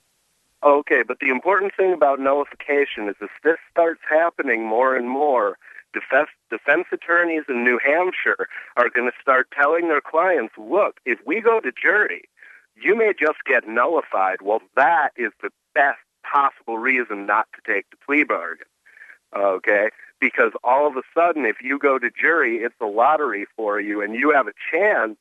Okay, 0.64 1.02
but 1.06 1.18
the 1.20 1.28
important 1.28 1.72
thing 1.76 1.92
about 1.92 2.20
nullification 2.20 3.08
is 3.08 3.16
if 3.20 3.30
this 3.42 3.58
starts 3.70 4.00
happening 4.08 4.66
more 4.66 4.96
and 4.96 5.08
more, 5.08 5.58
defense, 5.92 6.30
defense 6.50 6.86
attorneys 6.90 7.44
in 7.48 7.64
New 7.64 7.78
Hampshire 7.84 8.48
are 8.76 8.88
going 8.88 9.10
to 9.10 9.16
start 9.20 9.48
telling 9.56 9.88
their 9.88 10.00
clients, 10.00 10.54
look, 10.58 10.96
if 11.04 11.18
we 11.26 11.40
go 11.40 11.60
to 11.60 11.70
jury, 11.70 12.28
you 12.76 12.96
may 12.96 13.12
just 13.18 13.38
get 13.46 13.68
nullified. 13.68 14.38
Well, 14.42 14.60
that 14.76 15.10
is 15.16 15.32
the 15.42 15.50
best 15.74 15.98
possible 16.22 16.78
reason 16.78 17.26
not 17.26 17.46
to 17.54 17.72
take 17.72 17.88
the 17.90 17.96
plea 18.04 18.24
bargain. 18.24 18.66
Okay? 19.36 19.90
Because 20.20 20.52
all 20.62 20.86
of 20.86 20.96
a 20.96 21.02
sudden, 21.14 21.44
if 21.44 21.56
you 21.62 21.78
go 21.78 21.98
to 21.98 22.10
jury, 22.10 22.58
it's 22.58 22.74
a 22.80 22.86
lottery 22.86 23.46
for 23.56 23.80
you, 23.80 24.00
and 24.00 24.14
you 24.14 24.32
have 24.32 24.46
a 24.46 24.52
chance 24.70 25.16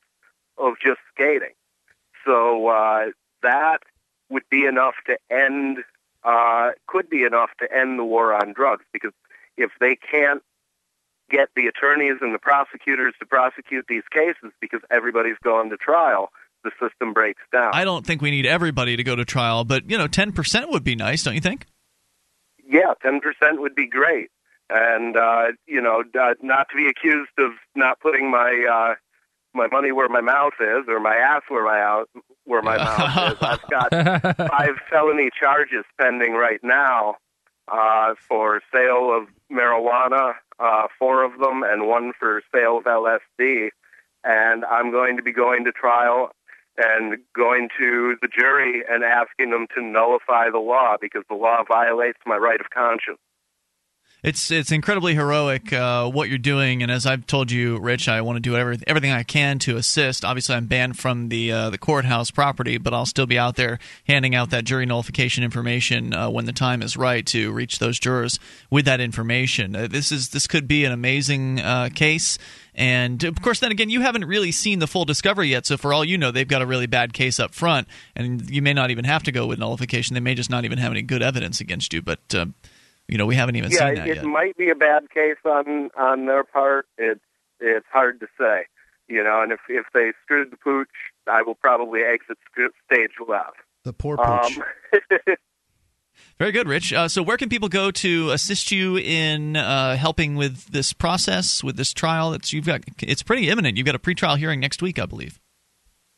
of 0.56 0.74
just 0.82 1.00
skating. 1.12 1.54
So 2.24 2.68
uh, 2.68 3.06
that 3.42 3.78
would 4.30 4.48
be 4.50 4.64
enough 4.64 4.94
to 5.06 5.18
end, 5.30 5.78
uh, 6.22 6.70
could 6.86 7.10
be 7.10 7.24
enough 7.24 7.50
to 7.60 7.76
end 7.76 7.98
the 7.98 8.04
war 8.04 8.32
on 8.32 8.52
drugs. 8.52 8.84
Because 8.92 9.12
if 9.56 9.70
they 9.80 9.96
can't 9.96 10.42
get 11.30 11.48
the 11.56 11.66
attorneys 11.66 12.18
and 12.20 12.34
the 12.34 12.38
prosecutors 12.38 13.14
to 13.18 13.26
prosecute 13.26 13.86
these 13.88 14.04
cases 14.10 14.52
because 14.60 14.80
everybody's 14.90 15.38
going 15.42 15.70
to 15.70 15.76
trial, 15.76 16.30
the 16.64 16.70
system 16.80 17.12
breaks 17.12 17.42
down. 17.52 17.70
I 17.72 17.84
don't 17.84 18.04
think 18.04 18.22
we 18.22 18.30
need 18.30 18.46
everybody 18.46 18.96
to 18.96 19.04
go 19.04 19.14
to 19.14 19.24
trial, 19.24 19.64
but 19.64 19.88
you 19.88 19.96
know, 19.96 20.06
ten 20.06 20.32
percent 20.32 20.70
would 20.70 20.84
be 20.84 20.96
nice, 20.96 21.22
don't 21.22 21.34
you 21.34 21.40
think? 21.40 21.66
Yeah, 22.66 22.94
ten 23.02 23.20
percent 23.20 23.60
would 23.60 23.74
be 23.74 23.86
great, 23.86 24.30
and 24.70 25.16
uh, 25.16 25.46
you 25.66 25.80
know, 25.80 26.02
uh, 26.20 26.34
not 26.42 26.68
to 26.70 26.76
be 26.76 26.88
accused 26.88 27.32
of 27.38 27.52
not 27.76 28.00
putting 28.00 28.30
my 28.30 28.66
uh, 28.70 28.94
my 29.54 29.68
money 29.68 29.92
where 29.92 30.08
my 30.08 30.20
mouth 30.20 30.54
is, 30.60 30.84
or 30.88 30.98
my 30.98 31.14
ass 31.14 31.42
where 31.48 31.64
my 31.64 31.80
out 31.80 32.08
where 32.44 32.62
my 32.62 32.76
mouth 32.76 33.32
is. 33.32 33.38
I've 33.40 33.70
got 33.70 34.36
five 34.48 34.76
felony 34.90 35.30
charges 35.38 35.84
pending 36.00 36.32
right 36.32 36.60
now 36.62 37.16
uh, 37.68 38.14
for 38.28 38.60
sale 38.72 39.16
of 39.16 39.28
marijuana, 39.50 40.34
uh, 40.58 40.86
four 40.98 41.22
of 41.22 41.38
them, 41.38 41.62
and 41.62 41.86
one 41.86 42.12
for 42.18 42.42
sale 42.52 42.78
of 42.78 42.84
LSD. 42.84 43.70
And 44.24 44.64
I'm 44.64 44.90
going 44.90 45.16
to 45.18 45.22
be 45.22 45.32
going 45.32 45.64
to 45.64 45.72
trial 45.72 46.30
and 46.76 47.18
going 47.34 47.68
to 47.78 48.16
the 48.20 48.28
jury 48.28 48.82
and 48.88 49.04
asking 49.04 49.50
them 49.50 49.66
to 49.74 49.82
nullify 49.82 50.50
the 50.50 50.58
law 50.58 50.96
because 51.00 51.22
the 51.28 51.36
law 51.36 51.62
violates 51.66 52.18
my 52.26 52.36
right 52.36 52.60
of 52.60 52.70
conscience. 52.70 53.18
It's 54.24 54.50
it's 54.50 54.72
incredibly 54.72 55.14
heroic 55.14 55.70
uh, 55.70 56.08
what 56.08 56.30
you're 56.30 56.38
doing, 56.38 56.82
and 56.82 56.90
as 56.90 57.04
I've 57.04 57.26
told 57.26 57.50
you, 57.50 57.78
Rich, 57.78 58.08
I 58.08 58.22
want 58.22 58.36
to 58.36 58.40
do 58.40 58.56
every, 58.56 58.78
everything 58.86 59.12
I 59.12 59.22
can 59.22 59.58
to 59.60 59.76
assist. 59.76 60.24
Obviously, 60.24 60.54
I'm 60.54 60.64
banned 60.64 60.98
from 60.98 61.28
the 61.28 61.52
uh, 61.52 61.68
the 61.68 61.76
courthouse 61.76 62.30
property, 62.30 62.78
but 62.78 62.94
I'll 62.94 63.04
still 63.04 63.26
be 63.26 63.38
out 63.38 63.56
there 63.56 63.78
handing 64.08 64.34
out 64.34 64.48
that 64.48 64.64
jury 64.64 64.86
nullification 64.86 65.44
information 65.44 66.14
uh, 66.14 66.30
when 66.30 66.46
the 66.46 66.54
time 66.54 66.80
is 66.80 66.96
right 66.96 67.26
to 67.26 67.52
reach 67.52 67.80
those 67.80 67.98
jurors 67.98 68.38
with 68.70 68.86
that 68.86 68.98
information. 68.98 69.76
Uh, 69.76 69.88
this 69.88 70.10
is 70.10 70.30
this 70.30 70.46
could 70.46 70.66
be 70.66 70.86
an 70.86 70.92
amazing 70.92 71.60
uh, 71.60 71.90
case. 71.94 72.38
And 72.74 73.22
of 73.24 73.42
course, 73.42 73.60
then 73.60 73.72
again, 73.72 73.90
you 73.90 74.00
haven't 74.00 74.24
really 74.24 74.52
seen 74.52 74.78
the 74.78 74.86
full 74.86 75.04
discovery 75.04 75.48
yet. 75.48 75.66
So, 75.66 75.76
for 75.76 75.92
all 75.92 76.02
you 76.02 76.16
know, 76.16 76.30
they've 76.30 76.48
got 76.48 76.62
a 76.62 76.66
really 76.66 76.86
bad 76.86 77.12
case 77.12 77.38
up 77.38 77.54
front, 77.54 77.88
and 78.16 78.48
you 78.50 78.62
may 78.62 78.72
not 78.72 78.90
even 78.90 79.04
have 79.04 79.22
to 79.24 79.32
go 79.32 79.46
with 79.46 79.58
nullification. 79.58 80.14
They 80.14 80.20
may 80.20 80.34
just 80.34 80.48
not 80.48 80.64
even 80.64 80.78
have 80.78 80.92
any 80.92 81.02
good 81.02 81.22
evidence 81.22 81.60
against 81.60 81.92
you. 81.92 82.00
But 82.00 82.34
uh, 82.34 82.46
you 83.08 83.18
know, 83.18 83.26
we 83.26 83.34
haven't 83.34 83.56
even 83.56 83.70
yeah, 83.70 83.78
seen 83.78 83.94
that 83.96 84.08
it 84.08 84.16
yet. 84.16 84.24
might 84.24 84.56
be 84.56 84.70
a 84.70 84.74
bad 84.74 85.10
case 85.10 85.36
on 85.44 85.90
on 85.96 86.26
their 86.26 86.44
part. 86.44 86.86
It's 86.98 87.20
it's 87.60 87.86
hard 87.92 88.20
to 88.20 88.26
say, 88.38 88.66
you 89.08 89.22
know. 89.22 89.42
And 89.42 89.52
if 89.52 89.60
if 89.68 89.86
they 89.92 90.12
screwed 90.22 90.50
the 90.50 90.56
pooch, 90.56 90.88
I 91.26 91.42
will 91.42 91.54
probably 91.54 92.00
exit 92.00 92.38
stage 92.86 93.10
left. 93.26 93.56
The 93.84 93.92
poor 93.92 94.16
pooch. 94.16 94.58
Um, 94.58 95.34
Very 96.38 96.52
good, 96.52 96.68
Rich. 96.68 96.92
Uh, 96.92 97.08
so, 97.08 97.22
where 97.22 97.36
can 97.36 97.48
people 97.48 97.68
go 97.68 97.90
to 97.90 98.30
assist 98.30 98.70
you 98.70 98.96
in 98.96 99.56
uh, 99.56 99.96
helping 99.96 100.36
with 100.36 100.66
this 100.66 100.92
process, 100.92 101.62
with 101.62 101.76
this 101.76 101.92
trial? 101.92 102.30
That's 102.30 102.52
you've 102.52 102.66
got. 102.66 102.82
It's 103.02 103.22
pretty 103.22 103.48
imminent. 103.48 103.76
You've 103.76 103.86
got 103.86 103.94
a 103.94 103.98
pretrial 103.98 104.38
hearing 104.38 104.60
next 104.60 104.80
week, 104.80 104.98
I 104.98 105.06
believe. 105.06 105.40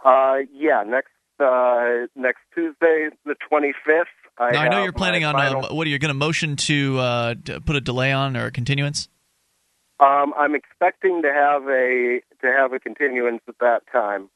uh, 0.05 0.37
yeah, 0.53 0.85
next 0.87 1.11
uh, 1.41 2.07
next 2.15 2.41
Tuesday, 2.55 3.09
the 3.25 3.35
twenty 3.49 3.73
fifth. 3.85 4.09
I, 4.39 4.51
now, 4.53 4.61
I 4.63 4.69
know 4.69 4.83
you're 4.83 4.93
planning 4.93 5.25
on. 5.25 5.35
final- 5.35 5.65
Uh, 5.67 5.75
what 5.75 5.87
are 5.87 5.91
you 5.91 5.99
going 5.99 6.11
to 6.11 6.15
motion 6.15 6.57
to, 6.57 6.99
uh, 6.99 7.35
to 7.47 7.61
put 7.61 7.77
a 7.77 7.81
delay 7.81 8.13
on 8.13 8.37
or 8.37 8.47
a 8.47 8.51
continuance? 8.51 9.09
Um, 9.99 10.35
I'm 10.37 10.55
expecting 10.55 11.23
to 11.23 11.33
have 11.33 11.63
a 11.63 12.21
to 12.43 12.53
have 12.55 12.75
a 12.75 12.79
continuance 12.79 13.41
at 13.49 13.55
that 13.61 13.81
time. 13.91 14.29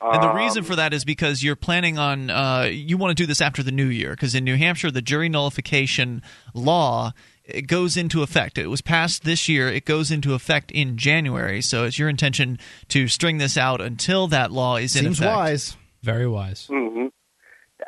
And 0.00 0.22
the 0.22 0.30
Um, 0.30 0.36
reason 0.36 0.64
for 0.64 0.74
that 0.76 0.92
is 0.92 1.04
because 1.04 1.44
you're 1.44 1.54
planning 1.56 1.96
on 1.96 2.28
uh, 2.28 2.68
you 2.70 2.96
want 2.98 3.16
to 3.16 3.22
do 3.22 3.24
this 3.26 3.40
after 3.40 3.62
the 3.62 3.70
new 3.70 3.86
year 3.86 4.10
because 4.10 4.34
in 4.34 4.42
New 4.42 4.56
Hampshire 4.56 4.90
the 4.90 5.00
jury 5.00 5.28
nullification 5.28 6.22
law 6.54 7.12
it 7.44 7.68
goes 7.68 7.96
into 7.96 8.22
effect. 8.24 8.58
It 8.58 8.66
was 8.66 8.82
passed 8.82 9.22
this 9.22 9.48
year. 9.48 9.68
It 9.68 9.84
goes 9.84 10.10
into 10.10 10.34
effect 10.34 10.72
in 10.72 10.96
January. 10.98 11.62
So 11.62 11.84
it's 11.84 11.96
your 12.00 12.08
intention 12.08 12.58
to 12.88 13.06
string 13.06 13.38
this 13.38 13.56
out 13.56 13.80
until 13.80 14.26
that 14.26 14.50
law 14.50 14.74
is 14.76 14.96
in 14.96 15.04
Seems 15.04 15.20
wise. 15.20 15.76
Very 16.02 16.26
wise. 16.26 16.66
hmm 16.68 17.06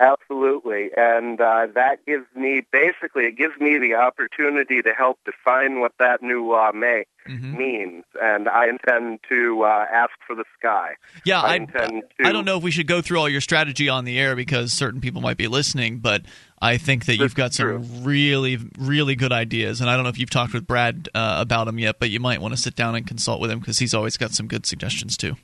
Absolutely, 0.00 0.90
and 0.96 1.40
uh, 1.40 1.66
that 1.74 2.06
gives 2.06 2.26
me 2.34 2.62
basically 2.72 3.24
it 3.24 3.36
gives 3.36 3.58
me 3.58 3.78
the 3.78 3.94
opportunity 3.94 4.80
to 4.82 4.92
help 4.92 5.18
define 5.24 5.80
what 5.80 5.92
that 5.98 6.22
new 6.22 6.48
law 6.48 6.70
may 6.72 7.04
Mm-hmm. 7.28 7.58
means, 7.58 8.04
and 8.22 8.48
I 8.48 8.68
intend 8.68 9.20
to 9.28 9.62
uh, 9.62 9.84
ask 9.92 10.12
for 10.26 10.34
the 10.34 10.44
sky. 10.58 10.94
Yeah, 11.26 11.42
I 11.42 11.52
I, 11.52 11.54
intend 11.56 12.02
to. 12.18 12.26
I 12.26 12.32
don't 12.32 12.46
know 12.46 12.56
if 12.56 12.62
we 12.62 12.70
should 12.70 12.86
go 12.86 13.02
through 13.02 13.18
all 13.18 13.28
your 13.28 13.42
strategy 13.42 13.90
on 13.90 14.06
the 14.06 14.18
air 14.18 14.34
because 14.34 14.72
certain 14.72 15.02
people 15.02 15.20
might 15.20 15.36
be 15.36 15.46
listening, 15.46 15.98
but 15.98 16.22
I 16.62 16.78
think 16.78 17.04
that 17.04 17.16
you've 17.16 17.34
got 17.34 17.52
some 17.52 18.02
really, 18.02 18.58
really 18.78 19.14
good 19.14 19.32
ideas. 19.32 19.82
And 19.82 19.90
I 19.90 19.94
don't 19.94 20.04
know 20.04 20.08
if 20.08 20.18
you've 20.18 20.30
talked 20.30 20.54
with 20.54 20.66
Brad 20.66 21.10
uh, 21.14 21.36
about 21.40 21.66
them 21.66 21.78
yet, 21.78 21.98
but 21.98 22.08
you 22.08 22.18
might 22.18 22.40
want 22.40 22.54
to 22.54 22.60
sit 22.60 22.74
down 22.74 22.94
and 22.94 23.06
consult 23.06 23.42
with 23.42 23.50
him 23.50 23.58
because 23.58 23.78
he's 23.78 23.92
always 23.92 24.16
got 24.16 24.30
some 24.30 24.46
good 24.46 24.64
suggestions 24.64 25.18
too. 25.18 25.36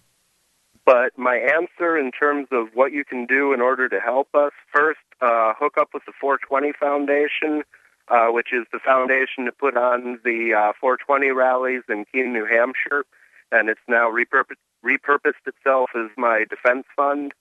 But 0.87 1.17
my 1.17 1.37
answer 1.37 1.97
in 1.97 2.11
terms 2.11 2.49
of 2.53 2.69
what 2.75 2.93
you 2.93 3.05
can 3.05 3.27
do 3.27 3.55
in 3.55 3.61
order 3.61 3.89
to 3.89 4.01
help 4.01 4.35
us 4.35 4.53
first, 4.73 4.99
uh, 5.21 5.55
hook 5.59 5.75
up 5.79 5.91
with 5.95 6.05
the 6.05 6.13
420 6.21 6.73
Foundation, 6.79 7.63
uh, 8.09 8.29
which 8.29 8.53
is 8.53 8.67
the 8.73 8.81
foundation 8.81 9.47
to 9.47 9.53
put 9.53 9.77
on 9.77 10.19
the 10.25 10.53
uh, 10.53 10.73
420 10.79 11.31
rallies 11.31 11.83
in 11.89 12.05
Keene, 12.13 12.35
New 12.35 12.45
Hampshire, 12.45 13.05
and 13.51 13.71
it's 13.71 13.81
now 13.89 14.11
repurposed, 14.11 14.59
repurposed 14.85 15.47
itself 15.47 15.91
as 15.97 16.11
my 16.19 16.45
defense 16.51 16.85
fund, 16.95 17.33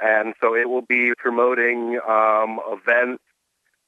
and 0.00 0.34
so 0.40 0.54
it 0.54 0.68
will 0.68 0.82
be 0.82 1.14
promoting 1.16 1.98
um, 2.08 2.60
events 2.68 3.24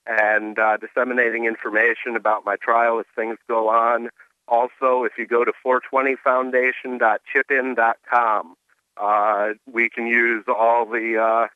and 0.07 0.59
uh, 0.59 0.79
disseminating 0.79 1.45
information 1.47 2.17
about 2.17 2.45
my 2.45 2.57
trial 2.57 2.99
as 2.99 3.07
things 3.15 3.39
go 3.49 3.69
on. 3.69 4.09
Also, 4.49 5.05
if 5.05 5.13
you 5.19 5.27
go 5.27 5.45
to 5.45 5.53
420foundation.chipin.com, 5.65 8.57
uh, 8.97 9.49
we 9.71 9.89
can 9.89 10.07
use 10.07 10.45
all 10.49 10.87
the 10.87 11.19
uh, 11.19 11.49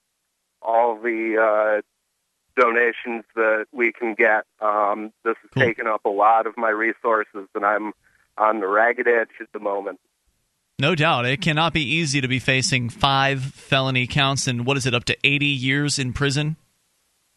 all 0.62 0.96
the 1.00 1.36
uh, 1.38 2.60
donations 2.60 3.24
that 3.34 3.66
we 3.72 3.92
can 3.92 4.14
get. 4.14 4.44
Um, 4.60 5.12
this 5.24 5.36
has 5.42 5.50
taken 5.66 5.86
up 5.86 6.04
a 6.04 6.10
lot 6.10 6.46
of 6.46 6.56
my 6.56 6.70
resources, 6.70 7.48
and 7.54 7.64
I'm 7.64 7.92
on 8.36 8.60
the 8.60 8.66
ragged 8.66 9.08
edge 9.08 9.30
at 9.40 9.52
the 9.52 9.60
moment. 9.60 10.00
No 10.78 10.94
doubt. 10.94 11.26
It 11.26 11.42
cannot 11.42 11.74
be 11.74 11.82
easy 11.82 12.22
to 12.22 12.28
be 12.28 12.38
facing 12.38 12.88
five 12.88 13.42
felony 13.42 14.06
counts 14.06 14.46
and 14.46 14.64
what 14.64 14.78
is 14.78 14.86
it, 14.86 14.94
up 14.94 15.04
to 15.04 15.16
80 15.22 15.44
years 15.44 15.98
in 15.98 16.14
prison? 16.14 16.56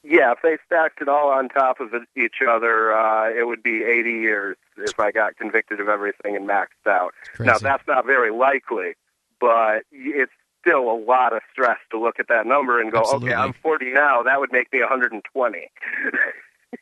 Yeah, 0.02 0.32
if 0.32 0.40
they 0.42 0.58
stacked 0.66 1.02
it 1.02 1.10
all 1.10 1.30
on 1.30 1.50
top 1.50 1.80
of 1.80 1.90
each 2.16 2.36
other, 2.48 2.94
uh, 2.94 3.30
it 3.30 3.46
would 3.46 3.62
be 3.62 3.84
80 3.84 4.12
years 4.12 4.58
if 4.78 5.00
I 5.00 5.12
got 5.12 5.38
convicted 5.38 5.80
of 5.80 5.88
everything 5.90 6.36
and 6.36 6.48
maxed 6.48 6.88
out. 6.88 7.14
Now, 7.40 7.58
that's 7.58 7.88
not 7.88 8.06
very 8.06 8.32
likely, 8.32 8.96
but 9.44 9.84
it's 9.91 10.32
still 10.61 10.90
a 10.90 10.95
lot 10.95 11.36
of 11.36 11.41
stress 11.52 11.78
to 11.91 11.99
look 11.99 12.15
at 12.18 12.30
that 12.30 12.48
number 12.48 12.80
and 12.80 12.94
go, 12.94 12.99
Absolutely. 12.99 13.32
okay, 13.32 13.38
I'm 13.38 13.53
40 13.61 13.91
now. 13.91 14.24
That 14.24 14.40
would 14.40 14.53
make 14.53 14.72
me 14.72 14.80
120. 14.80 15.70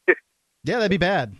Yeah, 0.63 0.75
that'd 0.75 0.91
be 0.91 0.97
bad. 0.97 1.35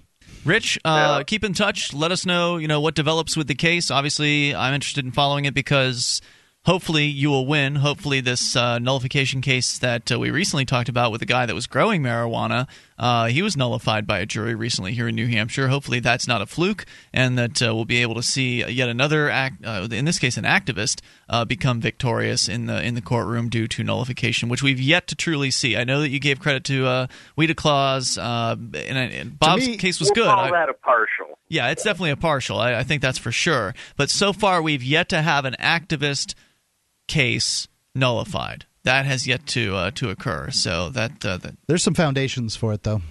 Rich, 0.45 0.80
uh, 0.84 1.23
keep 1.26 1.43
in 1.43 1.53
touch. 1.53 1.93
Let 1.93 2.11
us 2.11 2.26
know, 2.26 2.57
you 2.57 2.68
know, 2.68 2.81
what 2.81 2.95
develops 2.95 3.38
with 3.38 3.45
the 3.45 3.53
case. 3.53 3.91
Obviously, 3.91 4.56
I'm 4.56 4.73
interested 4.73 5.06
in 5.06 5.11
following 5.11 5.45
it 5.45 5.53
because 5.53 6.22
hopefully 6.66 7.06
you 7.06 7.30
will 7.30 7.46
win. 7.46 7.76
Hopefully, 7.78 8.22
this 8.22 8.56
uh, 8.56 8.80
nullification 8.80 9.42
case 9.42 9.78
that 9.80 10.12
uh, 10.12 10.20
we 10.20 10.30
recently 10.32 10.66
talked 10.66 10.90
about 10.90 11.12
with 11.12 11.20
the 11.20 11.26
guy 11.26 11.46
that 11.46 11.56
was 11.56 11.68
growing 11.68 12.02
marijuana, 12.02 12.68
uh, 13.00 13.26
he 13.28 13.42
was 13.42 13.58
nullified 13.58 14.06
by 14.06 14.20
a 14.20 14.26
jury 14.26 14.54
recently 14.54 14.94
here 14.94 15.08
in 15.08 15.16
New 15.16 15.28
Hampshire. 15.28 15.68
Hopefully, 15.70 16.00
that's 16.00 16.28
not 16.28 16.42
a 16.42 16.46
fluke, 16.46 16.86
and 17.14 17.38
that 17.38 17.62
uh, 17.62 17.74
we'll 17.74 17.86
be 17.86 18.02
able 18.02 18.16
to 18.16 18.24
see 18.24 18.64
yet 18.66 18.90
another 18.90 19.30
act, 19.30 19.66
uh, 19.66 19.88
in 19.92 20.06
this 20.06 20.20
case, 20.20 20.38
an 20.38 20.44
activist, 20.44 21.02
uh, 21.30 21.44
become 21.46 21.82
victorious 21.82 22.48
in 22.48 22.68
the 22.68 22.82
in 22.84 22.94
the 22.94 23.02
courtroom 23.02 23.50
due 23.50 23.68
to 23.68 23.84
nullification, 23.84 24.50
which 24.50 24.62
we've 24.62 24.80
yet 24.80 25.08
to 25.08 25.16
truly 25.16 25.50
see. 25.52 25.76
I 25.76 25.84
know 25.84 26.02
that 26.02 26.10
you 26.10 26.20
gave 26.20 26.40
credit 26.40 26.64
to 26.66 26.86
uh, 26.86 27.08
Weeda 27.38 27.56
Claus, 27.56 28.18
uh, 28.18 28.56
and, 28.56 28.76
and 28.98 29.40
Bob's 29.40 29.68
me, 29.68 29.78
case 29.78 30.00
was 30.00 30.10
we'll 30.16 30.26
good. 30.26 30.30
Call 30.30 30.40
I- 30.46 30.52
that 30.52 30.70
a 30.70 30.74
partial. 30.74 31.40
yeah, 31.50 31.70
it's 31.72 31.84
definitely 31.84 32.12
a 32.12 32.18
partial. 32.18 32.60
I, 32.60 32.76
I 32.76 32.84
think 32.84 33.02
that's 33.02 33.18
for 33.18 33.32
sure. 33.32 33.74
But 33.98 34.10
so 34.12 34.32
far, 34.32 34.62
we've 34.62 34.84
yet 34.84 35.10
to 35.10 35.22
have 35.24 35.46
an 35.46 35.56
activist 35.60 36.36
case 37.07 37.68
nullified. 37.95 38.65
That 38.84 39.06
has 39.06 39.28
yet 39.28 39.45
to 39.48 39.76
uh, 39.76 39.91
to 39.91 40.10
occur. 40.10 40.49
So 40.52 40.90
that, 40.90 41.23
uh, 41.26 41.38
that 41.38 41.56
There's 41.68 41.84
some 41.84 41.94
foundations 41.94 42.56
for 42.56 42.73
it, 42.73 42.84
though. 42.84 43.02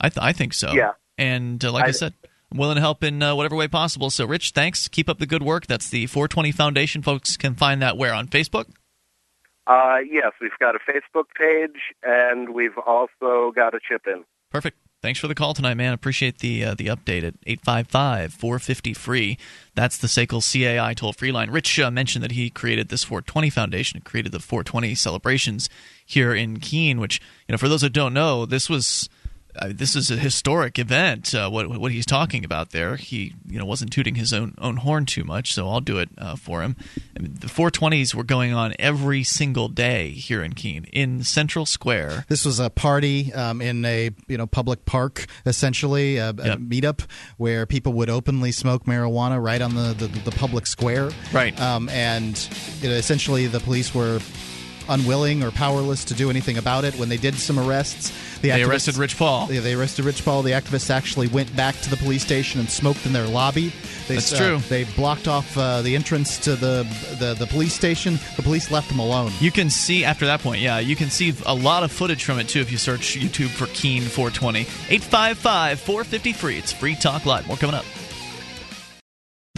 I 0.00 0.08
th- 0.08 0.22
I 0.24 0.32
think 0.32 0.54
so. 0.54 0.72
Yeah. 0.72 0.92
And 1.18 1.62
uh, 1.64 1.72
like 1.72 1.84
I, 1.84 1.88
I- 1.88 1.92
said, 1.92 2.14
I'm 2.50 2.56
willing 2.58 2.76
to 2.76 2.80
help 2.80 3.04
in 3.04 3.22
uh, 3.22 3.34
whatever 3.34 3.56
way 3.56 3.68
possible. 3.68 4.08
So, 4.08 4.24
Rich, 4.24 4.52
thanks. 4.52 4.88
Keep 4.88 5.10
up 5.10 5.18
the 5.18 5.26
good 5.26 5.42
work. 5.42 5.66
That's 5.66 5.90
the 5.90 6.06
420 6.06 6.50
Foundation. 6.52 7.02
Folks 7.02 7.36
can 7.36 7.54
find 7.54 7.82
that 7.82 7.98
where 7.98 8.14
on 8.14 8.26
Facebook. 8.28 8.70
Uh, 9.66 9.98
yes, 10.10 10.32
we've 10.40 10.50
got 10.58 10.74
a 10.74 10.78
Facebook 10.78 11.24
page, 11.36 11.78
and 12.02 12.54
we've 12.54 12.78
also 12.86 13.52
got 13.54 13.74
a 13.74 13.80
chip 13.86 14.06
in. 14.06 14.24
Perfect. 14.50 14.78
Thanks 15.00 15.20
for 15.20 15.28
the 15.28 15.34
call 15.36 15.54
tonight, 15.54 15.74
man. 15.74 15.92
Appreciate 15.92 16.38
the 16.38 16.64
uh, 16.64 16.74
the 16.74 16.86
update 16.86 17.22
at 17.22 17.34
855 17.46 18.34
450 18.34 18.94
free. 18.94 19.38
That's 19.76 19.96
the 19.96 20.08
SACL 20.08 20.42
CAI 20.42 20.92
toll 20.94 21.12
free 21.12 21.30
line. 21.30 21.52
Rich 21.52 21.78
uh, 21.78 21.88
mentioned 21.92 22.24
that 22.24 22.32
he 22.32 22.50
created 22.50 22.88
this 22.88 23.04
420 23.04 23.48
Foundation, 23.50 24.00
created 24.00 24.32
the 24.32 24.40
420 24.40 24.96
celebrations 24.96 25.68
here 26.04 26.34
in 26.34 26.58
Keene, 26.58 26.98
which, 26.98 27.20
you 27.46 27.52
know, 27.52 27.58
for 27.58 27.68
those 27.68 27.82
that 27.82 27.92
don't 27.92 28.14
know, 28.14 28.44
this 28.44 28.68
was. 28.68 29.08
Uh, 29.56 29.70
this 29.70 29.96
is 29.96 30.10
a 30.10 30.16
historic 30.16 30.78
event. 30.78 31.34
Uh, 31.34 31.48
what 31.48 31.68
what 31.78 31.90
he's 31.90 32.06
talking 32.06 32.44
about 32.44 32.70
there, 32.70 32.96
he 32.96 33.34
you 33.48 33.58
know 33.58 33.64
wasn't 33.64 33.92
tooting 33.92 34.14
his 34.14 34.32
own 34.32 34.54
own 34.58 34.76
horn 34.76 35.04
too 35.06 35.24
much, 35.24 35.52
so 35.52 35.68
I'll 35.68 35.80
do 35.80 35.98
it 35.98 36.10
uh, 36.18 36.36
for 36.36 36.62
him. 36.62 36.76
I 37.16 37.22
mean, 37.22 37.34
the 37.40 37.48
420s 37.48 38.14
were 38.14 38.24
going 38.24 38.52
on 38.54 38.74
every 38.78 39.24
single 39.24 39.68
day 39.68 40.10
here 40.10 40.42
in 40.42 40.52
Keene, 40.54 40.84
in 40.92 41.24
Central 41.24 41.66
Square. 41.66 42.26
This 42.28 42.44
was 42.44 42.60
a 42.60 42.70
party 42.70 43.32
um, 43.32 43.60
in 43.60 43.84
a 43.84 44.10
you 44.28 44.36
know 44.36 44.46
public 44.46 44.84
park, 44.84 45.26
essentially 45.44 46.18
a, 46.18 46.30
a 46.30 46.56
meetup 46.56 47.06
where 47.36 47.66
people 47.66 47.92
would 47.94 48.10
openly 48.10 48.52
smoke 48.52 48.84
marijuana 48.84 49.42
right 49.42 49.60
on 49.60 49.74
the 49.74 49.94
the, 49.94 50.06
the 50.06 50.32
public 50.32 50.66
square. 50.66 51.10
Right. 51.32 51.58
Um, 51.60 51.88
and 51.88 52.48
you 52.80 52.88
know, 52.88 52.94
essentially, 52.94 53.46
the 53.46 53.60
police 53.60 53.94
were 53.94 54.20
unwilling 54.88 55.42
or 55.42 55.50
powerless 55.50 56.04
to 56.06 56.14
do 56.14 56.30
anything 56.30 56.58
about 56.58 56.84
it. 56.84 56.94
When 56.94 57.08
they 57.08 57.16
did 57.16 57.34
some 57.34 57.58
arrests, 57.58 58.12
the 58.40 58.50
They 58.50 58.62
arrested 58.62 58.96
Rich 58.96 59.16
Paul. 59.18 59.52
Yeah, 59.52 59.60
they 59.60 59.74
arrested 59.74 60.04
Rich 60.04 60.24
Paul. 60.24 60.42
The 60.42 60.52
activists 60.52 60.90
actually 60.90 61.28
went 61.28 61.54
back 61.56 61.78
to 61.80 61.90
the 61.90 61.96
police 61.96 62.22
station 62.22 62.60
and 62.60 62.70
smoked 62.70 63.04
in 63.06 63.12
their 63.12 63.26
lobby. 63.26 63.72
They, 64.06 64.14
That's 64.14 64.32
uh, 64.32 64.38
true. 64.38 64.58
They 64.68 64.84
blocked 64.84 65.28
off 65.28 65.56
uh, 65.56 65.82
the 65.82 65.94
entrance 65.94 66.38
to 66.38 66.56
the, 66.56 66.86
the 67.18 67.34
the 67.38 67.46
police 67.46 67.74
station. 67.74 68.18
The 68.36 68.42
police 68.42 68.70
left 68.70 68.88
them 68.88 68.98
alone. 68.98 69.32
You 69.40 69.50
can 69.50 69.70
see 69.70 70.04
after 70.04 70.26
that 70.26 70.40
point, 70.40 70.60
yeah, 70.60 70.78
you 70.78 70.96
can 70.96 71.10
see 71.10 71.34
a 71.46 71.54
lot 71.54 71.82
of 71.82 71.92
footage 71.92 72.24
from 72.24 72.38
it 72.38 72.48
too 72.48 72.60
if 72.60 72.70
you 72.70 72.78
search 72.78 73.16
YouTube 73.18 73.50
for 73.50 73.66
Keene 73.66 74.02
420. 74.02 74.60
855 74.60 75.80
450 75.80 76.32
free. 76.32 76.58
It's 76.58 76.72
Free 76.72 76.94
Talk 76.94 77.26
Live. 77.26 77.46
More 77.46 77.56
coming 77.56 77.74
up. 77.74 77.84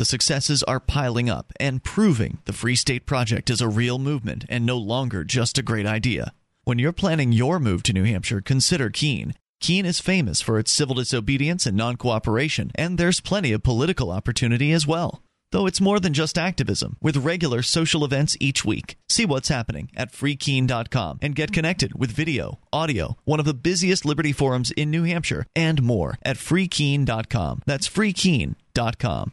The 0.01 0.07
successes 0.07 0.63
are 0.63 0.81
piling 0.81 1.29
up 1.29 1.53
and 1.61 1.85
proving 1.85 2.39
the 2.47 2.55
Free 2.55 2.75
State 2.75 3.05
Project 3.05 3.51
is 3.51 3.61
a 3.61 3.69
real 3.69 3.99
movement 3.99 4.47
and 4.49 4.65
no 4.65 4.79
longer 4.79 5.25
just 5.25 5.59
a 5.59 5.63
great 5.63 5.85
idea. 5.85 6.33
When 6.65 6.79
you're 6.79 6.91
planning 6.91 7.33
your 7.33 7.61
move 7.61 7.83
to 7.83 7.93
New 7.93 8.05
Hampshire, 8.05 8.41
consider 8.41 8.89
Keene. 8.89 9.35
Keene 9.61 9.85
is 9.85 10.01
famous 10.01 10.41
for 10.41 10.59
its 10.59 10.73
civil 10.73 10.95
disobedience 10.95 11.67
and 11.67 11.77
non 11.77 11.97
cooperation, 11.97 12.71
and 12.77 12.97
there's 12.97 13.21
plenty 13.21 13.53
of 13.53 13.63
political 13.63 14.11
opportunity 14.11 14.73
as 14.73 14.87
well. 14.87 15.21
Though 15.53 15.67
it's 15.67 15.83
more 15.83 16.01
than 16.01 16.15
just 16.15 16.39
activism, 16.39 16.97
with 17.03 17.19
regular 17.19 17.61
social 17.61 18.03
events 18.03 18.39
each 18.41 18.65
week. 18.65 18.97
See 19.11 19.27
what's 19.27 19.49
happening 19.49 19.91
at 19.95 20.15
freekeene.com 20.15 21.19
and 21.21 21.37
get 21.37 21.53
connected 21.53 21.93
with 21.95 22.11
video, 22.11 22.59
audio, 22.73 23.19
one 23.25 23.39
of 23.39 23.45
the 23.45 23.53
busiest 23.53 24.07
Liberty 24.07 24.33
forums 24.33 24.71
in 24.71 24.91
New 24.91 25.03
Hampshire, 25.05 25.45
and 25.55 25.83
more 25.83 26.17
at 26.23 26.39
freekeene.com. 26.39 27.61
That's 27.67 27.87
freekeene.com. 27.87 29.33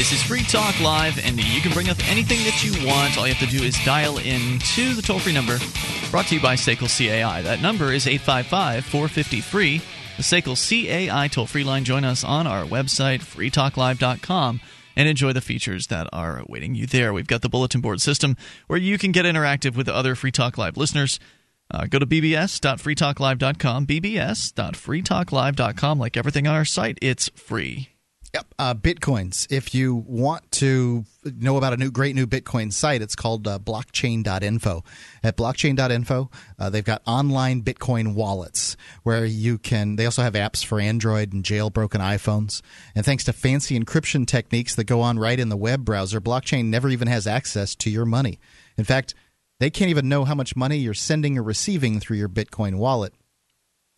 This 0.00 0.12
is 0.12 0.22
Free 0.22 0.44
Talk 0.44 0.80
Live, 0.80 1.22
and 1.26 1.38
you 1.38 1.60
can 1.60 1.72
bring 1.72 1.90
up 1.90 1.98
anything 2.08 2.38
that 2.44 2.64
you 2.64 2.72
want. 2.88 3.18
All 3.18 3.28
you 3.28 3.34
have 3.34 3.46
to 3.46 3.54
do 3.54 3.62
is 3.62 3.76
dial 3.84 4.16
in 4.16 4.58
to 4.74 4.94
the 4.94 5.02
toll 5.02 5.18
free 5.18 5.34
number 5.34 5.58
brought 6.10 6.24
to 6.28 6.36
you 6.36 6.40
by 6.40 6.54
SACL 6.54 6.88
CAI. 6.88 7.42
That 7.42 7.60
number 7.60 7.92
is 7.92 8.06
855 8.06 8.86
450 8.86 9.42
free. 9.42 9.82
The 10.16 10.22
SACL 10.22 10.56
CAI 10.56 11.28
toll 11.28 11.46
free 11.46 11.64
line. 11.64 11.84
Join 11.84 12.04
us 12.04 12.24
on 12.24 12.46
our 12.46 12.64
website, 12.64 13.20
freetalklive.com, 13.20 14.62
and 14.96 15.06
enjoy 15.06 15.34
the 15.34 15.42
features 15.42 15.88
that 15.88 16.08
are 16.14 16.38
awaiting 16.38 16.74
you 16.74 16.86
there. 16.86 17.12
We've 17.12 17.26
got 17.26 17.42
the 17.42 17.50
bulletin 17.50 17.82
board 17.82 18.00
system 18.00 18.38
where 18.68 18.78
you 18.78 18.96
can 18.96 19.12
get 19.12 19.26
interactive 19.26 19.76
with 19.76 19.86
other 19.86 20.14
Free 20.14 20.32
Talk 20.32 20.56
Live 20.56 20.78
listeners. 20.78 21.20
Uh, 21.70 21.84
go 21.84 21.98
to 21.98 22.06
bbs.freetalklive.com, 22.06 23.86
bbs.freetalklive.com. 23.86 25.98
Like 25.98 26.16
everything 26.16 26.46
on 26.46 26.54
our 26.54 26.64
site, 26.64 26.96
it's 27.02 27.28
free. 27.28 27.90
Yep. 28.32 28.54
Uh, 28.60 28.74
Bitcoins. 28.74 29.50
If 29.50 29.74
you 29.74 30.04
want 30.06 30.50
to 30.52 31.04
know 31.24 31.56
about 31.56 31.72
a 31.72 31.76
new 31.76 31.90
great 31.90 32.14
new 32.14 32.26
Bitcoin 32.26 32.72
site, 32.72 33.02
it's 33.02 33.16
called 33.16 33.48
uh, 33.48 33.58
blockchain.info. 33.58 34.84
At 35.24 35.36
blockchain.info, 35.36 36.30
uh, 36.58 36.70
they've 36.70 36.84
got 36.84 37.02
online 37.06 37.62
Bitcoin 37.62 38.14
wallets 38.14 38.76
where 39.02 39.24
you 39.24 39.58
can, 39.58 39.96
they 39.96 40.04
also 40.04 40.22
have 40.22 40.34
apps 40.34 40.64
for 40.64 40.78
Android 40.78 41.32
and 41.32 41.42
jailbroken 41.42 42.00
iPhones. 42.00 42.62
And 42.94 43.04
thanks 43.04 43.24
to 43.24 43.32
fancy 43.32 43.78
encryption 43.78 44.26
techniques 44.26 44.76
that 44.76 44.84
go 44.84 45.00
on 45.00 45.18
right 45.18 45.40
in 45.40 45.48
the 45.48 45.56
web 45.56 45.84
browser, 45.84 46.20
blockchain 46.20 46.66
never 46.66 46.88
even 46.88 47.08
has 47.08 47.26
access 47.26 47.74
to 47.76 47.90
your 47.90 48.06
money. 48.06 48.38
In 48.76 48.84
fact, 48.84 49.14
they 49.58 49.70
can't 49.70 49.90
even 49.90 50.08
know 50.08 50.24
how 50.24 50.34
much 50.36 50.54
money 50.54 50.76
you're 50.76 50.94
sending 50.94 51.36
or 51.36 51.42
receiving 51.42 51.98
through 51.98 52.16
your 52.16 52.28
Bitcoin 52.28 52.76
wallet. 52.76 53.12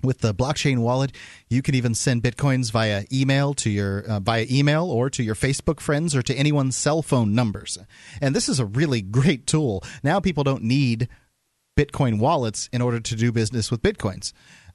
With 0.02 0.18
the 0.18 0.34
blockchain 0.34 0.78
wallet, 0.78 1.12
you 1.48 1.62
can 1.62 1.74
even 1.74 1.94
send 1.94 2.22
bitcoins 2.22 2.72
via 2.72 3.04
email 3.12 3.54
to 3.54 3.70
your 3.70 4.00
uh, 4.00 4.20
via 4.20 4.46
email 4.50 4.90
or 4.90 5.08
to 5.10 5.22
your 5.22 5.34
Facebook 5.34 5.80
friends 5.80 6.16
or 6.16 6.22
to 6.22 6.34
anyone's 6.34 6.76
cell 6.76 7.02
phone 7.02 7.34
numbers. 7.34 7.78
And 8.20 8.34
this 8.34 8.48
is 8.48 8.58
a 8.58 8.66
really 8.66 9.00
great 9.00 9.46
tool. 9.46 9.82
Now 10.02 10.18
people 10.18 10.44
don't 10.44 10.64
need 10.64 11.08
Bitcoin 11.76 12.18
wallets 12.18 12.68
in 12.72 12.82
order 12.82 13.00
to 13.00 13.16
do 13.16 13.32
business 13.32 13.70
with 13.70 13.82
bitcoins. 13.82 14.32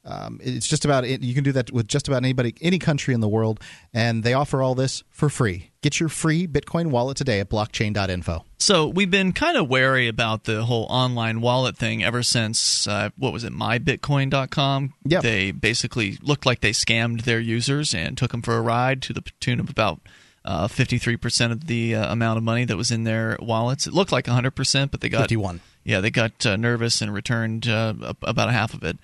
Um, 0.07 0.39
it's 0.41 0.65
just 0.65 0.85
about 0.85 1.03
it. 1.03 1.21
You 1.21 1.33
can 1.33 1.43
do 1.43 1.51
that 1.51 1.71
with 1.71 1.87
just 1.87 2.07
about 2.07 2.23
anybody, 2.23 2.55
any 2.61 2.79
country 2.79 3.13
in 3.13 3.19
the 3.19 3.27
world, 3.27 3.59
and 3.93 4.23
they 4.23 4.33
offer 4.33 4.61
all 4.61 4.73
this 4.73 5.03
for 5.09 5.29
free. 5.29 5.71
Get 5.81 5.99
your 5.99 6.07
free 6.07 6.47
Bitcoin 6.47 6.87
wallet 6.87 7.17
today 7.17 7.41
at 7.41 7.49
blockchain.info. 7.49 8.45
So 8.57 8.87
we've 8.87 9.11
been 9.11 9.33
kind 9.33 9.57
of 9.57 9.67
wary 9.67 10.07
about 10.07 10.45
the 10.45 10.63
whole 10.63 10.85
online 10.89 11.41
wallet 11.41 11.77
thing 11.77 12.03
ever 12.03 12.23
since 12.23 12.87
uh, 12.87 13.09
what 13.17 13.33
was 13.33 13.43
it, 13.43 13.51
mybitcoin.com? 13.51 14.93
Yep. 15.05 15.23
They 15.23 15.51
basically 15.51 16.17
looked 16.21 16.45
like 16.45 16.61
they 16.61 16.71
scammed 16.71 17.23
their 17.23 17.39
users 17.39 17.93
and 17.93 18.17
took 18.17 18.31
them 18.31 18.41
for 18.41 18.55
a 18.55 18.61
ride 18.61 19.01
to 19.03 19.13
the 19.13 19.23
tune 19.41 19.59
of 19.59 19.69
about 19.69 19.99
uh, 20.45 20.67
53% 20.69 21.51
of 21.51 21.67
the 21.67 21.95
uh, 21.95 22.11
amount 22.11 22.37
of 22.37 22.43
money 22.43 22.63
that 22.63 22.77
was 22.77 22.91
in 22.91 23.03
their 23.03 23.37
wallets. 23.41 23.85
It 23.85 23.93
looked 23.93 24.13
like 24.13 24.25
100%, 24.25 24.91
but 24.91 25.01
they 25.01 25.09
got 25.09 25.23
51. 25.23 25.59
Yeah, 25.83 25.99
they 25.99 26.09
got 26.09 26.45
uh, 26.45 26.55
nervous 26.55 27.01
and 27.01 27.13
returned 27.13 27.67
uh, 27.67 27.93
about 28.21 28.49
a 28.49 28.53
half 28.53 28.73
of 28.73 28.83
it. 28.83 28.97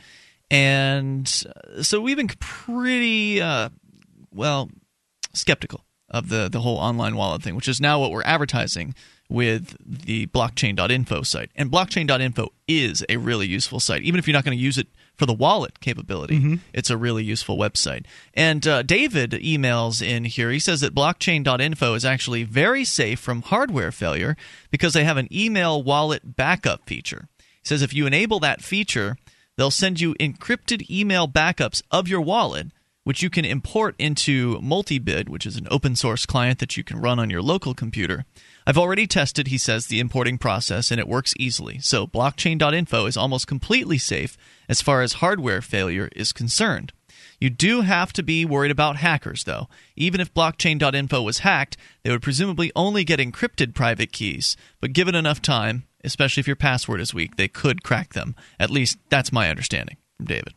And 0.54 1.44
uh, 1.76 1.82
so 1.82 2.00
we've 2.00 2.16
been 2.16 2.28
pretty 2.28 3.42
uh, 3.42 3.70
well 4.32 4.70
skeptical 5.34 5.84
of 6.10 6.30
the 6.30 6.48
the 6.48 6.62
whole 6.62 6.78
online 6.78 7.16
wallet 7.16 7.42
thing, 7.42 7.56
which 7.56 7.68
is 7.68 7.82
now 7.82 8.00
what 8.00 8.12
we're 8.12 8.24
advertising 8.24 8.94
with 9.30 9.76
the 9.84 10.28
blockchain.info 10.28 11.24
site. 11.24 11.50
And 11.56 11.72
blockchain.info 11.72 12.50
is 12.68 13.04
a 13.10 13.18
really 13.18 13.48
useful 13.48 13.80
site. 13.80 14.04
Even 14.04 14.20
if 14.20 14.28
you're 14.28 14.34
not 14.34 14.44
going 14.44 14.56
to 14.56 14.64
use 14.64 14.78
it 14.78 14.88
for 15.16 15.26
the 15.26 15.34
wallet 15.34 15.80
capability, 15.80 16.60
it's 16.72 16.92
a 16.92 16.98
really 16.98 17.24
useful 17.24 17.58
website. 17.58 18.06
And 18.36 18.68
uh, 18.68 18.84
David 18.84 19.32
emails 19.32 20.06
in 20.08 20.26
here. 20.26 20.52
He 20.52 20.60
says 20.60 20.82
that 20.82 20.94
blockchain.info 20.94 21.96
is 21.96 22.06
actually 22.06 22.44
very 22.44 22.86
safe 22.86 23.20
from 23.20 23.42
hardware 23.42 23.92
failure 23.92 24.38
because 24.70 24.94
they 24.94 25.04
have 25.04 25.18
an 25.18 25.30
email 25.32 25.82
wallet 25.82 26.36
backup 26.36 26.86
feature. 26.86 27.28
He 27.40 27.68
says 27.68 27.82
if 27.82 27.94
you 27.94 28.06
enable 28.06 28.40
that 28.42 28.62
feature, 28.62 29.18
they'll 29.58 29.72
send 29.72 30.00
you 30.00 30.16
encrypted 30.16 30.90
email 30.90 31.28
backups 31.28 31.82
of 31.92 32.08
your 32.08 32.22
wallet 32.22 32.68
which 33.04 33.22
you 33.22 33.30
can 33.30 33.46
import 33.46 33.96
into 34.00 34.58
MultiBit, 34.60 35.30
which 35.30 35.46
is 35.46 35.58
an 35.58 35.68
open 35.70 35.96
source 35.96 36.26
client 36.26 36.60
that 36.60 36.78
you 36.78 36.84
can 36.84 37.02
run 37.02 37.20
on 37.20 37.30
your 37.30 37.42
local 37.42 37.74
computer. 37.74 38.26
I've 38.66 38.78
already 38.78 39.08
tested, 39.08 39.48
he 39.48 39.58
says, 39.58 39.88
the 39.88 40.00
importing 40.00 40.38
process, 40.38 40.90
and 40.90 41.00
it 41.00 41.08
works 41.08 41.34
easily. 41.38 41.80
So, 41.80 42.08
blockchain.info 42.08 43.06
is 43.06 43.18
almost 43.18 43.48
completely 43.48 43.98
safe 43.98 44.38
as 44.70 44.82
far 44.82 45.02
as 45.02 45.14
hardware 45.14 45.62
failure 45.62 46.10
is 46.16 46.32
concerned. 46.32 46.94
You 47.40 47.50
do 47.50 47.82
have 47.82 48.14
to 48.14 48.24
be 48.24 48.46
worried 48.46 48.72
about 48.72 48.98
hackers, 48.98 49.44
though. 49.44 49.68
Even 49.98 50.22
if 50.22 50.34
blockchain.info 50.34 51.22
was 51.22 51.40
hacked, 51.40 51.76
they 52.04 52.12
would 52.12 52.22
presumably 52.22 52.72
only 52.74 53.04
get 53.04 53.20
encrypted 53.20 53.74
private 53.74 54.14
keys. 54.14 54.56
But 54.80 54.94
given 54.94 55.14
enough 55.14 55.42
time, 55.42 55.84
especially 56.04 56.42
if 56.42 56.48
your 56.48 56.56
password 56.56 57.02
is 57.02 57.14
weak, 57.14 57.36
they 57.36 57.48
could 57.48 57.84
crack 57.84 58.14
them. 58.14 58.36
At 58.60 58.70
least 58.70 58.98
that's 59.10 59.32
my 59.32 59.50
understanding 59.50 59.98
from 60.18 60.26
David. 60.26 60.54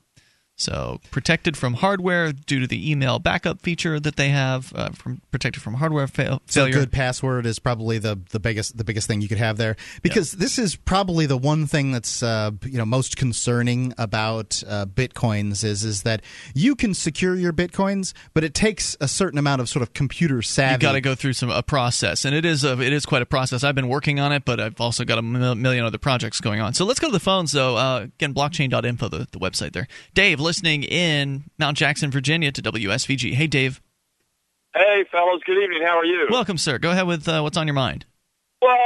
So 0.58 1.00
protected 1.10 1.54
from 1.56 1.74
hardware 1.74 2.32
due 2.32 2.60
to 2.60 2.66
the 2.66 2.90
email 2.90 3.18
backup 3.18 3.60
feature 3.60 4.00
that 4.00 4.16
they 4.16 4.30
have, 4.30 4.72
uh, 4.74 4.88
from 4.90 5.20
protected 5.30 5.62
from 5.62 5.74
hardware 5.74 6.06
fail- 6.06 6.40
So 6.46 6.62
failure. 6.62 6.72
good 6.80 6.92
password 6.92 7.44
is 7.44 7.58
probably 7.58 7.98
the, 7.98 8.18
the 8.30 8.40
biggest 8.40 8.76
the 8.78 8.84
biggest 8.84 9.06
thing 9.06 9.20
you 9.20 9.28
could 9.28 9.36
have 9.38 9.58
there 9.58 9.76
because 10.02 10.32
this 10.32 10.58
is 10.58 10.74
probably 10.74 11.26
the 11.26 11.36
one 11.36 11.66
thing 11.66 11.92
that's 11.92 12.22
uh, 12.22 12.52
you 12.64 12.78
know 12.78 12.86
most 12.86 13.18
concerning 13.18 13.92
about 13.98 14.62
uh, 14.66 14.86
bitcoins 14.86 15.62
is 15.62 15.84
is 15.84 16.02
that 16.04 16.22
you 16.54 16.74
can 16.74 16.94
secure 16.94 17.34
your 17.36 17.52
bitcoins, 17.52 18.14
but 18.32 18.42
it 18.42 18.54
takes 18.54 18.96
a 19.00 19.08
certain 19.08 19.38
amount 19.38 19.60
of 19.60 19.68
sort 19.68 19.82
of 19.82 19.92
computer 19.92 20.40
savvy. 20.40 20.72
You've 20.72 20.80
got 20.80 20.92
to 20.92 21.00
go 21.02 21.14
through 21.14 21.34
some 21.34 21.50
a 21.50 21.62
process, 21.62 22.24
and 22.24 22.34
it 22.34 22.46
is 22.46 22.64
a 22.64 22.80
it 22.80 22.94
is 22.94 23.04
quite 23.04 23.20
a 23.20 23.26
process. 23.26 23.62
I've 23.62 23.74
been 23.74 23.88
working 23.88 24.20
on 24.20 24.32
it, 24.32 24.46
but 24.46 24.58
I've 24.58 24.80
also 24.80 25.04
got 25.04 25.18
a 25.18 25.22
million 25.22 25.84
other 25.84 25.98
projects 25.98 26.40
going 26.40 26.62
on. 26.62 26.72
So 26.72 26.86
let's 26.86 26.98
go 26.98 27.08
to 27.08 27.12
the 27.12 27.20
phones, 27.20 27.52
though. 27.52 27.76
Uh, 27.76 27.98
again, 28.04 28.32
blockchain.info, 28.32 29.08
the, 29.08 29.28
the 29.32 29.38
website 29.38 29.72
there. 29.72 29.86
Dave, 30.14 30.40
listening 30.46 30.84
in 30.84 31.44
Mount 31.58 31.76
Jackson, 31.76 32.10
Virginia, 32.10 32.50
to 32.52 32.62
WSVG. 32.62 33.34
Hey, 33.34 33.46
Dave. 33.46 33.82
Hey, 34.74 35.04
fellows. 35.10 35.40
Good 35.44 35.62
evening. 35.62 35.82
How 35.84 35.98
are 35.98 36.04
you? 36.04 36.28
Welcome, 36.30 36.56
sir. 36.58 36.78
Go 36.78 36.90
ahead 36.92 37.06
with 37.06 37.28
uh, 37.28 37.40
what's 37.42 37.56
on 37.56 37.66
your 37.66 37.74
mind. 37.74 38.06
Well, 38.62 38.76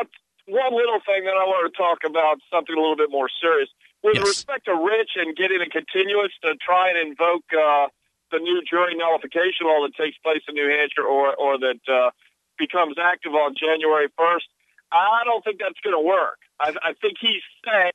one 0.48 0.74
little 0.74 0.98
thing 1.06 1.24
that 1.24 1.36
I 1.36 1.44
want 1.44 1.70
to 1.70 1.76
talk 1.76 1.98
about, 2.08 2.38
something 2.50 2.74
a 2.74 2.80
little 2.80 2.96
bit 2.96 3.10
more 3.10 3.28
serious. 3.40 3.68
With 4.02 4.16
Yes. 4.16 4.26
respect 4.26 4.64
to 4.64 4.74
Rich 4.74 5.10
and 5.16 5.36
getting 5.36 5.60
a 5.60 5.68
continuance 5.68 6.32
to 6.42 6.54
try 6.56 6.88
and 6.90 6.98
invoke 7.10 7.44
uh, 7.52 7.86
the 8.32 8.38
new 8.38 8.62
jury 8.68 8.94
nullification 8.96 9.66
law 9.66 9.84
that 9.86 9.94
takes 9.94 10.16
place 10.18 10.40
in 10.48 10.54
New 10.54 10.68
Hampshire 10.70 11.04
or, 11.04 11.34
or 11.36 11.58
that 11.58 11.80
uh, 11.86 12.10
becomes 12.58 12.96
active 12.98 13.34
on 13.34 13.54
January 13.58 14.08
1st, 14.18 14.48
I 14.92 15.22
don't 15.24 15.44
think 15.44 15.60
that's 15.60 15.78
going 15.84 15.94
to 15.94 16.00
work. 16.06 16.38
I, 16.58 16.72
I 16.82 16.92
think 17.00 17.18
he's 17.20 17.42
set, 17.64 17.94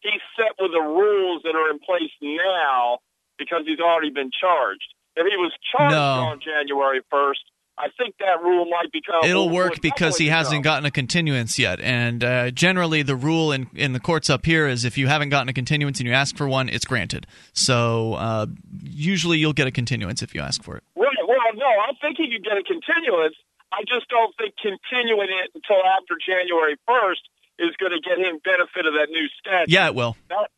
he's 0.00 0.20
set 0.36 0.52
with 0.58 0.72
the 0.72 0.80
rules 0.80 1.42
that 1.44 1.54
are 1.54 1.70
in 1.70 1.78
place 1.78 2.10
now 2.22 2.98
because 3.38 3.62
he's 3.66 3.80
already 3.80 4.10
been 4.10 4.30
charged. 4.38 4.86
If 5.16 5.26
he 5.26 5.36
was 5.36 5.52
charged 5.72 5.94
No. 5.94 6.30
on 6.32 6.40
January 6.40 7.00
1st, 7.12 7.42
I 7.78 7.88
think 7.96 8.14
that 8.18 8.42
rule 8.42 8.66
might 8.68 8.92
become. 8.92 9.20
It'll 9.24 9.48
work 9.48 9.80
because 9.80 10.18
he 10.18 10.28
hasn't 10.28 10.60
become- 10.62 10.62
gotten 10.62 10.86
a 10.86 10.90
continuance 10.90 11.58
yet. 11.58 11.80
And 11.80 12.22
uh, 12.22 12.50
generally, 12.50 13.00
the 13.02 13.16
rule 13.16 13.52
in, 13.52 13.68
in 13.74 13.94
the 13.94 14.00
courts 14.00 14.28
up 14.28 14.44
here 14.44 14.66
is 14.68 14.84
if 14.84 14.98
you 14.98 15.08
haven't 15.08 15.30
gotten 15.30 15.48
a 15.48 15.54
continuance 15.54 15.98
and 15.98 16.06
you 16.06 16.12
ask 16.12 16.36
for 16.36 16.46
one, 16.46 16.68
it's 16.68 16.84
granted. 16.84 17.26
So 17.54 18.14
uh, 18.14 18.46
usually 18.82 19.38
you'll 19.38 19.54
get 19.54 19.66
a 19.66 19.70
continuance 19.70 20.22
if 20.22 20.34
you 20.34 20.42
ask 20.42 20.62
for 20.62 20.76
it. 20.76 20.84
Right. 20.94 21.08
Well, 21.26 21.38
no, 21.56 21.66
I 21.66 21.92
think 22.02 22.18
he 22.18 22.30
could 22.30 22.44
get 22.44 22.58
a 22.58 22.62
continuance. 22.62 23.34
I 23.72 23.80
just 23.88 24.08
don't 24.10 24.34
think 24.36 24.54
continuing 24.60 25.28
it 25.30 25.50
until 25.54 25.80
after 25.86 26.16
January 26.20 26.76
1st 26.88 27.22
is 27.60 27.76
going 27.78 27.92
to 27.92 28.00
get 28.00 28.18
him 28.18 28.38
benefit 28.44 28.86
of 28.86 28.94
that 28.94 29.08
new 29.10 29.26
statute. 29.38 29.68
Yeah, 29.70 29.86
it 29.86 29.94
will. 29.94 30.16
That, 30.28 30.50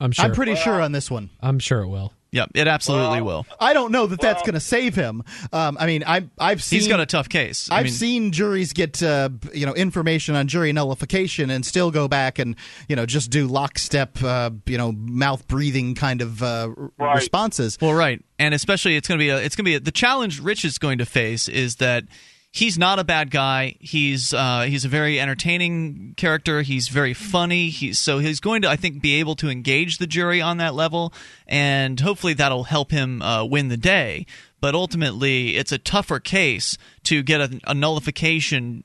I'm 0.00 0.12
sure. 0.12 0.24
I'm 0.24 0.32
pretty 0.32 0.56
sure 0.56 0.80
on 0.80 0.92
this 0.92 1.10
one. 1.10 1.30
I'm 1.40 1.58
sure 1.58 1.80
it 1.82 1.88
will. 1.88 2.12
Yep, 2.34 2.52
it 2.54 2.66
absolutely 2.66 3.20
will. 3.20 3.44
I 3.60 3.74
don't 3.74 3.92
know 3.92 4.06
that 4.06 4.18
that's 4.18 4.40
going 4.40 4.54
to 4.54 4.60
save 4.60 4.94
him. 4.94 5.22
Um, 5.52 5.76
I 5.78 5.84
mean, 5.84 6.02
I, 6.06 6.26
I've 6.38 6.62
seen 6.62 6.78
He's 6.78 6.88
got 6.88 6.98
a 6.98 7.04
tough 7.04 7.28
case. 7.28 7.68
I 7.70 7.76
I've 7.80 7.84
mean- 7.84 7.92
seen 7.92 8.32
juries 8.32 8.72
get 8.72 9.02
uh, 9.02 9.28
you 9.52 9.66
know 9.66 9.74
information 9.74 10.34
on 10.34 10.48
jury 10.48 10.72
nullification 10.72 11.50
and 11.50 11.64
still 11.64 11.90
go 11.90 12.08
back 12.08 12.38
and 12.38 12.56
you 12.88 12.96
know 12.96 13.04
just 13.04 13.30
do 13.30 13.46
lockstep 13.46 14.22
uh, 14.22 14.48
you 14.64 14.78
know 14.78 14.92
mouth 14.92 15.46
breathing 15.46 15.94
kind 15.94 16.22
of 16.22 16.42
uh, 16.42 16.70
r- 16.98 17.14
responses. 17.14 17.76
Well, 17.82 17.92
right, 17.92 18.24
and 18.38 18.54
especially 18.54 18.96
it's 18.96 19.06
going 19.08 19.18
to 19.18 19.22
be 19.22 19.28
a, 19.28 19.36
it's 19.36 19.54
going 19.54 19.64
to 19.66 19.70
be 19.70 19.74
a, 19.74 19.80
the 19.80 19.92
challenge 19.92 20.40
Rich 20.40 20.64
is 20.64 20.78
going 20.78 20.96
to 20.98 21.06
face 21.06 21.48
is 21.48 21.76
that 21.76 22.04
he's 22.52 22.78
not 22.78 22.98
a 22.98 23.04
bad 23.04 23.30
guy. 23.30 23.74
He's 23.80 24.32
uh, 24.32 24.66
he's 24.68 24.84
a 24.84 24.88
very 24.88 25.18
entertaining 25.18 26.14
character. 26.16 26.62
He's 26.62 26.88
very 26.88 27.14
funny. 27.14 27.70
He's 27.70 27.98
so 27.98 28.18
he's 28.18 28.38
going 28.38 28.62
to 28.62 28.68
I 28.68 28.76
think 28.76 29.02
be 29.02 29.14
able 29.14 29.34
to 29.36 29.48
engage 29.48 29.98
the 29.98 30.06
jury 30.06 30.40
on 30.40 30.58
that 30.58 30.74
level, 30.74 31.12
and 31.48 31.98
hopefully 31.98 32.34
that'll 32.34 32.64
help 32.64 32.92
him 32.92 33.20
uh, 33.22 33.44
win 33.44 33.68
the 33.68 33.76
day. 33.76 34.26
But 34.60 34.76
ultimately, 34.76 35.56
it's 35.56 35.72
a 35.72 35.78
tougher 35.78 36.20
case 36.20 36.78
to 37.04 37.24
get 37.24 37.40
a, 37.40 37.60
a 37.64 37.74
nullification 37.74 38.84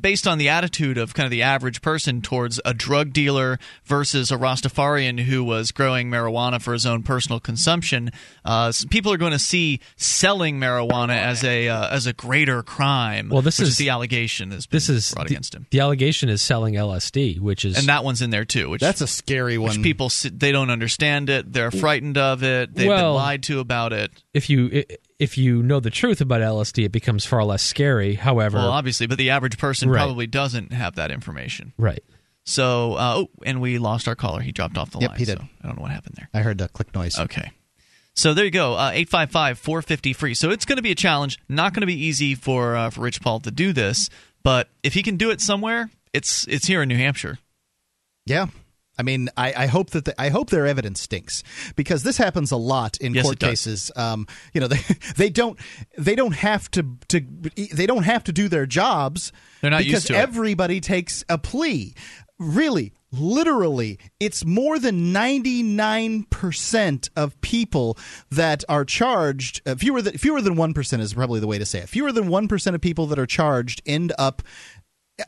based 0.00 0.26
on 0.26 0.38
the 0.38 0.48
attitude 0.48 0.98
of 0.98 1.14
kind 1.14 1.24
of 1.26 1.30
the 1.30 1.42
average 1.42 1.82
person 1.82 2.22
towards 2.22 2.60
a 2.64 2.72
drug 2.74 3.12
dealer 3.12 3.58
versus 3.84 4.30
a 4.30 4.36
Rastafarian 4.36 5.20
who 5.20 5.44
was 5.44 5.72
growing 5.72 6.10
marijuana 6.10 6.60
for 6.60 6.72
his 6.72 6.86
own 6.86 7.02
personal 7.02 7.40
consumption, 7.40 8.10
uh, 8.44 8.72
people 8.90 9.12
are 9.12 9.16
going 9.16 9.32
to 9.32 9.38
see 9.38 9.80
selling 9.96 10.58
marijuana 10.58 11.16
as 11.16 11.44
a 11.44 11.68
uh, 11.68 11.88
as 11.88 12.06
a 12.06 12.12
greater 12.12 12.62
crime. 12.62 13.28
Well, 13.28 13.42
this 13.42 13.58
which 13.58 13.68
is- 13.68 13.76
the 13.76 13.90
allegation 13.90 14.48
that's 14.50 14.66
This 14.66 14.88
is 14.88 15.12
brought 15.12 15.28
the, 15.28 15.34
against 15.34 15.54
him, 15.54 15.66
the 15.70 15.80
allegation 15.80 16.28
is 16.28 16.42
selling 16.42 16.74
LSD, 16.74 17.38
which 17.40 17.64
is 17.64 17.76
and 17.78 17.86
that 17.88 18.04
one's 18.04 18.22
in 18.22 18.30
there 18.30 18.44
too. 18.44 18.68
Which 18.70 18.80
That's 18.80 19.00
a 19.00 19.06
scary 19.06 19.58
which 19.58 19.74
one. 19.76 19.82
people 19.82 20.10
they 20.32 20.52
don't 20.52 20.70
understand 20.70 21.30
it. 21.30 21.52
They're 21.52 21.70
frightened 21.70 22.18
of 22.18 22.42
it. 22.42 22.74
They've 22.74 22.88
Well- 22.88 23.14
been 23.14 23.22
lied 23.22 23.42
to 23.44 23.60
about 23.60 23.92
it. 23.92 24.10
if 24.34 24.48
you 24.50 24.70
i- 24.90 24.96
if 25.20 25.38
you 25.38 25.62
know 25.62 25.78
the 25.78 25.90
truth 25.90 26.20
about 26.20 26.40
LSD, 26.40 26.84
it 26.86 26.92
becomes 26.92 27.24
far 27.24 27.44
less 27.44 27.62
scary. 27.62 28.14
However, 28.14 28.56
Well, 28.58 28.70
obviously, 28.72 29.06
but 29.06 29.18
the 29.18 29.30
average 29.30 29.58
person 29.58 29.88
Right. 29.88 29.98
probably 29.98 30.26
doesn't 30.26 30.72
have 30.72 30.96
that 30.96 31.10
information. 31.12 31.72
right. 31.78 32.02
So, 32.44 32.94
uh, 32.94 33.14
oh, 33.18 33.30
and 33.44 33.60
we 33.60 33.78
lost 33.78 34.08
our 34.08 34.16
caller. 34.16 34.40
He 34.40 34.50
dropped 34.50 34.78
off 34.78 34.90
the 34.90 34.98
Yep, 34.98 35.10
line. 35.10 35.18
he 35.18 35.24
did. 35.26 35.38
so 35.38 35.44
I 35.62 35.66
don't 35.68 35.76
know 35.76 35.82
what 35.82 35.90
happened 35.92 36.14
there. 36.16 36.28
I 36.34 36.40
heard 36.42 36.60
a 36.60 36.68
click 36.68 36.92
noise. 36.94 37.16
Okay. 37.18 37.52
So 38.16 38.34
there 38.34 38.44
you 38.46 38.50
go. 38.50 38.74
Uh, 38.74 38.90
Eight 38.94 39.08
five 39.10 39.30
five 39.30 39.58
four 39.58 39.82
fifty 39.82 40.12
free. 40.14 40.34
So 40.34 40.50
it's 40.50 40.64
going 40.64 40.76
to 40.76 40.82
be 40.82 40.90
a 40.90 40.94
challenge. 40.96 41.38
Not 41.48 41.74
going 41.74 41.82
to 41.82 41.86
be 41.86 41.94
easy 42.06 42.34
for 42.34 42.74
uh, 42.76 42.90
for 42.90 43.02
Rich 43.02 43.20
Paul 43.20 43.40
to 43.40 43.50
do 43.50 43.72
this, 43.72 44.08
but 44.42 44.68
if 44.82 44.94
he 44.94 45.02
can 45.02 45.16
do 45.16 45.30
it 45.30 45.40
somewhere, 45.40 45.90
it's 46.12 46.46
it's 46.48 46.66
here 46.66 46.82
in 46.82 46.88
New 46.88 46.96
Hampshire. 46.96 47.38
Yeah. 48.26 48.46
I 49.00 49.02
mean, 49.02 49.30
I, 49.34 49.54
I 49.56 49.66
hope 49.66 49.90
that 49.90 50.04
the, 50.04 50.20
I 50.20 50.28
hope 50.28 50.50
their 50.50 50.66
evidence 50.66 51.00
stinks 51.00 51.42
because 51.74 52.02
this 52.02 52.18
happens 52.18 52.50
a 52.52 52.56
lot 52.58 52.98
in 52.98 53.14
Yes, 53.14 53.24
court 53.24 53.38
cases. 53.40 53.90
Um, 53.96 54.26
you 54.52 54.60
know, 54.60 54.68
they 54.68 54.80
they 55.16 55.30
don't 55.30 55.58
they 55.96 56.14
don't 56.14 56.34
have 56.34 56.70
to 56.72 56.98
to 57.08 57.20
they 57.72 57.86
don't 57.86 58.02
have 58.02 58.24
to 58.24 58.32
do 58.32 58.48
their 58.48 58.66
jobs. 58.66 59.32
They're 59.62 59.70
not 59.70 59.78
because 59.78 59.92
used 59.92 60.06
to 60.08 60.14
it. 60.14 60.18
everybody 60.18 60.80
takes 60.82 61.24
a 61.30 61.38
plea. 61.38 61.94
Really, 62.38 62.92
literally, 63.10 63.98
it's 64.18 64.44
more 64.44 64.78
than 64.78 65.12
ninety 65.14 65.62
nine 65.62 66.24
percent 66.24 67.08
of 67.16 67.40
people 67.40 67.96
that 68.30 68.64
are 68.68 68.84
charged. 68.84 69.62
Uh, 69.66 69.76
fewer 69.76 70.02
than 70.02 70.18
fewer 70.18 70.42
than 70.42 70.56
one 70.56 70.74
percent 70.74 71.00
is 71.00 71.14
probably 71.14 71.40
the 71.40 71.46
way 71.46 71.58
to 71.58 71.66
say 71.66 71.78
it. 71.78 71.88
Fewer 71.88 72.12
than 72.12 72.28
one 72.28 72.48
percent 72.48 72.76
of 72.76 72.82
people 72.82 73.06
that 73.06 73.18
are 73.18 73.26
charged 73.26 73.80
end 73.86 74.12
up 74.18 74.42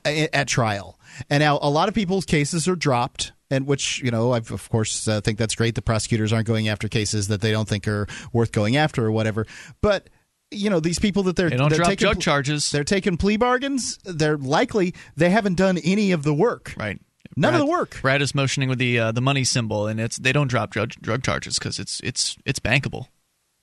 a- 0.05 0.35
at 0.35 0.49
trial. 0.49 0.99
And 1.29 1.41
now 1.41 1.59
a 1.61 1.69
lot 1.71 1.89
of 1.89 1.95
people's 1.95 2.25
cases 2.25 2.67
are 2.69 2.77
dropped. 2.77 3.33
And 3.53 3.67
which 3.67 4.01
you 4.03 4.11
know, 4.11 4.33
I 4.33 4.39
of 4.39 4.69
course 4.71 5.07
uh, 5.07 5.21
think 5.21 5.39
that's 5.39 5.55
great. 5.55 5.75
The 5.75 5.83
prosecutors 5.83 6.33
aren't 6.33 6.47
going 6.47 6.69
after 6.69 6.89
cases 6.89 7.29
that 7.29 7.41
they 7.41 7.53
don't 7.53 7.69
think 7.69 7.87
are 7.87 8.07
worth 8.33 8.51
going 8.51 8.77
after 8.77 9.05
or 9.05 9.13
whatever. 9.13 9.47
But 9.81 10.09
you 10.51 10.71
know, 10.71 10.81
these 10.81 10.99
people 10.99 11.23
that 11.25 11.37
they're 11.37 11.51
They 11.51 11.57
don't 11.57 11.69
they're 11.69 11.79
drop 11.79 11.89
taking 11.91 12.07
drug 12.07 12.21
charges. 12.21 12.71
They're 12.71 12.85
taking 12.85 13.17
plea 13.17 13.37
bargains. 13.37 13.99
They're 14.05 14.39
likely 14.39 14.95
they 15.17 15.31
haven't 15.31 15.57
done 15.57 15.79
any 15.79 16.13
of 16.13 16.23
the 16.23 16.35
work. 16.35 16.75
Right. 16.77 16.99
None 17.37 17.55
of 17.55 17.61
the 17.61 17.67
work. 17.67 17.99
Brad 18.03 18.21
is 18.21 18.35
motioning 18.35 18.69
with 18.69 18.79
the 18.79 18.99
uh, 18.99 19.13
the 19.13 19.23
money 19.23 19.45
symbol, 19.45 19.87
and 19.87 20.01
it's 20.01 20.19
they 20.19 20.33
don't 20.33 20.49
drop 20.49 20.71
drug 20.71 20.91
drug 20.91 21.23
charges 21.23 21.59
because 21.59 21.79
it's 21.79 22.01
it's 22.01 22.37
it's 22.45 22.59
bankable. 22.59 23.07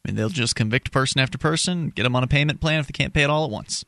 I 0.03 0.09
mean, 0.09 0.15
they'll 0.15 0.29
just 0.29 0.55
convict 0.55 0.91
person 0.91 1.19
after 1.19 1.37
person, 1.37 1.89
get 1.89 2.03
them 2.03 2.15
on 2.15 2.23
a 2.23 2.27
payment 2.27 2.61
plan 2.61 2.79
if 2.79 2.87
they 2.87 2.93
can't 2.93 3.13
pay 3.13 3.23
it 3.23 3.29
all 3.29 3.43
at 3.45 3.51
once. 3.51 3.85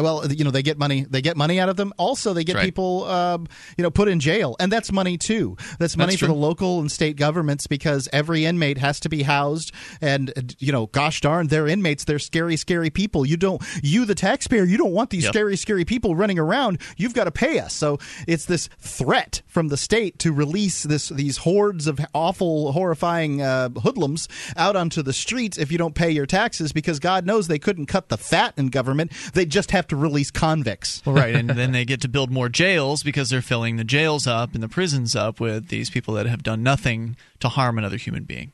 Well, 0.00 0.30
you 0.30 0.44
know, 0.44 0.52
they 0.52 0.62
get 0.62 0.78
money. 0.78 1.04
They 1.10 1.20
get 1.20 1.36
money 1.36 1.58
out 1.58 1.68
of 1.68 1.76
them. 1.76 1.92
Also, 1.96 2.32
they 2.32 2.44
get 2.44 2.54
right. 2.54 2.64
people, 2.64 3.04
um, 3.06 3.48
you 3.76 3.82
know, 3.82 3.90
put 3.90 4.06
in 4.06 4.20
jail, 4.20 4.54
and 4.60 4.70
that's 4.70 4.92
money 4.92 5.18
too. 5.18 5.56
That's 5.80 5.96
money 5.96 6.16
for 6.16 6.26
the 6.28 6.34
local 6.34 6.78
and 6.78 6.90
state 6.90 7.16
governments 7.16 7.66
because 7.66 8.08
every 8.12 8.44
inmate 8.44 8.78
has 8.78 9.00
to 9.00 9.08
be 9.08 9.24
housed. 9.24 9.72
And 10.00 10.30
uh, 10.36 10.42
you 10.60 10.70
know, 10.70 10.86
gosh 10.86 11.20
darn, 11.20 11.48
they're 11.48 11.66
inmates. 11.66 12.04
They're 12.04 12.20
scary, 12.20 12.56
scary 12.56 12.90
people. 12.90 13.26
You 13.26 13.36
don't, 13.36 13.60
you 13.82 14.04
the 14.04 14.14
taxpayer, 14.14 14.62
you 14.62 14.78
don't 14.78 14.92
want 14.92 15.10
these 15.10 15.24
Yep. 15.24 15.32
scary, 15.34 15.56
scary 15.56 15.84
people 15.84 16.14
running 16.14 16.38
around. 16.38 16.80
You've 16.96 17.12
got 17.14 17.24
to 17.24 17.32
pay 17.32 17.58
us. 17.58 17.74
So 17.74 17.98
it's 18.28 18.44
this 18.44 18.68
threat 18.78 19.42
from 19.48 19.66
the 19.66 19.76
state 19.76 20.20
to 20.20 20.32
release 20.32 20.84
this 20.84 21.08
these 21.08 21.38
hordes 21.38 21.88
of 21.88 21.98
awful, 22.14 22.70
horrifying 22.70 23.42
uh, 23.42 23.70
hoodlums 23.70 24.28
out 24.56 24.76
onto 24.76 25.02
the 25.02 25.12
streets 25.12 25.58
if 25.58 25.72
you 25.72 25.78
don't 25.78 25.96
pay 25.96 26.12
your 26.12 26.26
taxes. 26.26 26.72
Because 26.72 27.00
God 27.00 27.26
knows 27.26 27.48
they 27.48 27.58
couldn't 27.58 27.86
cut 27.86 28.10
the 28.10 28.16
fat 28.16 28.54
in 28.56 28.68
government. 28.68 29.10
They 29.34 29.44
just 29.44 29.72
have 29.72 29.87
to 29.88 29.96
release 29.96 30.30
convicts. 30.30 31.02
Well, 31.04 31.14
right, 31.14 31.34
and 31.34 31.50
then 31.50 31.72
they 31.72 31.84
get 31.84 32.00
to 32.02 32.08
build 32.08 32.30
more 32.30 32.48
jails 32.48 33.02
because 33.02 33.30
they're 33.30 33.42
filling 33.42 33.76
the 33.76 33.84
jails 33.84 34.26
up 34.26 34.54
and 34.54 34.62
the 34.62 34.68
prisons 34.68 35.16
up 35.16 35.40
with 35.40 35.68
these 35.68 35.90
people 35.90 36.14
that 36.14 36.26
have 36.26 36.42
done 36.42 36.62
nothing 36.62 37.16
to 37.40 37.48
harm 37.48 37.78
another 37.78 37.96
human 37.96 38.24
being. 38.24 38.52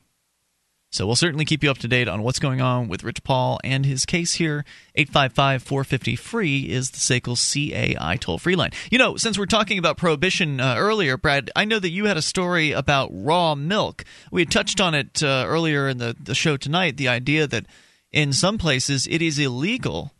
So 0.95 1.05
we'll 1.05 1.17
certainly 1.17 1.43
keep 1.43 1.61
you 1.61 1.69
up 1.69 1.79
to 1.79 1.89
date 1.89 2.07
on 2.07 2.23
what's 2.23 2.39
going 2.39 2.61
on 2.61 2.87
with 2.87 3.03
Rich 3.03 3.25
Paul 3.25 3.59
and 3.65 3.85
his 3.85 4.05
case 4.05 4.35
here. 4.35 4.63
855 4.95 5.61
450 5.61 6.15
free 6.15 6.69
is 6.69 6.91
the 6.91 6.99
SACL 6.99 7.35
CAI 7.35 8.15
toll 8.15 8.37
free 8.37 8.55
line. 8.55 8.71
You 8.89 8.97
know, 8.97 9.17
since 9.17 9.37
we're 9.37 9.45
talking 9.45 9.77
about 9.77 9.97
prohibition 9.97 10.61
uh, 10.61 10.75
earlier, 10.77 11.17
Brad, 11.17 11.51
I 11.53 11.65
know 11.65 11.79
that 11.79 11.89
you 11.89 12.05
had 12.05 12.15
a 12.15 12.21
story 12.21 12.71
about 12.71 13.09
raw 13.11 13.55
milk. 13.55 14.05
We 14.31 14.43
had 14.43 14.51
touched 14.51 14.79
on 14.79 14.95
it 14.95 15.21
uh, 15.21 15.43
earlier 15.45 15.89
in 15.89 15.97
the, 15.97 16.15
the 16.17 16.33
show 16.33 16.55
tonight 16.55 16.95
the 16.95 17.09
idea 17.09 17.45
that 17.45 17.65
in 18.13 18.31
some 18.31 18.57
places 18.57 19.05
it 19.05 19.21
is 19.21 19.37
illegal 19.37 20.13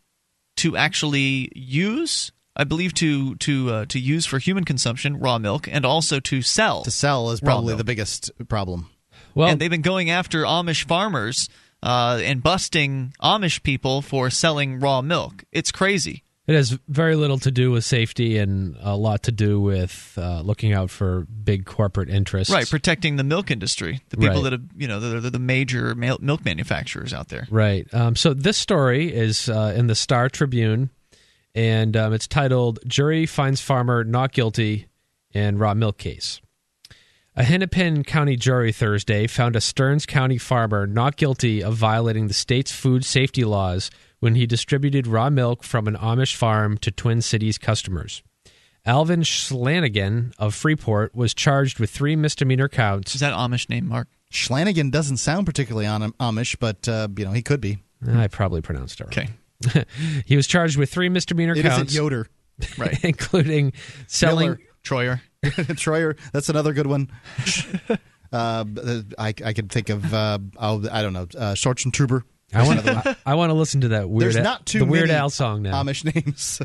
to 0.56 0.76
actually 0.76 1.50
use 1.54 2.32
I 2.56 2.64
believe 2.64 2.94
to 2.94 3.34
to 3.36 3.70
uh, 3.70 3.86
to 3.86 3.98
use 3.98 4.24
for 4.24 4.38
human 4.38 4.64
consumption 4.64 5.18
raw 5.18 5.38
milk 5.38 5.68
and 5.70 5.84
also 5.84 6.20
to 6.20 6.40
sell. 6.40 6.82
To 6.84 6.90
sell 6.90 7.30
is 7.30 7.40
probably 7.40 7.74
the 7.74 7.84
biggest 7.84 8.30
problem. 8.48 8.88
Well, 9.34 9.48
and 9.48 9.60
they've 9.60 9.70
been 9.70 9.82
going 9.82 10.08
after 10.08 10.44
Amish 10.44 10.86
farmers 10.86 11.50
uh, 11.82 12.20
and 12.22 12.42
busting 12.42 13.12
Amish 13.22 13.62
people 13.62 14.00
for 14.00 14.30
selling 14.30 14.80
raw 14.80 15.02
milk. 15.02 15.44
It's 15.52 15.70
crazy. 15.70 16.24
It 16.46 16.54
has 16.54 16.78
very 16.86 17.16
little 17.16 17.38
to 17.40 17.50
do 17.50 17.72
with 17.72 17.84
safety 17.84 18.38
and 18.38 18.76
a 18.80 18.96
lot 18.96 19.24
to 19.24 19.32
do 19.32 19.60
with 19.60 20.16
uh, 20.16 20.42
looking 20.42 20.72
out 20.72 20.90
for 20.90 21.22
big 21.22 21.64
corporate 21.66 22.08
interests. 22.08 22.54
Right, 22.54 22.68
protecting 22.70 23.16
the 23.16 23.24
milk 23.24 23.50
industry, 23.50 24.00
the 24.10 24.16
people 24.16 24.36
Right. 24.36 24.42
that 24.44 24.52
have, 24.52 24.62
you 24.76 24.86
know, 24.86 25.00
they're, 25.00 25.20
they're 25.20 25.30
the 25.32 25.40
major 25.40 25.94
milk 25.96 26.44
manufacturers 26.44 27.12
out 27.12 27.28
there. 27.30 27.48
Right. 27.50 27.92
Um, 27.92 28.14
so 28.14 28.32
this 28.32 28.56
story 28.56 29.12
is 29.12 29.48
uh, 29.48 29.74
in 29.76 29.88
the 29.88 29.96
Star 29.96 30.28
Tribune, 30.28 30.90
and 31.54 31.96
um, 31.96 32.12
it's 32.12 32.28
titled 32.28 32.78
"Jury 32.86 33.26
Finds 33.26 33.60
Farmer 33.60 34.04
Not 34.04 34.30
Guilty 34.32 34.86
in 35.32 35.58
Raw 35.58 35.74
Milk 35.74 35.98
Case." 35.98 36.40
A 37.34 37.42
Hennepin 37.42 38.02
County 38.04 38.36
jury 38.36 38.72
Thursday 38.72 39.26
found 39.26 39.56
a 39.56 39.60
Stearns 39.60 40.06
County 40.06 40.38
farmer 40.38 40.86
not 40.86 41.16
guilty 41.16 41.62
of 41.62 41.74
violating 41.74 42.28
the 42.28 42.34
state's 42.34 42.72
food 42.72 43.04
safety 43.04 43.44
laws 43.44 43.90
when 44.26 44.34
he 44.34 44.44
distributed 44.44 45.06
raw 45.06 45.30
milk 45.30 45.62
from 45.62 45.86
an 45.86 45.94
Amish 45.94 46.34
farm 46.34 46.76
to 46.78 46.90
Twin 46.90 47.22
Cities 47.22 47.58
customers. 47.58 48.24
Alvin 48.84 49.20
Schlanigan 49.20 50.32
of 50.36 50.52
Freeport 50.52 51.14
was 51.14 51.32
charged 51.32 51.78
with 51.78 51.90
three 51.90 52.16
misdemeanor 52.16 52.68
counts. 52.68 53.14
Is 53.14 53.20
that 53.20 53.32
Amish 53.32 53.68
name, 53.68 53.86
Mark? 53.86 54.08
Schlanigan 54.32 54.90
doesn't 54.90 55.18
sound 55.18 55.46
particularly 55.46 55.86
on 55.86 56.10
Amish, 56.14 56.56
but 56.58 56.88
uh, 56.88 57.06
you 57.16 57.24
know 57.24 57.30
he 57.30 57.40
could 57.40 57.60
be. 57.60 57.78
I 58.04 58.26
probably 58.26 58.62
pronounced 58.62 59.00
it 59.00 59.04
wrong. 59.16 59.28
Okay. 59.70 59.84
he 60.26 60.34
was 60.34 60.48
charged 60.48 60.76
with 60.76 60.90
three 60.90 61.08
misdemeanor 61.08 61.52
It 61.52 61.58
isn't 61.58 61.70
counts. 61.70 61.94
Yoder. 61.94 62.26
Right. 62.76 62.98
including 63.04 63.74
selling 64.08 64.56
Miller. 64.56 64.60
Troyer. 64.82 65.20
Troyer. 65.44 66.18
That's 66.32 66.48
another 66.48 66.72
good 66.72 66.88
one. 66.88 67.12
Uh, 68.32 68.64
I, 69.20 69.28
I 69.44 69.52
could 69.52 69.70
think 69.70 69.88
of 69.88 70.12
uh, 70.12 70.40
I 70.58 71.02
don't 71.02 71.12
know 71.12 71.28
uh, 71.38 71.54
Schwartzentruber. 71.54 72.24
I 72.54 72.66
want 72.66 72.86
I, 72.86 73.16
I 73.26 73.34
want 73.34 73.50
to 73.50 73.54
listen 73.54 73.80
to 73.82 73.88
that 73.88 74.08
weird 74.08 74.34
There's 74.34 74.44
not 74.44 74.66
too 74.66 74.80
the 74.80 74.84
Weird 74.84 75.08
many 75.08 75.18
Al 75.18 75.30
song 75.30 75.62
now. 75.62 75.82
Amish 75.82 76.04
names. 76.04 76.60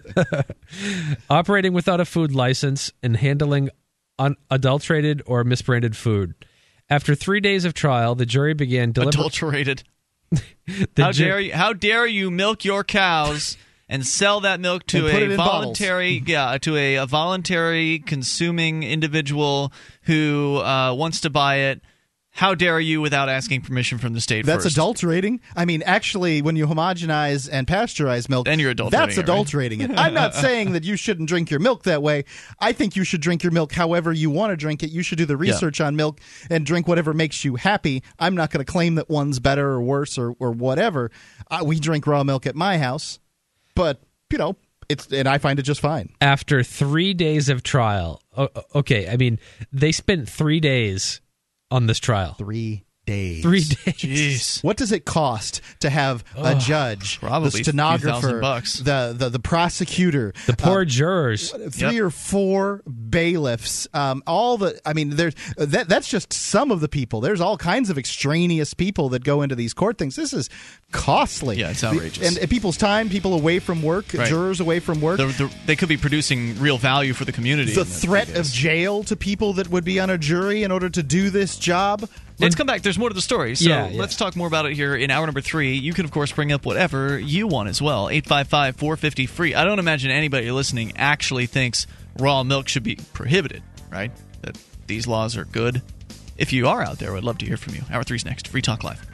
Operating 1.29 1.73
without 1.73 1.99
a 1.99 2.05
food 2.05 2.33
license 2.33 2.91
and 3.01 3.17
handling 3.17 3.69
unadulterated 4.19 5.23
or 5.25 5.43
misbranded 5.43 5.95
food. 5.95 6.35
After 6.89 7.15
three 7.15 7.39
days 7.39 7.65
of 7.65 7.73
trial, 7.73 8.15
the 8.15 8.25
jury 8.25 8.53
began 8.53 8.93
deliber- 8.93 9.13
Adulterated. 9.13 9.83
the 10.29 10.41
how 10.97 11.11
ju- 11.11 11.25
dare 11.25 11.39
you? 11.39 11.53
How 11.53 11.73
dare 11.73 12.05
you 12.05 12.29
milk 12.29 12.63
your 12.63 12.83
cows 12.83 13.57
and 13.89 14.05
sell 14.05 14.41
that 14.41 14.59
milk 14.59 14.85
to 14.87 15.07
a 15.07 15.09
it 15.09 15.31
in 15.31 15.37
bottles. 15.37 15.77
voluntary, 15.77 16.23
yeah, 16.25 16.57
to 16.59 16.77
a, 16.77 16.95
a 16.95 17.05
voluntary 17.05 17.99
consuming 17.99 18.83
individual 18.83 19.73
who 20.03 20.57
uh, 20.57 20.93
wants 20.93 21.21
to 21.21 21.29
buy 21.29 21.55
it? 21.57 21.81
How 22.33 22.55
dare 22.55 22.79
you 22.79 23.01
without 23.01 23.27
asking 23.29 23.61
permission 23.61 23.97
from 23.97 24.13
the 24.13 24.21
state? 24.21 24.45
That's 24.45 24.63
first? 24.63 24.75
adulterating. 24.77 25.41
I 25.55 25.65
mean, 25.65 25.83
actually, 25.83 26.41
when 26.41 26.55
you 26.55 26.65
homogenize 26.65 27.49
and 27.51 27.67
pasteurize 27.67 28.29
milk, 28.29 28.45
Then 28.45 28.57
you're 28.57 28.71
adulterating 28.71 28.99
That's 29.07 29.17
it, 29.17 29.21
right? 29.21 29.23
adulterating 29.29 29.81
it. 29.81 29.91
I'm 29.97 30.13
not 30.13 30.33
saying 30.45 30.71
that 30.71 30.83
you 30.85 30.95
shouldn't 30.95 31.27
drink 31.27 31.51
your 31.51 31.59
milk 31.59 31.83
that 31.83 32.01
way. 32.01 32.23
I 32.59 32.71
think 32.71 32.95
you 32.95 33.03
should 33.03 33.21
drink 33.21 33.43
your 33.43 33.51
milk 33.51 33.73
however 33.73 34.13
you 34.13 34.29
want 34.29 34.51
to 34.51 34.55
drink 34.57 34.81
it. 34.81 34.91
You 34.91 35.03
should 35.03 35.17
do 35.17 35.25
the 35.25 35.33
Yeah. 35.35 35.51
research 35.51 35.81
on 35.81 35.95
milk 35.97 36.21
and 36.49 36.65
drink 36.65 36.87
whatever 36.87 37.13
makes 37.13 37.43
you 37.43 37.57
happy. 37.57 38.01
I'm 38.17 38.33
not 38.33 38.49
going 38.49 38.65
to 38.65 38.71
claim 38.71 38.95
that 38.95 39.09
one's 39.09 39.39
better 39.39 39.67
or 39.69 39.81
worse 39.81 40.17
or, 40.17 40.33
or 40.39 40.51
whatever. 40.51 41.11
Uh, 41.51 41.63
we 41.65 41.79
drink 41.79 42.07
raw 42.07 42.23
milk 42.23 42.47
at 42.47 42.55
my 42.55 42.77
house, 42.77 43.19
but 43.75 44.01
you 44.31 44.37
know, 44.37 44.55
it's 44.87 45.07
and 45.11 45.27
I 45.27 45.37
find 45.37 45.59
it 45.59 45.63
just 45.63 45.81
fine. 45.81 46.09
after 46.21 46.63
three 46.63 47.13
days 47.13 47.49
of 47.49 47.61
trial. 47.61 48.21
o- 48.37 48.49
okay, 48.73 49.09
I 49.09 49.17
mean 49.17 49.37
they 49.71 49.91
spent 49.91 50.27
three 50.29 50.59
days 50.61 51.19
on 51.71 51.87
this 51.87 51.99
trial. 51.99 52.33
Three 52.33 52.83
days. 53.11 53.41
Three 53.43 53.59
days. 53.85 53.95
Jeez. 53.95 54.63
What 54.63 54.77
does 54.77 54.91
it 54.91 55.05
cost 55.05 55.61
to 55.81 55.89
have 55.89 56.23
a 56.35 56.55
judge, 56.55 57.19
probably 57.19 57.49
the 57.49 57.63
stenographer, 57.63 58.39
bucks. 58.39 58.79
the 58.79 59.13
the 59.17 59.29
the 59.29 59.39
prosecutor, 59.39 60.33
The 60.47 60.55
poor 60.55 60.81
uh, 60.81 60.85
jurors. 60.85 61.51
three 61.71 61.99
or 61.99 62.09
four 62.09 62.81
bailiffs 62.85 63.87
um, 63.93 64.23
all 64.25 64.57
the 64.57 64.79
i 64.85 64.93
mean 64.93 65.09
there's 65.11 65.35
that 65.57 65.87
that's 65.89 66.07
just 66.07 66.31
some 66.33 66.71
of 66.71 66.79
the 66.79 66.87
people 66.87 67.19
there's 67.21 67.41
all 67.41 67.57
kinds 67.57 67.89
of 67.89 67.97
extraneous 67.97 68.73
people 68.73 69.09
that 69.09 69.23
go 69.23 69.41
into 69.41 69.53
these 69.55 69.73
court 69.73 69.97
things 69.97 70.15
this 70.15 70.33
is 70.33 70.49
costly 70.91 71.57
Yeah, 71.57 71.71
it's 71.71 71.81
The- 71.81 71.87
outrageous. 71.87 72.27
and, 72.27 72.37
and 72.37 72.49
people's 72.49 72.77
time 72.77 73.09
people 73.09 73.33
away 73.33 73.59
from 73.59 73.81
work 73.83 74.05
Right. 74.13 74.27
jurors 74.27 74.59
away 74.59 74.79
from 74.79 75.01
work 75.01 75.17
The- 75.17 75.27
the- 75.27 75.51
they 75.65 75.75
could 75.75 75.89
be 75.89 75.97
producing 75.97 76.57
real 76.59 76.77
value 76.77 77.13
for 77.13 77.25
the 77.25 77.31
community. 77.31 77.73
the 77.73 77.85
threat 77.85 78.29
of 78.35 78.45
jail 78.47 79.03
to 79.03 79.15
people 79.15 79.53
that 79.53 79.69
would 79.69 79.83
be 79.83 79.99
on 79.99 80.09
a 80.09 80.17
jury 80.17 80.63
in 80.63 80.71
order 80.71 80.89
to 80.89 81.03
do 81.03 81.29
this 81.29 81.57
job 81.57 82.07
Let's 82.41 82.55
come 82.55 82.67
back. 82.67 82.81
There's 82.81 82.97
more 82.97 83.09
to 83.09 83.15
the 83.15 83.21
story. 83.21 83.55
So 83.55 83.69
Yeah, 83.69 83.87
yeah. 83.89 83.99
let's 83.99 84.15
talk 84.15 84.35
more 84.35 84.47
about 84.47 84.65
it 84.65 84.73
here 84.73 84.95
in 84.95 85.11
hour 85.11 85.25
number 85.25 85.41
three. 85.41 85.73
You 85.75 85.93
can, 85.93 86.05
of 86.05 86.11
course, 86.11 86.31
bring 86.31 86.51
up 86.51 86.65
whatever 86.65 87.17
you 87.19 87.47
want 87.47 87.69
as 87.69 87.81
well. 87.81 88.09
855 88.09 88.75
450 88.75 89.25
free. 89.27 89.55
I 89.55 89.63
don't 89.63 89.79
imagine 89.79 90.11
anybody 90.11 90.49
listening 90.51 90.93
actually 90.95 91.45
thinks 91.45 91.87
raw 92.19 92.43
milk 92.43 92.67
should 92.67 92.83
be 92.83 92.95
prohibited, 93.13 93.63
right? 93.91 94.11
That 94.41 94.57
these 94.87 95.07
laws 95.07 95.37
are 95.37 95.45
good. 95.45 95.81
If 96.37 96.51
you 96.51 96.67
are 96.67 96.81
out 96.81 96.99
there, 96.99 97.15
I'd 97.15 97.23
love 97.23 97.37
to 97.39 97.45
hear 97.45 97.57
from 97.57 97.75
you. 97.75 97.83
Hour 97.91 98.03
three's 98.03 98.25
next. 98.25 98.47
Free 98.47 98.61
Talk 98.61 98.83
Live. 98.83 99.05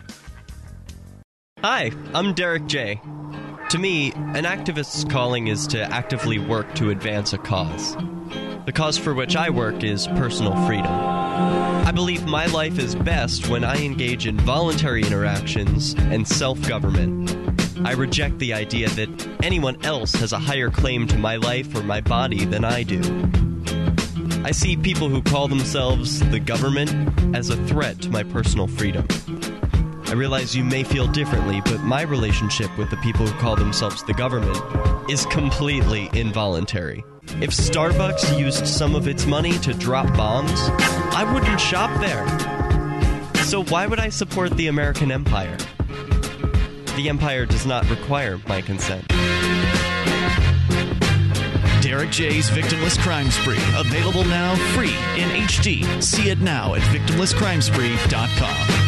Hi, 1.59 1.91
I'm 2.13 2.33
Derrick 2.33 2.67
J. 2.67 3.01
To 3.71 3.77
me, 3.77 4.11
an 4.13 4.45
activist's 4.45 5.03
calling 5.03 5.47
is 5.47 5.67
to 5.67 5.81
actively 5.81 6.39
work 6.39 6.73
to 6.75 6.89
advance 6.91 7.33
a 7.33 7.37
cause. 7.37 7.95
The 8.65 8.71
cause 8.73 8.97
for 8.97 9.13
which 9.13 9.35
I 9.35 9.49
work 9.49 9.83
is 9.83 10.07
personal 10.07 10.55
freedom. 10.65 11.26
I 11.37 11.91
believe 11.91 12.25
my 12.25 12.47
life 12.47 12.79
is 12.79 12.95
best 12.95 13.47
when 13.47 13.63
I 13.63 13.77
engage 13.77 14.25
in 14.25 14.37
voluntary 14.39 15.03
interactions 15.03 15.93
and 15.97 16.27
self 16.27 16.59
government. 16.67 17.35
I 17.85 17.93
reject 17.93 18.39
the 18.39 18.53
idea 18.53 18.89
that 18.89 19.27
anyone 19.43 19.83
else 19.85 20.13
has 20.15 20.33
a 20.33 20.39
higher 20.39 20.71
claim 20.71 21.07
to 21.07 21.17
my 21.17 21.35
life 21.35 21.73
or 21.75 21.83
my 21.83 22.01
body 22.01 22.43
than 22.43 22.65
I 22.65 22.83
do. 22.83 23.01
I 24.43 24.51
see 24.51 24.75
people 24.75 25.09
who 25.09 25.21
call 25.21 25.47
themselves 25.47 26.19
the 26.31 26.39
government 26.39 26.91
as 27.35 27.49
a 27.49 27.67
threat 27.67 28.01
to 28.01 28.09
my 28.09 28.23
personal 28.23 28.67
freedom. 28.67 29.05
I 30.07 30.13
realize 30.13 30.55
you 30.55 30.63
may 30.63 30.83
feel 30.83 31.05
differently, 31.07 31.61
but 31.65 31.81
my 31.81 32.01
relationship 32.01 32.75
with 32.77 32.89
the 32.89 32.97
people 32.97 33.27
who 33.27 33.39
call 33.39 33.55
themselves 33.55 34.03
the 34.03 34.13
government 34.13 34.57
is 35.09 35.25
completely 35.27 36.09
involuntary. 36.13 37.03
If 37.39 37.51
Starbucks 37.51 38.39
used 38.39 38.65
some 38.65 38.95
of 38.95 39.07
its 39.07 39.25
money 39.25 39.57
to 39.59 39.73
drop 39.73 40.07
bombs, 40.17 40.59
I 41.13 41.29
wouldn't 41.31 41.59
shop 41.59 41.91
there. 42.01 42.25
So 43.43 43.63
why 43.65 43.85
would 43.85 43.99
I 43.99 44.09
support 44.09 44.51
the 44.51 44.67
American 44.67 45.11
empire? 45.11 45.55
The 46.95 47.09
empire 47.09 47.45
does 47.45 47.65
not 47.65 47.87
require 47.89 48.39
my 48.47 48.61
consent. 48.61 49.07
Derrick 51.81 52.09
J's 52.09 52.49
Victimless 52.49 52.97
Crime 52.99 53.29
Spree. 53.29 53.59
Available 53.75 54.23
now 54.25 54.55
free 54.75 54.95
in 55.15 55.29
HD. 55.45 56.01
See 56.01 56.29
it 56.29 56.39
now 56.39 56.73
at 56.73 56.81
victimlesscrimespree.com. 56.81 58.86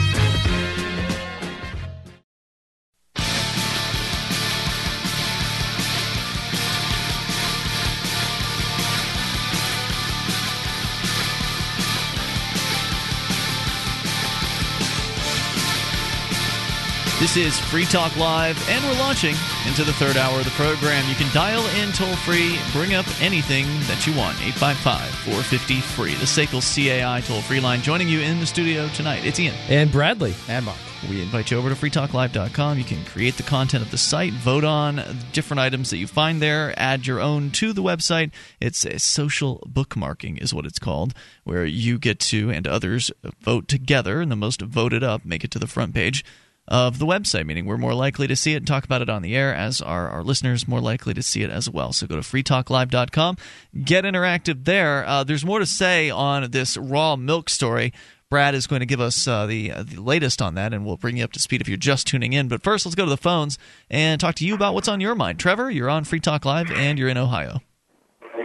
This 17.30 17.54
is 17.54 17.60
Free 17.60 17.86
Talk 17.86 18.18
Live, 18.18 18.58
and 18.70 18.84
we're 18.84 18.98
launching 18.98 19.36
into 19.68 19.84
the 19.84 19.94
third 19.94 20.18
hour 20.18 20.40
of 20.40 20.46
the 20.46 20.52
program. 20.52 21.08
You 21.08 21.14
can 21.14 21.32
dial 21.32 21.64
in 21.80 21.92
toll 21.92 22.16
free, 22.16 22.58
bring 22.72 22.96
up 22.96 23.06
anything 23.22 23.68
that 23.82 24.08
you 24.08 24.18
want. 24.18 24.36
855 24.42 25.08
450 25.08 25.80
free. 25.80 26.16
The 26.16 26.26
SACL 26.26 26.60
CAI 26.60 27.22
toll 27.22 27.42
free 27.42 27.60
line. 27.60 27.84
Joining 27.84 28.10
you 28.10 28.20
in 28.22 28.40
the 28.40 28.48
studio 28.48 28.88
tonight, 28.96 29.26
it's 29.26 29.40
Ian. 29.40 29.54
And 29.68 29.92
Bradley. 29.92 30.34
And 30.48 30.66
Mark. 30.66 30.80
We 31.08 31.22
invite 31.22 31.52
you 31.52 31.60
over 31.60 31.70
to 31.70 31.76
freetalklive.com. 31.76 32.80
You 32.80 32.84
can 32.84 33.06
create 33.06 33.38
the 33.38 33.44
content 33.44 33.84
of 33.86 33.92
the 33.92 34.00
site, 34.00 34.34
vote 34.34 34.64
on 34.64 35.00
different 35.32 35.60
items 35.60 35.92
that 35.92 35.98
you 35.98 36.08
find 36.08 36.42
there, 36.42 36.74
add 36.78 37.06
your 37.06 37.20
own 37.20 37.52
to 37.52 37.74
the 37.74 37.84
website. 37.84 38.32
It's 38.60 38.86
a 38.86 38.98
social 38.98 39.64
bookmarking, 39.72 40.42
is 40.42 40.52
what 40.52 40.66
it's 40.66 40.80
called, 40.80 41.14
where 41.44 41.64
you 41.64 42.00
get 42.00 42.20
to 42.22 42.50
and 42.50 42.68
others 42.68 43.12
vote 43.40 43.68
together, 43.68 44.20
and 44.20 44.32
the 44.32 44.36
most 44.36 44.62
voted 44.62 45.04
up 45.04 45.24
make 45.26 45.44
it 45.44 45.52
to 45.52 45.60
the 45.60 45.68
front 45.68 45.94
page 45.94 46.26
of 46.70 47.00
the 47.00 47.06
website, 47.06 47.46
meaning 47.46 47.66
we're 47.66 47.78
more 47.78 47.96
likely 47.96 48.28
to 48.28 48.36
see 48.36 48.54
it 48.54 48.58
and 48.58 48.68
talk 48.68 48.86
about 48.86 49.02
it 49.02 49.10
on 49.10 49.24
the 49.24 49.36
air, 49.36 49.54
as 49.54 49.82
are 49.82 50.08
our 50.08 50.24
listeners 50.24 50.68
more 50.68 50.80
likely 50.80 51.14
to 51.16 51.24
see 51.24 51.42
it 51.42 51.50
as 51.50 51.70
well. 51.70 51.92
So 51.92 52.08
go 52.08 52.16
to 52.16 52.22
freetalklive.com, 52.22 53.38
get 53.84 54.06
interactive 54.06 54.66
there. 54.66 55.06
Uh, 55.06 55.24
there's 55.24 55.44
more 55.44 55.60
to 55.60 55.66
say 55.66 56.10
on 56.10 56.52
this 56.52 56.78
raw 56.78 57.16
milk 57.16 57.50
story. 57.50 57.92
Brad 58.30 58.54
is 58.54 58.68
going 58.68 58.82
to 58.82 58.86
give 58.86 59.02
us 59.02 59.28
uh, 59.28 59.48
the, 59.48 59.72
uh, 59.72 59.82
the 59.82 60.00
latest 60.00 60.40
on 60.40 60.54
that, 60.54 60.72
and 60.72 60.86
we'll 60.86 60.98
bring 60.98 61.18
you 61.18 61.24
up 61.24 61.32
to 61.32 61.40
speed 61.40 61.62
if 61.62 61.68
you're 61.68 61.78
just 61.78 62.06
tuning 62.06 62.34
in. 62.34 62.48
But 62.48 62.62
first, 62.62 62.86
let's 62.86 62.94
go 62.94 63.06
to 63.06 63.10
the 63.10 63.18
phones 63.18 63.58
and 63.90 64.22
talk 64.22 64.36
to 64.36 64.46
you 64.46 64.54
about 64.54 64.76
what's 64.76 64.88
on 64.88 65.02
your 65.02 65.16
mind. 65.16 65.40
Trevor, 65.40 65.72
you're 65.72 65.90
on 65.90 66.04
Free 66.04 66.20
Talk 66.20 66.46
Live, 66.46 66.70
and 66.70 67.00
you're 67.00 67.10
in 67.10 67.18
Ohio. 67.18 67.62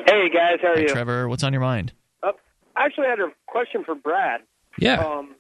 Hey 0.07 0.31
guys, 0.31 0.59
how 0.63 0.69
are 0.69 0.75
Hi, 0.77 0.81
you? 0.83 0.89
Trevor, 0.89 1.29
what's 1.29 1.45
on 1.45 1.53
your 1.53 1.61
mind? 1.61 1.93
Uh, 2.23 2.33
I 2.77 2.87
actually 2.87 3.09
had 3.09 3.21
a 3.21 3.29
question 3.47 3.85
for 3.85 3.95
Brad. 3.95 4.41
Yeah. 4.79 5.05
Um, 5.05 5.35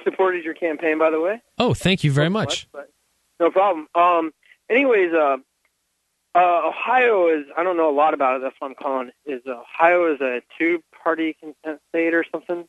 I 0.00 0.02
supported 0.04 0.44
your 0.44 0.54
campaign, 0.54 0.98
by 0.98 1.10
the 1.10 1.20
way. 1.20 1.40
Oh, 1.58 1.74
thank 1.74 2.02
you 2.04 2.10
very 2.12 2.28
much. 2.30 2.66
But 2.72 2.90
no 3.38 3.50
problem. 3.50 3.86
Um, 3.94 4.32
anyways, 4.68 5.12
uh, 5.12 5.36
uh, 6.34 6.68
Ohio 6.68 7.28
is, 7.28 7.44
I 7.56 7.62
don't 7.62 7.76
know 7.76 7.88
a 7.90 7.94
lot 7.94 8.12
about 8.14 8.36
it, 8.36 8.42
that's 8.42 8.56
what 8.58 8.68
I'm 8.68 8.74
calling 8.74 9.10
it, 9.26 9.30
is 9.32 9.42
Ohio 9.46 10.12
is 10.12 10.20
a 10.20 10.40
two-party 10.58 11.36
consent 11.40 11.80
state 11.90 12.12
or 12.14 12.24
something? 12.32 12.64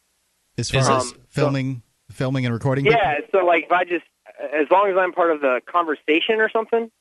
As 0.57 0.69
far 0.69 0.81
Is 0.81 0.89
as 0.89 1.11
it? 1.11 1.17
filming, 1.29 1.81
filming 2.11 2.45
and 2.45 2.53
recording. 2.53 2.85
Yeah, 2.85 3.15
so 3.31 3.39
like 3.45 3.65
if 3.65 3.71
I 3.71 3.83
just, 3.83 4.05
as 4.39 4.67
long 4.71 4.89
as 4.89 4.95
I'm 4.97 5.11
part 5.13 5.31
of 5.31 5.41
the 5.41 5.61
conversation 5.69 6.39
or 6.39 6.49
something, 6.49 6.91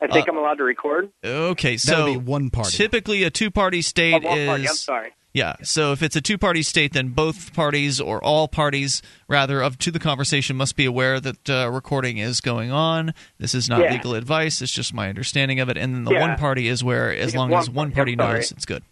I 0.00 0.06
think 0.08 0.28
Uh, 0.28 0.32
I'm 0.32 0.38
allowed 0.38 0.58
to 0.58 0.64
record. 0.64 1.10
Okay, 1.24 1.72
That 1.76 1.80
so 1.80 2.04
would 2.04 2.12
be 2.12 2.18
one 2.18 2.50
party. 2.50 2.76
Typically, 2.76 3.22
a 3.24 3.30
two-party 3.30 3.82
state 3.82 4.22
Oh, 4.24 4.28
one 4.28 4.38
is. 4.38 4.48
party, 4.48 4.68
I'm 4.68 4.74
sorry. 4.74 5.10
Yeah, 5.34 5.54
so 5.62 5.92
if 5.92 6.02
it's 6.02 6.14
a 6.14 6.20
two-party 6.20 6.62
state, 6.62 6.92
then 6.92 7.08
both 7.08 7.54
parties 7.54 7.98
or 8.00 8.22
all 8.22 8.48
parties, 8.48 9.00
rather, 9.28 9.62
of 9.62 9.78
to 9.78 9.90
the 9.90 9.98
conversation 9.98 10.56
must 10.56 10.76
be 10.76 10.84
aware 10.84 11.20
that 11.20 11.48
uh, 11.48 11.70
recording 11.70 12.18
is 12.18 12.42
going 12.42 12.70
on. 12.70 13.14
This 13.38 13.54
is 13.54 13.66
not 13.66 13.80
Yeah. 13.80 13.92
legal 13.92 14.14
advice; 14.14 14.60
it's 14.60 14.72
just 14.72 14.92
my 14.92 15.08
understanding 15.08 15.58
of 15.58 15.70
it. 15.70 15.78
And 15.78 15.94
then 15.94 16.04
the 16.04 16.12
Yeah. 16.12 16.20
one 16.20 16.36
party 16.36 16.68
is 16.68 16.84
where, 16.84 17.10
as 17.10 17.34
long 17.34 17.50
one 17.50 17.60
as 17.62 17.70
one 17.70 17.92
party, 17.92 18.14
party 18.14 18.34
knows, 18.34 18.52
it's 18.52 18.66
good. 18.66 18.82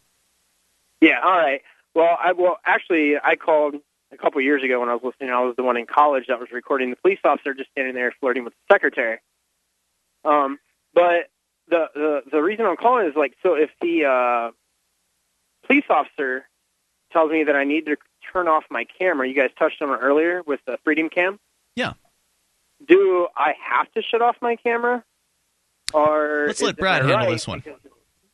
Yeah, 1.03 1.21
all 1.23 1.31
right. 1.31 1.61
Well, 1.95 2.17
I 2.19 2.33
well 2.33 2.59
actually 2.65 3.17
I 3.23 3.37
called 3.37 3.75
a 4.11 4.17
couple 4.17 4.41
years 4.41 4.62
ago 4.65 4.81
when 4.81 4.89
I 4.89 4.95
was 4.95 5.03
listening. 5.05 5.31
I 5.31 5.41
was 5.45 5.57
the 5.57 5.62
one 5.62 5.77
in 5.77 5.85
college 5.87 6.25
that 6.29 6.41
was 6.41 6.49
recording 6.53 6.89
the 6.89 6.97
police 6.97 7.19
officer 7.23 7.53
just 7.53 7.71
standing 7.73 7.95
there 7.95 8.12
flirting 8.19 8.45
with 8.45 8.55
the 8.55 8.75
secretary. 8.75 9.19
Um, 10.25 10.59
but 10.95 11.29
the 11.69 11.87
the 11.95 12.21
the 12.33 12.43
reason 12.43 12.65
I'm 12.65 12.77
calling 12.77 13.07
is 13.07 13.15
like 13.15 13.35
so 13.43 13.55
if 13.55 13.71
the 13.83 14.05
uh, 14.07 14.51
police 15.70 15.84
officer 15.88 16.48
tells 17.12 17.30
me 17.30 17.44
that 17.44 17.55
I 17.55 17.64
need 17.64 17.86
to 17.86 17.97
turn 18.32 18.48
off 18.48 18.64
my 18.70 18.84
camera, 18.98 19.28
you 19.28 19.34
guys 19.34 19.51
touched 19.59 19.80
on 19.82 19.90
it 19.90 19.98
earlier 20.02 20.42
with 20.47 20.60
the 20.66 20.78
Freedom 20.84 21.09
Cam. 21.09 21.38
Yeah. 21.76 21.92
Do 22.86 23.28
I 23.36 23.52
have 23.70 23.90
to 23.92 24.02
shut 24.02 24.20
off 24.22 24.36
my 24.40 24.56
camera? 24.56 25.05
Or 25.92 26.44
Let's 26.47 26.62
let 26.62 26.76
Brad 26.76 27.02
handle 27.02 27.18
right? 27.18 27.30
this 27.30 27.47
one. 27.47 27.62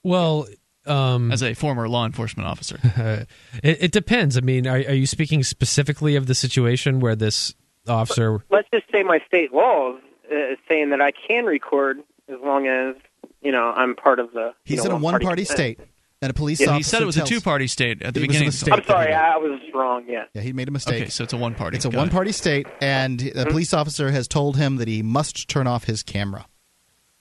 Well, 0.02 0.46
um, 0.86 1.32
as 1.32 1.42
a 1.42 1.54
former 1.54 1.88
law 1.88 2.06
enforcement 2.06 2.48
officer, 2.48 2.78
it, 3.62 3.78
it 3.82 3.92
depends. 3.92 4.36
I 4.36 4.40
mean, 4.40 4.66
are, 4.66 4.76
are 4.76 4.94
you 4.94 5.06
speaking 5.06 5.42
specifically 5.42 6.16
of 6.16 6.26
the 6.26 6.34
situation 6.34 7.00
where 7.00 7.16
this 7.16 7.54
officer? 7.88 8.44
let's 8.50 8.68
just 8.72 8.84
say 8.92 9.02
my 9.02 9.18
state 9.26 9.52
law 9.52 9.96
is 10.30 10.58
saying 10.68 10.90
that 10.90 11.00
I 11.00 11.12
can 11.12 11.44
record 11.44 11.98
as 12.28 12.36
long 12.44 12.66
as 12.66 12.94
you 13.42 13.52
know 13.52 13.72
I'm 13.74 13.94
part 13.96 14.20
of 14.20 14.32
the. 14.32 14.54
you 14.64 14.76
He's 14.76 14.84
know, 14.84 14.90
in 14.90 14.96
a 14.96 14.98
one-party 15.00 15.24
one-party 15.24 15.42
consent. 15.42 15.58
state, 15.58 15.80
and 16.22 16.30
a 16.30 16.34
police 16.34 16.60
Yeah, 16.60 16.66
officer 16.70 16.76
he 16.78 16.82
said 16.82 17.02
it 17.02 17.06
was 17.06 17.16
a 17.16 17.24
two-party 17.24 17.66
state 17.66 18.02
at 18.02 18.14
the 18.14 18.20
It 18.20 18.28
was 18.28 18.36
a 18.36 18.40
beginning. 18.40 18.46
I'm 18.72 18.84
sorry, 18.84 19.12
I 19.12 19.36
was 19.36 19.60
wrong. 19.74 20.04
Yeah. 20.08 20.24
Yeah, 20.34 20.42
he 20.42 20.52
made 20.52 20.68
a 20.68 20.70
mistake. 20.70 21.02
Okay, 21.02 21.10
so 21.10 21.24
it's 21.24 21.32
a 21.32 21.36
one-party. 21.36 21.76
It's 21.76 21.84
a 21.84 21.90
one-party 21.90 22.32
state, 22.32 22.66
and 22.80 23.20
a 23.20 23.24
Mm-hmm. 23.24 23.50
police 23.50 23.74
officer 23.74 24.10
has 24.10 24.26
told 24.28 24.56
him 24.56 24.76
that 24.76 24.88
he 24.88 25.02
must 25.02 25.48
turn 25.48 25.66
off 25.66 25.84
his 25.84 26.02
camera. 26.02 26.46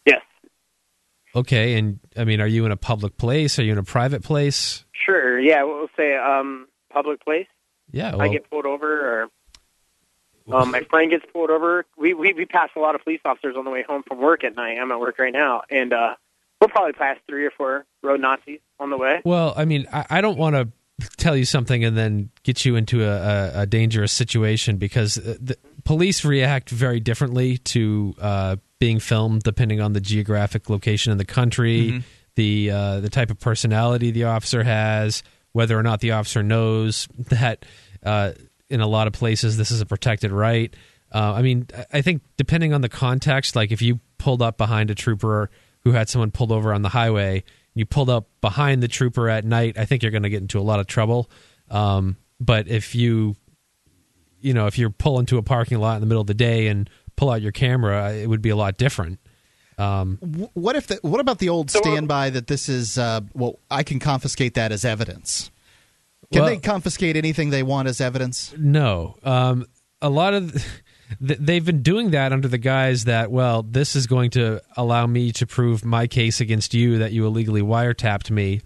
Yes. 0.06 0.22
Okay, 1.36 1.78
and 1.78 2.00
I 2.16 2.24
mean, 2.24 2.40
are 2.40 2.48
you 2.48 2.66
in 2.66 2.72
a 2.72 2.78
public 2.78 3.18
place? 3.18 3.60
Are 3.60 3.64
you 3.64 3.74
in 3.74 3.78
a 3.78 3.84
private 3.84 4.24
place? 4.24 4.86
Sure. 4.94 5.40
Yeah, 5.40 5.64
we'll 5.64 5.90
say 5.98 6.16
um 6.16 6.68
public 6.90 7.24
place. 7.24 7.48
Yeah, 7.92 8.16
I 8.18 8.30
get 8.30 8.50
pulled 8.50 8.66
over, 8.66 9.24
or 9.24 10.56
um, 10.56 10.72
my 10.72 10.82
friend 10.90 11.12
gets 11.12 11.26
pulled 11.32 11.50
over. 11.50 11.86
We, 11.98 12.14
we 12.14 12.34
we 12.34 12.46
pass 12.46 12.70
a 12.76 12.80
lot 12.80 12.96
of 12.96 13.04
police 13.04 13.20
officers 13.26 13.56
on 13.58 13.66
the 13.66 13.72
way 13.72 13.84
home 13.88 14.04
from 14.08 14.20
work 14.20 14.44
at 14.44 14.56
night. 14.56 14.78
I'm 14.80 14.92
at 14.92 15.00
work 15.00 15.20
right 15.20 15.34
now, 15.34 15.62
and 15.70 15.94
uh, 15.94 16.16
we'll 16.66 16.70
probably 16.74 16.94
pass 16.94 17.18
three 17.30 17.46
or 17.46 17.52
four 17.52 17.86
road 18.04 18.20
Nazis 18.22 18.60
on 18.80 18.90
the 18.90 18.98
way. 18.98 19.22
Well, 19.24 19.54
I 19.56 19.66
mean, 19.66 19.86
I, 19.94 20.06
I 20.10 20.22
don't 20.22 20.38
want 20.38 20.56
to 20.56 20.70
tell 21.18 21.36
you 21.36 21.46
something 21.46 21.84
and 21.84 21.96
then 21.98 22.30
get 22.44 22.66
you 22.66 22.76
into 22.76 23.04
a, 23.04 23.12
a, 23.16 23.62
a 23.62 23.66
dangerous 23.66 24.12
situation 24.12 24.78
because 24.78 25.18
uh, 25.18 25.36
the 25.40 25.58
police 25.84 26.24
react 26.26 26.70
very 26.70 27.00
differently 27.00 27.58
to 27.60 28.16
uh, 28.20 28.56
being 28.80 29.00
filmed 29.00 29.44
depending 29.44 29.82
on 29.82 29.94
the 29.94 30.02
geographic 30.02 30.70
location 30.70 31.12
in 31.12 31.18
the 31.18 31.26
country, 31.26 31.92
Mhm. 31.92 32.04
the 32.36 32.72
uh, 32.72 33.00
the 33.02 33.10
type 33.10 33.30
of 33.30 33.40
personality 33.40 34.12
the 34.12 34.24
officer 34.26 34.64
has, 34.64 35.22
whether 35.52 35.78
or 35.78 35.84
not 35.84 36.00
the 36.00 36.12
officer 36.12 36.42
knows 36.44 37.08
that 37.30 37.66
uh, 38.04 38.32
in 38.70 38.82
a 38.82 38.88
lot 38.88 39.08
of 39.08 39.14
places 39.14 39.58
this 39.58 39.72
is 39.72 39.82
a 39.82 39.86
protected 39.86 40.32
right. 40.32 40.74
Uh, 41.14 41.34
I 41.34 41.42
mean, 41.42 41.68
I- 41.78 41.86
I 41.98 42.02
think 42.02 42.22
depending 42.38 42.74
on 42.74 42.82
the 42.82 42.90
context, 42.90 43.56
like 43.56 43.72
if 43.72 43.82
you 43.82 44.00
pulled 44.18 44.42
up 44.42 44.58
behind 44.58 44.90
a 44.90 44.96
trooper 44.96 45.50
who 45.86 45.92
had 45.92 46.10
someone 46.10 46.32
pulled 46.32 46.52
over 46.52 46.74
on 46.74 46.82
the 46.82 46.90
highway, 46.90 47.44
you 47.76 47.86
pulled 47.86 48.10
up 48.10 48.28
behind 48.42 48.84
the 48.84 48.88
trooper 48.88 49.30
at 49.30 49.46
night, 49.46 49.78
I 49.78 49.86
think 49.86 50.04
you're 50.04 50.12
going 50.12 50.24
to 50.24 50.30
get 50.30 50.42
into 50.42 50.60
a 50.60 50.62
lot 50.62 50.80
of 50.80 50.88
trouble. 50.88 51.30
Um, 51.70 52.18
but 52.40 52.68
if 52.68 52.96
you, 52.96 53.36
you 54.42 54.54
know, 54.54 54.66
if 54.66 54.78
you're 54.78 54.90
pulling 54.90 55.28
to 55.28 55.38
a 55.38 55.44
parking 55.44 55.78
lot 55.78 55.96
in 55.96 56.02
the 56.02 56.08
middle 56.08 56.22
of 56.22 56.28
the 56.28 56.34
day 56.34 56.68
and 56.68 56.90
pull 57.16 57.30
out 57.30 57.42
your 57.42 57.52
camera, 57.52 58.14
it 58.14 58.28
would 58.28 58.42
be 58.42 58.50
a 58.50 58.56
lot 58.56 58.78
different. 58.78 59.20
Um, 59.78 60.18
What 60.54 60.76
if? 60.76 60.88
The, 60.88 61.00
what 61.02 61.20
about 61.20 61.40
the 61.40 61.50
old 61.50 61.70
standby 61.70 62.32
that 62.32 62.48
this 62.48 62.68
is? 62.68 62.98
Uh, 62.98 63.22
well, 63.34 63.60
I 63.70 63.84
can 63.84 64.00
confiscate 64.00 64.56
that 64.56 64.72
as 64.72 64.86
evidence. 64.86 65.52
Can 66.32 66.42
Well- 66.42 66.50
they 66.50 66.58
confiscate 66.58 67.16
anything 67.16 67.52
they 67.52 67.64
want 67.64 67.88
as 67.88 68.02
evidence? 68.02 68.54
No, 68.58 69.18
um, 69.24 69.66
a 70.02 70.10
lot 70.10 70.34
of 70.34 70.66
th- 71.26 71.40
they've 71.40 71.66
been 71.66 71.82
doing 71.82 72.12
that 72.12 72.34
under 72.34 72.48
the 72.48 72.58
guise 72.58 73.06
that 73.06 73.32
well, 73.32 73.64
this 73.64 73.96
is 73.96 74.08
going 74.08 74.32
to 74.32 74.62
allow 74.78 75.06
me 75.06 75.32
to 75.34 75.48
prove 75.48 75.86
my 75.86 76.08
case 76.08 76.42
against 76.42 76.74
you 76.74 77.00
that 77.00 77.12
you 77.12 77.26
illegally 77.26 77.62
wiretapped 77.62 78.30
me, 78.32 78.62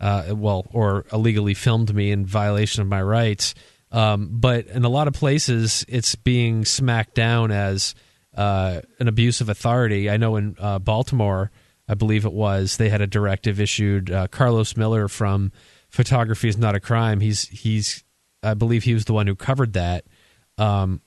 uh, 0.00 0.34
well, 0.36 0.66
or 0.72 1.04
illegally 1.12 1.54
filmed 1.54 1.94
me 1.94 2.10
in 2.10 2.26
violation 2.26 2.82
of 2.82 2.88
my 2.88 3.02
rights. 3.02 3.54
Um, 3.92 4.28
but 4.32 4.66
in 4.66 4.84
a 4.84 4.88
lot 4.88 5.08
of 5.08 5.14
places, 5.14 5.84
it's 5.88 6.14
being 6.16 6.64
smacked 6.64 7.14
down 7.14 7.50
as 7.50 7.94
uh, 8.34 8.80
an 8.98 9.08
abuse 9.08 9.40
of 9.40 9.48
authority. 9.48 10.10
I 10.10 10.16
know 10.16 10.36
in 10.36 10.56
uh, 10.58 10.78
Baltimore, 10.78 11.50
I 11.88 11.94
believe 11.94 12.24
it 12.24 12.32
was, 12.32 12.76
they 12.76 12.88
had 12.88 13.00
a 13.00 13.06
directive 13.06 13.60
issued. 13.60 14.10
Uh, 14.10 14.26
Carlos 14.26 14.76
Miller 14.76 15.08
from 15.08 15.52
Photography 15.88 16.48
is 16.48 16.58
Not 16.58 16.74
a 16.74 16.80
Crime. 16.80 17.20
He's 17.20 17.48
he's 17.48 18.04
I 18.42 18.54
believe 18.54 18.84
he 18.84 18.94
was 18.94 19.04
the 19.06 19.12
one 19.12 19.26
who 19.26 19.34
covered 19.34 19.72
that. 19.74 20.04
Um, 20.58 21.00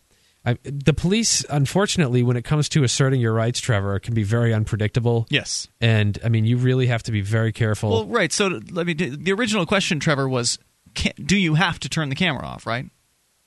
I, 0.50 0.58
the 0.64 0.94
police, 0.94 1.46
unfortunately, 1.50 2.24
when 2.24 2.38
it 2.38 2.44
comes 2.44 2.70
to 2.70 2.84
asserting 2.84 3.22
your 3.22 3.34
rights, 3.34 3.60
Trevor, 3.60 4.00
can 4.00 4.14
be 4.14 4.24
very 4.24 4.54
unpredictable. 4.54 5.28
Yes. 5.30 5.68
and 5.82 6.18
I 6.24 6.30
mean, 6.30 6.46
you 6.46 6.58
really 6.58 6.88
have 6.88 7.04
to 7.04 7.12
be 7.12 7.22
very 7.22 7.52
careful. 7.52 7.90
Well, 7.90 8.06
right. 8.06 8.32
So 8.32 8.60
let 8.72 8.86
me. 8.86 8.94
The 8.94 9.32
original 9.32 9.66
question, 9.66 10.00
Trevor, 10.00 10.28
was: 10.28 10.60
can, 10.94 11.14
Do 11.24 11.38
you 11.38 11.56
have 11.56 11.80
to 11.80 11.90
turn 11.90 12.10
the 12.10 12.16
camera 12.16 12.46
off? 12.46 12.66
Right. 12.66 12.86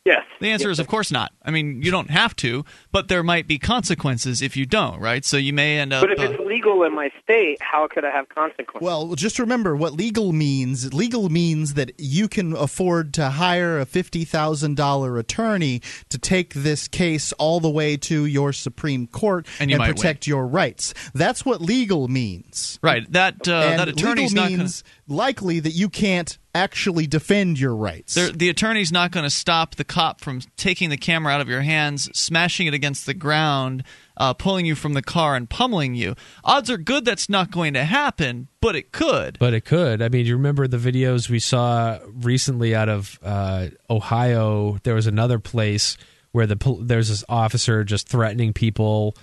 Yes. 0.04 0.24
The 0.40 0.50
answer 0.50 0.68
is, 0.68 0.80
of 0.80 0.88
course 0.88 1.12
not. 1.12 1.32
I 1.44 1.52
mean, 1.52 1.80
you 1.80 1.92
don't 1.92 2.10
have 2.10 2.34
to, 2.36 2.64
but 2.90 3.06
there 3.06 3.22
might 3.22 3.46
be 3.46 3.58
consequences 3.58 4.42
if 4.42 4.56
you 4.56 4.66
don't. 4.66 4.98
Right. 4.98 5.24
So 5.24 5.36
you 5.36 5.52
may 5.52 5.78
end 5.78 5.92
up. 5.92 6.02
But 6.02 6.12
if 6.12 6.18
uh, 6.18 6.32
it's 6.32 6.40
legal 6.44 6.82
in 6.82 6.92
my 6.92 7.10
state, 7.22 7.58
how 7.60 7.86
could 7.86 8.04
I 8.04 8.10
have 8.10 8.28
consequences? 8.28 8.84
Well, 8.84 9.14
just 9.14 9.38
remember 9.38 9.76
what 9.76 9.92
legal 9.92 10.32
means. 10.32 10.92
Legal 10.92 11.28
means 11.28 11.74
that 11.74 11.92
you 11.98 12.26
can 12.26 12.52
afford 12.52 13.14
to 13.14 13.30
hire 13.30 13.78
a 13.78 13.86
$50,000 13.86 15.18
attorney 15.18 15.80
to 16.08 16.18
take 16.18 16.54
this 16.54 16.88
case 16.88 17.32
all 17.34 17.60
the 17.60 17.70
way 17.70 17.96
to 17.98 18.26
your 18.26 18.52
Supreme 18.52 19.06
Court 19.06 19.46
And 19.60 19.70
you 19.70 19.78
might 19.78 19.94
protect 19.94 20.26
your 20.26 20.48
rights. 20.48 20.94
That's 21.14 21.44
what 21.44 21.60
legal 21.60 22.08
means. 22.08 22.80
right. 22.82 23.10
That 23.12 23.46
uh, 23.46 23.52
and 23.52 23.78
that 23.78 23.88
attorney's 23.88 24.32
legal 24.32 24.42
not 24.42 24.48
going 24.48 24.58
means 24.58 24.84
likely 25.06 25.60
that 25.60 25.72
you 25.72 25.88
can't 25.88 26.38
actually 26.54 27.06
defend 27.06 27.58
your 27.58 27.74
rights. 27.74 28.14
They're, 28.14 28.30
the 28.30 28.48
attorney's 28.48 28.92
not 28.92 29.10
going 29.10 29.24
to 29.24 29.30
stop 29.30 29.76
the 29.76 29.84
cop 29.84 30.20
from 30.20 30.42
taking 30.56 30.90
the 30.90 30.96
camera 30.96 31.32
out 31.32 31.40
of 31.40 31.48
your 31.48 31.62
hands, 31.62 32.10
smashing 32.18 32.66
it 32.66 32.74
against 32.74 33.06
the 33.06 33.14
ground, 33.14 33.84
uh, 34.16 34.34
pulling 34.34 34.66
you 34.66 34.74
from 34.74 34.92
the 34.92 35.02
car, 35.02 35.34
and 35.34 35.48
pummeling 35.48 35.94
you. 35.94 36.14
Odds 36.44 36.70
are 36.70 36.76
good 36.76 37.04
that's 37.04 37.28
not 37.28 37.50
going 37.50 37.72
to 37.74 37.84
happen, 37.84 38.48
but 38.60 38.76
it 38.76 38.92
could. 38.92 39.38
But 39.38 39.54
it 39.54 39.64
could. 39.64 40.02
I 40.02 40.08
mean, 40.10 40.26
you 40.26 40.36
remember 40.36 40.68
the 40.68 40.76
videos 40.76 41.30
we 41.30 41.38
saw 41.38 41.98
recently 42.12 42.74
out 42.74 42.88
of 42.90 43.18
uh, 43.22 43.68
Ohio? 43.88 44.78
There 44.82 44.94
was 44.94 45.06
another 45.06 45.38
place 45.38 45.96
where 46.32 46.46
the 46.46 46.78
there's 46.82 47.08
this 47.08 47.24
officer 47.28 47.84
just 47.84 48.08
threatening 48.08 48.52
people. 48.52 49.16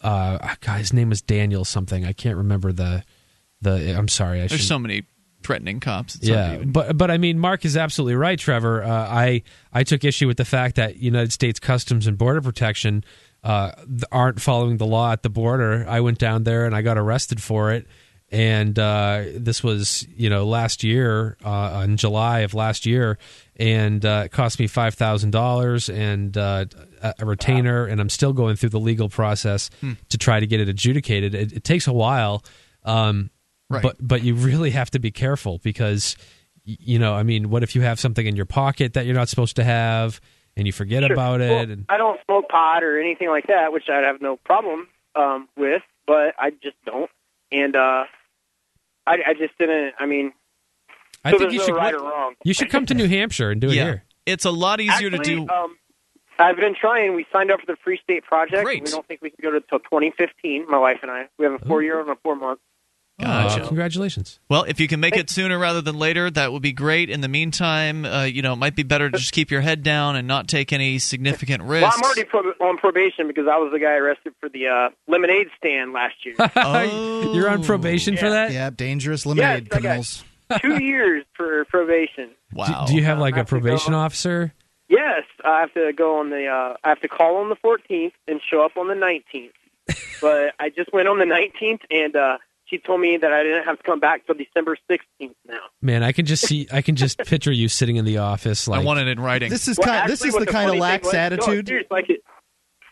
Uh, 0.00 0.54
God, 0.60 0.78
his 0.78 0.92
name 0.92 1.08
was 1.10 1.22
Daniel 1.22 1.64
something. 1.64 2.04
I 2.04 2.12
can't 2.12 2.36
remember 2.36 2.70
the 2.72 3.02
the. 3.60 3.96
I'm 3.98 4.06
sorry. 4.08 4.38
I 4.42 4.46
There's 4.46 4.60
should- 4.60 4.68
so 4.68 4.78
many 4.78 5.04
threatening 5.42 5.80
cops. 5.80 6.16
It's 6.16 6.28
yeah, 6.28 6.58
but 6.64 6.96
but 6.96 7.10
I 7.10 7.18
mean, 7.18 7.38
Mark 7.38 7.64
is 7.64 7.76
absolutely 7.76 8.16
right, 8.16 8.38
Trevor. 8.38 8.82
Uh, 8.82 8.88
I 8.90 9.42
I 9.72 9.82
took 9.84 10.04
issue 10.04 10.26
with 10.26 10.36
the 10.36 10.44
fact 10.44 10.76
that 10.76 10.96
United 10.96 11.32
States 11.32 11.58
Customs 11.60 12.06
and 12.06 12.16
Border 12.18 12.40
Protection 12.40 13.04
uh, 13.44 13.72
aren't 14.10 14.40
following 14.40 14.76
the 14.78 14.86
law 14.86 15.12
at 15.12 15.22
the 15.22 15.30
border. 15.30 15.86
I 15.88 16.00
went 16.00 16.18
down 16.18 16.44
there 16.44 16.66
and 16.66 16.74
I 16.74 16.82
got 16.82 16.98
arrested 16.98 17.40
for 17.42 17.72
it, 17.72 17.86
and 18.30 18.78
uh, 18.78 19.24
this 19.34 19.62
was 19.62 20.06
you 20.14 20.28
know 20.28 20.44
last 20.46 20.82
year 20.84 21.36
uh, 21.44 21.82
in 21.84 21.96
July 21.96 22.40
of 22.40 22.52
last 22.54 22.84
year, 22.84 23.16
and 23.56 24.04
uh, 24.04 24.22
it 24.26 24.32
cost 24.32 24.58
me 24.58 24.66
five 24.66 24.94
thousand 24.94 25.30
dollars 25.30 25.88
and 25.88 26.36
uh, 26.36 26.64
a 27.18 27.24
retainer, 27.24 27.86
and 27.86 28.00
I'm 28.00 28.08
still 28.10 28.32
going 28.32 28.56
through 28.56 28.70
the 28.70 28.80
legal 28.80 29.08
process 29.08 29.70
Hmm. 29.80 29.92
to 30.08 30.18
try 30.18 30.40
to 30.40 30.46
get 30.48 30.60
it 30.60 30.68
adjudicated. 30.68 31.34
It, 31.34 31.52
it 31.52 31.64
takes 31.64 31.86
a 31.86 31.92
while. 31.92 32.42
Um, 32.84 33.30
Right. 33.70 33.82
But 33.82 33.96
but 34.00 34.22
you 34.22 34.34
really 34.34 34.70
have 34.70 34.90
to 34.92 34.98
be 34.98 35.10
careful 35.10 35.58
because 35.62 36.16
you 36.64 36.98
know, 36.98 37.14
I 37.14 37.22
mean, 37.22 37.50
what 37.50 37.62
if 37.62 37.74
you 37.74 37.80
have 37.82 37.98
something 37.98 38.26
in 38.26 38.36
your 38.36 38.46
pocket 38.46 38.94
that 38.94 39.06
you're 39.06 39.14
not 39.14 39.28
supposed 39.28 39.56
to 39.56 39.64
have 39.64 40.20
and 40.56 40.66
you 40.66 40.72
forget 40.72 41.02
Sure. 41.02 41.12
about 41.12 41.40
it? 41.40 41.50
Well, 41.50 41.60
and 41.60 41.84
I 41.88 41.96
don't 41.96 42.20
smoke 42.26 42.48
pot 42.48 42.82
or 42.82 43.00
anything 43.00 43.28
like 43.28 43.46
that, 43.46 43.72
which 43.72 43.84
I'd 43.88 44.04
have 44.04 44.20
no 44.20 44.36
problem 44.36 44.88
um, 45.14 45.48
with, 45.56 45.82
but 46.06 46.34
I 46.38 46.50
just 46.50 46.76
don't. 46.84 47.10
And 47.50 47.74
uh, 47.74 48.04
I, 49.06 49.16
I 49.28 49.34
just 49.38 49.56
didn't. 49.58 49.94
I 49.98 50.06
mean, 50.06 50.32
I 51.24 51.32
so 51.32 51.38
think 51.38 51.52
you 51.52 51.58
no 51.58 51.64
should 51.66 51.74
right 51.76 51.94
or 51.94 52.02
wrong. 52.02 52.34
you 52.44 52.52
should 52.52 52.70
come 52.70 52.84
to 52.86 52.94
New 52.94 53.08
Hampshire 53.08 53.50
and 53.50 53.60
do 53.60 53.68
it 53.68 53.74
yeah, 53.74 53.84
here. 53.84 54.04
it's 54.26 54.44
a 54.44 54.50
lot 54.50 54.80
easier 54.80 55.08
Actually, 55.08 55.18
to 55.18 55.46
do. 55.46 55.52
Um, 55.52 55.76
I've 56.38 56.56
been 56.56 56.74
trying. 56.78 57.16
We 57.16 57.26
signed 57.32 57.50
up 57.50 57.60
for 57.60 57.66
the 57.66 57.76
Free 57.82 57.98
State 58.02 58.24
Project. 58.24 58.62
Great. 58.64 58.84
We 58.84 58.90
don't 58.90 59.06
think 59.06 59.22
we 59.22 59.30
can 59.30 59.38
go 59.42 59.50
to 59.50 59.60
till 59.60 59.80
2015. 59.80 60.66
My 60.68 60.78
wife 60.78 60.98
and 61.02 61.10
I. 61.10 61.28
We 61.38 61.46
have 61.46 61.54
a 61.54 61.66
four 61.66 61.82
year 61.82 62.00
and 62.00 62.10
a 62.10 62.16
four 62.22 62.36
month. 62.36 62.60
Gotcha. 63.20 63.64
Uh, 63.64 63.66
congratulations. 63.66 64.38
Well, 64.48 64.62
if 64.62 64.78
you 64.78 64.86
can 64.86 65.00
make 65.00 65.16
it 65.16 65.28
sooner 65.28 65.58
rather 65.58 65.80
than 65.80 65.98
later, 65.98 66.30
that 66.30 66.52
would 66.52 66.62
be 66.62 66.72
great. 66.72 67.10
In 67.10 67.20
the 67.20 67.28
meantime, 67.28 68.04
uh, 68.04 68.22
you 68.24 68.42
know, 68.42 68.52
it 68.52 68.56
might 68.56 68.76
be 68.76 68.84
better 68.84 69.10
to 69.10 69.18
just 69.18 69.32
keep 69.32 69.50
your 69.50 69.60
head 69.60 69.82
down 69.82 70.14
and 70.14 70.28
not 70.28 70.46
take 70.46 70.72
any 70.72 70.98
significant 71.00 71.64
risks. 71.64 71.82
Well, 71.82 71.92
I'm 71.96 72.02
already 72.02 72.24
pro- 72.24 72.68
on 72.68 72.78
probation 72.78 73.26
because 73.26 73.46
I 73.50 73.56
was 73.56 73.72
the 73.72 73.80
guy 73.80 73.94
arrested 73.94 74.34
for 74.38 74.48
the 74.48 74.68
uh, 74.68 74.90
lemonade 75.08 75.48
stand 75.56 75.92
last 75.92 76.14
year. 76.24 76.36
Oh. 76.38 77.32
You're 77.34 77.48
on 77.48 77.64
probation 77.64 78.16
for 78.16 78.30
that? 78.30 78.52
yeah, 78.52 78.70
dangerous 78.70 79.26
lemonade 79.26 79.68
Yes, 79.70 79.76
I 79.78 79.80
got- 79.80 79.80
criminals. 79.82 80.24
Two 80.62 80.82
years 80.82 81.24
for 81.34 81.64
probation. 81.66 82.30
Wow. 82.54 82.86
Do 82.88 82.94
you 82.94 83.04
have 83.04 83.18
like 83.18 83.34
a 83.34 83.38
have 83.38 83.48
probation 83.48 83.92
officer? 83.94 84.54
Yes, 84.88 85.24
I 85.44 85.60
have 85.60 85.74
to 85.74 85.92
go 85.94 86.20
on 86.20 86.30
the. 86.30 86.46
Uh, 86.46 86.76
I 86.82 86.88
have 86.88 87.00
to 87.02 87.08
call 87.08 87.36
on 87.36 87.50
the 87.50 87.56
14th 87.56 88.12
and 88.26 88.40
show 88.50 88.64
up 88.64 88.76
on 88.78 88.88
the 88.88 88.94
19th. 88.94 89.50
but 90.22 90.54
I 90.58 90.70
just 90.70 90.90
went 90.92 91.06
on 91.08 91.18
the 91.18 91.26
19th, 91.26 91.80
and 91.90 92.16
uh, 92.16 92.38
she 92.68 92.78
told 92.78 93.00
me 93.00 93.16
that 93.16 93.32
I 93.32 93.42
didn't 93.42 93.64
have 93.64 93.78
to 93.78 93.82
come 93.82 93.98
back 94.00 94.26
till 94.26 94.34
December 94.34 94.76
16th. 94.90 95.32
Now. 95.46 95.58
Man, 95.80 96.02
I 96.02 96.12
can 96.12 96.26
just 96.26 96.46
see 96.46 96.66
I 96.72 96.82
can 96.82 96.96
just 96.96 97.18
picture 97.18 97.52
you 97.52 97.68
sitting 97.68 97.96
in 97.96 98.04
the 98.04 98.18
office 98.18 98.68
like 98.68 98.80
I 98.80 98.84
want 98.84 99.00
it 99.00 99.08
in 99.08 99.18
writing. 99.20 99.50
This 99.50 99.68
is 99.68 99.78
Well, 99.78 99.86
kind. 99.88 100.10
This 100.10 100.24
is 100.24 100.32
what 100.34 100.46
the 100.46 100.52
kind 100.52 100.70
of 100.70 100.76
lax 100.76 101.04
was- 101.04 101.12
no, 101.14 101.18
attitude. 101.18 101.68
seriously, 101.68 101.96
I 101.98 102.02
could, 102.02 102.16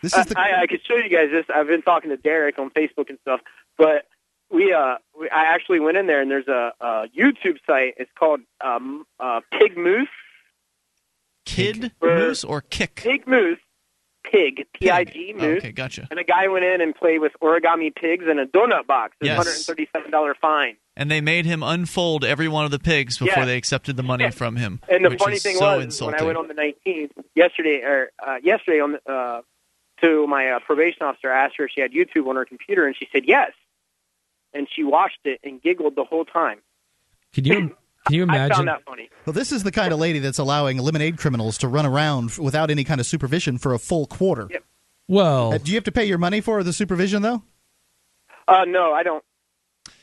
This 0.03 0.17
is 0.17 0.25
the. 0.25 0.39
I, 0.39 0.61
I 0.61 0.67
could 0.67 0.79
show 0.87 0.95
you 0.95 1.09
guys 1.09 1.29
this. 1.31 1.45
I've 1.53 1.67
been 1.67 1.81
talking 1.81 2.09
to 2.09 2.17
Derrick 2.17 2.57
on 2.59 2.69
Facebook 2.71 3.09
and 3.09 3.17
stuff, 3.21 3.41
but 3.77 4.05
we 4.51 4.73
uh 4.73 4.95
we, 5.19 5.29
I 5.29 5.53
actually 5.53 5.79
went 5.79 5.97
in 5.97 6.07
there 6.07 6.21
and 6.21 6.31
there's 6.31 6.47
a, 6.47 6.71
a 6.79 7.05
YouTube 7.17 7.57
site. 7.67 7.95
It's 7.97 8.11
called 8.17 8.39
um 8.63 9.05
uh 9.19 9.41
Pig 9.51 9.77
Moose. 9.77 10.07
Kid 11.45 11.91
For- 11.99 12.15
moose 12.17 12.43
or 12.43 12.61
kick? 12.61 12.95
Pig 12.95 13.27
Moose. 13.27 13.59
Pig. 14.31 14.65
P 14.73 14.89
I 14.89 15.03
G 15.03 15.33
Moose. 15.35 15.59
Okay, 15.59 15.71
gotcha. 15.71 16.07
And 16.11 16.19
a 16.19 16.23
guy 16.23 16.47
went 16.47 16.65
in 16.65 16.81
and 16.81 16.93
played 16.95 17.19
with 17.19 17.33
origami 17.41 17.93
pigs 17.95 18.25
in 18.29 18.39
a 18.39 18.45
donut 18.45 18.85
box. 18.87 19.15
It's 19.21 19.27
Yes. 19.27 19.37
hundred 19.37 19.53
and 19.55 19.63
thirty-seven 19.63 20.11
dollar 20.11 20.35
fine. 20.35 20.77
And 20.95 21.09
they 21.11 21.21
made 21.21 21.45
him 21.45 21.61
unfold 21.63 22.25
every 22.25 22.47
one 22.47 22.65
of 22.65 22.71
the 22.71 22.79
pigs 22.79 23.17
before 23.19 23.43
Yeah. 23.43 23.45
they 23.45 23.57
accepted 23.57 23.95
the 23.97 24.03
money 24.03 24.31
from 24.31 24.55
him. 24.55 24.81
And 24.89 25.05
the 25.05 25.09
which 25.11 25.19
funny 25.19 25.35
is 25.35 25.43
thing 25.43 25.55
so 25.57 25.75
was, 25.77 25.85
insulting. 25.85 26.15
when 26.15 26.21
I 26.23 26.25
went 26.25 26.37
on 26.37 26.47
the 26.47 26.53
19th 26.55 27.11
yesterday, 27.35 27.81
or 27.83 28.11
uh, 28.25 28.37
yesterday 28.43 28.79
on 28.79 28.93
the, 28.93 29.11
uh, 29.11 29.41
to 30.01 30.27
my 30.27 30.49
uh, 30.51 30.59
probation 30.59 31.03
officer, 31.03 31.31
I 31.31 31.45
asked 31.45 31.55
her 31.57 31.65
if 31.65 31.71
she 31.73 31.81
had 31.81 31.91
YouTube 31.91 32.27
on 32.27 32.35
her 32.35 32.45
computer, 32.45 32.85
and 32.87 32.95
she 32.95 33.07
said 33.11 33.23
yes. 33.25 33.51
And 34.53 34.67
she 34.73 34.83
watched 34.83 35.19
it 35.25 35.39
and 35.43 35.61
giggled 35.61 35.95
the 35.95 36.03
whole 36.03 36.25
time. 36.25 36.59
Can 37.33 37.45
you 37.45 37.75
can 38.07 38.15
you 38.15 38.21
I 38.21 38.23
imagine 38.23 38.55
found 38.55 38.67
that 38.67 38.83
funny. 38.85 39.09
Well, 39.25 39.33
this 39.33 39.51
is 39.51 39.63
the 39.63 39.71
kind 39.71 39.93
of 39.93 39.99
lady 39.99 40.19
that's 40.19 40.39
allowing 40.39 40.77
lemonade 40.79 41.17
criminals 41.17 41.57
to 41.59 41.67
run 41.67 41.85
around 41.85 42.37
without 42.37 42.71
any 42.71 42.83
kind 42.83 42.99
of 42.99 43.05
supervision 43.05 43.57
for 43.57 43.73
a 43.73 43.79
full 43.79 44.07
quarter. 44.07 44.47
Yep. 44.49 44.63
Well, 45.07 45.53
Uh, 45.53 45.57
do 45.59 45.71
you 45.71 45.77
have 45.77 45.83
to 45.85 45.91
pay 45.91 46.05
your 46.05 46.17
money 46.17 46.41
for 46.41 46.63
the 46.63 46.73
supervision 46.73 47.21
though? 47.21 47.43
Uh, 48.47 48.65
no, 48.65 48.93
I 48.93 49.03
don't. 49.03 49.23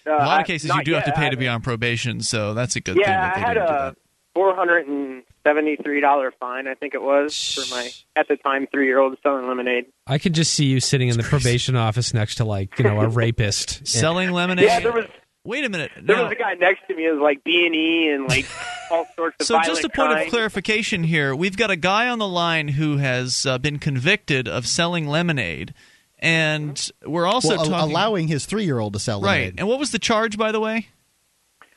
Uh, 0.07 0.13
a 0.13 0.27
lot 0.27 0.41
of 0.41 0.47
cases, 0.47 0.69
not 0.69 0.79
you 0.79 0.85
do 0.85 0.93
have 0.95 1.05
to 1.07 1.13
pay 1.13 1.31
to 1.31 1.37
be 1.37 1.49
on 1.49 1.63
probation, 1.63 2.21
so 2.21 2.53
that's 2.55 2.77
a 2.77 2.81
good 2.81 2.95
thing 2.95 3.05
Yeah, 3.07 3.33
I 3.35 3.39
had 3.39 3.57
a 3.57 3.97
four 4.35 4.55
hundred 4.55 4.87
and 4.87 5.23
seventy-three 5.47 6.01
dollar 6.01 6.33
fine. 6.39 6.67
I 6.67 6.75
think 6.75 6.93
it 6.95 7.01
was 7.03 7.55
for 7.55 7.75
my 7.75 7.91
at 8.17 8.29
the 8.29 8.37
time 8.37 8.67
three-year-old 8.71 9.17
selling 9.23 9.47
lemonade. 9.49 9.87
I 10.07 10.19
could 10.19 10.35
just 10.35 10.53
see 10.53 10.67
you 10.67 10.81
sitting 10.81 11.09
in 11.09 11.17
the 11.17 11.23
probation 11.23 11.77
office 11.77 12.13
next 12.13 12.35
to 12.37 12.45
like, 12.45 12.79
you 12.79 12.85
know, 12.85 13.01
a 13.01 13.09
rapist. 13.09 13.87
Selling 13.87 14.33
lemonade. 14.33 14.67
Yeah, 14.67 14.81
there 14.81 14.93
was 14.93 15.07
Wait 15.45 15.63
a 15.63 15.69
minute. 15.69 15.93
there 16.01 16.17
Now- 16.17 16.25
was 16.25 16.33
a 16.33 16.37
guy 16.37 16.55
next 16.55 16.87
to 16.89 16.95
me. 16.95 17.07
It 17.07 17.13
was 17.13 17.21
like 17.21 17.45
B 17.45 17.67
and 17.67 17.75
E 17.75 18.09
and 18.09 18.27
like 18.27 18.47
all 18.91 19.07
sorts 19.15 19.37
of. 19.41 19.47
So, 19.47 19.61
just 19.63 19.85
a 19.85 19.91
point 19.91 20.13
crime. 20.13 20.27
of 20.27 20.31
clarification 20.31 21.05
here: 21.05 21.37
we've 21.37 21.57
got 21.57 21.71
a 21.71 21.77
guy 21.77 22.09
on 22.09 22.19
the 22.19 22.29
line 22.29 22.69
who 22.69 22.97
has 22.97 23.45
uh, 23.45 23.59
been 23.59 23.79
convicted 23.79 24.49
of 24.49 24.67
selling 24.67 25.07
lemonade, 25.07 25.75
and 26.19 26.91
we're 27.05 27.27
also 27.27 27.57
well, 27.57 27.67
talking 27.67 27.91
allowing 27.91 28.29
his 28.29 28.47
three-year-old 28.47 28.95
to 28.95 28.99
sell 28.99 29.21
right. 29.21 29.33
lemonade. 29.33 29.55
And 29.59 29.69
what 29.69 29.79
was 29.79 29.91
the 29.91 29.99
charge, 29.99 30.39
by 30.39 30.51
the 30.51 30.61
way? 30.61 30.89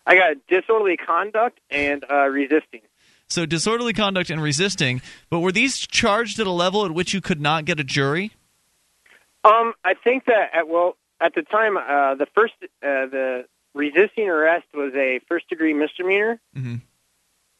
I 0.05 0.15
got 0.15 0.37
disorderly 0.47 0.95
conduct 0.95 1.59
and 1.69 2.05
uh, 2.09 2.27
resisting. 2.27 2.81
So, 3.27 3.45
disorderly 3.45 3.91
conduct 3.91 4.29
and 4.29 4.41
resisting. 4.41 5.01
But 5.29 5.41
were 5.41 5.51
these 5.51 5.77
charged 5.79 6.39
at 6.39 6.47
a 6.47 6.51
level 6.51 6.85
at 6.85 6.91
which 6.91 7.13
you 7.13 7.19
could 7.19 7.41
not 7.41 7.65
get 7.65 7.81
a 7.81 7.83
jury? 7.83 8.31
Um, 9.43 9.73
I 9.83 9.93
think 10.01 10.25
that 10.25 10.51
at, 10.53 10.69
well 10.69 10.95
at 11.19 11.33
the 11.35 11.41
time 11.41 11.75
uh, 11.75 12.15
the 12.15 12.27
first 12.33 12.53
uh, 12.61 12.67
the 12.81 13.45
resisting 13.77 14.27
arrest 14.29 14.65
was 14.73 14.93
a 14.95 15.19
first 15.29 15.47
degree 15.49 15.73
misdemeanor, 15.73 16.39
Mhm. 16.55 16.81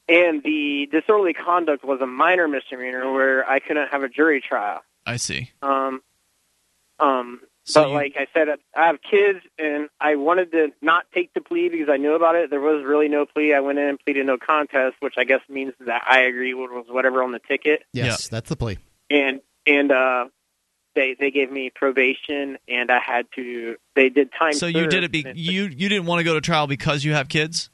and 0.10 0.44
the 0.44 0.88
disorderly 0.92 1.34
conduct 1.34 1.84
was 1.84 2.02
a 2.02 2.08
minor 2.08 2.48
misdemeanor 2.48 3.12
where 3.14 3.48
I 3.50 3.60
couldn't 3.60 3.90
have 3.90 4.04
a 4.04 4.10
jury 4.10 4.42
trial. 4.42 4.82
I 5.06 5.18
see. 5.18 5.52
Um, 5.62 6.02
um, 7.00 7.42
So 7.64 7.82
but 7.84 7.90
you- 7.90 7.96
like 7.96 8.14
I 8.18 8.28
said, 8.34 8.48
I 8.76 8.88
have 8.88 9.02
kids, 9.02 9.40
and 9.60 9.90
I 10.00 10.16
wanted 10.16 10.52
to 10.54 10.72
not 10.82 11.06
take 11.14 11.34
the 11.34 11.42
plea 11.42 11.68
because 11.68 11.90
I 11.90 11.98
knew 11.98 12.14
about 12.14 12.36
it. 12.36 12.50
There 12.50 12.62
was 12.62 12.84
really 12.86 13.10
no 13.10 13.26
plea. 13.26 13.54
I 13.54 13.60
went 13.60 13.78
in 13.78 13.90
and 13.90 14.00
pleaded 14.00 14.26
no 14.26 14.38
contest, 14.38 14.96
which 15.02 15.16
I 15.18 15.26
guess 15.26 15.42
means 15.50 15.74
that 15.82 16.04
I 16.08 16.22
agree 16.22 16.54
with 16.54 16.88
whatever 16.88 17.22
on 17.24 17.34
the 17.34 17.40
ticket. 17.40 17.84
Yes, 17.92 18.30
that's 18.30 18.50
the 18.50 18.56
plea. 18.56 18.78
and 19.10 19.42
and 19.66 19.92
uh 19.92 20.28
they 20.98 21.16
they 21.18 21.32
gave 21.32 21.52
me 21.52 21.70
probation 21.74 22.58
and 22.68 22.92
I 22.92 23.00
had 23.00 23.28
to 23.36 23.78
they 23.96 24.10
did 24.10 24.32
time 24.38 24.54
So 24.54 24.66
you 24.66 24.88
did 24.88 25.04
it. 25.04 25.12
Be, 25.12 25.26
you 25.36 25.66
you 25.66 25.88
didn't 25.88 26.08
want 26.08 26.20
to 26.20 26.24
go 26.24 26.34
to 26.34 26.42
trial 26.42 26.68
because 26.68 27.06
you 27.06 27.14
have 27.14 27.30
kids. 27.30 27.70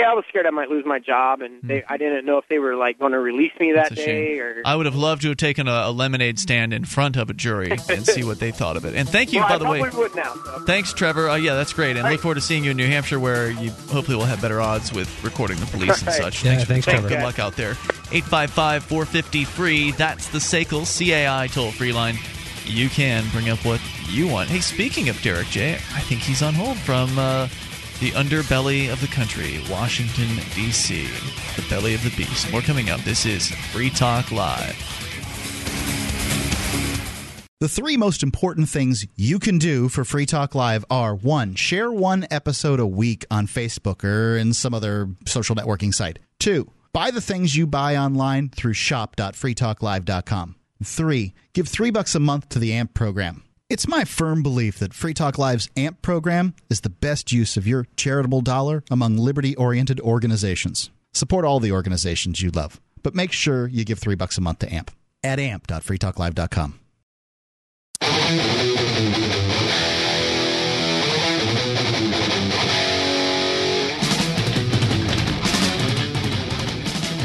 Yeah 0.00 0.10
I 0.10 0.14
was 0.14 0.24
scared 0.28 0.46
I 0.46 0.50
might 0.50 0.68
lose 0.68 0.84
my 0.86 0.98
job 0.98 1.40
and 1.42 1.60
they 1.62 1.82
I 1.88 1.96
didn't 1.96 2.24
know 2.26 2.38
if 2.38 2.44
they 2.48 2.58
were 2.58 2.76
like 2.76 2.98
going 2.98 3.12
to 3.12 3.18
release 3.18 3.52
me 3.60 3.72
that. 3.72 3.90
That's 3.90 4.00
a 4.00 4.04
day 4.06 4.36
shame. 4.36 4.40
or 4.40 4.62
I 4.64 4.76
would 4.76 4.86
have 4.86 4.96
loved 4.96 5.22
to 5.22 5.28
have 5.28 5.36
taken 5.36 5.68
a, 5.68 5.84
a 5.86 5.90
lemonade 5.92 6.38
stand 6.38 6.72
in 6.72 6.84
front 6.84 7.16
of 7.16 7.30
a 7.30 7.34
jury 7.34 7.70
and 7.88 8.06
see 8.06 8.24
what 8.24 8.38
they 8.40 8.50
thought 8.50 8.76
of 8.76 8.84
it. 8.84 8.94
And 8.94 9.08
thank 9.08 9.32
you, 9.32 9.40
well, 9.40 9.48
by 9.48 9.54
I 9.54 9.58
the 9.58 9.64
way. 9.66 9.80
probably 9.80 9.98
would 9.98 10.14
now 10.16 10.34
so. 10.34 10.58
Thanks, 10.66 10.92
Trevor. 10.92 11.28
Uh, 11.28 11.36
yeah, 11.36 11.54
that's 11.54 11.72
great. 11.72 11.96
And 11.96 12.08
look 12.08 12.20
forward 12.20 12.36
to 12.36 12.40
seeing 12.40 12.64
you 12.64 12.70
in 12.72 12.76
New 12.76 12.86
Hampshire, 12.86 13.18
where 13.20 13.50
you 13.50 13.70
hopefully 13.70 14.16
will 14.16 14.24
have 14.24 14.40
better 14.40 14.60
odds 14.60 14.92
with 14.92 15.08
recording 15.24 15.58
the 15.60 15.66
police 15.66 16.02
and 16.02 16.12
such. 16.12 16.44
Yeah, 16.44 16.54
for 16.54 16.60
the 16.60 16.66
thanks, 16.66 16.86
call. 16.86 16.94
Trevor. 16.94 17.08
Good 17.08 17.22
luck 17.22 17.38
out 17.38 17.56
there. 17.56 17.72
855 18.12 18.84
450 18.84 19.44
free. 19.44 19.90
That's 19.92 20.28
the 20.28 20.38
SACL 20.38 20.84
CAI 20.86 21.46
toll 21.48 21.70
free 21.72 21.92
line. 21.92 22.16
You 22.64 22.88
can 22.88 23.24
bring 23.30 23.48
up 23.48 23.64
what 23.64 23.80
you 24.08 24.26
want. 24.28 24.48
Hey, 24.48 24.60
speaking 24.60 25.08
of 25.08 25.20
Derrick 25.22 25.46
J., 25.48 25.74
I 25.74 26.00
think 26.00 26.20
he's 26.20 26.42
on 26.42 26.54
hold 26.54 26.76
from 26.78 27.16
uh, 27.18 27.48
the 28.00 28.10
underbelly 28.10 28.92
of 28.92 29.00
the 29.00 29.06
country, 29.06 29.60
Washington, 29.70 30.28
D.C., 30.54 31.06
the 31.56 31.64
belly 31.68 31.94
of 31.94 32.02
the 32.04 32.14
beast. 32.16 32.50
More 32.52 32.60
coming 32.60 32.90
up. 32.90 33.00
This 33.00 33.24
is 33.24 33.50
Free 33.72 33.90
Talk 33.90 34.30
Live. 34.30 34.76
The 37.58 37.68
three 37.70 37.96
most 37.96 38.22
important 38.22 38.68
things 38.68 39.06
you 39.16 39.38
can 39.38 39.56
do 39.56 39.88
for 39.88 40.04
Free 40.04 40.26
Talk 40.26 40.54
Live 40.54 40.84
are 40.90 41.14
one, 41.14 41.54
share 41.54 41.90
one 41.90 42.26
episode 42.30 42.80
a 42.80 42.86
week 42.86 43.24
on 43.30 43.46
Facebook 43.46 44.04
or 44.04 44.36
in 44.36 44.52
some 44.52 44.74
other 44.74 45.08
social 45.26 45.56
networking 45.56 45.94
site. 45.94 46.18
Two, 46.38 46.70
buy 46.92 47.10
the 47.10 47.22
things 47.22 47.56
you 47.56 47.66
buy 47.66 47.96
online 47.96 48.50
through 48.50 48.74
shop.freetalklive.com. 48.74 50.56
Three, 50.84 51.32
give 51.54 51.66
three 51.66 51.90
bucks 51.90 52.14
a 52.14 52.20
month 52.20 52.50
to 52.50 52.58
the 52.58 52.74
AMP 52.74 52.92
program. 52.92 53.42
It's 53.68 53.88
my 53.88 54.04
firm 54.04 54.44
belief 54.44 54.78
that 54.78 54.94
Free 54.94 55.12
Talk 55.12 55.38
Live's 55.38 55.68
AMP 55.76 56.00
program 56.00 56.54
is 56.70 56.82
the 56.82 56.88
best 56.88 57.32
use 57.32 57.56
of 57.56 57.66
your 57.66 57.88
charitable 57.96 58.40
dollar 58.40 58.84
among 58.92 59.16
liberty 59.16 59.56
oriented 59.56 59.98
organizations. 60.00 60.90
Support 61.12 61.44
all 61.44 61.58
the 61.58 61.72
organizations 61.72 62.40
you 62.40 62.52
love, 62.52 62.80
but 63.02 63.16
make 63.16 63.32
sure 63.32 63.66
you 63.66 63.84
give 63.84 63.98
three 63.98 64.14
bucks 64.14 64.38
a 64.38 64.40
month 64.40 64.60
to 64.60 64.72
AMP 64.72 64.92
at 65.24 65.40
amp.freetalklive.com. 65.40 66.78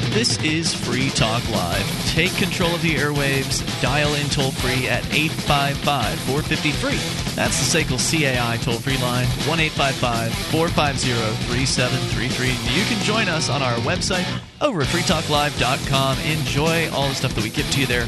This 0.09 0.43
is 0.43 0.73
Free 0.73 1.11
Talk 1.11 1.47
Live. 1.51 2.00
Take 2.11 2.35
control 2.35 2.75
of 2.75 2.81
the 2.81 2.95
airwaves. 2.95 3.63
Dial 3.81 4.15
in 4.15 4.27
toll 4.27 4.51
free 4.51 4.89
at 4.89 4.99
855 5.15 6.19
450 6.27 6.71
free. 6.73 6.99
That's 7.35 7.55
the 7.55 7.79
SACL 7.79 7.95
CAI 7.95 8.57
toll 8.57 8.79
free 8.79 8.97
line 8.97 9.27
1 9.47 9.59
855 9.71 10.33
450 10.51 11.07
3733. 11.47 12.51
You 12.75 12.83
can 12.83 13.01
join 13.05 13.29
us 13.29 13.49
on 13.49 13.61
our 13.61 13.75
website 13.87 14.27
over 14.59 14.81
at 14.81 14.87
freetalklive.com. 14.87 16.19
Enjoy 16.19 16.91
all 16.91 17.07
the 17.07 17.15
stuff 17.15 17.33
that 17.33 17.45
we 17.45 17.49
give 17.49 17.71
to 17.71 17.79
you 17.79 17.87
there, 17.87 18.05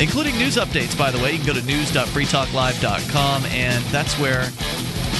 including 0.00 0.34
news 0.38 0.56
updates, 0.56 0.96
by 0.96 1.10
the 1.10 1.18
way. 1.18 1.32
You 1.32 1.38
can 1.38 1.46
go 1.46 1.60
to 1.60 1.66
news.freetalklive.com, 1.66 3.44
and 3.52 3.84
that's 3.92 4.18
where 4.18 4.48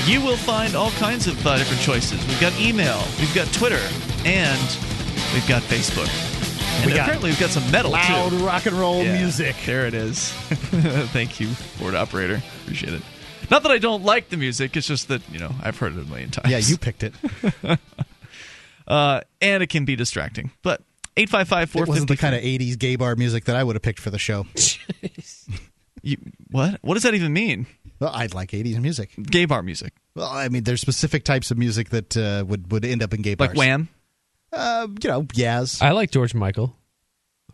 you 0.08 0.22
will 0.24 0.38
find 0.38 0.74
all 0.74 0.90
kinds 0.92 1.26
of 1.26 1.46
uh, 1.46 1.58
different 1.58 1.82
choices. 1.82 2.26
We've 2.26 2.40
got 2.40 2.58
email, 2.58 3.04
we've 3.20 3.34
got 3.34 3.52
Twitter, 3.52 3.84
and 4.24 4.58
we've 5.34 5.46
got 5.46 5.60
Facebook. 5.60 6.25
And 6.76 6.86
We 6.86 6.92
got 6.92 7.02
apparently 7.02 7.30
we've 7.30 7.40
got 7.40 7.50
some 7.50 7.70
metal 7.70 7.90
loud 7.92 8.30
too. 8.30 8.38
rock 8.46 8.66
and 8.66 8.76
roll 8.76 9.02
Yeah, 9.02 9.18
music. 9.18 9.56
There 9.64 9.86
it 9.86 9.94
is. 9.94 10.30
Thank 11.12 11.40
you, 11.40 11.50
board 11.78 11.94
operator. 11.94 12.42
Appreciate 12.62 12.94
it. 12.94 13.02
Not 13.50 13.62
that 13.62 13.72
I 13.72 13.78
don't 13.78 14.02
like 14.04 14.28
the 14.28 14.36
music, 14.36 14.76
it's 14.76 14.86
just 14.86 15.08
that, 15.08 15.22
you 15.30 15.38
know, 15.38 15.52
I've 15.62 15.78
heard 15.78 15.96
it 15.96 16.02
a 16.02 16.04
million 16.04 16.30
times. 16.30 16.50
Yeah, 16.50 16.58
you 16.58 16.76
picked 16.76 17.02
it. 17.04 17.14
uh, 18.88 19.20
and 19.40 19.62
it 19.62 19.68
can 19.68 19.84
be 19.84 19.94
distracting. 19.96 20.50
But 20.62 20.82
855 21.16 21.82
It 21.82 21.88
wasn't 21.88 22.08
the 22.08 22.16
kind 22.16 22.34
of 22.34 22.42
80s 22.42 22.78
gay 22.78 22.96
bar 22.96 23.14
music 23.16 23.44
that 23.44 23.56
I 23.56 23.62
would 23.64 23.76
have 23.76 23.82
picked 23.82 24.00
for 24.00 24.10
the 24.10 24.18
show. 24.18 24.46
You, 26.02 26.18
what? 26.52 26.78
What 26.82 26.94
does 26.94 27.02
that 27.02 27.14
even 27.14 27.32
mean? 27.32 27.66
Well, 27.98 28.12
I'd 28.14 28.32
like 28.32 28.50
80s 28.52 28.80
music. 28.80 29.10
Gay 29.24 29.44
bar 29.44 29.60
music. 29.60 29.92
Well, 30.14 30.28
I 30.28 30.48
mean, 30.48 30.62
there's 30.62 30.80
specific 30.80 31.24
types 31.24 31.50
of 31.50 31.58
music 31.58 31.88
that 31.90 32.16
uh, 32.16 32.44
would, 32.46 32.70
would 32.70 32.84
end 32.84 33.02
up 33.02 33.12
in 33.12 33.22
gay 33.22 33.34
bars. 33.34 33.48
Like 33.48 33.58
Wham? 33.58 33.88
Uh, 34.56 34.88
you 35.02 35.08
know, 35.10 35.22
Yaz. 35.22 35.82
I 35.82 35.92
like 35.92 36.10
George 36.10 36.34
Michael. 36.34 36.76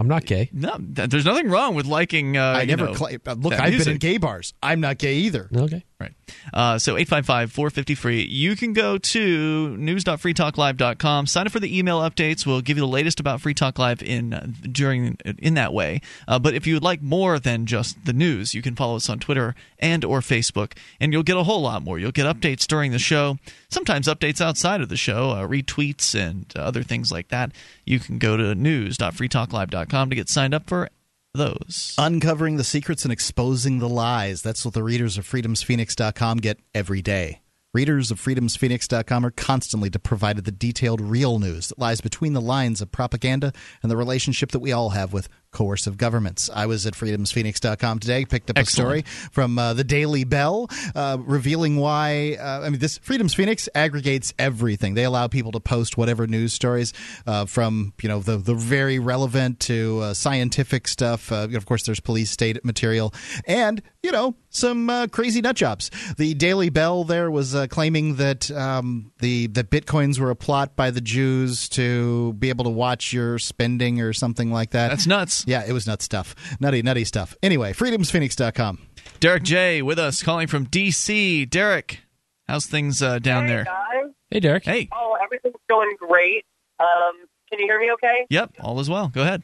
I'm 0.00 0.08
not 0.08 0.24
gay. 0.24 0.48
No, 0.52 0.76
th- 0.78 1.10
there's 1.10 1.24
nothing 1.24 1.48
wrong 1.48 1.74
with 1.74 1.86
liking. 1.86 2.36
Uh, 2.36 2.54
I 2.56 2.60
you 2.62 2.66
never 2.68 2.86
know, 2.86 2.94
cla- 2.94 3.10
uh, 3.26 3.34
look. 3.34 3.50
that 3.52 3.60
I've 3.60 3.70
music. 3.70 3.84
been 3.86 3.92
in 3.92 3.98
gay 3.98 4.16
bars. 4.18 4.54
I'm 4.62 4.80
not 4.80 4.98
gay 4.98 5.16
either. 5.16 5.48
Okay. 5.54 5.84
Right. 6.02 6.14
Uh, 6.52 6.78
so 6.78 6.96
855 6.96 7.52
450 7.52 7.94
free. 7.94 8.22
You 8.22 8.56
can 8.56 8.72
go 8.72 8.98
to 8.98 9.76
news.freetalklive.com. 9.76 11.26
Sign 11.26 11.46
up 11.46 11.52
for 11.52 11.60
the 11.60 11.78
email 11.78 12.00
updates. 12.00 12.44
We'll 12.44 12.60
give 12.60 12.76
you 12.76 12.82
the 12.82 12.88
latest 12.88 13.20
about 13.20 13.40
Free 13.40 13.54
Talk 13.54 13.78
Live 13.78 14.02
in 14.02 14.34
uh, 14.34 14.48
during 14.62 15.16
in 15.38 15.54
that 15.54 15.72
way. 15.72 16.00
Uh, 16.26 16.40
but 16.40 16.54
if 16.54 16.66
you 16.66 16.74
would 16.74 16.82
like 16.82 17.02
more 17.02 17.38
than 17.38 17.66
just 17.66 18.04
the 18.04 18.12
news, 18.12 18.52
you 18.52 18.62
can 18.62 18.74
follow 18.74 18.96
us 18.96 19.08
on 19.08 19.20
Twitter 19.20 19.54
and 19.78 20.04
or 20.04 20.20
Facebook, 20.20 20.72
and 21.00 21.12
you'll 21.12 21.22
get 21.22 21.36
a 21.36 21.44
whole 21.44 21.62
lot 21.62 21.84
more. 21.84 22.00
You'll 22.00 22.10
get 22.10 22.26
updates 22.26 22.66
during 22.66 22.90
the 22.90 22.98
show, 22.98 23.38
sometimes 23.68 24.08
updates 24.08 24.40
outside 24.40 24.80
of 24.80 24.88
the 24.88 24.96
show, 24.96 25.30
uh, 25.30 25.46
retweets 25.46 26.18
and 26.18 26.52
other 26.56 26.82
things 26.82 27.12
like 27.12 27.28
that. 27.28 27.52
You 27.84 28.00
can 28.00 28.18
go 28.18 28.36
to 28.36 28.56
news.freetalklive.com 28.56 30.10
to 30.10 30.16
get 30.16 30.28
signed 30.28 30.54
up 30.54 30.68
for 30.68 30.88
those. 31.34 31.94
Uncovering 31.98 32.56
the 32.56 32.64
secrets 32.64 33.04
and 33.04 33.12
exposing 33.12 33.78
the 33.78 33.88
lies. 33.88 34.42
That's 34.42 34.64
what 34.64 34.74
the 34.74 34.82
readers 34.82 35.18
of 35.18 35.26
freedomsphoenix.com 35.26 36.38
get 36.38 36.59
every 36.74 37.02
day. 37.02 37.40
Readers 37.74 38.10
of 38.10 38.20
freedomsphoenix.com 38.20 39.24
are 39.24 39.30
constantly 39.30 39.88
provided 39.88 40.44
the 40.44 40.52
detailed 40.52 41.00
real 41.00 41.38
news 41.38 41.68
that 41.68 41.78
lies 41.78 42.02
between 42.02 42.34
the 42.34 42.40
lines 42.40 42.82
of 42.82 42.92
propaganda 42.92 43.50
and 43.82 43.90
the 43.90 43.96
relationship 43.96 44.50
that 44.50 44.59
we 44.59 44.72
all 44.72 44.90
have 44.90 45.14
with 45.14 45.28
coercive 45.52 45.96
governments. 45.96 46.50
I 46.52 46.66
was 46.66 46.86
at 46.86 46.94
freedomsphoenix.com 46.94 47.98
today, 48.00 48.24
picked 48.24 48.50
up 48.50 48.58
Excellent. 48.58 48.66
a 48.66 49.02
story 49.06 49.28
from 49.30 49.58
uh, 49.58 49.74
the 49.74 49.84
Daily 49.84 50.24
Bell 50.24 50.68
uh, 50.94 51.18
revealing 51.20 51.76
why. 51.76 52.36
Uh, 52.40 52.62
I 52.62 52.70
mean, 52.70 52.80
this 52.80 52.98
Freedom's 52.98 53.34
Phoenix 53.34 53.68
aggregates 53.74 54.32
everything. 54.38 54.94
They 54.94 55.04
allow 55.04 55.28
people 55.28 55.52
to 55.52 55.60
post 55.60 55.96
whatever 55.96 56.26
news 56.26 56.52
stories 56.52 56.92
uh, 57.26 57.44
from 57.46 57.92
you 58.02 58.08
know 58.08 58.20
the 58.20 58.36
the 58.38 58.54
very 58.54 58.98
relevant 58.98 59.60
to 59.60 60.00
uh, 60.02 60.14
scientific 60.14 60.88
stuff. 60.88 61.30
Uh, 61.30 61.48
of 61.54 61.66
course, 61.66 61.84
there's 61.84 62.00
police 62.00 62.30
state 62.30 62.64
material 62.64 63.12
and 63.46 63.82
you 64.02 64.10
know 64.10 64.34
some 64.50 64.90
uh, 64.90 65.06
crazy 65.06 65.40
nut 65.40 65.56
jobs. 65.56 65.90
The 66.16 66.34
Daily 66.34 66.70
Bell 66.70 67.04
there 67.04 67.30
was 67.30 67.54
uh, 67.54 67.66
claiming 67.68 68.16
that 68.16 68.50
um, 68.50 69.12
the 69.20 69.46
that 69.48 69.70
bitcoins 69.70 70.18
were 70.18 70.30
a 70.30 70.36
plot 70.36 70.76
by 70.76 70.90
the 70.90 71.00
Jews 71.00 71.68
to 71.70 72.32
be 72.34 72.48
able 72.48 72.64
to 72.64 72.70
watch 72.70 73.12
your 73.12 73.38
spending 73.38 74.00
or 74.00 74.12
something 74.12 74.50
like 74.50 74.70
that. 74.70 74.88
That's 74.88 75.06
nuts. 75.06 75.41
Yeah, 75.47 75.64
it 75.66 75.73
was 75.73 75.86
nut 75.86 76.02
stuff. 76.02 76.35
Nutty, 76.60 76.82
nutty 76.82 77.05
stuff. 77.05 77.35
Anyway, 77.43 77.73
freedomsphoenix.com. 77.73 78.78
Derrick 79.20 79.43
J 79.43 79.82
with 79.82 79.98
us, 79.98 80.23
calling 80.23 80.47
from 80.47 80.64
D.C. 80.64 81.44
Derrick, 81.47 82.01
how's 82.48 82.66
things 82.66 83.02
uh, 83.02 83.19
down 83.19 83.47
there? 83.47 83.64
guys. 83.64 84.10
Hey, 84.31 84.40
Derrick. 84.40 84.64
Hey. 84.64 84.89
Oh, 84.93 85.16
everything's 85.23 85.55
going 85.69 85.94
great. 85.98 86.44
Um, 86.81 87.27
can 87.51 87.59
you 87.59 87.66
hear 87.66 87.78
me 87.78 87.93
okay? 87.93 88.27
Yep, 88.31 88.55
all 88.60 88.81
is 88.81 88.89
well. 88.89 89.09
Go 89.09 89.23
ahead. 89.23 89.43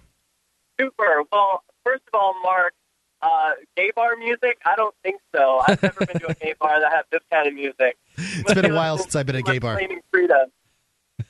Super. 0.80 1.22
Well, 1.30 1.62
first 1.84 2.02
of 2.12 2.18
all, 2.18 2.34
Mark, 2.42 2.72
uh, 3.20 3.52
gay 3.76 3.90
bar 3.94 4.16
music? 4.16 4.58
I 4.64 4.76
don't 4.76 4.94
think 5.02 5.20
so. 5.34 5.60
I've 5.66 5.82
never 5.82 6.06
been 6.06 6.20
to 6.20 6.30
a 6.30 6.34
gay 6.34 6.54
bar 6.58 6.80
that 6.80 6.90
had 6.90 7.02
this 7.10 7.20
kind 7.30 7.46
of 7.48 7.54
music. 7.54 7.96
It's 8.16 8.54
been 8.54 8.70
a 8.70 8.74
while 8.74 8.98
since 8.98 9.14
I've 9.14 9.26
been 9.26 9.36
at 9.36 9.40
a 9.40 9.42
gay 9.42 9.58
bar. 9.58 9.74
Claiming 9.76 10.00
freedom. 10.10 10.50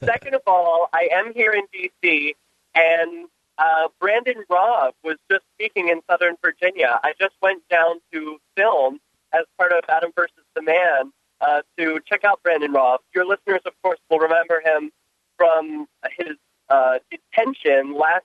Second 0.05 0.35
of 0.35 0.43
all, 0.47 0.89
I 0.93 1.09
am 1.13 1.33
here 1.35 1.53
in 1.53 1.65
D.C., 1.73 2.35
and 2.75 3.29
uh, 3.59 3.89
Brandon 4.01 4.45
Raub 4.51 4.93
was 5.03 5.17
just 5.31 5.45
speaking 5.55 5.89
in 5.89 6.01
Southern 6.09 6.37
Virginia. 6.43 7.01
I 7.03 7.13
just 7.21 7.35
went 7.43 7.63
down 7.69 8.01
to 8.13 8.39
film 8.57 9.01
as 9.33 9.45
part 9.59 9.73
of 9.73 9.85
Adam 9.89 10.13
versus 10.15 10.45
the 10.55 10.63
Man 10.63 11.13
uh, 11.41 11.63
to 11.79 12.01
check 12.07 12.25
out 12.25 12.43
Brandon 12.43 12.73
Raub. 12.73 12.99
Your 13.15 13.27
listeners, 13.27 13.61
of 13.67 13.73
course, 13.83 13.99
will 14.11 14.19
remember 14.19 14.63
him 14.65 14.91
from 15.37 15.87
his 16.19 16.37
uh, 16.69 16.99
detention 17.11 17.95
last 17.95 18.25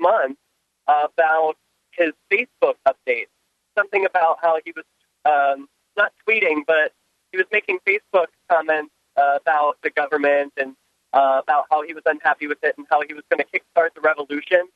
month 0.00 0.38
about 0.86 1.54
his 1.92 2.12
Facebook 2.32 2.74
updates. 2.86 3.28
Something 3.76 4.06
about 4.06 4.38
how 4.42 4.58
he 4.64 4.72
was 4.72 4.84
um, 5.24 5.68
not 5.96 6.12
tweeting, 6.26 6.62
but 6.66 6.92
he 7.32 7.38
was 7.38 7.46
making 7.52 7.78
Facebook 7.86 8.26
comments 8.50 8.92
uh, 9.16 9.38
about 9.40 9.78
the 9.82 9.90
government 9.90 10.52
and 10.56 10.74
uh, 11.14 11.40
about 11.42 11.66
how 11.70 11.82
he 11.82 11.94
was 11.94 12.02
unhappy 12.06 12.46
with 12.46 12.58
it 12.62 12.74
and 12.76 12.86
how 12.90 13.00
he 13.06 13.14
was 13.14 13.22
going 13.30 13.42
to 13.42 13.46
kickstart 13.46 13.94
the 13.94 14.00
revolution. 14.00 14.68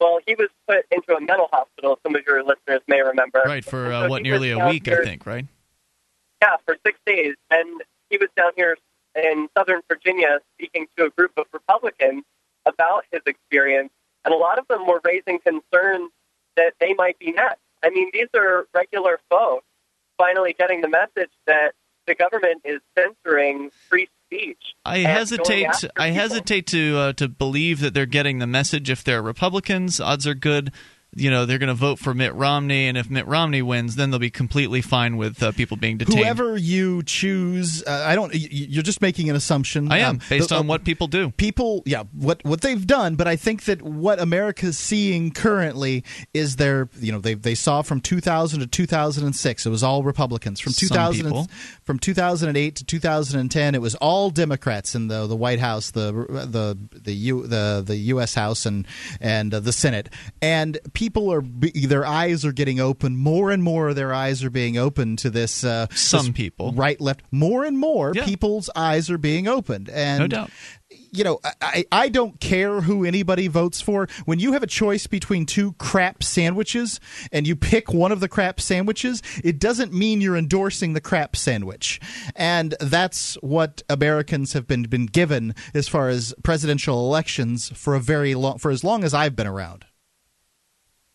Well, 0.00 0.20
he 0.26 0.34
was 0.34 0.48
put 0.66 0.86
into 0.90 1.14
a 1.14 1.20
mental 1.20 1.48
hospital. 1.52 1.98
Some 2.02 2.14
of 2.14 2.22
your 2.26 2.42
listeners 2.42 2.80
may 2.88 3.02
remember. 3.02 3.42
Right, 3.44 3.64
for 3.64 3.92
uh, 3.92 4.04
so 4.04 4.08
what, 4.08 4.22
nearly 4.22 4.50
a 4.50 4.66
week, 4.68 4.86
here- 4.86 5.00
I 5.02 5.04
think, 5.04 5.26
right? 5.26 5.46
yeah, 6.42 6.56
for 6.66 6.76
six 6.84 6.98
days. 7.06 7.34
And 7.50 7.82
he 8.10 8.18
was 8.18 8.28
down 8.36 8.52
here 8.56 8.76
in 9.14 9.48
Southern 9.56 9.80
Virginia 9.88 10.40
speaking 10.56 10.86
to 10.96 11.04
a 11.06 11.10
group 11.10 11.32
of 11.36 11.46
Republicans 11.52 12.24
about 12.66 13.04
his 13.12 13.22
experience. 13.26 13.90
And 14.24 14.34
a 14.34 14.36
lot 14.36 14.58
of 14.58 14.66
them 14.68 14.86
were 14.86 15.00
raising 15.04 15.38
concerns 15.38 16.10
that 16.56 16.74
they 16.80 16.94
might 16.94 17.18
be 17.18 17.32
next. 17.32 17.60
I 17.84 17.90
mean, 17.90 18.10
these 18.12 18.28
are 18.34 18.66
regular 18.74 19.20
folks 19.30 19.66
finally 20.18 20.54
getting 20.56 20.80
the 20.80 20.88
message 20.88 21.30
that 21.46 21.74
the 22.06 22.14
government 22.14 22.62
is 22.64 22.80
censoring 22.96 23.70
free 23.88 24.08
speech. 24.32 24.58
I 24.84 24.98
and 24.98 25.06
hesitate. 25.06 25.66
I 25.96 26.08
people. 26.08 26.14
hesitate 26.14 26.66
to 26.68 26.96
uh, 26.96 27.12
to 27.14 27.28
believe 27.28 27.80
that 27.80 27.94
they're 27.94 28.06
getting 28.06 28.38
the 28.38 28.46
message. 28.46 28.90
If 28.90 29.04
they're 29.04 29.22
Republicans, 29.22 30.00
odds 30.00 30.26
are 30.26 30.34
good. 30.34 30.72
You 31.14 31.30
know, 31.30 31.44
they're 31.44 31.58
going 31.58 31.68
to 31.68 31.74
vote 31.74 31.98
for 31.98 32.14
Mitt 32.14 32.34
Romney, 32.34 32.88
and 32.88 32.96
if 32.96 33.10
Mitt 33.10 33.26
Romney 33.26 33.60
wins, 33.60 33.96
then 33.96 34.08
they'll 34.10 34.18
be 34.18 34.30
completely 34.30 34.80
fine 34.80 35.18
with 35.18 35.42
uh, 35.42 35.52
people 35.52 35.76
being 35.76 35.98
detained. 35.98 36.18
Whoever 36.20 36.56
you 36.56 37.02
choose, 37.02 37.82
uh, 37.86 38.04
I 38.06 38.14
don't. 38.14 38.32
You're 38.34 38.82
just 38.82 39.02
making 39.02 39.28
an 39.28 39.36
assumption. 39.36 39.92
I 39.92 39.98
am 39.98 40.10
Um, 40.12 40.20
based 40.30 40.48
the- 40.48 40.56
on 40.56 40.66
what 40.68 40.84
people 40.84 41.08
do. 41.08 41.30
people 41.36 41.82
yeah 41.84 42.04
what 42.12 42.42
what 42.44 42.60
they've 42.62 42.86
done 42.86 43.14
but 43.16 43.26
i 43.28 43.36
think 43.36 43.64
that 43.64 43.82
what 43.82 44.20
america's 44.20 44.78
seeing 44.78 45.30
currently 45.30 46.04
is 46.32 46.56
their 46.56 46.88
you 47.00 47.10
know 47.12 47.18
they 47.18 47.34
they 47.34 47.54
saw 47.54 47.82
from 47.82 48.00
2000 48.00 48.60
to 48.60 48.66
2006 48.66 49.66
it 49.66 49.70
was 49.70 49.82
all 49.82 50.02
republicans 50.02 50.60
from 50.60 50.72
Some 50.72 50.88
2000 50.88 51.24
people. 51.26 51.46
from 51.84 51.98
2008 51.98 52.76
to 52.76 52.84
2010 52.84 53.74
it 53.74 53.80
was 53.82 53.94
all 53.96 54.30
democrats 54.30 54.94
in 54.94 55.08
the 55.08 55.26
the 55.26 55.36
white 55.36 55.58
house 55.60 55.90
the 55.90 56.12
the 56.12 56.78
the 56.92 57.12
U, 57.12 57.46
the 57.46 57.82
the 57.86 57.96
us 57.96 58.34
house 58.34 58.64
and 58.66 58.86
and 59.20 59.52
uh, 59.52 59.60
the 59.60 59.72
senate 59.72 60.08
and 60.40 60.78
people 60.94 61.01
are 61.32 61.40
be, 61.40 61.86
their 61.86 62.06
eyes 62.06 62.44
are 62.44 62.52
getting 62.52 62.80
open. 62.80 63.16
More 63.16 63.50
and 63.50 63.62
more, 63.62 63.94
their 63.94 64.12
eyes 64.14 64.42
are 64.44 64.50
being 64.50 64.76
open 64.78 65.16
to 65.16 65.30
this. 65.30 65.64
Uh, 65.64 65.86
Some 65.94 66.26
this 66.26 66.36
people, 66.36 66.72
right, 66.72 67.00
left. 67.00 67.22
More 67.30 67.64
and 67.64 67.78
more 67.78 68.12
people's 68.12 68.70
eyes 68.76 69.10
are 69.10 69.18
being 69.18 69.48
opened, 69.48 69.88
and 69.88 70.20
No 70.20 70.26
doubt. 70.26 70.50
you 71.12 71.24
know, 71.24 71.40
I, 71.60 71.84
I 71.90 72.08
don't 72.08 72.38
care 72.40 72.80
who 72.82 73.04
anybody 73.04 73.48
votes 73.48 73.80
for. 73.80 74.08
When 74.24 74.38
you 74.38 74.52
have 74.52 74.62
a 74.62 74.66
choice 74.66 75.06
between 75.06 75.46
two 75.46 75.72
crap 75.74 76.22
sandwiches 76.22 77.00
and 77.30 77.46
you 77.46 77.56
pick 77.56 77.92
one 77.92 78.12
of 78.12 78.20
the 78.20 78.28
crap 78.28 78.60
sandwiches, 78.60 79.22
it 79.42 79.58
doesn't 79.58 79.92
mean 79.92 80.20
you're 80.20 80.36
endorsing 80.36 80.92
the 80.92 81.00
crap 81.00 81.36
sandwich. 81.36 82.00
And 82.36 82.74
that's 82.80 83.34
what 83.42 83.82
Americans 83.88 84.52
have 84.52 84.66
been, 84.66 84.84
been 84.84 85.06
given 85.06 85.54
as 85.74 85.88
far 85.88 86.08
as 86.08 86.34
presidential 86.42 87.06
elections 87.06 87.70
for 87.74 87.94
a 87.94 88.00
very 88.00 88.34
long, 88.34 88.58
for 88.58 88.70
as 88.70 88.84
long 88.84 89.04
as 89.04 89.14
I've 89.14 89.36
been 89.36 89.46
around. 89.46 89.84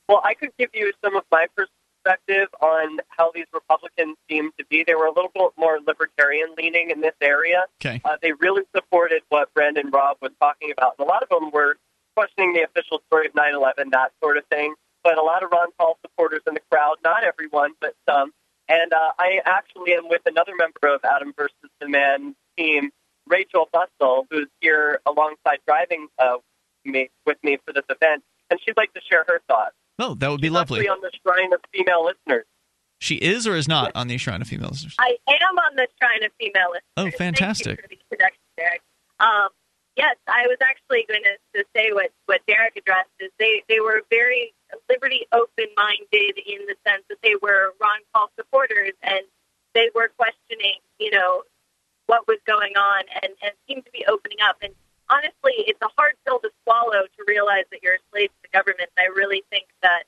Well, 0.08 0.22
I 0.24 0.34
could 0.34 0.52
give 0.58 0.70
you 0.74 0.94
some 1.04 1.16
of 1.16 1.24
my 1.32 1.48
perspective 1.56 2.48
on 2.62 3.00
how 3.10 3.32
these 3.34 3.48
Republicans 3.54 4.16
seem 4.30 4.52
to 4.58 4.66
be. 4.70 4.84
They 4.86 4.96
were 4.96 5.06
a 5.06 5.12
little 5.12 5.32
bit 5.34 5.52
more 5.58 5.80
libertarian 5.86 6.56
leaning 6.58 6.90
in 6.90 7.02
this 7.02 7.16
area. 7.22 7.66
Okay. 7.82 8.02
Uh, 8.06 8.18
they 8.22 8.32
really 8.40 8.64
supported 8.76 9.24
what 9.30 9.54
Brandon 9.54 9.92
Raub 9.92 10.16
was 10.22 10.32
talking 10.40 10.72
about. 10.72 10.96
And 10.98 11.06
a 11.06 11.10
lot 11.10 11.24
of 11.24 11.30
them 11.30 11.52
were 11.52 11.78
questioning 12.16 12.54
the 12.54 12.64
official 12.64 13.02
story 13.08 13.28
of 13.28 13.36
9 13.36 13.54
11, 13.54 13.90
that 13.92 14.12
sort 14.24 14.38
of 14.38 14.46
thing. 14.46 14.76
But 15.04 15.18
a 15.18 15.22
lot 15.22 15.44
of 15.44 15.52
Ron 15.52 15.68
Paul 15.78 15.98
supporters 16.02 16.42
in 16.48 16.54
the 16.54 16.62
crowd, 16.72 16.96
not 17.04 17.24
everyone, 17.24 17.74
but 17.80 17.94
some. 18.10 18.32
And 18.70 18.92
uh, 18.92 19.12
I 19.20 19.40
actually 19.46 19.94
am 19.94 20.10
with 20.10 20.22
another 20.26 20.54
member 20.58 20.94
of 20.94 21.02
Adam 21.06 21.34
versus 21.38 21.70
the 21.80 21.88
Man 21.88 22.36
team, 22.58 22.90
Rachel 23.28 23.70
Bustle, 23.72 24.28
who's 24.30 24.50
here 24.60 25.00
alongside 25.06 25.60
driving 25.66 26.08
uh, 26.20 26.38
me, 26.84 27.10
with 27.26 27.38
me 27.44 27.58
for 27.66 27.74
this 27.74 27.86
event. 27.90 28.24
And 28.50 28.60
she'd 28.64 28.78
like 28.78 28.94
to 28.94 29.02
share 29.10 29.24
her 29.28 29.42
thoughts. 29.48 29.76
Oh, 30.00 30.14
that 30.16 30.30
would 30.30 30.42
be 30.42 30.50
lovely. 30.50 30.82
Actually 30.82 30.90
on 30.90 31.02
the 31.02 31.12
Shrine 31.22 31.54
of 31.54 31.60
Female 31.74 32.06
Listeners. 32.06 32.46
She 33.00 33.16
is 33.16 33.46
or 33.46 33.56
is 33.56 33.68
not 33.68 33.92
on 33.96 34.08
the 34.08 34.18
Shrine 34.18 34.42
of 34.42 34.48
Female 34.48 34.70
Listeners? 34.70 34.96
I 35.00 35.18
am 35.28 35.58
on 35.58 35.76
the 35.76 35.88
Shrine 36.00 36.24
of 36.24 36.32
Female 36.40 36.70
Listeners. 36.70 36.84
Oh, 36.98 37.04
Thank 37.04 37.14
you 37.14 37.18
fantastic. 37.18 37.82
for 37.82 37.88
the 37.88 37.98
introduction, 38.10 38.42
Derrick. 38.58 38.82
Um, 39.20 39.50
yes, 39.96 40.16
I 40.28 40.48
was 40.48 40.58
actually 40.62 41.06
going 41.08 41.24
to, 41.24 41.62
to 41.62 41.66
say 41.76 41.92
what, 41.92 42.12
what 42.26 42.42
Derrick 42.48 42.74
addressed 42.76 43.10
is 43.20 43.32
they, 43.38 43.64
they 43.70 43.80
were 43.80 44.02
very 44.10 44.54
liberty 44.90 45.28
open-minded 45.32 46.42
in 46.46 46.66
the 46.66 46.76
sense 46.88 47.04
that 47.10 47.18
they 47.22 47.36
were 47.42 47.74
Ron 47.80 48.00
Paul 48.14 48.32
supporters 48.36 48.94
and 49.04 49.22
they 49.74 49.90
were 49.94 50.10
questioning, 50.18 50.82
you 51.00 51.12
know, 51.12 51.44
what 52.08 52.28
was 52.28 52.40
going 52.48 52.78
on 52.78 53.04
and, 53.22 53.34
and 53.44 53.52
seemed 53.68 53.86
to 53.86 53.92
be 53.92 54.06
opening 54.08 54.38
up. 54.42 54.58
And 54.62 54.74
honestly, 55.10 55.54
it's 55.68 55.82
a 55.82 55.90
hard 55.98 56.14
pill 56.26 56.40
to 56.40 56.50
swallow 56.64 57.04
to 57.04 57.22
realize 57.28 57.66
that 57.72 57.82
you're 57.84 57.96
a 57.96 58.04
slave 58.12 58.30
to 58.30 58.40
the 58.44 58.52
government. 58.56 58.90
And 58.96 59.06
I 59.06 59.10
really 59.14 59.44
think 59.50 59.66
that, 59.82 60.04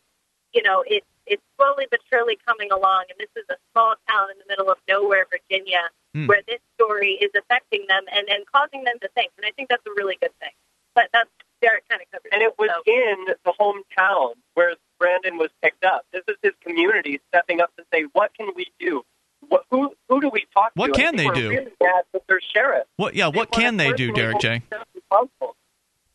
you 0.54 0.64
know, 0.64 0.84
it's 0.88 1.06
it's 1.26 1.44
slowly 1.58 1.86
but 1.92 2.00
surely 2.10 2.38
coming 2.48 2.72
along. 2.72 3.06
And 3.10 3.20
this 3.20 3.30
is 3.38 3.46
a 3.50 3.58
small 3.72 3.94
town 4.10 4.32
in 4.32 4.38
the 4.40 4.46
middle 4.50 4.72
of 4.72 4.78
nowhere, 4.88 5.28
Virginia, 5.30 5.90
Hmm. 6.16 6.26
where 6.26 6.42
this 6.48 6.60
story 6.74 7.20
is 7.22 7.30
affecting 7.38 7.86
them 7.88 8.02
and, 8.12 8.28
and 8.30 8.44
causing 8.52 8.84
them 8.84 8.98
to 9.02 9.10
think. 9.14 9.32
And 9.38 9.46
I 9.46 9.52
think 9.52 9.70
that's 9.70 9.86
a 9.86 9.94
really 9.96 10.18
good 10.20 10.34
thing. 10.42 10.50
But 10.96 11.10
that's 11.14 11.30
Derrick 11.62 11.88
kind 11.88 12.02
of 12.02 12.10
covered. 12.10 12.34
And 12.34 12.42
it 12.42 12.58
was 12.58 12.72
in 12.88 13.36
the 13.46 13.54
hometown 13.60 14.34
where 14.56 14.74
Brandon 14.98 15.38
was 15.38 15.50
picked 15.62 15.84
up. 15.84 16.06
This 16.12 16.24
is 16.28 16.36
his 16.42 16.54
community 16.62 17.20
stepping 17.28 17.62
up 17.62 17.76
to 17.78 17.84
say, 17.94 18.06
what 18.14 18.34
can 18.34 18.50
we 18.56 18.72
do? 18.80 19.04
What, 19.48 19.66
who, 19.72 19.94
who 20.10 20.22
do 20.22 20.30
we 20.30 20.46
talk 20.54 20.72
What 20.76 20.94
to? 20.94 21.00
can 21.00 21.16
they 21.16 21.30
do? 21.30 21.50
Really 21.50 21.72
mad 21.82 22.04
with 22.14 22.26
their 22.28 22.42
sheriff. 22.54 22.86
What? 22.98 23.16
Yeah. 23.16 23.28
What 23.28 23.52
can 23.52 23.78
they 23.78 23.94
do, 23.94 24.12
Derrick 24.12 24.40
J? 24.40 24.64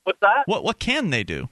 What's 0.05 0.21
that? 0.21 0.43
What? 0.47 0.65
What 0.65 0.79
can 0.79 1.11
they 1.11 1.25
do? 1.25 1.49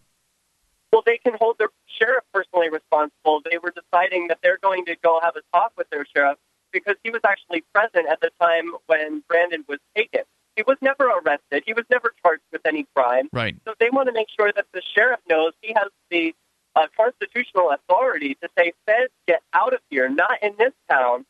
Well, 0.93 1.03
they 1.07 1.16
can 1.16 1.32
hold 1.40 1.57
their 1.59 1.70
sheriff 1.86 2.24
personally 2.35 2.69
responsible. 2.69 3.40
They 3.51 3.57
were 3.57 3.73
deciding 3.73 4.28
that 4.28 4.39
they're 4.43 4.59
going 4.62 4.85
to 4.86 4.97
go 5.03 5.20
have 5.23 5.36
a 5.36 5.40
talk 5.57 5.73
with 5.77 5.89
their 5.89 6.05
sheriff 6.15 6.36
because 6.70 6.97
he 7.03 7.11
was 7.11 7.23
actually 7.27 7.65
present 7.74 8.07
at 8.11 8.20
the 8.20 8.31
time 8.40 8.73
when 8.86 9.23
Brandon 9.27 9.65
was 9.69 9.78
taken. 9.97 10.23
He 10.57 10.62
was 10.66 10.77
never 10.82 11.07
arrested. 11.07 11.62
He 11.65 11.73
was 11.73 11.86
never 11.90 12.12
charged 12.23 12.43
with 12.53 12.61
any 12.66 12.86
crime. 12.94 13.31
Right. 13.32 13.57
So 13.65 13.73
they 13.81 13.89
want 13.90 14.09
to 14.09 14.12
make 14.12 14.28
sure 14.36 14.53
that 14.55 14.66
the 14.74 14.82
sheriff 14.94 15.20
knows 15.28 15.53
he 15.62 15.73
has 15.74 15.89
the 16.11 16.35
uh, 16.77 16.86
constitutional 16.94 17.70
authority 17.70 18.36
to 18.43 18.49
say, 18.59 18.73
"Feds, 18.86 19.12
get 19.27 19.40
out 19.55 19.73
of 19.73 19.81
here! 19.89 20.11
Not 20.11 20.43
in 20.43 20.53
this 20.59 20.73
town." 20.90 21.24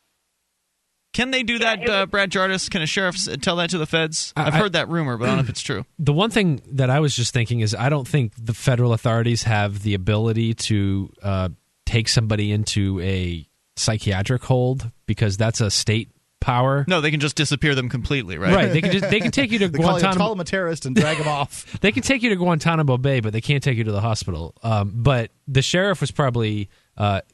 Can 1.13 1.31
they 1.31 1.43
do 1.43 1.59
that, 1.59 1.87
uh, 1.87 2.05
Brad 2.07 2.31
Jardis? 2.31 2.69
Can 2.69 2.81
a 2.81 2.85
sheriff 2.87 3.15
tell 3.41 3.55
that 3.57 3.69
to 3.69 3.77
the 3.77 3.85
feds? 3.85 4.33
I've 4.35 4.55
I- 4.55 4.57
heard 4.57 4.73
that 4.73 4.89
rumor, 4.89 5.15
but 5.17 5.25
I 5.25 5.27
don't 5.27 5.37
know 5.37 5.43
if 5.43 5.49
it's 5.49 5.61
true. 5.61 5.85
The 5.99 6.11
one 6.13 6.29
thing 6.31 6.61
that 6.71 6.89
I 6.89 6.99
was 6.99 7.15
just 7.15 7.33
thinking 7.33 7.59
is 7.61 7.73
I 7.75 7.89
don't 7.89 8.07
think 8.07 8.33
the 8.37 8.53
federal 8.53 8.91
authorities 8.93 9.43
have 9.43 9.83
the 9.83 9.93
ability 9.93 10.53
to 10.55 11.13
uh, 11.21 11.49
take 11.85 12.07
somebody 12.09 12.51
into 12.51 12.99
a 13.01 13.47
psychiatric 13.77 14.43
hold 14.43 14.91
because 15.05 15.37
that's 15.37 15.61
a 15.61 15.69
state 15.71 16.09
power. 16.39 16.83
No, 16.87 16.99
they 16.99 17.09
can 17.11 17.19
just 17.21 17.35
disappear 17.37 17.73
them 17.73 17.87
completely, 17.89 18.37
right? 18.37 18.53
Right. 18.53 18.73
They 18.73 18.81
can 18.81 18.91
just 18.91 19.09
they 19.09 19.19
can 19.21 19.31
take 19.31 19.51
you 19.51 19.59
to 19.59 19.67
They 19.69 19.77
call, 19.77 19.93
you, 19.95 20.01
Guantanamo. 20.01 20.17
call 20.17 20.31
him 20.33 20.39
a 20.41 20.43
terrorist 20.43 20.85
and 20.85 20.95
drag 20.95 21.17
them 21.17 21.27
off. 21.39 21.79
they 21.79 21.91
can 21.91 22.03
take 22.03 22.21
you 22.21 22.29
to 22.31 22.35
Guantanamo 22.35 22.97
Bay, 22.97 23.19
but 23.21 23.31
they 23.33 23.39
can't 23.41 23.63
take 23.63 23.77
you 23.77 23.83
to 23.85 23.91
the 23.91 24.01
hospital. 24.01 24.53
Um, 24.61 24.91
but 24.95 25.31
the 25.47 25.61
sheriff 25.61 26.01
was 26.01 26.11
probably 26.11 26.69
uh, 26.97 27.21
m- 27.25 27.32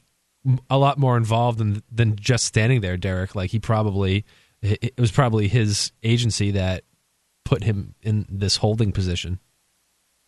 a 0.68 0.78
lot 0.78 0.98
more 0.98 1.16
involved 1.16 1.58
than 1.58 1.82
than 1.90 2.16
just 2.16 2.44
standing 2.44 2.80
there, 2.80 2.96
Derrick. 2.96 3.34
Like 3.34 3.50
he 3.50 3.58
probably 3.58 4.24
it 4.62 4.94
was 4.98 5.10
probably 5.10 5.48
his 5.48 5.92
agency 6.02 6.50
that 6.52 6.84
put 7.44 7.64
him 7.64 7.94
in 8.02 8.26
this 8.28 8.56
holding 8.56 8.92
position. 8.92 9.38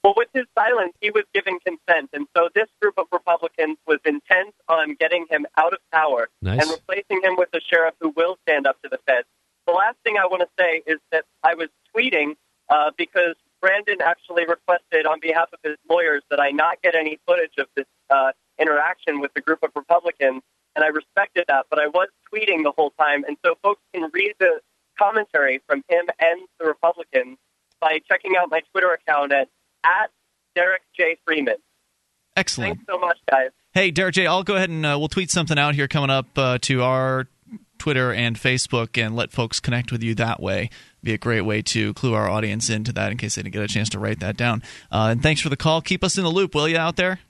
Well, 0.02 0.14
with 0.16 0.28
his 0.34 0.46
silence, 0.58 0.94
he 1.00 1.10
was 1.10 1.22
giving 1.32 1.60
consent, 1.64 2.10
and 2.12 2.26
so 2.36 2.48
this 2.56 2.66
group 2.80 2.94
of 2.98 3.06
Republicans 3.12 3.78
was 3.86 4.00
intent 4.04 4.52
on 4.68 4.96
getting 4.98 5.26
him 5.30 5.46
out 5.56 5.72
of 5.72 5.78
power 5.92 6.28
Nice. 6.40 6.60
and 6.60 6.70
replacing 6.70 7.22
him 7.22 7.36
with 7.36 7.50
a 7.54 7.60
sheriff 7.60 7.94
who 8.00 8.12
will 8.16 8.36
stand 8.42 8.66
up 8.66 8.82
to 8.82 8.88
the 8.88 8.98
feds. 9.06 9.28
The 9.68 9.72
last 9.72 9.96
thing 10.02 10.16
I 10.20 10.26
want 10.26 10.42
to 10.42 10.48
say 10.58 10.82
is 10.88 10.98
that 11.12 11.24
I 11.44 11.54
was 11.54 11.68
tweeting 11.94 12.32
uh, 12.68 12.90
because 12.98 13.36
Brandon 13.60 13.98
actually 14.02 14.44
requested 14.44 15.06
on 15.06 15.20
behalf 15.20 15.50
of 15.52 15.60
his 15.62 15.76
lawyers 15.88 16.22
that 16.30 16.40
I 16.40 16.50
not 16.50 16.82
get 16.82 16.96
any 16.96 17.20
footage 17.24 17.52
of 17.58 17.66
this 17.76 17.86
uh, 18.10 18.32
interaction 18.58 19.20
with 19.20 19.32
the 19.34 19.40
group 19.40 19.60
of 19.62 19.70
Republicans, 19.74 20.42
and 20.74 20.84
I 20.84 20.88
respected 20.88 21.44
that. 21.48 21.66
But 21.70 21.78
I 21.78 21.88
was 21.88 22.08
tweeting 22.32 22.62
the 22.62 22.72
whole 22.72 22.90
time, 22.98 23.24
and 23.24 23.36
so 23.44 23.54
folks 23.62 23.80
can 23.94 24.10
read 24.12 24.34
the 24.38 24.60
commentary 24.98 25.60
from 25.66 25.82
him 25.88 26.06
and 26.18 26.40
the 26.58 26.66
Republicans 26.66 27.38
by 27.80 28.00
checking 28.08 28.32
out 28.38 28.50
my 28.50 28.60
Twitter 28.72 28.92
account 28.92 29.32
at 29.32 29.48
at 29.84 30.10
Derrick 30.54 30.82
J 30.96 31.16
Freeman. 31.24 31.56
Excellent. 32.36 32.76
Thanks 32.76 32.84
so 32.88 32.98
much, 32.98 33.18
guys. 33.30 33.50
Hey, 33.74 33.90
Derrick 33.90 34.14
J, 34.14 34.26
I'll 34.26 34.42
go 34.42 34.56
ahead 34.56 34.70
and 34.70 34.84
uh, 34.84 34.96
we'll 34.98 35.08
tweet 35.08 35.30
something 35.30 35.58
out 35.58 35.74
here 35.74 35.88
coming 35.88 36.10
up 36.10 36.26
uh, 36.36 36.58
to 36.62 36.82
our 36.82 37.26
Twitter 37.78 38.12
and 38.12 38.36
Facebook 38.36 39.02
and 39.02 39.16
let 39.16 39.32
folks 39.32 39.60
connect 39.60 39.90
with 39.90 40.02
you 40.02 40.14
that 40.14 40.40
way. 40.40 40.70
Be 41.02 41.14
a 41.14 41.18
great 41.18 41.40
way 41.40 41.62
to 41.62 41.92
clue 41.94 42.14
our 42.14 42.28
audience 42.28 42.70
into 42.70 42.92
that 42.92 43.10
in 43.10 43.18
case 43.18 43.34
they 43.34 43.42
didn't 43.42 43.54
get 43.54 43.62
a 43.62 43.68
chance 43.68 43.88
to 43.90 43.98
write 43.98 44.20
that 44.20 44.36
down. 44.36 44.62
Uh, 44.90 45.08
and 45.10 45.22
thanks 45.22 45.40
for 45.40 45.48
the 45.48 45.56
call. 45.56 45.82
Keep 45.82 46.04
us 46.04 46.16
in 46.16 46.24
the 46.24 46.30
loop, 46.30 46.54
will 46.54 46.68
you, 46.68 46.78
out 46.78 46.96
there? 46.96 47.20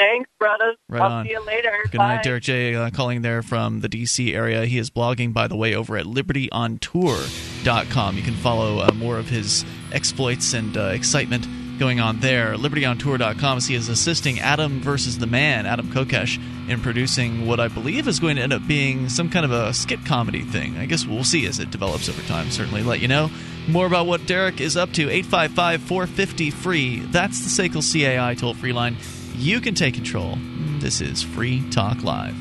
Thanks, 0.00 0.30
brothers. 0.38 0.76
Right 0.88 1.02
I'll 1.02 1.12
on. 1.12 1.26
see 1.26 1.32
you 1.32 1.44
later. 1.44 1.70
Good 1.90 1.98
Bye. 1.98 2.14
night, 2.16 2.22
Derrick 2.22 2.42
J. 2.42 2.74
Uh, 2.74 2.88
calling 2.88 3.20
there 3.20 3.42
from 3.42 3.80
the 3.80 3.88
D.C. 3.88 4.34
area. 4.34 4.64
He 4.64 4.78
is 4.78 4.88
blogging, 4.88 5.34
by 5.34 5.46
the 5.46 5.56
way, 5.56 5.74
over 5.74 5.98
at 5.98 6.06
libertyontour.com. 6.06 8.16
You 8.16 8.22
can 8.22 8.34
follow 8.36 8.78
uh, 8.78 8.92
more 8.94 9.18
of 9.18 9.28
his 9.28 9.62
exploits 9.92 10.54
and 10.54 10.74
uh, 10.74 10.84
excitement 10.86 11.46
going 11.78 12.00
on 12.00 12.20
there. 12.20 12.54
Libertyontour.com 12.54 13.60
he 13.60 13.74
is 13.74 13.90
assisting 13.90 14.40
Adam 14.40 14.80
versus 14.80 15.18
the 15.18 15.26
Man, 15.26 15.66
Adam 15.66 15.92
Kokesh, 15.92 16.40
in 16.70 16.80
producing 16.80 17.46
what 17.46 17.60
I 17.60 17.68
believe 17.68 18.08
is 18.08 18.20
going 18.20 18.36
to 18.36 18.42
end 18.42 18.54
up 18.54 18.66
being 18.66 19.10
some 19.10 19.28
kind 19.28 19.44
of 19.44 19.52
a 19.52 19.74
skit 19.74 20.06
comedy 20.06 20.40
thing. 20.42 20.78
I 20.78 20.86
guess 20.86 21.04
we'll 21.04 21.24
see 21.24 21.44
as 21.46 21.58
it 21.58 21.70
develops 21.70 22.08
over 22.08 22.22
time. 22.22 22.50
Certainly 22.50 22.84
let 22.84 23.00
you 23.00 23.08
know. 23.08 23.30
More 23.68 23.84
about 23.84 24.06
what 24.06 24.24
Derrick 24.26 24.62
is 24.62 24.78
up 24.78 24.92
to, 24.92 25.10
855 25.10 25.82
450 25.82 26.50
free. 26.50 27.00
That's 27.00 27.38
the 27.56 27.68
SACL 27.68 27.82
CAI 27.82 28.34
toll 28.34 28.54
free 28.54 28.72
line. 28.72 28.96
You 29.40 29.62
can 29.62 29.74
take 29.74 29.94
control. 29.94 30.36
This 30.80 31.00
is 31.00 31.22
Free 31.22 31.66
Talk 31.70 32.04
Live. 32.04 32.36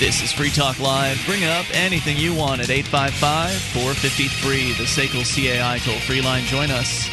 This 0.00 0.22
is 0.22 0.32
Free 0.32 0.48
Talk 0.48 0.80
Live. 0.80 1.22
Bring 1.26 1.44
up 1.44 1.66
anything 1.74 2.16
you 2.16 2.34
want 2.34 2.62
at 2.62 2.70
855 2.70 3.50
453, 3.52 4.72
the 4.72 4.84
SACL 4.84 5.26
CAI 5.26 5.76
toll 5.80 6.00
free 6.00 6.22
line. 6.22 6.44
Join 6.44 6.70
us 6.70 7.06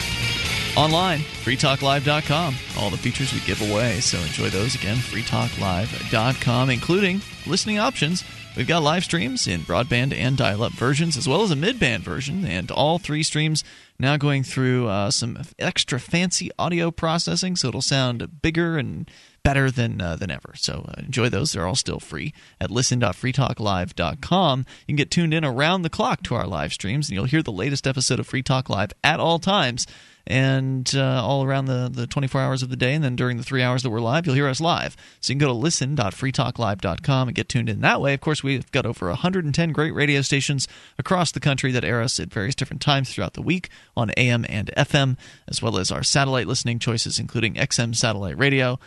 online, 0.80 1.20
freetalklive.com. 1.20 2.56
All 2.78 2.90
the 2.90 2.98
features 2.98 3.34
we 3.34 3.42
give 3.42 3.62
away, 3.62 4.00
so 4.00 4.18
enjoy 4.20 4.48
those 4.48 4.76
again, 4.76 4.96
freetalklive.com, 4.96 6.70
including 6.70 7.22
listening 7.46 7.80
options. 7.80 8.24
We've 8.56 8.68
got 8.68 8.82
live 8.82 9.04
streams 9.04 9.46
in 9.46 9.62
broadband 9.62 10.14
and 10.14 10.38
dial 10.38 10.64
up 10.64 10.72
versions, 10.72 11.18
as 11.18 11.28
well 11.28 11.44
as 11.44 11.52
a 11.52 11.56
mid 11.56 11.80
band 11.80 12.04
version, 12.04 12.46
and 12.46 12.72
all 12.72 12.98
three 12.98 13.24
streams 13.24 13.64
now 14.00 14.16
going 14.16 14.44
through 14.44 14.88
uh, 14.88 15.12
some 15.12 15.38
extra 15.60 16.00
fancy 16.00 16.50
audio 16.58 16.92
processing, 16.92 17.58
so 17.58 17.68
it'll 17.68 17.82
sound 17.82 18.42
bigger 18.42 18.78
and 18.78 19.12
better 19.44 19.70
than 19.70 20.00
uh, 20.00 20.16
than 20.16 20.32
ever. 20.32 20.54
So 20.56 20.86
uh, 20.88 21.02
enjoy 21.02 21.28
those; 21.28 21.52
they're 21.52 21.68
all 21.68 21.76
still 21.76 22.00
free 22.00 22.34
at 22.62 22.72
listen.freetalklive.com. 22.72 24.60
You 24.60 24.86
can 24.88 24.96
get 24.96 25.12
tuned 25.12 25.34
in 25.34 25.44
around 25.44 25.82
the 25.82 25.90
clock 25.90 26.24
to 26.24 26.36
our 26.36 26.48
live 26.48 26.72
streams, 26.72 27.10
and 27.10 27.16
you'll 27.16 27.26
hear 27.26 27.44
the 27.44 27.52
latest 27.52 27.86
episode 27.86 28.20
of 28.20 28.28
Free 28.28 28.44
Talk 28.44 28.70
Live 28.70 28.94
at 29.04 29.20
all 29.20 29.40
times 29.40 29.86
and 30.30 30.94
uh, 30.96 31.24
all 31.26 31.44
around 31.44 31.66
the, 31.66 31.90
the 31.92 32.06
24 32.06 32.40
hours 32.40 32.62
of 32.62 32.70
the 32.70 32.76
day. 32.76 32.94
And 32.94 33.04
then 33.04 33.16
during 33.16 33.38
the 33.38 33.44
three 33.44 33.64
hours 33.64 33.84
that 33.84 33.90
we're 33.90 34.00
live, 34.00 34.26
you'll 34.26 34.36
hear 34.36 34.48
us 34.48 34.62
live. 34.62 34.96
So 35.20 35.32
you 35.34 35.40
can 35.40 35.48
go 35.48 35.52
to 35.52 35.60
listen.freetalklive.com 35.60 37.28
and 37.28 37.36
get 37.36 37.50
tuned 37.50 37.68
in 37.68 37.82
that 37.82 38.00
way. 38.00 38.14
Of 38.14 38.22
course, 38.22 38.44
we've 38.44 38.72
got 38.72 38.86
over 38.86 39.08
110 39.08 39.72
great 39.72 39.94
radio 39.94 40.22
stations 40.22 40.68
across 41.00 41.32
the 41.32 41.40
country 41.40 41.72
that 41.72 41.84
air 41.84 42.02
us 42.02 42.20
at 42.20 42.32
various 42.32 42.56
different 42.56 42.82
times 42.82 43.12
throughout 43.12 43.34
the 43.34 43.42
week 43.42 43.70
on 43.98 44.12
AM 44.12 44.46
and 44.48 44.70
FM, 44.78 45.18
as 45.48 45.62
well 45.62 45.78
as 45.78 45.92
our 45.92 46.04
satellite 46.04 46.48
listening 46.48 46.78
choices, 46.78 47.20
including 47.20 47.56
XM 47.56 47.96
satellite 47.96 48.38
radio 48.38 48.80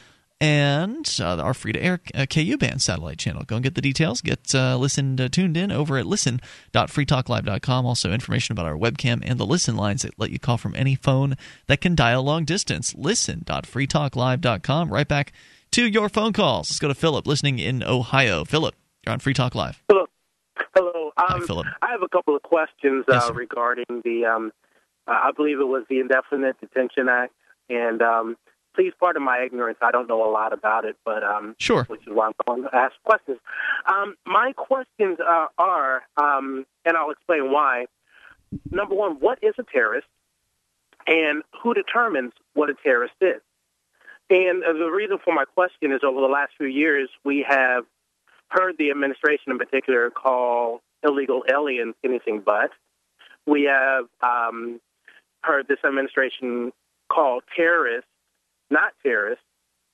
and 0.43 1.09
uh, 1.21 1.37
our 1.37 1.55
free 1.55 1.73
to 1.73 1.81
air 1.81 2.01
uh, 2.17 2.27
KU 2.27 2.59
band 2.59 2.83
satellite 2.83 3.19
channel. 3.19 3.45
Go 3.47 3.55
and 3.55 3.63
get 3.63 3.77
the 3.77 3.81
details. 3.81 4.21
Get 4.21 4.53
uh, 4.53 4.77
listened, 4.77 5.21
uh, 5.21 5.29
tuned 5.29 5.57
in 5.57 5.71
over 5.71 5.97
at 5.99 6.07
listen.freetalklive.com. 6.07 7.87
Also, 7.87 8.11
information 8.13 8.53
about 8.53 8.67
our 8.67 8.77
webcam 8.77 9.23
and 9.25 9.39
the 9.39 9.47
listen 9.47 9.77
lines 9.77 10.03
that 10.03 10.19
let 10.19 10.31
you 10.31 10.41
call 10.41 10.59
from 10.59 10.75
any 10.75 10.97
phone 10.97 11.37
that 11.69 11.81
can 11.81 11.95
dial 11.95 12.25
long 12.25 12.45
distance. 12.45 12.93
Listen.freetalklive.com. 12.97 14.93
Right 14.93 15.07
back 15.07 15.33
to 15.71 15.87
your 15.87 16.09
phone 16.09 16.33
calls. 16.33 16.71
Let's 16.71 16.81
go 16.81 16.89
to 16.89 16.95
Philip, 16.95 17.25
listening 17.25 17.61
in 17.61 17.85
Ohio. 17.85 18.45
Philip, 18.45 18.75
you're 19.07 19.13
on 19.13 19.21
Free 19.21 19.35
Talk 19.35 19.55
Live. 19.55 19.81
Hello. 19.89 20.07
Hello. 20.75 21.13
Um, 21.19 21.25
Hi, 21.29 21.39
Philip. 21.39 21.69
I 21.81 21.93
have 21.93 22.03
a 22.03 22.09
couple 22.09 22.35
of 22.35 22.43
questions 22.43 23.05
Yes, 23.09 23.31
uh, 23.31 23.33
regarding 23.33 24.03
the, 24.05 24.25
um, 24.25 24.51
uh, 25.07 25.13
I 25.13 25.31
believe 25.37 25.61
it 25.61 25.69
was 25.69 25.85
the 25.89 26.01
Indefinite 26.01 26.61
Detention 26.61 27.09
Act. 27.09 27.33
And 27.71 28.03
um, 28.03 28.37
please 28.75 28.93
pardon 28.99 29.23
my 29.23 29.41
ignorance. 29.45 29.79
I 29.81 29.91
don't 29.91 30.09
know 30.09 30.29
a 30.29 30.31
lot 30.31 30.53
about 30.53 30.85
it, 30.85 30.97
but 31.05 31.23
um, 31.23 31.55
Sure. 31.59 31.85
which 31.85 32.03
is 32.03 32.13
why 32.13 32.27
I'm 32.27 32.33
going 32.47 32.63
to 32.63 32.75
ask 32.75 32.95
questions. 33.05 33.39
Um, 33.87 34.15
my 34.27 34.53
questions 34.53 35.19
uh, 35.21 35.47
are, 35.59 36.03
um, 36.17 36.67
and 36.85 36.97
I'll 36.97 37.11
explain 37.11 37.53
why. 37.53 37.87
Number 38.71 38.95
one, 38.95 39.13
what 39.21 39.39
is 39.43 39.55
a 39.59 39.63
terrorist, 39.63 40.07
and 41.07 41.43
who 41.63 41.75
determines 41.75 42.33
what 42.55 42.71
a 42.71 42.75
terrorist 42.75 43.15
is? 43.21 43.41
And 44.31 44.63
uh, 44.65 44.73
the 44.73 44.91
reason 44.91 45.19
for 45.25 45.35
my 45.35 45.45
question 45.45 45.93
is 45.93 46.01
over 46.05 46.21
the 46.21 46.27
last 46.27 46.53
few 46.57 46.67
years, 46.67 47.09
we 47.25 47.45
have 47.49 47.85
heard 48.49 48.77
the 48.79 48.91
administration 48.91 49.53
in 49.53 49.59
particular 49.59 50.11
call 50.11 50.81
illegal 51.03 51.45
aliens 51.51 51.95
anything 52.05 52.43
but. 52.45 52.71
We 53.47 53.65
have 53.65 54.05
um, 54.23 54.81
heard 55.43 55.67
this 55.69 55.79
administration 55.85 56.73
call 57.11 57.41
terrorists 57.57 58.09
not 58.73 58.93
terrorists, 59.03 59.45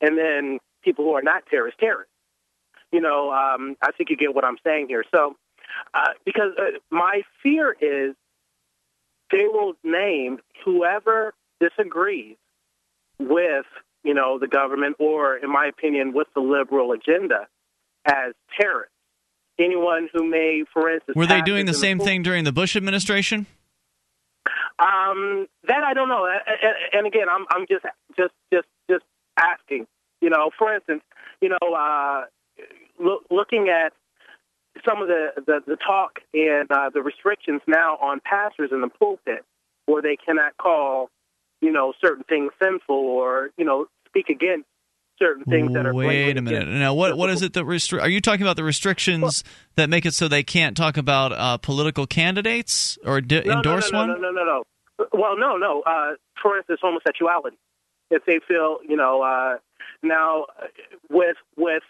and 0.01 0.17
then 0.17 0.59
people 0.83 1.05
who 1.05 1.13
are 1.13 1.23
not 1.23 1.45
terrorists 1.51 1.79
terrorists. 1.81 2.13
You 2.93 3.01
know, 3.01 3.31
um, 3.31 3.77
I 3.83 3.93
think 3.93 4.09
you 4.09 4.17
get 4.17 4.35
what 4.35 4.45
I'm 4.45 4.57
saying 4.65 4.87
here. 4.89 5.05
So, 5.15 5.37
uh, 5.93 6.13
because 6.25 6.53
uh, 6.59 6.79
my 6.91 7.23
fear 7.43 7.77
is 7.79 8.15
they 9.31 9.45
will 9.47 9.75
name 9.85 10.39
whoever 10.65 11.35
disagrees 11.61 12.37
with, 13.19 13.67
you 14.05 14.15
know, 14.15 14.39
the 14.39 14.47
government 14.47 14.97
or, 14.99 15.37
in 15.37 15.53
my 15.53 15.67
opinion, 15.67 16.13
with 16.15 16.29
the 16.35 16.41
liberal 16.41 16.93
agenda 16.93 17.49
as 18.07 18.33
terrorists. 18.59 18.95
Anyone 19.59 20.09
who 20.13 20.25
may, 20.25 20.65
for 20.73 20.89
instance, 20.89 21.17
Were 21.17 21.27
they 21.27 21.43
doing 21.43 21.67
the 21.67 21.75
same 21.75 21.99
thing 21.99 22.23
during 22.23 22.45
the 22.45 22.53
Bush 22.53 22.77
administration? 22.77 23.47
Um, 24.79 25.49
that 25.67 25.83
I 25.85 25.93
don't 25.95 26.09
know. 26.09 26.29
And 26.93 27.07
again, 27.07 27.29
I'm 27.31 27.47
I'm 27.51 27.67
just 27.69 27.85
just 28.17 28.33
just 28.53 28.69
just 28.91 29.05
asking. 29.37 29.87
You 30.21 30.31
know, 30.31 30.51
for 30.59 30.75
instance, 30.75 31.03
you 31.41 31.49
know, 31.49 31.75
uh, 31.75 32.25
look, 32.99 33.25
looking 33.31 33.69
at 33.69 33.93
some 34.89 35.03
of 35.03 35.09
the 35.09 35.31
the, 35.37 35.61
the 35.67 35.77
talk 35.77 36.21
and 36.35 36.71
uh, 36.71 36.91
the 36.93 37.03
restrictions 37.03 37.61
now 37.67 37.97
on 37.97 38.21
pastors 38.25 38.71
in 38.73 38.81
the 38.81 38.89
pulpit, 38.89 39.45
where 39.87 40.03
they 40.03 40.17
cannot 40.17 40.57
call, 40.59 41.11
you 41.61 41.73
know, 41.73 41.93
certain 42.01 42.25
things 42.25 42.53
sinful 42.63 42.95
or 42.95 43.51
you 43.57 43.65
know 43.65 43.87
speak 44.07 44.29
against 44.29 44.67
certain 45.19 45.45
things 45.45 45.73
that 45.75 45.87
are 45.87 45.95
Wait 45.95 46.37
a 46.37 46.43
minute. 46.43 46.63
against- 46.63 46.79
Now, 46.79 46.95
what 46.95 47.17
what 47.17 47.31
is 47.31 47.43
it 47.43 47.53
that 47.55 47.65
restri- 47.65 48.01
Are 48.01 48.09
you 48.09 48.21
talking 48.21 48.43
about 48.43 48.57
the 48.57 48.65
restrictions 48.65 49.45
that 49.77 49.89
make 49.91 50.07
it 50.07 50.15
so 50.15 50.29
they 50.29 50.43
can't 50.43 50.77
talk 50.77 50.97
about 50.97 51.33
uh, 51.33 51.57
political 51.59 52.07
candidates 52.07 52.99
or 53.05 53.21
d- 53.21 53.43
no, 53.45 53.53
endorse 53.57 53.91
no, 53.93 54.07
no, 54.07 54.13
one? 54.13 54.23
No, 54.23 54.31
no, 54.31 54.43
no, 54.43 54.45
no. 54.99 55.07
Well, 55.13 55.37
no, 55.39 55.57
no. 55.57 55.83
Uh, 55.83 56.15
for 56.43 56.57
instance, 56.59 56.81
homosexuality. 56.83 57.57
If 58.11 58.25
they 58.25 58.41
feel, 58.47 58.79
you 58.89 58.97
know, 58.97 59.23
uh, 59.23 59.59
now 60.03 60.47
with 61.11 61.37
with 61.57 61.83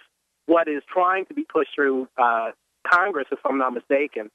what 0.46 0.68
is 0.68 0.82
trying 0.92 1.26
to 1.26 1.34
be 1.34 1.44
pushed 1.44 1.70
through 1.74 2.08
uh, 2.16 2.50
Congress, 2.90 3.26
if 3.30 3.38
I'm 3.48 3.58
not 3.58 3.72
mistaken, 3.72 4.30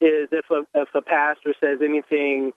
is 0.00 0.28
if 0.32 0.44
a 0.50 0.62
if 0.74 0.88
a 0.94 1.02
pastor 1.02 1.54
says 1.62 1.78
anything, 1.84 2.52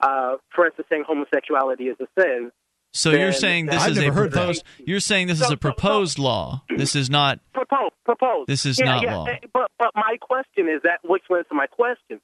uh, 0.00 0.36
for 0.54 0.66
instance, 0.66 0.86
saying 0.90 1.04
homosexuality 1.06 1.84
is 1.84 1.96
a 2.00 2.06
sin. 2.20 2.52
So 2.92 3.10
you're 3.10 3.32
saying 3.32 3.66
this 3.66 3.86
is 3.86 3.98
a 3.98 4.10
proposed. 4.12 4.64
You're 4.84 5.00
saying 5.00 5.28
this 5.28 5.40
is 5.40 5.50
a 5.50 5.56
proposed 5.56 6.18
law. 6.18 6.62
This 6.76 6.94
is 6.94 7.08
not. 7.08 7.40
proposed. 7.54 7.94
propose. 8.04 8.46
This 8.46 8.66
is 8.66 8.78
yeah, 8.78 8.84
not 8.86 9.02
yeah, 9.02 9.16
law. 9.16 9.24
eh, 9.26 9.38
But 9.52 9.70
but 9.78 9.90
my 9.94 10.16
question 10.20 10.68
is 10.68 10.82
that 10.84 10.98
which 11.02 11.22
leads 11.30 11.48
to 11.48 11.54
my 11.54 11.66
question: 11.66 12.20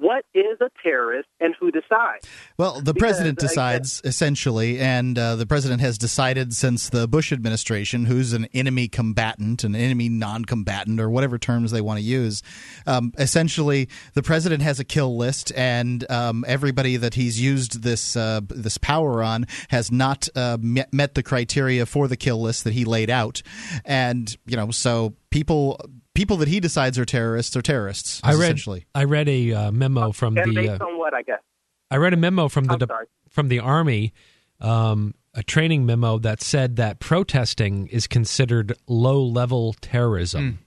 What 0.00 0.24
is 0.32 0.58
a 0.60 0.70
terrorist, 0.82 1.28
and 1.40 1.54
who 1.60 1.70
decides? 1.70 2.26
Well, 2.56 2.80
the 2.80 2.94
Because, 2.94 3.10
president 3.10 3.38
uh, 3.38 3.46
decides 3.46 4.00
essentially, 4.02 4.78
and 4.80 5.18
uh, 5.18 5.36
the 5.36 5.44
president 5.44 5.82
has 5.82 5.98
decided 5.98 6.54
since 6.54 6.88
the 6.88 7.06
Bush 7.06 7.32
administration 7.32 8.06
who's 8.06 8.32
an 8.32 8.46
enemy 8.54 8.88
combatant, 8.88 9.62
an 9.62 9.74
enemy 9.74 10.08
non-combatant, 10.08 11.00
or 11.00 11.10
whatever 11.10 11.38
terms 11.38 11.70
they 11.70 11.82
want 11.82 11.98
to 11.98 12.04
use. 12.04 12.42
Um, 12.86 13.12
essentially, 13.18 13.90
the 14.14 14.22
president 14.22 14.62
has 14.62 14.80
a 14.80 14.84
kill 14.84 15.18
list, 15.18 15.52
and 15.54 16.10
um, 16.10 16.46
everybody 16.48 16.96
that 16.96 17.14
he's 17.14 17.38
used 17.38 17.82
this 17.82 18.16
uh, 18.16 18.40
this 18.48 18.78
power 18.78 19.22
on 19.22 19.46
has 19.68 19.92
not 19.92 20.28
uh, 20.34 20.56
met, 20.60 20.92
met 20.94 21.14
the 21.14 21.22
criteria 21.22 21.84
for 21.84 22.08
the 22.08 22.16
kill 22.16 22.40
list 22.40 22.64
that 22.64 22.72
he 22.72 22.86
laid 22.86 23.10
out, 23.10 23.42
and 23.84 24.38
you 24.46 24.56
know, 24.56 24.70
so 24.70 25.14
people 25.30 25.78
people 26.14 26.36
that 26.38 26.48
he 26.48 26.60
decides 26.60 26.98
are 26.98 27.04
terrorists 27.04 27.56
are 27.56 27.62
terrorists. 27.62 28.20
I 28.22 28.32
read 28.32 28.42
essentially. 28.42 28.86
I 28.94 29.04
read 29.04 29.28
a 29.28 29.52
uh, 29.52 29.72
memo 29.72 30.12
from 30.12 30.36
and 30.36 30.50
the 30.50 30.54
based 30.54 30.80
uh, 30.80 30.86
on 30.86 30.98
what 30.98 31.14
I 31.14 31.22
guess. 31.22 31.40
I 31.90 31.96
read 31.96 32.12
a 32.12 32.16
memo 32.16 32.48
from 32.48 32.64
the 32.64 32.76
de- 32.76 32.88
from 33.28 33.48
the 33.48 33.58
army, 33.58 34.12
um, 34.60 35.14
a 35.34 35.42
training 35.42 35.86
memo 35.86 36.18
that 36.18 36.40
said 36.40 36.76
that 36.76 37.00
protesting 37.00 37.86
is 37.88 38.06
considered 38.06 38.76
low 38.86 39.22
level 39.22 39.74
terrorism, 39.80 40.60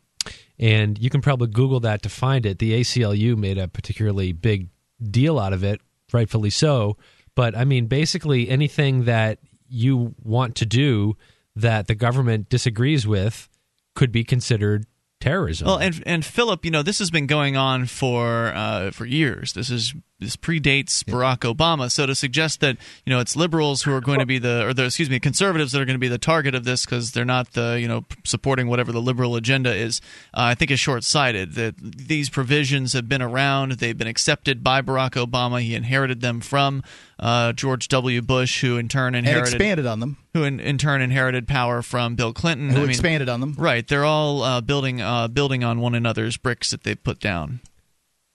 and 0.60 1.00
you 1.00 1.10
can 1.10 1.22
probably 1.22 1.48
Google 1.48 1.80
that 1.82 2.02
to 2.04 2.10
find 2.10 2.46
it. 2.46 2.60
The 2.60 2.80
ACLU 2.82 3.38
made 3.38 3.58
a 3.58 3.68
particularly 3.68 4.32
big 4.34 4.70
deal 5.02 5.40
out 5.40 5.54
of 5.54 5.64
it, 5.64 5.82
rightfully 6.12 6.50
so. 6.50 6.98
But 7.36 7.56
I 7.58 7.64
mean, 7.64 7.88
basically 7.88 8.50
anything 8.50 9.06
that 9.06 9.40
you 9.68 10.14
want 10.24 10.56
to 10.56 10.66
do 10.66 11.18
that 11.56 11.88
the 11.88 11.96
government 11.96 12.50
disagrees 12.50 13.08
with 13.08 13.50
could 13.96 14.12
be 14.12 14.24
considered 14.24 14.86
terrorism. 15.24 15.68
Well, 15.68 15.78
and 15.78 16.04
and 16.06 16.26
Philip, 16.26 16.66
you 16.66 16.72
know, 16.72 16.84
this 16.84 17.00
has 17.00 17.10
been 17.10 17.28
going 17.28 17.56
on 17.56 17.86
for 17.86 18.52
uh, 18.54 18.92
for 18.92 19.06
years. 19.06 19.54
This 19.54 19.70
is 19.70 19.94
this 20.20 20.36
predates 20.36 21.04
Barack 21.04 21.40
Obama. 21.40 21.90
So 21.90 22.06
to 22.06 22.14
suggest 22.14 22.60
that 22.60 22.78
you 23.06 23.14
know 23.14 23.22
it's 23.22 23.36
liberals 23.36 23.84
who 23.84 23.94
are 23.94 24.02
going 24.02 24.20
to 24.20 24.26
be 24.26 24.38
the 24.38 24.68
or 24.68 24.74
the 24.74 24.86
excuse 24.86 25.10
me 25.10 25.20
conservatives 25.20 25.72
that 25.72 25.82
are 25.82 25.86
going 25.86 25.96
to 25.96 26.00
be 26.00 26.10
the 26.10 26.18
target 26.18 26.56
of 26.56 26.66
this 26.66 26.86
because 26.86 27.14
they're 27.14 27.24
not 27.24 27.54
the 27.54 27.80
you 27.80 27.88
know 27.88 28.04
supporting 28.26 28.68
whatever 28.68 28.92
the 28.92 29.02
liberal 29.02 29.38
agenda 29.38 29.74
is, 29.74 30.02
uh, 30.34 30.52
I 30.52 30.56
think 30.56 30.72
is 30.72 30.80
short 30.80 31.06
sighted. 31.06 31.54
That 31.54 31.76
these 31.78 32.30
provisions 32.30 32.92
have 32.92 33.08
been 33.08 33.22
around. 33.22 33.74
They've 33.74 33.98
been 33.98 34.08
accepted 34.08 34.62
by 34.62 34.82
Barack 34.82 35.12
Obama. 35.12 35.62
He 35.62 35.74
inherited 35.74 36.20
them 36.20 36.42
from 36.42 36.84
uh, 37.20 37.54
George 37.54 37.88
W. 37.88 38.22
Bush, 38.22 38.62
who 38.62 38.78
in 38.78 38.88
turn 38.88 39.16
and 39.16 39.26
inherited 39.26 39.56
expanded 39.56 39.86
on 39.86 40.00
them. 40.00 40.18
who 40.34 40.44
in, 40.44 40.60
in 40.60 40.78
turn 40.78 41.02
inherited 41.02 41.48
power 41.48 41.82
from 41.82 42.16
Bill 42.16 42.34
Clinton. 42.34 42.70
Who 42.70 42.78
I 42.78 42.82
mean, 42.82 42.90
expanded 42.90 43.30
on 43.30 43.40
them. 43.40 43.56
Right, 43.58 43.88
they're 43.88 44.06
all 44.06 44.44
uh, 44.44 44.62
building 44.62 45.02
uh, 45.02 45.28
building 45.28 45.64
on 45.64 45.80
one 45.80 45.96
another's 45.96 46.38
bricks 46.38 46.72
that 46.72 46.84
they've 46.84 47.02
put 47.02 47.20
down. 47.20 47.62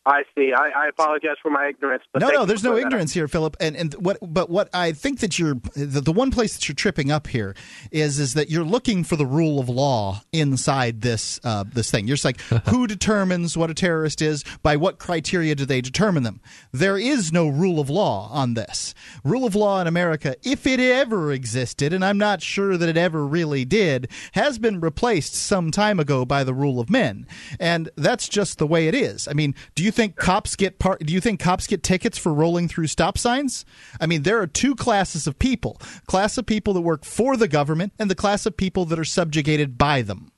I 0.08 0.22
see. 0.34 0.54
I, 0.54 0.70
I 0.70 0.88
apologize 0.88 1.36
for 1.42 1.50
my 1.50 1.68
ignorance. 1.68 2.02
But 2.14 2.22
no, 2.22 2.30
no, 2.30 2.44
there's 2.46 2.64
no 2.64 2.74
that. 2.74 2.86
ignorance 2.86 3.12
here, 3.12 3.28
Philip. 3.28 3.58
And 3.60 3.76
and 3.76 3.92
what, 3.94 4.16
but 4.22 4.48
what 4.48 4.70
I 4.72 4.92
think 4.92 5.20
that 5.20 5.38
you're 5.38 5.56
the, 5.76 6.00
the 6.00 6.12
one 6.12 6.30
place 6.30 6.54
that 6.54 6.66
you're 6.66 6.74
tripping 6.74 7.10
up 7.10 7.26
here 7.26 7.54
is 7.92 8.18
is 8.18 8.32
that 8.32 8.48
you're 8.48 8.64
looking 8.64 9.04
for 9.04 9.16
the 9.16 9.26
rule 9.26 9.60
of 9.60 9.68
law 9.68 10.22
inside 10.32 11.02
this 11.02 11.38
uh, 11.44 11.64
this 11.70 11.90
thing. 11.90 12.08
You're 12.08 12.16
just 12.16 12.24
like, 12.24 12.40
who 12.68 12.86
determines 12.86 13.54
what 13.54 13.68
a 13.68 13.74
terrorist 13.74 14.22
is? 14.22 14.44
By 14.62 14.76
what 14.76 14.98
criteria 14.98 15.54
do 15.54 15.66
they 15.66 15.82
determine 15.82 16.22
them? 16.22 16.40
There 16.72 16.96
is 16.96 17.30
no 17.30 17.46
rule 17.46 17.78
of 17.78 17.90
law 17.90 18.30
on 18.32 18.54
this. 18.54 18.94
Rule 19.24 19.44
of 19.44 19.54
law 19.54 19.78
in 19.78 19.86
America, 19.86 20.36
if 20.42 20.66
it 20.66 20.80
ever 20.80 21.32
existed, 21.32 21.92
and 21.92 22.02
I'm 22.02 22.18
not 22.18 22.40
sure 22.40 22.78
that 22.78 22.88
it 22.88 22.96
ever 22.96 23.26
really 23.26 23.66
did, 23.66 24.08
has 24.32 24.58
been 24.58 24.80
replaced 24.80 25.34
some 25.34 25.70
time 25.70 26.00
ago 26.00 26.24
by 26.24 26.44
the 26.44 26.54
rule 26.54 26.80
of 26.80 26.88
men, 26.88 27.26
and 27.60 27.90
that's 27.94 28.26
just 28.26 28.56
the 28.56 28.66
way 28.66 28.88
it 28.88 28.94
is. 28.94 29.28
I 29.28 29.34
mean, 29.34 29.54
do 29.74 29.84
you 29.84 29.92
think 29.98 30.14
cops 30.14 30.54
get 30.54 30.78
par- 30.78 30.98
do 31.00 31.12
you 31.12 31.20
think 31.20 31.40
cops 31.40 31.66
get 31.66 31.82
tickets 31.82 32.16
for 32.16 32.32
rolling 32.32 32.68
through 32.68 32.86
stop 32.86 33.18
signs? 33.18 33.64
I 34.00 34.06
mean, 34.06 34.22
there 34.22 34.40
are 34.40 34.46
two 34.46 34.76
classes 34.76 35.26
of 35.26 35.40
people. 35.40 35.80
Class 36.06 36.38
of 36.38 36.46
people 36.46 36.72
that 36.74 36.82
work 36.82 37.04
for 37.04 37.36
the 37.36 37.48
government 37.48 37.92
and 37.98 38.08
the 38.08 38.14
class 38.14 38.46
of 38.46 38.56
people 38.56 38.84
that 38.86 38.98
are 38.98 39.04
subjugated 39.04 39.76
by 39.76 40.02
them. 40.02 40.30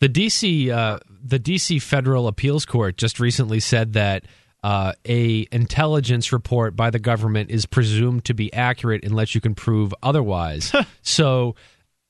The 0.00 0.08
DC 0.08 0.70
uh, 0.70 0.98
the 1.08 1.38
DC 1.38 1.80
Federal 1.82 2.26
Appeals 2.26 2.64
Court 2.64 2.96
just 2.96 3.20
recently 3.20 3.60
said 3.60 3.92
that 3.92 4.24
uh, 4.62 4.94
a 5.04 5.46
intelligence 5.52 6.32
report 6.32 6.74
by 6.74 6.88
the 6.88 6.98
government 6.98 7.50
is 7.50 7.66
presumed 7.66 8.24
to 8.24 8.34
be 8.34 8.52
accurate 8.52 9.04
unless 9.04 9.34
you 9.34 9.42
can 9.42 9.54
prove 9.54 9.94
otherwise. 10.02 10.72
so 11.02 11.54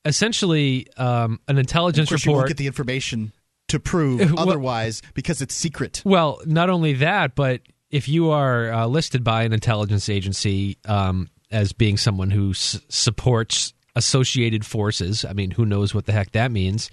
essentially, 0.05 0.87
um, 0.97 1.41
an 1.49 1.59
intelligence 1.59 2.11
course, 2.11 2.25
you 2.25 2.31
report 2.31 2.43
won't 2.43 2.49
get 2.49 2.59
the 2.59 2.69
information 2.69 3.33
to 3.75 3.81
prove 3.81 4.21
Well- 4.21 4.41
otherwise 4.49 5.03
because 5.15 5.43
it's 5.43 5.55
secret. 5.55 6.03
Well, 6.05 6.41
not 6.47 6.71
only 6.71 6.95
that, 6.95 7.35
but 7.35 7.61
if 7.91 8.09
you 8.09 8.31
are 8.31 8.73
uh, 8.73 8.87
listed 8.87 9.23
by 9.23 9.43
an 9.43 9.53
intelligence 9.53 10.09
agency 10.09 10.79
um, 10.87 11.29
as 11.51 11.73
being 11.73 11.97
someone 11.97 12.31
who 12.31 12.51
s- 12.51 12.81
supports 12.89 13.73
associated 13.95 14.65
forces, 14.65 15.25
I 15.25 15.33
mean, 15.33 15.51
who 15.51 15.65
knows 15.65 15.95
what 15.95 16.07
the 16.07 16.13
heck 16.13 16.33
that 16.33 16.51
means? 16.51 16.91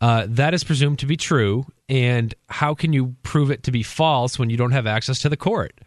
Uh, 0.00 0.26
that 0.28 0.54
is 0.54 0.64
presumed 0.64 0.98
to 1.00 1.06
be 1.06 1.16
true. 1.16 1.64
And 1.88 2.34
how 2.48 2.74
can 2.74 2.92
you 2.92 3.14
prove 3.22 3.50
it 3.50 3.64
to 3.64 3.70
be 3.72 3.82
false 3.82 4.38
when 4.38 4.50
you 4.50 4.56
don't 4.56 4.72
have 4.72 4.86
access 4.86 5.18
to 5.20 5.28
the 5.28 5.36
court? 5.36 5.80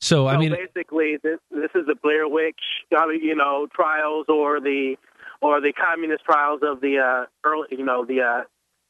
So, 0.00 0.28
I 0.28 0.36
mean, 0.36 0.52
basically, 0.54 1.16
this 1.22 1.40
this 1.50 1.70
is 1.74 1.86
the 1.86 1.96
Blair 2.00 2.28
Witch, 2.28 2.60
you 2.92 3.34
know, 3.34 3.66
trials 3.74 4.26
or 4.28 4.60
the 4.60 4.94
or 5.40 5.60
the 5.60 5.72
communist 5.72 6.24
trials 6.24 6.60
of 6.62 6.80
the 6.80 6.98
uh, 6.98 7.26
early, 7.48 7.66
you 7.70 7.84
know, 7.84 8.04
the 8.04 8.20
uh, 8.20 8.42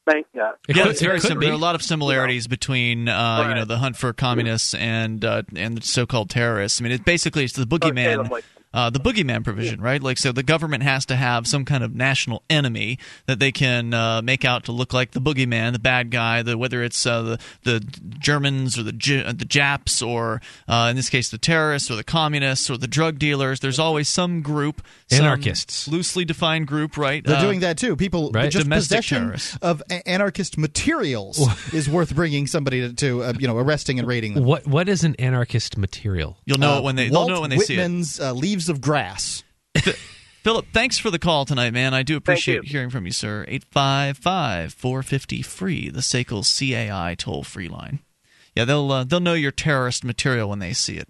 bank. 0.05 0.27
Uh, 0.35 0.51
yeah, 0.67 0.87
it's 0.87 1.01
very 1.01 1.19
sim- 1.19 1.39
there 1.39 1.49
are 1.49 1.53
a 1.53 1.57
lot 1.57 1.75
of 1.75 1.81
similarities 1.81 2.47
between 2.47 3.07
uh, 3.07 3.45
you 3.49 3.55
know 3.55 3.65
the 3.65 3.77
hunt 3.77 3.95
for 3.97 4.13
communists 4.13 4.73
and 4.73 5.23
uh, 5.23 5.43
and 5.55 5.77
the 5.77 5.81
so-called 5.81 6.29
terrorists. 6.29 6.81
I 6.81 6.83
mean, 6.83 6.91
it 6.91 7.05
basically 7.05 7.43
it's 7.43 7.53
the 7.53 7.65
boogeyman. 7.65 8.41
Uh, 8.71 8.87
the 8.91 8.99
boogeyman 8.99 9.43
provision, 9.43 9.81
right? 9.81 10.03
Like, 10.03 10.19
so 10.19 10.31
the 10.31 10.43
government 10.43 10.83
has 10.83 11.03
to 11.07 11.15
have 11.15 11.47
some 11.47 11.65
kind 11.65 11.83
of 11.83 11.95
national 11.95 12.43
enemy 12.51 12.99
that 13.25 13.39
they 13.39 13.51
can 13.51 13.95
uh, 13.95 14.21
make 14.21 14.45
out 14.45 14.65
to 14.65 14.71
look 14.71 14.93
like 14.93 15.11
the 15.11 15.19
boogeyman, 15.21 15.73
the 15.73 15.79
bad 15.79 16.11
guy. 16.11 16.43
The 16.43 16.55
whether 16.55 16.83
it's 16.83 17.03
uh, 17.07 17.23
the 17.23 17.39
the 17.63 17.79
Germans 18.19 18.77
or 18.77 18.83
the 18.83 18.91
J- 18.91 19.23
the 19.31 19.45
Japs 19.45 20.03
or 20.03 20.39
uh, 20.67 20.87
in 20.91 20.95
this 20.95 21.09
case 21.09 21.29
the 21.29 21.39
terrorists 21.39 21.89
or 21.89 21.95
the 21.95 22.03
communists 22.03 22.69
or 22.69 22.77
the 22.77 22.87
drug 22.87 23.17
dealers. 23.17 23.59
There's 23.59 23.79
always 23.79 24.07
some 24.07 24.41
group, 24.43 24.83
some 25.07 25.21
Anarchists. 25.25 25.87
loosely 25.87 26.23
defined 26.23 26.67
group, 26.67 26.95
right? 26.95 27.23
They're 27.25 27.37
Uh, 27.37 27.41
doing 27.41 27.61
that 27.61 27.77
too. 27.77 27.95
People 27.95 28.29
Right. 28.31 28.51
just 28.51 28.65
Domestic 28.65 28.89
possession 28.97 29.17
terrorists. 29.23 29.57
of 29.63 29.81
a- 29.89 30.07
anarchist 30.07 30.57
materials 30.59 31.39
is 31.73 31.89
worth 31.89 32.13
bringing 32.15 32.45
somebody 32.47 32.81
to, 32.81 32.93
to 32.93 33.23
uh, 33.23 33.33
you 33.39 33.47
know 33.47 33.57
arresting 33.57 33.97
and 33.99 34.07
raiding 34.07 34.35
them. 34.35 34.43
what 34.43 34.67
what 34.67 34.87
is 34.87 35.03
an 35.03 35.15
anarchist 35.17 35.75
material? 35.77 36.37
You'll 36.45 36.59
know 36.59 36.75
Uh, 36.75 36.77
it 36.79 36.83
when 36.83 36.95
they 36.95 37.09
they'll 37.09 37.19
Walt 37.21 37.29
know 37.29 37.37
it 37.37 37.41
when 37.41 37.49
they 37.49 37.57
see 37.59 37.73
it. 37.75 37.77
Whitman's 38.59 38.69
Leaves 38.69 38.69
of 38.69 38.81
Grass. 38.81 39.43
Philip, 40.43 40.67
thanks 40.73 40.97
for 40.97 41.11
the 41.11 41.19
call 41.19 41.45
tonight, 41.45 41.71
man. 41.71 41.93
I 41.93 42.03
do 42.03 42.15
appreciate 42.17 42.65
hearing 42.65 42.89
from 42.89 43.05
you, 43.05 43.11
sir. 43.11 43.45
855 43.47 44.73
450 44.73 45.41
free, 45.41 45.89
the 45.89 45.99
SACL 45.99 46.43
CAI 46.43 47.15
toll 47.15 47.43
free 47.43 47.67
line. 47.67 47.99
Yeah, 48.55 48.65
they'll 48.65 48.91
uh, 48.91 49.03
they'll 49.03 49.19
know 49.19 49.33
your 49.33 49.51
terrorist 49.51 50.03
material 50.03 50.49
when 50.49 50.59
they 50.59 50.73
see 50.73 50.97
it, 50.97 51.07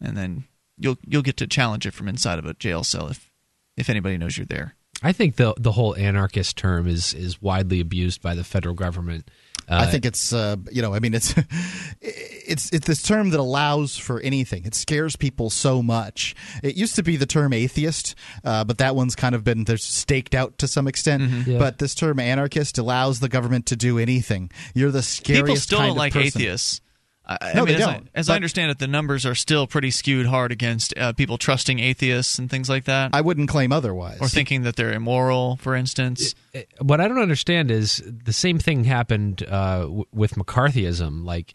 and 0.00 0.16
then 0.16 0.44
you'll 0.78 0.98
you'll 1.06 1.22
get 1.22 1.36
to 1.38 1.46
challenge 1.46 1.86
it 1.86 1.94
from 1.94 2.08
inside 2.08 2.38
of 2.38 2.46
a 2.46 2.54
jail 2.54 2.84
cell 2.84 3.08
if 3.08 3.30
if 3.76 3.90
anybody 3.90 4.16
knows 4.16 4.36
you're 4.36 4.46
there. 4.46 4.74
I 5.02 5.12
think 5.12 5.36
the 5.36 5.54
the 5.58 5.72
whole 5.72 5.96
anarchist 5.96 6.56
term 6.56 6.86
is 6.86 7.14
is 7.14 7.42
widely 7.42 7.80
abused 7.80 8.22
by 8.22 8.34
the 8.34 8.44
federal 8.44 8.74
government. 8.74 9.30
Uh, 9.68 9.84
I 9.86 9.86
think 9.86 10.06
it's 10.06 10.32
uh, 10.32 10.56
you 10.70 10.82
know 10.82 10.94
I 10.94 10.98
mean 10.98 11.14
it's 11.14 11.34
it's 12.00 12.72
it's 12.72 12.86
this 12.86 13.02
term 13.02 13.30
that 13.30 13.40
allows 13.40 13.96
for 13.96 14.20
anything. 14.20 14.64
It 14.64 14.74
scares 14.74 15.16
people 15.16 15.50
so 15.50 15.82
much. 15.82 16.34
It 16.62 16.76
used 16.76 16.96
to 16.96 17.02
be 17.02 17.16
the 17.16 17.26
term 17.26 17.52
atheist, 17.52 18.14
uh, 18.44 18.64
but 18.64 18.78
that 18.78 18.96
one's 18.96 19.14
kind 19.14 19.34
of 19.34 19.44
been 19.44 19.64
there's 19.64 19.84
staked 19.84 20.34
out 20.34 20.58
to 20.58 20.68
some 20.68 20.88
extent. 20.88 21.22
Mm-hmm. 21.22 21.50
Yeah. 21.52 21.58
But 21.58 21.78
this 21.78 21.94
term 21.94 22.18
anarchist 22.18 22.78
allows 22.78 23.20
the 23.20 23.28
government 23.28 23.66
to 23.66 23.76
do 23.76 23.98
anything. 23.98 24.50
You're 24.74 24.90
the 24.90 25.02
scariest. 25.02 25.44
People 25.44 25.56
still 25.56 25.78
kind 25.78 25.88
don't 25.88 25.96
of 25.96 25.98
like 25.98 26.12
person. 26.14 26.42
atheists. 26.42 26.80
I, 27.28 27.36
I 27.40 27.52
No, 27.54 27.64
mean, 27.64 27.74
they 27.76 27.82
as, 27.82 27.86
don't, 27.86 28.04
I, 28.14 28.18
as 28.18 28.30
I 28.30 28.34
understand 28.36 28.70
it, 28.70 28.78
the 28.78 28.86
numbers 28.88 29.26
are 29.26 29.34
still 29.34 29.66
pretty 29.66 29.90
skewed 29.90 30.26
hard 30.26 30.50
against 30.50 30.96
uh, 30.96 31.12
people 31.12 31.36
trusting 31.38 31.78
atheists 31.78 32.38
and 32.38 32.50
things 32.50 32.68
like 32.68 32.84
that, 32.84 33.10
I 33.12 33.20
wouldn't 33.20 33.48
claim 33.50 33.70
otherwise. 33.72 34.18
or 34.20 34.28
thinking 34.28 34.62
that 34.62 34.76
they're 34.76 34.92
immoral, 34.92 35.56
for 35.56 35.74
instance. 35.74 36.34
what 36.80 37.00
I 37.00 37.08
don't 37.08 37.20
understand 37.20 37.70
is 37.70 38.02
the 38.06 38.32
same 38.32 38.58
thing 38.58 38.84
happened 38.84 39.42
uh, 39.48 39.80
w- 39.82 40.04
with 40.12 40.36
McCarthyism. 40.36 41.24
Like, 41.24 41.54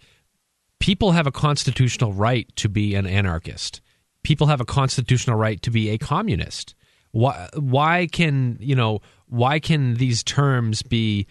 people 0.80 1.14
have 1.14 1.26
a 1.28 1.32
constitutional 1.32 2.14
right 2.14 2.54
to 2.58 2.70
be 2.70 2.94
an 2.96 3.08
anarchist. 3.08 3.82
People 4.24 4.48
have 4.48 4.62
a 4.62 4.66
constitutional 4.66 5.38
right 5.38 5.62
to 5.64 5.72
be 5.72 5.90
a 5.90 5.98
communist. 5.98 6.76
Why? 7.12 7.50
Why 7.56 8.08
can 8.12 8.58
you 8.60 8.76
know? 8.76 9.02
Why 9.28 9.60
can 9.60 9.96
these 9.96 10.24
terms 10.24 10.82
be? 10.84 11.28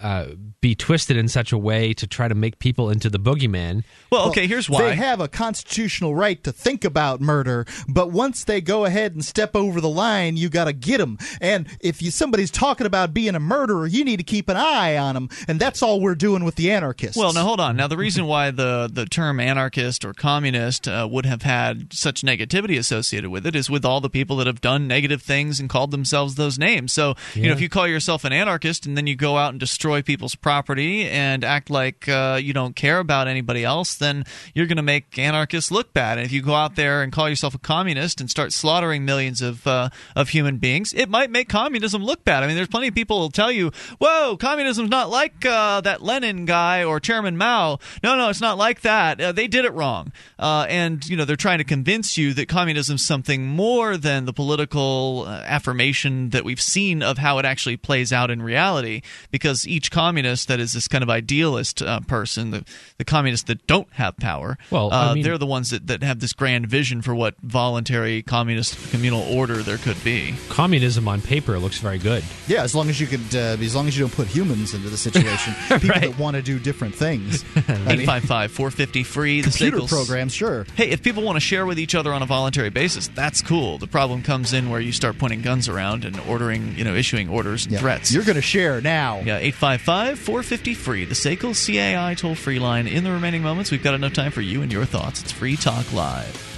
Uh, 0.00 0.28
be 0.60 0.74
twisted 0.74 1.16
in 1.16 1.28
such 1.28 1.52
a 1.52 1.58
way 1.58 1.92
to 1.94 2.06
try 2.06 2.26
to 2.26 2.34
make 2.34 2.58
people 2.58 2.90
into 2.90 3.08
the 3.08 3.18
boogeyman. 3.18 3.84
Well, 4.10 4.28
okay, 4.30 4.46
here's 4.46 4.68
why. 4.68 4.82
They 4.82 4.96
have 4.96 5.20
a 5.20 5.28
constitutional 5.28 6.14
right 6.14 6.42
to 6.44 6.52
think 6.52 6.84
about 6.84 7.20
murder, 7.20 7.64
but 7.88 8.10
once 8.10 8.44
they 8.44 8.60
go 8.60 8.84
ahead 8.84 9.12
and 9.14 9.24
step 9.24 9.54
over 9.54 9.80
the 9.80 9.88
line, 9.88 10.36
you 10.36 10.48
got 10.48 10.64
to 10.64 10.72
get 10.72 10.98
them. 10.98 11.18
And 11.40 11.68
if 11.80 12.02
you 12.02 12.10
somebody's 12.10 12.50
talking 12.50 12.86
about 12.86 13.14
being 13.14 13.34
a 13.34 13.40
murderer, 13.40 13.86
you 13.86 14.04
need 14.04 14.16
to 14.18 14.24
keep 14.24 14.48
an 14.48 14.56
eye 14.56 14.96
on 14.96 15.14
them. 15.14 15.28
And 15.46 15.60
that's 15.60 15.82
all 15.82 16.00
we're 16.00 16.14
doing 16.14 16.44
with 16.44 16.56
the 16.56 16.70
anarchists. 16.70 17.16
Well, 17.16 17.32
now 17.32 17.44
hold 17.44 17.60
on. 17.60 17.76
Now 17.76 17.86
the 17.86 17.96
reason 17.96 18.26
why 18.26 18.50
the 18.50 18.90
the 18.92 19.06
term 19.06 19.38
anarchist 19.40 20.04
or 20.04 20.12
communist 20.12 20.88
uh, 20.88 21.08
would 21.10 21.26
have 21.26 21.42
had 21.42 21.92
such 21.92 22.22
negativity 22.22 22.78
associated 22.78 23.30
with 23.30 23.46
it 23.46 23.54
is 23.54 23.70
with 23.70 23.84
all 23.84 24.00
the 24.00 24.10
people 24.10 24.36
that 24.36 24.46
have 24.46 24.60
done 24.60 24.86
negative 24.88 25.22
things 25.22 25.60
and 25.60 25.68
called 25.68 25.92
themselves 25.92 26.34
those 26.34 26.58
names. 26.58 26.92
So 26.92 27.14
you 27.34 27.44
know, 27.46 27.52
if 27.52 27.60
you 27.60 27.68
call 27.68 27.86
yourself 27.86 28.24
an 28.24 28.32
anarchist 28.32 28.86
and 28.86 28.96
then 28.96 29.06
you 29.06 29.16
go 29.16 29.36
out 29.36 29.50
and 29.50 29.60
destroy 29.60 29.87
people's 30.02 30.34
property 30.34 31.08
and 31.08 31.44
act 31.44 31.70
like 31.70 32.08
uh, 32.08 32.38
you 32.40 32.52
don't 32.52 32.76
care 32.76 32.98
about 32.98 33.28
anybody 33.28 33.64
else, 33.64 33.94
then 33.94 34.24
you're 34.54 34.66
going 34.66 34.76
to 34.76 34.82
make 34.82 35.18
anarchists 35.18 35.70
look 35.70 35.92
bad. 35.92 36.18
And 36.18 36.26
if 36.26 36.32
you 36.32 36.42
go 36.42 36.54
out 36.54 36.76
there 36.76 37.02
and 37.02 37.12
call 37.12 37.28
yourself 37.28 37.54
a 37.54 37.58
communist 37.58 38.20
and 38.20 38.30
start 38.30 38.52
slaughtering 38.52 39.04
millions 39.04 39.42
of 39.42 39.66
uh, 39.66 39.90
of 40.14 40.30
human 40.30 40.58
beings, 40.58 40.92
it 40.92 41.08
might 41.08 41.30
make 41.30 41.48
communism 41.48 42.02
look 42.02 42.24
bad. 42.24 42.42
I 42.42 42.46
mean, 42.46 42.56
there's 42.56 42.68
plenty 42.68 42.88
of 42.88 42.94
people 42.94 43.18
who'll 43.18 43.30
tell 43.30 43.52
you, 43.52 43.72
"Whoa, 43.98 44.36
communism's 44.36 44.90
not 44.90 45.10
like 45.10 45.44
uh, 45.44 45.80
that 45.82 46.02
Lenin 46.02 46.44
guy 46.44 46.84
or 46.84 47.00
Chairman 47.00 47.36
Mao." 47.36 47.78
No, 48.02 48.16
no, 48.16 48.28
it's 48.28 48.40
not 48.40 48.58
like 48.58 48.82
that. 48.82 49.20
Uh, 49.20 49.32
they 49.32 49.48
did 49.48 49.64
it 49.64 49.72
wrong, 49.72 50.12
uh, 50.38 50.66
and 50.68 51.06
you 51.08 51.16
know 51.16 51.24
they're 51.24 51.36
trying 51.36 51.58
to 51.58 51.64
convince 51.64 52.16
you 52.16 52.34
that 52.34 52.48
communism's 52.48 53.04
something 53.04 53.46
more 53.46 53.96
than 53.96 54.24
the 54.24 54.32
political 54.32 55.24
uh, 55.26 55.42
affirmation 55.46 56.30
that 56.30 56.44
we've 56.44 56.60
seen 56.60 57.02
of 57.02 57.18
how 57.18 57.38
it 57.38 57.44
actually 57.44 57.76
plays 57.76 58.12
out 58.12 58.30
in 58.30 58.42
reality. 58.42 59.02
Because 59.30 59.66
each 59.78 59.90
communist 59.92 60.48
that 60.48 60.58
is 60.58 60.72
this 60.72 60.88
kind 60.88 61.02
of 61.04 61.10
idealist 61.10 61.80
uh, 61.82 62.00
person, 62.00 62.50
the 62.50 62.64
the 62.98 63.04
communists 63.04 63.46
that 63.46 63.64
don't 63.68 63.86
have 63.92 64.16
power, 64.16 64.58
Well, 64.70 64.90
I 64.92 65.10
uh, 65.10 65.14
mean- 65.14 65.22
they're 65.22 65.38
the 65.38 65.46
ones 65.46 65.70
that, 65.70 65.86
that 65.86 66.02
have 66.02 66.18
this 66.18 66.32
grand 66.32 66.66
vision 66.68 67.00
for 67.00 67.14
what 67.14 67.34
voluntary 67.42 68.22
communist 68.22 68.90
communal 68.90 69.22
order 69.22 69.62
there 69.62 69.78
could 69.78 70.02
be. 70.02 70.34
Communism 70.48 71.06
on 71.06 71.20
paper 71.22 71.58
looks 71.60 71.78
very 71.78 71.98
good. 71.98 72.24
yeah, 72.48 72.62
as 72.64 72.74
long 72.74 72.88
as 72.88 73.00
you 73.00 73.06
could, 73.06 73.20
uh, 73.34 73.56
as 73.68 73.74
long 73.76 73.86
as 73.86 73.96
you 73.96 74.02
don't 74.04 74.14
put 74.14 74.26
humans 74.26 74.74
into 74.74 74.88
the 74.90 74.96
situation, 74.96 75.54
people 75.80 76.00
that 76.00 76.18
want 76.18 76.34
to 76.36 76.42
do 76.42 76.58
different 76.58 76.94
things. 76.94 77.44
I 77.56 77.94
855 77.94 78.50
450 78.50 79.02
free. 79.04 79.40
The 79.42 79.50
computer 79.50 79.76
Staples- 79.76 79.90
programs, 79.90 80.32
sure. 80.34 80.66
Hey, 80.74 80.88
if 80.90 81.02
people 81.02 81.22
want 81.22 81.36
to 81.36 81.40
share 81.40 81.66
with 81.66 81.78
each 81.78 81.94
other 81.94 82.12
on 82.12 82.22
a 82.22 82.26
voluntary 82.26 82.70
basis, 82.70 83.06
that's 83.14 83.40
cool. 83.42 83.78
The 83.78 83.86
problem 83.86 84.22
comes 84.22 84.52
in 84.52 84.70
where 84.70 84.80
you 84.80 84.90
start 84.92 85.18
pointing 85.18 85.42
guns 85.42 85.68
around 85.68 86.04
and 86.04 86.18
ordering, 86.28 86.76
you 86.76 86.82
know, 86.84 86.94
issuing 86.94 87.28
orders 87.28 87.64
and 87.64 87.72
Yeah. 87.74 87.78
threats. 87.80 88.12
You're 88.12 88.24
going 88.24 88.36
to 88.36 88.42
share 88.42 88.80
now. 88.80 89.18
yeah, 89.18 89.36
855 89.38 89.67
450 89.76 90.74
free. 90.74 91.04
The 91.04 91.14
SACL 91.14 91.54
CAI 91.54 92.14
toll 92.14 92.34
free 92.34 92.58
line. 92.58 92.86
In 92.86 93.04
the 93.04 93.12
remaining 93.12 93.42
moments, 93.42 93.70
we've 93.70 93.82
got 93.82 93.94
enough 93.94 94.14
time 94.14 94.32
for 94.32 94.40
you 94.40 94.62
and 94.62 94.72
your 94.72 94.86
thoughts. 94.86 95.20
It's 95.20 95.32
Free 95.32 95.56
Talk 95.56 95.92
Live. 95.92 96.57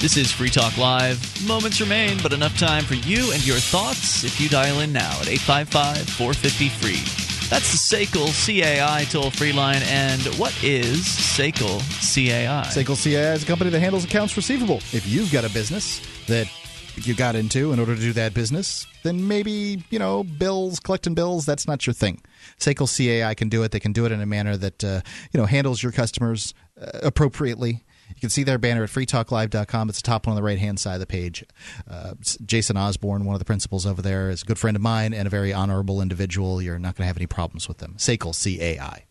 This 0.00 0.16
is 0.16 0.30
Free 0.30 0.48
Talk 0.48 0.78
Live. 0.78 1.18
Moments 1.44 1.80
remain, 1.80 2.18
but 2.22 2.32
enough 2.32 2.56
time 2.56 2.84
for 2.84 2.94
you 2.94 3.32
and 3.32 3.44
your 3.44 3.56
thoughts 3.56 4.22
if 4.22 4.40
you 4.40 4.48
dial 4.48 4.78
in 4.78 4.92
now 4.92 5.10
at 5.20 5.28
855 5.28 6.08
450 6.10 6.68
free. 6.68 7.48
That's 7.50 7.72
the 7.72 7.96
SACL 7.96 8.30
CAI 8.30 9.06
toll 9.10 9.32
free 9.32 9.50
line. 9.50 9.82
And 9.86 10.22
what 10.38 10.56
is 10.62 11.00
SACL 11.00 11.80
CAI? 12.14 12.68
SACL 12.70 12.94
CAI 12.94 13.32
is 13.32 13.42
a 13.42 13.46
company 13.46 13.70
that 13.70 13.80
handles 13.80 14.04
accounts 14.04 14.36
receivable. 14.36 14.76
If 14.92 15.04
you've 15.04 15.32
got 15.32 15.44
a 15.44 15.50
business 15.50 16.00
that 16.28 16.48
you 16.94 17.14
got 17.14 17.34
into 17.34 17.72
in 17.72 17.80
order 17.80 17.96
to 17.96 18.00
do 18.00 18.12
that 18.12 18.34
business, 18.34 18.86
then 19.02 19.26
maybe, 19.26 19.82
you 19.90 19.98
know, 19.98 20.22
bills, 20.22 20.78
collecting 20.78 21.14
bills, 21.14 21.44
that's 21.44 21.66
not 21.66 21.88
your 21.88 21.94
thing. 21.94 22.22
SACL 22.60 22.86
CAI 22.86 23.34
can 23.34 23.48
do 23.48 23.64
it. 23.64 23.72
They 23.72 23.80
can 23.80 23.92
do 23.92 24.06
it 24.06 24.12
in 24.12 24.20
a 24.20 24.26
manner 24.26 24.56
that, 24.56 24.84
uh, 24.84 25.00
you 25.32 25.40
know, 25.40 25.46
handles 25.46 25.82
your 25.82 25.90
customers 25.90 26.54
uh, 26.80 27.00
appropriately. 27.02 27.82
You 28.08 28.20
can 28.20 28.30
see 28.30 28.42
their 28.42 28.58
banner 28.58 28.82
at 28.84 28.90
freetalklive.com. 28.90 29.88
It's 29.88 30.00
the 30.02 30.06
top 30.06 30.26
one 30.26 30.32
on 30.32 30.36
the 30.36 30.42
right 30.42 30.58
hand 30.58 30.80
side 30.80 30.94
of 30.94 31.00
the 31.00 31.06
page. 31.06 31.44
Uh, 31.88 32.14
Jason 32.44 32.76
Osborne, 32.76 33.24
one 33.24 33.34
of 33.34 33.38
the 33.38 33.44
principals 33.44 33.86
over 33.86 34.02
there, 34.02 34.30
is 34.30 34.42
a 34.42 34.46
good 34.46 34.58
friend 34.58 34.76
of 34.76 34.82
mine 34.82 35.14
and 35.14 35.26
a 35.26 35.30
very 35.30 35.52
honorable 35.52 36.00
individual. 36.02 36.60
You're 36.60 36.78
not 36.78 36.96
going 36.96 37.04
to 37.04 37.06
have 37.08 37.16
any 37.16 37.26
problems 37.26 37.68
with 37.68 37.78
them. 37.78 37.94
SACL 37.98 38.32
CAI. 38.34 39.04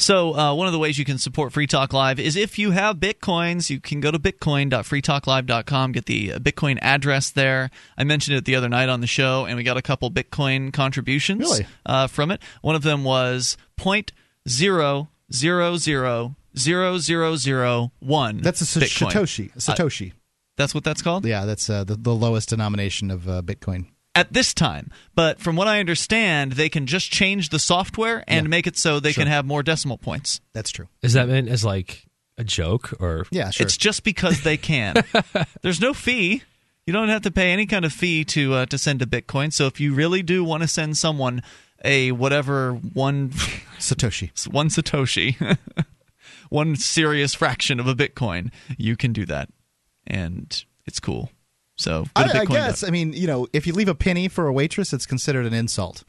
So, 0.00 0.32
uh, 0.38 0.54
one 0.54 0.68
of 0.68 0.72
the 0.72 0.78
ways 0.78 0.96
you 0.96 1.04
can 1.04 1.18
support 1.18 1.52
Free 1.52 1.66
Talk 1.66 1.92
Live 1.92 2.20
is 2.20 2.36
if 2.36 2.56
you 2.56 2.70
have 2.70 2.98
bitcoins, 2.98 3.68
you 3.68 3.80
can 3.80 3.98
go 4.00 4.12
to 4.12 4.18
bitcoin.freetalklive.com, 4.18 5.92
get 5.92 6.06
the 6.06 6.28
Bitcoin 6.34 6.78
address 6.82 7.30
there. 7.30 7.70
I 7.96 8.04
mentioned 8.04 8.36
it 8.36 8.44
the 8.44 8.54
other 8.54 8.68
night 8.68 8.88
on 8.88 9.00
the 9.00 9.06
show, 9.06 9.44
and 9.44 9.56
we 9.56 9.64
got 9.64 9.76
a 9.76 9.82
couple 9.82 10.10
Bitcoin 10.10 10.72
contributions 10.72 11.40
Really? 11.40 11.66
uh, 11.84 12.06
from 12.06 12.30
it. 12.30 12.40
One 12.62 12.74
of 12.76 12.82
them 12.82 13.04
was 13.04 13.56
point 13.76 14.12
zero 14.48 15.08
zero 15.32 15.76
zero 15.76 16.36
zero 16.56 16.98
zero 16.98 17.36
zero 17.36 17.92
one. 18.00 18.38
That's 18.38 18.60
a 18.60 18.66
sa- 18.66 18.80
Bitcoin. 18.80 19.10
Satoshi. 19.12 19.50
A 19.50 19.56
Uh, 19.56 19.74
Satoshi. 19.74 20.12
that's 20.56 20.74
what 20.74 20.84
that's 20.84 21.02
called? 21.02 21.24
Yeah, 21.26 21.44
that's 21.44 21.68
uh, 21.68 21.84
the, 21.84 21.96
the 21.96 22.14
lowest 22.14 22.48
denomination 22.50 23.10
of 23.10 23.28
uh, 23.28 23.42
Bitcoin. 23.42 23.86
at 24.14 24.32
this 24.32 24.52
time. 24.54 24.90
But 25.14 25.38
from 25.40 25.54
what 25.56 25.68
I 25.68 25.78
understand, 25.80 26.52
they 26.52 26.68
can 26.68 26.86
just 26.86 27.10
change 27.12 27.50
the 27.50 27.58
software 27.58 28.24
and 28.26 28.48
make 28.48 28.66
it 28.66 28.76
so 28.76 28.98
they 29.00 29.12
Sure. 29.12 29.22
can 29.24 29.30
have 29.30 29.44
more 29.46 29.62
decimal 29.62 29.98
points. 29.98 30.40
That's 30.54 30.70
true. 30.70 30.88
Is 31.02 31.12
that 31.12 31.28
meant 31.28 31.48
as 31.48 31.64
like 31.64 32.04
a 32.36 32.44
joke 32.44 32.94
or? 33.00 33.26
Yeah, 33.30 33.50
sure. 33.50 33.64
It's 33.66 33.76
just 33.76 34.02
because 34.04 34.42
they 34.42 34.56
can. 34.56 34.94
There's 35.62 35.80
no 35.80 35.94
fee. 35.94 36.42
You 36.86 36.92
don't 36.92 37.08
have 37.10 37.22
to 37.22 37.30
pay 37.30 37.52
any 37.52 37.66
kind 37.66 37.84
of 37.84 37.92
fee 37.92 38.24
to 38.24 38.54
uh, 38.54 38.66
to 38.66 38.78
send 38.78 39.02
a 39.02 39.06
Bitcoin. 39.06 39.52
So 39.52 39.66
if 39.66 39.78
you 39.78 39.92
really 39.94 40.22
do 40.22 40.42
want 40.42 40.62
to 40.62 40.68
send 40.68 40.96
someone 40.96 41.42
a 41.84 42.10
whatever 42.12 42.72
one 42.72 43.28
Satoshi, 43.78 44.30
one 44.50 44.68
Satoshi, 44.68 45.36
one 46.48 46.76
serious 46.76 47.34
fraction 47.34 47.80
of 47.80 47.86
a 47.86 47.94
Bitcoin, 47.94 48.50
you 48.76 48.96
can 48.96 49.12
do 49.12 49.24
that, 49.26 49.48
and 50.06 50.64
it's 50.86 51.00
cool. 51.00 51.30
So 51.78 52.04
I, 52.16 52.40
I 52.40 52.44
guess. 52.44 52.82
I 52.82 52.90
mean, 52.90 53.12
you 53.12 53.28
know, 53.28 53.46
if 53.52 53.66
you 53.66 53.72
leave 53.72 53.88
a 53.88 53.94
penny 53.94 54.26
for 54.26 54.48
a 54.48 54.52
waitress, 54.52 54.92
it's 54.92 55.06
considered 55.06 55.46
an 55.46 55.54
insult. 55.54 56.02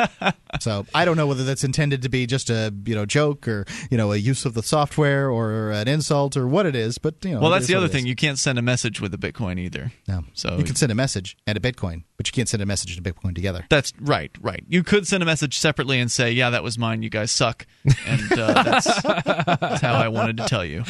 so 0.60 0.86
I 0.94 1.04
don't 1.04 1.18
know 1.18 1.26
whether 1.26 1.44
that's 1.44 1.64
intended 1.64 2.00
to 2.02 2.08
be 2.08 2.26
just 2.26 2.48
a 2.48 2.72
you 2.86 2.94
know 2.94 3.04
joke 3.04 3.46
or 3.46 3.66
you 3.90 3.98
know 3.98 4.12
a 4.12 4.16
use 4.16 4.46
of 4.46 4.54
the 4.54 4.62
software 4.62 5.30
or 5.30 5.70
an 5.70 5.86
insult 5.86 6.36
or 6.36 6.48
what 6.48 6.64
it 6.64 6.74
is. 6.74 6.96
But 6.96 7.22
you 7.24 7.32
know, 7.32 7.40
well, 7.40 7.50
that's 7.50 7.66
the 7.66 7.74
other 7.74 7.88
thing. 7.88 8.06
You 8.06 8.16
can't 8.16 8.38
send 8.38 8.58
a 8.58 8.62
message 8.62 9.02
with 9.02 9.12
a 9.12 9.18
Bitcoin 9.18 9.58
either. 9.58 9.92
No. 10.08 10.24
So 10.32 10.56
you 10.56 10.64
can 10.64 10.76
send 10.76 10.90
a 10.90 10.94
message 10.94 11.36
and 11.46 11.58
a 11.58 11.60
Bitcoin, 11.60 12.04
but 12.16 12.26
you 12.26 12.32
can't 12.32 12.48
send 12.48 12.62
a 12.62 12.66
message 12.66 12.96
and 12.96 13.06
a 13.06 13.12
Bitcoin 13.12 13.34
together. 13.34 13.66
That's 13.68 13.92
right, 14.00 14.30
right. 14.40 14.64
You 14.66 14.82
could 14.82 15.06
send 15.06 15.22
a 15.22 15.26
message 15.26 15.58
separately 15.58 16.00
and 16.00 16.10
say, 16.10 16.32
"Yeah, 16.32 16.48
that 16.50 16.62
was 16.62 16.78
mine. 16.78 17.02
You 17.02 17.10
guys 17.10 17.30
suck," 17.30 17.66
and 18.06 18.32
uh, 18.32 18.62
that's, 18.62 19.02
that's 19.02 19.80
how 19.82 19.94
I 19.94 20.08
wanted 20.08 20.38
to 20.38 20.46
tell 20.46 20.64
you. 20.64 20.84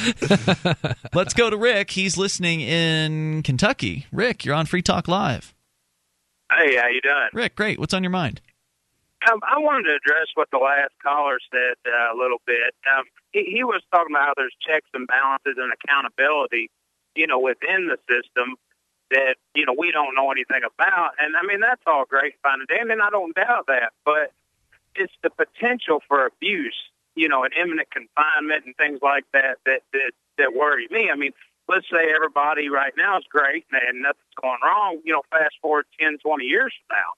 Let's 1.12 1.34
go 1.34 1.50
to 1.50 1.56
Rick. 1.56 1.90
He's 1.90 2.16
listening 2.16 2.60
in 2.60 3.42
Kentucky. 3.42 4.06
Rick, 4.12 4.44
you're 4.44 4.54
on 4.54 4.66
Free 4.66 4.82
Talk 4.82 5.08
Live. 5.08 5.54
Hey, 6.52 6.76
how 6.76 6.88
you 6.88 7.00
doing? 7.00 7.30
Rick, 7.32 7.56
great. 7.56 7.78
What's 7.78 7.94
on 7.94 8.04
your 8.04 8.10
mind? 8.10 8.42
Um, 9.30 9.40
I 9.42 9.58
wanted 9.58 9.84
to 9.84 9.94
address 9.94 10.26
what 10.34 10.48
the 10.50 10.58
last 10.58 10.92
caller 11.02 11.38
said 11.50 11.76
uh, 11.86 12.14
a 12.14 12.16
little 12.16 12.42
bit. 12.44 12.74
Um, 12.86 13.04
he, 13.32 13.44
he 13.44 13.64
was 13.64 13.80
talking 13.90 14.14
about 14.14 14.26
how 14.26 14.34
there's 14.36 14.54
checks 14.60 14.88
and 14.92 15.06
balances 15.06 15.56
and 15.56 15.72
accountability, 15.72 16.70
you 17.14 17.26
know, 17.26 17.38
within 17.38 17.88
the 17.88 17.96
system 18.04 18.56
that 19.10 19.36
you 19.54 19.64
know 19.64 19.74
we 19.78 19.92
don't 19.92 20.14
know 20.14 20.30
anything 20.30 20.60
about. 20.64 21.12
And 21.18 21.36
I 21.36 21.46
mean 21.46 21.60
that's 21.60 21.82
all 21.86 22.04
great, 22.04 22.34
fine 22.42 22.60
and 22.60 22.68
dandy, 22.68 22.92
and 22.92 23.02
I 23.02 23.10
don't 23.10 23.34
doubt 23.34 23.66
that. 23.68 23.92
But 24.04 24.32
it's 24.94 25.12
the 25.22 25.30
potential 25.30 26.02
for 26.08 26.26
abuse, 26.26 26.76
you 27.14 27.28
know, 27.28 27.44
and 27.44 27.52
imminent 27.54 27.90
confinement 27.90 28.66
and 28.66 28.76
things 28.76 29.00
like 29.00 29.24
that 29.32 29.58
that 29.64 29.82
that 29.92 30.12
that 30.38 30.54
worry 30.54 30.88
me. 30.90 31.10
I 31.12 31.16
mean, 31.16 31.32
let's 31.68 31.86
say 31.90 32.12
everybody 32.14 32.68
right 32.68 32.92
now 32.96 33.18
is 33.18 33.24
great 33.30 33.64
and 33.72 34.02
nothing's 34.02 34.36
going 34.40 34.60
wrong. 34.62 35.00
You 35.04 35.14
know, 35.14 35.22
fast 35.30 35.54
forward 35.60 35.86
ten, 35.98 36.18
twenty 36.18 36.44
years 36.44 36.72
from 36.86 36.96
now. 36.96 37.12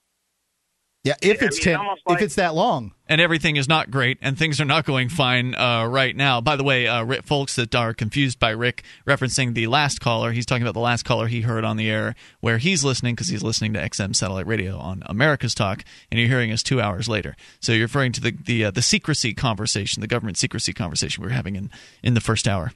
Yeah, 1.04 1.16
if 1.20 1.42
I 1.42 1.46
it's 1.46 1.58
mean, 1.58 1.64
ten, 1.64 1.76
almost 1.76 2.00
if 2.08 2.22
it's 2.22 2.36
that 2.36 2.54
long. 2.54 2.92
And 3.06 3.20
everything 3.20 3.56
is 3.56 3.68
not 3.68 3.90
great, 3.90 4.16
and 4.22 4.38
things 4.38 4.58
are 4.58 4.64
not 4.64 4.86
going 4.86 5.10
fine 5.10 5.54
uh, 5.54 5.84
right 5.84 6.16
now. 6.16 6.40
By 6.40 6.56
the 6.56 6.64
way, 6.64 6.86
uh, 6.86 7.20
folks 7.22 7.56
that 7.56 7.74
are 7.74 7.92
confused 7.92 8.38
by 8.38 8.48
Rick 8.48 8.82
referencing 9.06 9.52
the 9.52 9.66
last 9.66 10.00
caller, 10.00 10.32
he's 10.32 10.46
talking 10.46 10.62
about 10.62 10.72
the 10.72 10.80
last 10.80 11.04
caller 11.04 11.26
he 11.26 11.42
heard 11.42 11.62
on 11.62 11.76
the 11.76 11.90
air 11.90 12.14
where 12.40 12.56
he's 12.56 12.82
listening 12.82 13.14
because 13.14 13.28
he's 13.28 13.42
listening 13.42 13.74
to 13.74 13.80
XM 13.80 14.16
satellite 14.16 14.46
radio 14.46 14.78
on 14.78 15.02
America's 15.04 15.54
Talk, 15.54 15.84
and 16.10 16.18
you're 16.18 16.30
hearing 16.30 16.50
us 16.50 16.62
two 16.62 16.80
hours 16.80 17.06
later. 17.06 17.36
So 17.60 17.72
you're 17.72 17.84
referring 17.84 18.12
to 18.12 18.22
the 18.22 18.30
the 18.30 18.64
uh, 18.64 18.70
the 18.70 18.80
secrecy 18.80 19.34
conversation, 19.34 20.00
the 20.00 20.06
government 20.06 20.38
secrecy 20.38 20.72
conversation 20.72 21.22
we 21.22 21.28
were 21.28 21.34
having 21.34 21.56
in 21.56 21.70
in 22.02 22.14
the 22.14 22.22
first 22.22 22.48
hour. 22.48 22.72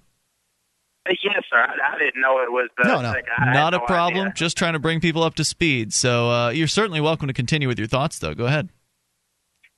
Yes, 1.09 1.43
sir. 1.51 1.57
I, 1.59 1.95
I 1.95 1.99
didn't 1.99 2.21
know 2.21 2.41
it 2.43 2.51
was 2.53 2.69
the 2.77 2.85
No, 2.85 3.01
no, 3.01 3.13
thing. 3.13 3.23
I 3.39 3.45
had 3.47 3.55
not 3.55 3.75
a 3.75 3.79
no 3.79 3.87
problem. 3.87 4.21
idea. 4.29 4.33
Just 4.35 4.57
trying 4.57 4.75
to 4.75 4.79
bring 4.79 5.01
people 5.01 5.23
up 5.23 5.35
to 5.37 5.45
speed. 5.45 5.93
So 5.93 6.31
uh, 6.31 6.49
you're 6.51 6.69
certainly 6.69 7.01
welcome 7.01 7.29
to 7.29 7.35
continue 7.35 7.69
with 7.69 7.79
your 7.79 7.89
thoughts, 7.89 8.19
though. 8.19 8.35
Go 8.35 8.47
ahead. 8.47 8.69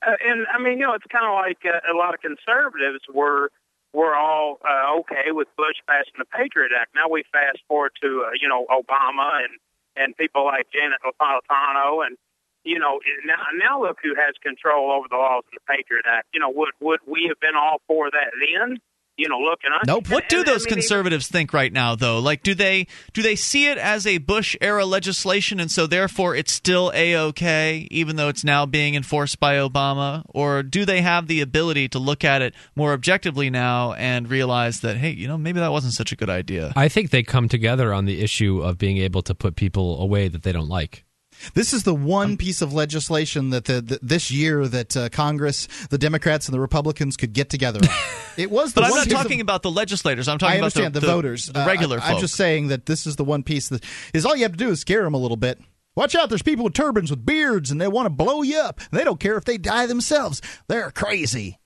Uh, 0.06 0.12
and 0.26 0.46
I 0.52 0.58
mean, 0.62 0.78
you 0.78 0.86
know, 0.86 0.94
it's 0.94 1.04
kind 1.12 1.26
of 1.26 1.34
like 1.34 1.58
uh, 1.64 1.78
a 1.92 1.96
lot 1.96 2.14
of 2.14 2.20
conservatives 2.20 3.04
were 3.12 3.50
were 3.92 4.14
all 4.14 4.58
uh, 4.64 4.98
okay 5.00 5.30
with 5.32 5.48
Bush 5.56 5.76
passing 5.86 6.14
the 6.18 6.24
Patriot 6.24 6.70
Act. 6.78 6.94
Now 6.94 7.08
we 7.10 7.24
fast 7.32 7.58
forward 7.68 7.92
to 8.02 8.24
uh, 8.26 8.30
you 8.40 8.48
know 8.48 8.66
Obama 8.70 9.44
and 9.44 9.58
and 9.96 10.16
people 10.16 10.44
like 10.46 10.68
Janet 10.72 11.00
Napolitano 11.04 12.06
and 12.06 12.16
you 12.64 12.78
know 12.78 13.00
now 13.26 13.42
now 13.58 13.82
look 13.82 13.98
who 14.02 14.14
has 14.14 14.34
control 14.42 14.90
over 14.90 15.06
the 15.10 15.16
laws 15.16 15.42
of 15.46 15.52
the 15.52 15.60
Patriot 15.68 16.06
Act. 16.08 16.28
You 16.32 16.40
know, 16.40 16.50
would 16.50 16.70
would 16.80 17.00
we 17.06 17.26
have 17.28 17.38
been 17.40 17.54
all 17.54 17.82
for 17.86 18.10
that 18.10 18.32
then? 18.40 18.78
You 19.20 19.28
know, 19.28 19.38
looking 19.38 19.70
at 19.74 19.86
What 20.10 20.28
do 20.30 20.38
And- 20.38 20.40
and 20.40 20.48
I 20.48 20.52
those 20.52 20.62
mean, 20.64 20.68
even- 20.72 20.78
conservatives 20.80 21.28
think 21.28 21.52
right 21.52 21.72
now, 21.72 21.94
though? 21.94 22.18
Like, 22.18 22.42
do 22.42 22.54
they 22.54 22.86
do 23.12 23.20
they 23.22 23.36
see 23.36 23.66
it 23.66 23.76
as 23.76 24.06
a 24.06 24.16
Bush 24.18 24.56
era 24.62 24.86
legislation, 24.86 25.60
and 25.60 25.70
so 25.70 25.86
therefore 25.86 26.34
it's 26.34 26.52
still 26.52 26.90
a 26.94 27.14
okay, 27.16 27.86
even 27.90 28.16
though 28.16 28.28
it's 28.28 28.44
now 28.44 28.64
being 28.64 28.94
enforced 28.94 29.38
by 29.38 29.56
Obama, 29.56 30.22
or 30.30 30.62
do 30.62 30.84
they 30.86 31.02
have 31.02 31.26
the 31.26 31.40
ability 31.42 31.86
to 31.90 31.98
look 31.98 32.24
at 32.24 32.40
it 32.40 32.54
more 32.74 32.92
objectively 32.94 33.50
now 33.50 33.92
and 33.92 34.28
realize 34.30 34.80
that, 34.80 34.96
hey, 34.96 35.10
you 35.10 35.28
know, 35.28 35.36
maybe 35.36 35.60
that 35.60 35.70
wasn't 35.72 35.92
such 35.92 36.12
a 36.12 36.16
good 36.16 36.30
idea? 36.30 36.72
I 36.74 36.88
think 36.88 37.10
they 37.10 37.22
come 37.22 37.46
together 37.48 37.92
on 37.92 38.06
the 38.06 38.22
issue 38.22 38.62
of 38.62 38.78
being 38.78 38.96
able 38.96 39.20
to 39.22 39.34
put 39.34 39.54
people 39.54 40.00
away 40.00 40.28
that 40.28 40.42
they 40.44 40.52
don't 40.52 40.68
like. 40.68 41.04
This 41.54 41.72
is 41.72 41.82
the 41.84 41.94
one 41.94 42.36
piece 42.36 42.60
of 42.62 42.72
legislation 42.72 43.50
that 43.50 43.64
the, 43.64 43.80
the 43.80 43.98
this 44.02 44.30
year 44.30 44.66
that 44.68 44.96
uh, 44.96 45.08
Congress, 45.08 45.66
the 45.90 45.98
Democrats 45.98 46.46
and 46.48 46.54
the 46.54 46.60
Republicans 46.60 47.16
could 47.16 47.32
get 47.32 47.50
together 47.50 47.80
on. 47.82 47.88
It 48.36 48.50
was 48.50 48.72
the 48.72 48.80
But 48.80 48.84
I'm 48.86 48.90
not 48.96 49.04
piece 49.04 49.12
of- 49.12 49.22
talking 49.22 49.40
about 49.40 49.62
the 49.62 49.70
legislators. 49.72 50.28
I'm 50.28 50.38
talking 50.38 50.52
I 50.54 50.56
about 50.58 50.66
understand 50.66 50.94
the, 50.94 51.00
the, 51.00 51.06
voters, 51.08 51.46
the 51.46 51.62
Uh, 51.62 51.66
regular 51.66 51.98
I, 51.98 52.00
folk. 52.00 52.10
I'm 52.14 52.20
just 52.20 52.36
saying 52.36 52.68
that 52.68 52.86
this 52.86 53.06
is 53.06 53.16
the 53.16 53.24
one 53.24 53.42
piece 53.42 53.68
that 53.68 53.84
is 54.14 54.24
all 54.24 54.34
you 54.36 54.44
have 54.44 54.52
to 54.52 54.56
do 54.56 54.70
is 54.70 54.80
scare 54.80 55.02
them 55.02 55.12
a 55.14 55.18
little 55.18 55.36
bit. 55.36 55.60
Watch 55.96 56.14
out! 56.14 56.28
There's 56.28 56.40
people 56.40 56.64
with 56.64 56.72
turbans 56.72 57.10
with 57.10 57.26
beards, 57.26 57.70
and 57.72 57.80
they 57.80 57.88
want 57.88 58.06
to 58.06 58.10
blow 58.10 58.42
you 58.42 58.56
up. 58.58 58.80
They 58.92 59.02
don't 59.04 59.18
care 59.20 59.36
if 59.36 59.44
they 59.44 59.58
die 59.58 59.86
themselves. 59.86 60.40
They're 60.68 60.90
crazy. 60.92 61.58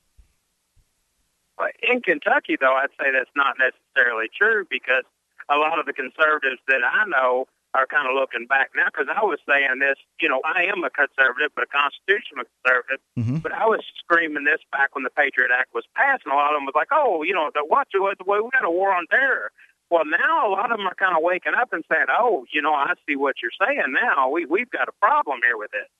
In 1.87 2.01
Kentucky, 2.01 2.57
though, 2.59 2.73
I'd 2.73 2.89
say 2.99 3.11
that's 3.13 3.29
not 3.35 3.55
necessarily 3.59 4.25
true 4.35 4.65
because 4.69 5.03
a 5.49 5.55
lot 5.55 5.79
of 5.79 5.85
the 5.85 5.93
conservatives 5.93 6.59
that 6.67 6.81
I 6.83 7.05
know 7.07 7.45
are 7.75 7.85
kind 7.85 8.07
of 8.07 8.15
looking 8.15 8.47
back 8.47 8.71
now. 8.71 8.87
Because 8.87 9.11
I 9.11 9.19
was 9.27 9.43
saying 9.43 9.83
this, 9.83 9.99
you 10.23 10.31
know, 10.31 10.39
I 10.47 10.71
am 10.71 10.87
a 10.87 10.89
conservative, 10.89 11.51
but 11.51 11.67
a 11.67 11.71
constitutional 11.71 12.47
conservative. 12.47 13.03
Mm-hmm. 13.19 13.43
But 13.43 13.51
I 13.51 13.67
was 13.67 13.83
screaming 13.99 14.47
this 14.47 14.63
back 14.71 14.95
when 14.95 15.03
the 15.03 15.11
Patriot 15.11 15.51
Act 15.51 15.75
was 15.75 15.83
passed, 15.93 16.23
and 16.23 16.31
a 16.31 16.39
lot 16.39 16.55
of 16.55 16.63
them 16.63 16.65
was 16.65 16.77
like, 16.79 16.95
"Oh, 16.95 17.27
you 17.27 17.35
know, 17.35 17.51
the, 17.51 17.67
watch 17.67 17.91
it, 17.91 17.99
we 17.99 18.15
we 18.15 18.49
got 18.55 18.63
a 18.63 18.71
war 18.71 18.95
on 18.95 19.05
terror." 19.11 19.51
Well, 19.91 20.07
now 20.07 20.47
a 20.47 20.51
lot 20.55 20.71
of 20.71 20.79
them 20.79 20.87
are 20.87 20.97
kind 20.97 21.13
of 21.13 21.21
waking 21.21 21.53
up 21.53 21.75
and 21.75 21.83
saying, 21.91 22.07
"Oh, 22.09 22.47
you 22.55 22.63
know, 22.63 22.73
I 22.73 22.95
see 23.03 23.19
what 23.19 23.35
you're 23.43 23.53
saying 23.59 23.91
now. 23.91 24.31
We 24.31 24.47
we've 24.47 24.71
got 24.71 24.87
a 24.87 24.95
problem 25.03 25.43
here 25.43 25.59
with 25.59 25.75
it." 25.75 25.91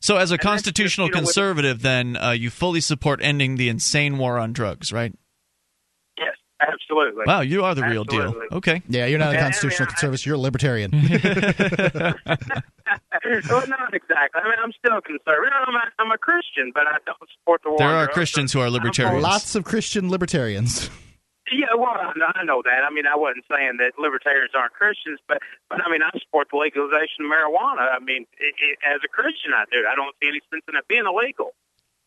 so, 0.00 0.16
as 0.16 0.30
a 0.30 0.34
and 0.34 0.40
just, 0.40 0.48
constitutional 0.48 1.08
you 1.08 1.12
know, 1.12 1.20
conservative, 1.20 1.82
then 1.82 2.16
uh, 2.16 2.30
you 2.30 2.50
fully 2.50 2.80
support 2.80 3.20
ending 3.22 3.56
the 3.56 3.68
insane 3.68 4.18
war 4.18 4.38
on 4.38 4.52
drugs, 4.52 4.92
right? 4.92 5.14
Yes, 6.60 6.70
absolutely. 6.72 7.24
Wow, 7.26 7.40
you 7.40 7.64
are 7.64 7.74
the 7.74 7.82
real 7.82 8.04
deal. 8.04 8.34
Okay. 8.52 8.82
Yeah, 8.88 9.06
you're 9.06 9.18
not 9.18 9.30
a 9.30 9.32
Yeah, 9.34 9.40
I 9.40 9.42
constitutional 9.44 9.86
mean, 9.86 9.94
conservative. 9.94 10.26
You're 10.26 10.36
a 10.36 10.38
libertarian. 10.38 10.90
well, 10.92 11.00
not 13.68 13.94
exactly. 13.94 14.40
I 14.40 14.44
mean, 14.44 14.58
I'm 14.62 14.72
still 14.78 14.98
a 14.98 15.02
conservative. 15.02 15.52
I'm 15.54 15.74
a, 15.74 15.82
I'm 15.98 16.10
a 16.10 16.18
Christian, 16.18 16.72
but 16.74 16.86
I 16.86 16.98
don't 17.06 17.18
support 17.38 17.62
the 17.62 17.70
war. 17.70 17.78
There 17.78 17.88
are. 17.88 18.08
Christians 18.08 18.52
who 18.52 18.60
are 18.60 18.70
libertarians. 18.70 19.22
Lots 19.22 19.54
of 19.54 19.64
Christian 19.64 20.10
libertarians. 20.10 20.90
Yeah, 21.52 21.76
well, 21.76 21.92
I 21.92 22.12
know, 22.16 22.32
I 22.34 22.44
know 22.44 22.62
that. 22.64 22.88
I 22.88 22.90
mean, 22.90 23.06
I 23.06 23.16
wasn't 23.16 23.44
saying 23.50 23.76
that 23.76 24.00
libertarians 24.00 24.52
aren't 24.56 24.72
Christians, 24.72 25.20
but 25.28 25.38
but 25.68 25.84
I 25.84 25.90
mean, 25.90 26.00
I 26.00 26.08
support 26.18 26.48
the 26.50 26.56
legalization 26.56 27.26
of 27.26 27.28
marijuana. 27.28 27.92
I 27.92 27.98
mean, 28.00 28.24
it, 28.40 28.54
it, 28.56 28.78
as 28.80 29.00
a 29.04 29.08
Christian, 29.08 29.52
I 29.52 29.64
do. 29.68 29.84
I 29.84 29.94
don't 29.94 30.16
see 30.22 30.28
any 30.28 30.40
sense 30.48 30.64
in 30.68 30.76
it 30.76 30.88
being 30.88 31.04
illegal. 31.04 31.52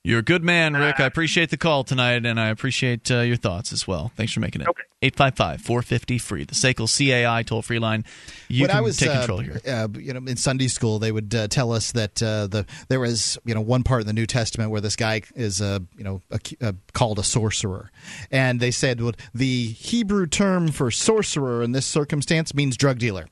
You're 0.07 0.19
a 0.19 0.23
good 0.23 0.41
man, 0.41 0.73
Rick. 0.73 1.01
I 1.01 1.05
appreciate 1.05 1.49
the 1.49 1.57
call 1.57 1.83
tonight, 1.83 2.25
and 2.25 2.39
I 2.39 2.47
appreciate 2.47 3.11
uh, 3.11 3.19
your 3.19 3.35
thoughts 3.35 3.73
as 3.73 3.85
well. 3.85 4.13
Thanks 4.15 4.31
for 4.31 4.39
making 4.39 4.61
it. 4.61 4.69
Okay. 4.69 4.83
855 5.01 5.61
450 5.61 6.17
free. 6.17 6.43
The 6.45 6.55
SACL 6.55 6.87
CAI 6.87 7.43
toll 7.43 7.61
free 7.61 7.77
line. 7.77 8.05
You 8.47 8.61
when 8.61 8.69
can 8.69 8.77
I 8.77 8.81
was 8.81 8.95
take 8.95 9.09
uh, 9.09 9.17
control 9.17 9.39
here. 9.39 9.59
Uh, 9.67 9.89
you 9.99 10.13
know, 10.13 10.21
in 10.25 10.37
Sunday 10.37 10.69
school, 10.69 10.99
they 10.99 11.11
would 11.11 11.35
uh, 11.35 11.49
tell 11.49 11.73
us 11.73 11.91
that 11.91 12.23
uh, 12.23 12.47
the 12.47 12.65
there 12.87 13.01
was 13.01 13.37
you 13.43 13.53
know 13.53 13.59
one 13.59 13.83
part 13.83 13.99
in 13.99 14.07
the 14.07 14.13
New 14.13 14.25
Testament 14.25 14.71
where 14.71 14.79
this 14.79 14.95
guy 14.95 15.23
is 15.35 15.61
uh, 15.61 15.79
you 15.97 16.05
know 16.05 16.21
a, 16.61 16.73
called 16.93 17.19
a 17.19 17.23
sorcerer, 17.23 17.91
and 18.31 18.61
they 18.61 18.71
said 18.71 19.01
well, 19.01 19.11
the 19.33 19.67
Hebrew 19.67 20.25
term 20.25 20.69
for 20.69 20.89
sorcerer 20.89 21.61
in 21.61 21.73
this 21.73 21.85
circumstance 21.85 22.53
means 22.53 22.77
drug 22.77 22.97
dealer. 22.97 23.27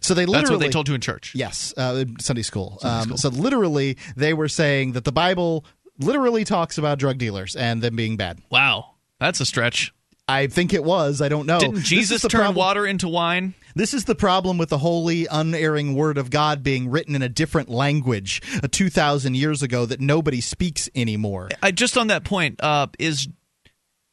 So 0.00 0.14
they 0.14 0.26
literally 0.26 0.42
That's 0.42 0.50
what 0.50 0.60
they 0.60 0.68
told 0.70 0.88
you 0.88 0.94
in 0.94 1.00
church. 1.00 1.32
Yes, 1.34 1.74
uh, 1.76 2.04
Sunday 2.20 2.42
school. 2.42 2.78
Sunday 2.80 2.96
um, 2.96 3.04
school. 3.04 3.16
So 3.18 3.28
literally, 3.30 3.96
they 4.16 4.34
were 4.34 4.48
saying 4.48 4.92
that 4.92 5.04
the 5.04 5.12
Bible 5.12 5.64
literally 5.98 6.44
talks 6.44 6.78
about 6.78 6.98
drug 6.98 7.18
dealers 7.18 7.56
and 7.56 7.82
them 7.82 7.96
being 7.96 8.16
bad. 8.16 8.40
Wow, 8.50 8.94
that's 9.20 9.40
a 9.40 9.46
stretch. 9.46 9.92
I 10.26 10.46
think 10.46 10.72
it 10.72 10.82
was. 10.82 11.20
I 11.20 11.28
don't 11.28 11.46
know. 11.46 11.58
Didn't 11.58 11.82
Jesus 11.82 12.22
turn 12.22 12.30
problem- 12.30 12.56
water 12.56 12.86
into 12.86 13.08
wine? 13.08 13.54
This 13.76 13.92
is 13.92 14.04
the 14.04 14.14
problem 14.14 14.56
with 14.56 14.68
the 14.68 14.78
holy, 14.78 15.26
unerring 15.26 15.96
word 15.96 16.16
of 16.16 16.30
God 16.30 16.62
being 16.62 16.90
written 16.90 17.16
in 17.16 17.22
a 17.22 17.28
different 17.28 17.68
language 17.68 18.40
uh, 18.62 18.68
2,000 18.70 19.34
years 19.34 19.62
ago 19.62 19.84
that 19.84 20.00
nobody 20.00 20.40
speaks 20.40 20.88
anymore. 20.94 21.48
I 21.60 21.72
just 21.72 21.98
on 21.98 22.06
that 22.06 22.22
point 22.22 22.60
uh, 22.62 22.86
is 23.00 23.26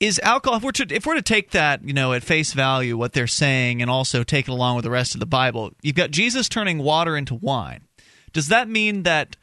is 0.02 0.20
alcohol. 0.24 0.58
If 0.58 0.64
we're 0.64 0.72
to 0.72 0.96
if 0.96 1.06
we're 1.06 1.16
to 1.16 1.22
take 1.22 1.52
that 1.52 1.86
you 1.86 1.94
know 1.94 2.12
at 2.12 2.24
face 2.24 2.52
value 2.52 2.98
what 2.98 3.14
they're 3.14 3.28
saying 3.28 3.82
and 3.82 3.90
also 3.90 4.24
take 4.24 4.48
it 4.48 4.52
along 4.52 4.76
with 4.76 4.84
the 4.84 4.92
rest 4.92 5.14
of 5.14 5.20
the 5.22 5.26
Bible, 5.26 5.72
you've 5.82 5.96
got 5.96 6.12
Jesus 6.12 6.50
turning 6.50 6.80
water 6.80 7.16
into 7.16 7.36
wine. 7.36 7.88
Does 8.34 8.48
that 8.48 8.68
mean 8.68 9.04
that 9.04 9.38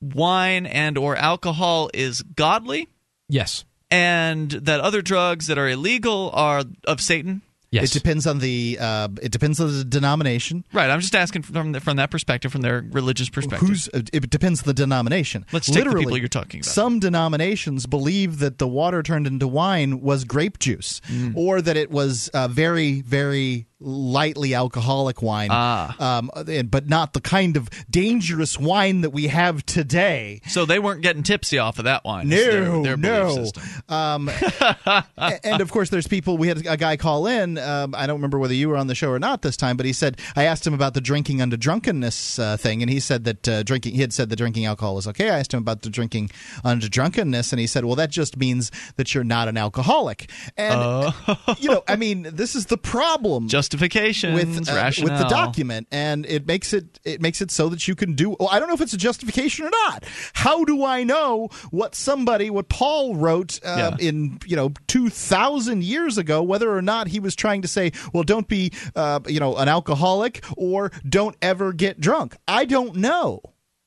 wine 0.00 0.66
and 0.66 0.98
or 0.98 1.16
alcohol 1.16 1.90
is 1.94 2.22
godly? 2.22 2.88
Yes. 3.28 3.64
And 3.90 4.50
that 4.50 4.80
other 4.80 5.02
drugs 5.02 5.46
that 5.46 5.58
are 5.58 5.68
illegal 5.68 6.30
are 6.34 6.64
of 6.86 7.00
Satan? 7.00 7.42
It 7.72 7.90
depends 7.92 8.26
on 8.26 8.38
the 8.38 8.76
uh, 8.78 9.08
it 9.22 9.32
depends 9.32 9.58
on 9.58 9.68
the 9.76 9.84
denomination. 9.84 10.64
Right. 10.72 10.90
I'm 10.90 11.00
just 11.00 11.14
asking 11.14 11.42
from 11.42 11.72
the, 11.72 11.80
from 11.80 11.96
that 11.96 12.10
perspective, 12.10 12.52
from 12.52 12.60
their 12.60 12.84
religious 12.90 13.30
perspective. 13.30 13.66
Who's 13.66 13.88
uh, 13.88 14.02
it 14.12 14.28
depends 14.28 14.60
on 14.62 14.66
the 14.66 14.74
denomination. 14.74 15.46
Let's 15.52 15.66
take 15.70 15.84
the 15.84 15.96
people 15.96 16.18
you're 16.18 16.28
talking 16.28 16.60
about. 16.60 16.70
Some 16.72 16.98
denominations 17.00 17.86
believe 17.86 18.38
that 18.40 18.58
the 18.58 18.68
water 18.68 19.02
turned 19.02 19.26
into 19.26 19.48
wine 19.48 20.00
was 20.02 20.24
grape 20.24 20.58
juice, 20.58 21.00
Mm. 21.08 21.34
or 21.36 21.60
that 21.62 21.76
it 21.76 21.90
was 21.90 22.28
uh, 22.34 22.48
very, 22.48 23.00
very 23.00 23.66
lightly 23.82 24.54
alcoholic 24.54 25.22
wine, 25.22 25.48
Ah. 25.52 26.18
um, 26.18 26.30
and- 26.48 26.70
but 26.70 26.88
not 26.88 27.12
the 27.12 27.20
kind 27.20 27.56
of 27.56 27.68
dangerous 27.90 28.58
wine 28.58 29.00
that 29.02 29.10
we 29.10 29.26
have 29.28 29.64
today. 29.66 30.40
So 30.48 30.64
they 30.64 30.78
weren't 30.78 31.02
getting 31.02 31.22
tipsy 31.22 31.58
off 31.58 31.78
of 31.78 31.84
that 31.84 32.04
wine. 32.04 32.30
It's 32.32 32.44
their- 32.44 32.62
No, 32.64 32.82
their 32.82 32.96
no. 32.96 33.50
Um, 33.88 34.30
and 35.16 35.60
of 35.60 35.70
course, 35.70 35.90
there's 35.90 36.06
people. 36.06 36.36
We 36.38 36.48
had 36.48 36.66
a 36.66 36.76
guy 36.76 36.96
call 36.96 37.26
in. 37.26 37.58
Um, 37.58 37.94
I 37.94 38.06
don't 38.06 38.16
remember 38.16 38.38
whether 38.38 38.54
you 38.54 38.68
were 38.68 38.76
on 38.76 38.86
the 38.86 38.94
show 38.94 39.10
or 39.10 39.18
not 39.18 39.42
this 39.42 39.56
time, 39.56 39.76
but 39.76 39.86
he 39.86 39.92
said 39.92 40.18
I 40.36 40.44
asked 40.44 40.66
him 40.66 40.74
about 40.74 40.94
the 40.94 41.00
drinking 41.00 41.42
under 41.42 41.56
drunkenness 41.56 42.38
uh, 42.38 42.56
thing, 42.56 42.82
and 42.82 42.90
he 42.90 43.00
said 43.00 43.24
that 43.24 43.48
uh, 43.48 43.62
drinking. 43.62 43.94
He 43.94 44.00
had 44.00 44.12
said 44.12 44.28
that 44.30 44.36
drinking 44.36 44.66
alcohol 44.66 44.94
was 44.94 45.06
okay. 45.08 45.30
I 45.30 45.38
asked 45.38 45.52
him 45.54 45.58
about 45.60 45.82
the 45.82 45.90
drinking 45.90 46.30
under 46.64 46.88
drunkenness, 46.88 47.52
and 47.52 47.60
he 47.60 47.66
said, 47.66 47.84
"Well, 47.84 47.96
that 47.96 48.10
just 48.10 48.36
means 48.36 48.70
that 48.96 49.14
you're 49.14 49.24
not 49.24 49.48
an 49.48 49.56
alcoholic." 49.56 50.30
And 50.56 51.12
you 51.58 51.70
know, 51.70 51.82
I 51.88 51.96
mean, 52.02 52.28
this 52.32 52.54
is 52.54 52.66
the 52.66 52.78
problem. 52.78 53.48
Justifications, 53.72 54.34
with 54.34 54.68
uh, 54.68 54.92
with 55.02 55.18
the 55.18 55.26
document, 55.28 55.88
and 55.90 56.26
it 56.26 56.46
makes 56.46 56.72
it 56.72 57.00
it 57.04 57.22
makes 57.22 57.40
it 57.40 57.50
so 57.50 57.68
that 57.70 57.88
you 57.88 57.94
can 57.94 58.14
do. 58.14 58.36
Well, 58.38 58.48
I 58.50 58.58
don't 58.58 58.68
know 58.68 58.74
if 58.74 58.80
it's 58.82 58.92
a 58.92 58.98
justification 58.98 59.64
or 59.66 59.70
not. 59.70 60.04
How 60.34 60.64
do 60.64 60.84
I 60.84 61.04
know 61.04 61.48
what 61.70 61.94
somebody, 61.94 62.50
what 62.50 62.68
Paul 62.68 63.16
wrote 63.16 63.58
uh, 63.64 63.96
in 63.98 64.38
you 64.46 64.56
know 64.56 64.72
two 64.86 65.08
thousand 65.08 65.84
years 65.84 66.18
ago, 66.18 66.42
whether 66.42 66.70
or 66.70 66.82
not 66.82 67.08
he 67.08 67.18
was 67.18 67.34
trying 67.34 67.62
to 67.62 67.68
say, 67.68 67.92
well, 68.12 68.24
don't 68.24 68.46
be 68.46 68.72
uh, 68.94 69.20
you 69.26 69.40
know 69.40 69.56
an 69.56 69.68
alcoholic 69.68 70.44
or 70.56 70.92
don't 71.08 71.36
ever 71.40 71.72
get 71.72 71.98
drunk. 72.00 72.36
I 72.46 72.66
don't 72.66 72.96
know. 72.96 73.40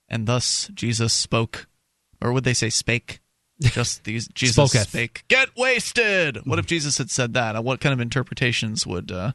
And 0.10 0.28
thus 0.28 0.70
Jesus 0.74 1.14
spoke, 1.14 1.68
or 2.22 2.34
would 2.34 2.44
they 2.44 2.53
say 2.53 2.70
spake? 2.70 3.20
Just 3.62 4.03
these 4.03 4.28
Jesus 4.34 4.57
Spoketh. 4.57 4.88
spake. 4.88 5.24
Get 5.28 5.56
wasted. 5.56 6.45
What 6.45 6.60
if 6.60 6.66
Jesus 6.66 6.98
had 6.98 7.10
said 7.10 7.34
that? 7.36 7.64
What 7.64 7.80
kind 7.80 7.94
of 7.94 7.99
interpretations 8.02 8.86
would 8.86 9.12
uh, 9.12 9.32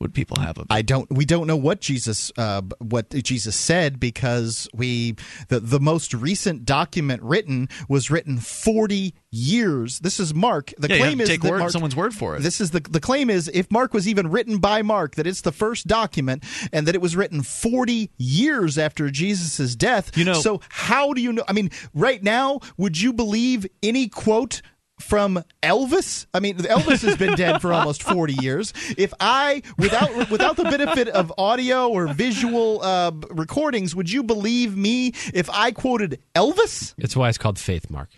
would 0.00 0.14
people 0.14 0.38
have 0.38 0.58
of 0.58 0.62
it? 0.62 0.66
I 0.70 0.82
don't. 0.82 1.10
We 1.10 1.24
don't 1.24 1.46
know 1.46 1.56
what 1.56 1.80
Jesus 1.80 2.30
uh, 2.38 2.62
what 2.78 3.10
Jesus 3.10 3.56
said 3.56 3.98
because 3.98 4.68
we 4.72 5.16
the 5.48 5.58
the 5.60 5.80
most 5.80 6.14
recent 6.14 6.64
document 6.64 7.22
written 7.22 7.68
was 7.88 8.10
written 8.10 8.38
forty 8.38 9.14
years. 9.30 9.98
This 10.00 10.20
is 10.20 10.32
Mark. 10.34 10.72
The 10.78 10.88
Yeah, 10.88 10.98
claim 10.98 11.20
is 11.20 11.28
take 11.28 11.42
word- 11.42 11.58
Mark, 11.58 11.72
someone's 11.72 11.96
word 11.96 12.14
for 12.14 12.36
it. 12.36 12.42
This 12.42 12.60
is 12.60 12.70
the 12.70 12.80
the 12.80 13.00
claim 13.00 13.28
is 13.28 13.50
if 13.52 13.70
Mark 13.72 13.92
was 13.92 14.06
even 14.06 14.30
written 14.30 14.58
by 14.58 14.82
Mark 14.82 15.16
that 15.16 15.26
it's 15.26 15.40
the 15.40 15.52
first 15.52 15.86
document 15.88 16.44
and 16.72 16.86
that 16.86 16.94
it 16.94 17.00
was 17.00 17.16
written 17.16 17.42
forty 17.42 18.10
years 18.18 18.78
after 18.78 19.10
Jesus' 19.10 19.74
death. 19.74 20.16
You 20.16 20.24
know. 20.24 20.34
So 20.40 20.60
how 20.68 21.12
do 21.12 21.20
you 21.20 21.32
know? 21.32 21.44
I 21.48 21.52
mean, 21.52 21.70
right 21.92 22.22
now, 22.22 22.60
would 22.76 23.00
you 23.00 23.12
believe 23.12 23.66
any 23.82 24.08
quote? 24.08 24.62
From 25.00 25.42
Elvis, 25.62 26.26
I 26.34 26.40
mean, 26.40 26.58
Elvis 26.58 27.02
has 27.02 27.16
been 27.16 27.34
dead 27.34 27.62
for 27.62 27.72
almost 27.72 28.02
forty 28.02 28.34
years. 28.34 28.72
If 28.96 29.14
I, 29.20 29.62
without 29.78 30.30
without 30.30 30.56
the 30.56 30.64
benefit 30.64 31.08
of 31.08 31.32
audio 31.38 31.88
or 31.88 32.08
visual 32.08 32.82
uh, 32.82 33.12
recordings, 33.30 33.94
would 33.94 34.10
you 34.10 34.22
believe 34.22 34.76
me 34.76 35.12
if 35.32 35.48
I 35.50 35.70
quoted 35.70 36.20
Elvis? 36.34 36.94
It's 36.98 37.16
why 37.16 37.28
it's 37.28 37.38
called 37.38 37.58
faith, 37.58 37.90
Mark. 37.90 38.10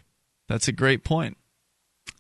That's 0.49 0.69
a 0.69 0.73
great 0.73 1.05
point. 1.05 1.37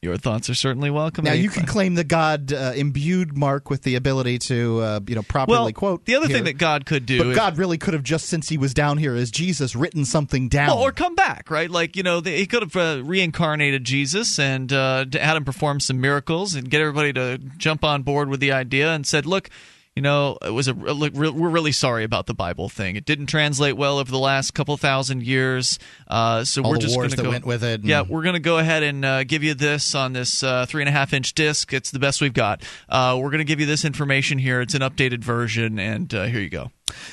Your 0.02 0.16
thoughts 0.16 0.48
are 0.48 0.54
certainly 0.54 0.88
welcome. 0.88 1.26
Now 1.26 1.34
you 1.34 1.50
can 1.50 1.66
claim 1.66 1.96
that 1.96 2.08
God 2.08 2.54
uh, 2.54 2.72
imbued 2.74 3.36
Mark 3.36 3.68
with 3.68 3.82
the 3.82 3.96
ability 3.96 4.38
to, 4.38 4.80
uh, 4.80 5.00
you 5.06 5.14
know, 5.14 5.22
properly 5.22 5.58
Well, 5.58 5.72
quote. 5.72 6.06
the 6.06 6.14
other 6.14 6.26
here. 6.26 6.36
thing 6.36 6.44
that 6.44 6.56
God 6.56 6.86
could 6.86 7.04
do 7.04 7.18
but 7.18 7.26
if- 7.26 7.36
God 7.36 7.58
really 7.58 7.76
could 7.76 7.92
have 7.92 8.02
just 8.02 8.26
since 8.26 8.48
he 8.48 8.56
was 8.56 8.72
down 8.72 8.96
here 8.96 9.14
as 9.14 9.30
Jesus 9.30 9.76
written 9.76 10.06
something 10.06 10.48
down. 10.48 10.68
Well, 10.68 10.78
or 10.78 10.90
come 10.92 11.14
back, 11.14 11.50
right? 11.50 11.70
Like 11.70 11.96
you 11.96 12.02
know, 12.02 12.20
they, 12.20 12.38
he 12.38 12.46
could 12.46 12.62
have 12.62 12.76
uh, 12.76 13.02
reincarnated 13.04 13.84
Jesus 13.84 14.38
and 14.38 14.72
uh, 14.72 15.04
had 15.12 15.36
him 15.36 15.44
perform 15.44 15.80
some 15.80 16.00
miracles 16.00 16.54
and 16.54 16.70
get 16.70 16.80
everybody 16.80 17.12
to 17.12 17.36
jump 17.58 17.84
on 17.84 18.02
board 18.02 18.30
with 18.30 18.40
the 18.40 18.52
idea 18.52 18.90
and 18.94 19.06
said, 19.06 19.26
"Look, 19.26 19.50
you 19.96 20.02
know, 20.02 20.38
it 20.42 20.50
was 20.50 20.68
a 20.68 20.72
look, 20.72 21.14
we're 21.14 21.48
really 21.48 21.72
sorry 21.72 22.04
about 22.04 22.26
the 22.26 22.34
Bible 22.34 22.68
thing. 22.68 22.96
It 22.96 23.04
didn't 23.04 23.26
translate 23.26 23.76
well 23.76 23.98
over 23.98 24.10
the 24.10 24.18
last 24.18 24.54
couple 24.54 24.76
thousand 24.76 25.24
years, 25.24 25.78
uh, 26.06 26.44
so 26.44 26.62
All 26.62 26.70
we're 26.70 26.78
just 26.78 26.96
going 26.96 27.10
to 27.10 27.16
go 27.22 27.28
went 27.30 27.44
with 27.44 27.64
it 27.64 27.80
and- 27.80 27.88
Yeah, 27.88 28.02
we're 28.02 28.22
going 28.22 28.34
to 28.34 28.40
go 28.40 28.58
ahead 28.58 28.82
and 28.82 29.04
uh, 29.04 29.24
give 29.24 29.42
you 29.42 29.54
this 29.54 29.94
on 29.94 30.12
this 30.12 30.42
uh, 30.42 30.64
three 30.66 30.82
and 30.82 30.88
a 30.88 30.92
half 30.92 31.12
inch 31.12 31.34
disc. 31.34 31.72
It's 31.72 31.90
the 31.90 31.98
best 31.98 32.20
we've 32.20 32.32
got. 32.32 32.62
Uh, 32.88 33.18
we're 33.20 33.30
going 33.30 33.38
to 33.38 33.44
give 33.44 33.58
you 33.60 33.66
this 33.66 33.84
information 33.84 34.38
here. 34.38 34.60
It's 34.60 34.74
an 34.74 34.82
updated 34.82 35.24
version, 35.24 35.78
and 35.78 36.12
uh, 36.14 36.24
here 36.24 36.40
you 36.40 36.50
go." 36.50 36.70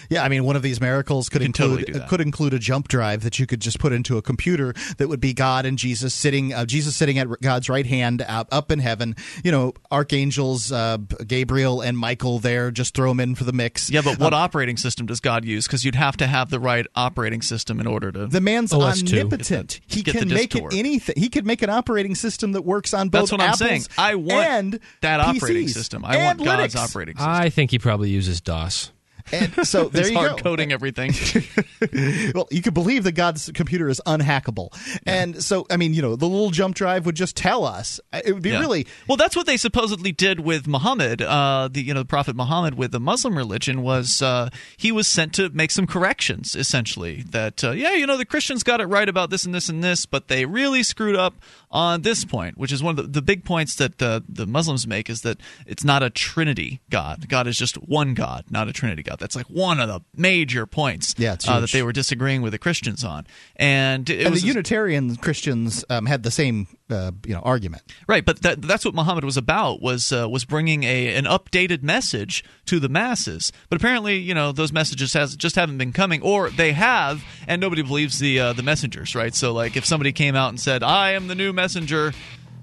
Yeah, 0.10 0.24
I 0.24 0.30
mean, 0.30 0.44
one 0.44 0.56
of 0.56 0.62
these 0.62 0.80
miracles 0.82 1.30
could 1.30 1.42
include 1.42 1.88
totally 1.88 2.08
could 2.08 2.22
include 2.22 2.54
a 2.54 2.60
jump 2.60 2.88
drive 2.88 3.24
that 3.24 3.40
you 3.40 3.46
could 3.48 3.60
just 3.60 3.80
put 3.80 3.94
into 3.94 4.18
a 4.18 4.22
computer 4.22 4.74
that 4.98 5.08
would 5.08 5.20
be 5.20 5.34
God 5.34 5.66
and 5.66 5.78
Jesus 5.78 6.14
sitting 6.14 6.54
uh, 6.54 6.66
Jesus 6.66 6.96
sitting 6.96 7.18
at 7.20 7.28
God's 7.42 7.70
right 7.70 7.86
hand 7.86 8.24
up, 8.28 8.48
up 8.52 8.72
in 8.72 8.80
heaven. 8.80 9.16
You 9.44 9.52
know, 9.52 9.74
archangels 9.92 10.72
uh, 10.72 10.98
Gabriel 11.26 11.82
and 11.82 11.98
Michael 11.98 12.40
there. 12.40 12.72
Just 12.72 12.96
throw 12.96 13.10
them 13.10 13.20
in 13.20 13.36
for 13.36 13.44
the 13.44 13.54
mix. 13.54 13.90
Yeah, 13.90 14.02
but 14.02 14.20
what 14.20 14.34
Um, 14.34 14.42
operating 14.42 14.78
system 14.78 15.06
does 15.06 15.20
God 15.20 15.46
use? 15.46 15.68
Because 15.68 15.84
you'd 15.84 15.96
have 15.96 16.18
to 16.18 16.28
have 16.28 16.50
the 16.50 16.60
right 16.60 16.86
operating 16.96 17.42
system 17.42 17.80
in 17.80 17.88
order 17.88 18.12
to. 18.12 18.28
The 18.28 18.42
man's 18.42 18.74
omnipotent. 18.74 19.80
He 19.88 20.04
can 20.04 20.30
make 20.30 20.56
it 20.56 20.64
anything. 20.74 21.16
He 21.18 21.30
could 21.30 21.46
make 21.46 21.62
an 21.62 21.70
operating 21.70 22.16
system 22.16 22.52
that 22.54 22.64
works 22.64 22.94
on 22.94 23.10
both 23.10 23.30
That's 23.30 23.32
what 23.32 23.42
I'm 23.42 23.56
saying. 23.56 23.84
I 23.98 24.16
want 24.16 24.48
and 24.48 24.80
that 25.02 25.20
operating 25.20 25.68
PCs 25.68 25.70
system. 25.72 26.06
I 26.06 26.18
want 26.18 26.44
God's 26.44 26.74
Linux. 26.76 26.78
operating 26.78 27.16
system. 27.16 27.32
I 27.32 27.50
think 27.50 27.72
he 27.72 27.80
probably 27.80 28.10
uses 28.10 28.42
DOS. 28.42 28.92
And 29.32 29.68
so 29.68 29.86
there 29.90 30.08
you 30.08 30.14
hard 30.18 30.32
go. 30.32 30.38
coding 30.38 30.72
everything. 30.72 31.12
well, 32.36 32.48
you 32.52 32.62
could 32.62 32.74
believe 32.74 33.04
that 33.04 33.14
God's 33.14 33.52
computer 33.54 33.90
is 33.90 34.02
unhackable, 34.06 34.70
and 35.06 35.44
so 35.44 35.66
I 35.70 35.78
mean, 35.78 35.94
you 35.94 36.02
know, 36.02 36.16
the 36.16 36.28
little 36.28 36.52
jump 36.52 36.76
drive 36.76 37.06
would 37.06 37.16
just 37.16 37.36
tell 37.36 37.66
us. 37.66 38.00
It 38.14 38.34
would 38.34 38.44
be 38.44 38.50
Yeah. 38.52 38.60
really 38.60 38.88
well. 39.08 39.18
That's 39.18 39.36
what 39.36 39.46
they 39.46 39.58
supposedly 39.58 40.12
did 40.12 40.40
with 40.40 40.68
Muhammad. 40.68 41.22
Uh, 41.22 41.70
the 41.72 41.82
you 41.82 41.94
know 41.94 42.02
the 42.02 42.06
Prophet 42.06 42.36
Muhammad 42.36 42.76
with 42.76 42.92
the 42.92 43.00
Muslim 43.00 43.38
religion 43.38 43.82
was 43.82 44.22
uh, 44.22 44.50
he 44.78 44.92
was 44.92 45.08
sent 45.08 45.34
to 45.36 45.50
make 45.50 45.72
some 45.72 45.88
corrections. 45.88 46.56
Essentially, 46.56 47.24
that 47.32 47.64
uh, 47.64 47.72
yeah, 47.72 47.94
you 47.94 48.06
know 48.08 48.18
the 48.18 48.26
Christians 48.26 48.64
got 48.64 48.82
it 48.82 48.86
right 48.86 49.08
about 49.10 49.30
this 49.30 49.46
and 49.46 49.54
this 49.54 49.70
and 49.70 49.84
this, 49.84 50.06
but 50.06 50.28
they 50.28 50.46
really 50.46 50.84
screwed 50.84 51.16
up 51.16 51.36
on 51.70 52.02
this 52.02 52.24
point, 52.24 52.58
which 52.58 52.72
is 52.72 52.82
one 52.82 52.98
of 52.98 53.06
the, 53.06 53.12
the 53.12 53.22
big 53.22 53.44
points 53.44 53.76
that 53.76 54.02
uh, 54.02 54.22
the 54.28 54.46
Muslims 54.46 54.88
make, 54.88 55.10
is 55.10 55.22
that 55.22 55.38
it's 55.66 55.84
not 55.84 56.02
a 56.02 56.10
Trinity 56.10 56.82
God. 56.90 57.28
God 57.28 57.48
is 57.48 57.58
just 57.58 57.76
one 57.76 58.14
God, 58.14 58.46
not 58.50 58.68
a 58.68 58.74
Trinity 58.74 59.04
God. 59.04 59.20
That's 59.20 59.36
like 59.36 59.48
one 59.48 59.80
of 59.80 59.88
the 59.88 60.02
major 60.16 60.66
points 60.66 61.14
yeah, 61.18 61.36
uh, 61.48 61.60
that 61.60 61.72
they 61.72 61.84
were 61.84 61.92
disagreeing 61.92 62.42
with 62.42 62.54
the 62.54 62.60
Christians 62.60 63.04
on. 63.04 63.28
And, 63.60 64.08
it 64.08 64.22
and 64.22 64.32
was 64.32 64.44
the 64.44 64.48
Unitarian 64.48 65.16
Christians 65.16 65.84
um, 65.90 66.06
had 66.06 66.22
the 66.22 66.30
same 66.30 66.68
uh, 66.92 67.12
you 67.26 67.34
know 67.34 67.40
argument. 67.40 67.82
Right, 68.08 68.24
but 68.24 68.44
that, 68.44 68.62
that's 68.62 68.86
what 68.86 68.94
Muhammad 68.94 69.24
was 69.24 69.36
about 69.36 69.82
was 69.82 70.12
uh, 70.12 70.30
was 70.30 70.46
bringing 70.46 70.84
a 70.84 71.16
an 71.16 71.26
updated 71.26 71.82
message 71.82 72.44
to 72.68 72.80
the 72.80 72.88
masses. 72.88 73.52
But 73.70 73.80
apparently, 73.80 74.18
you 74.18 74.36
know, 74.36 74.52
those 74.52 74.72
messages 74.72 75.14
has 75.14 75.36
just 75.36 75.56
haven't 75.56 75.80
been 75.80 75.92
coming, 75.92 76.22
or 76.22 76.52
they 76.52 76.74
have, 76.74 77.24
and 77.48 77.60
nobody 77.60 77.82
believes 77.82 78.20
the 78.20 78.40
uh, 78.40 78.54
the 78.54 78.64
messengers. 78.64 79.16
Right, 79.16 79.34
so 79.34 79.54
like 79.54 79.76
if 79.76 79.86
somebody 79.86 80.12
came 80.12 80.36
out 80.36 80.50
and 80.50 80.60
said, 80.60 80.84
"I 80.84 81.14
am 81.14 81.28
the 81.28 81.36
new 81.36 81.52
messenger," 81.52 82.14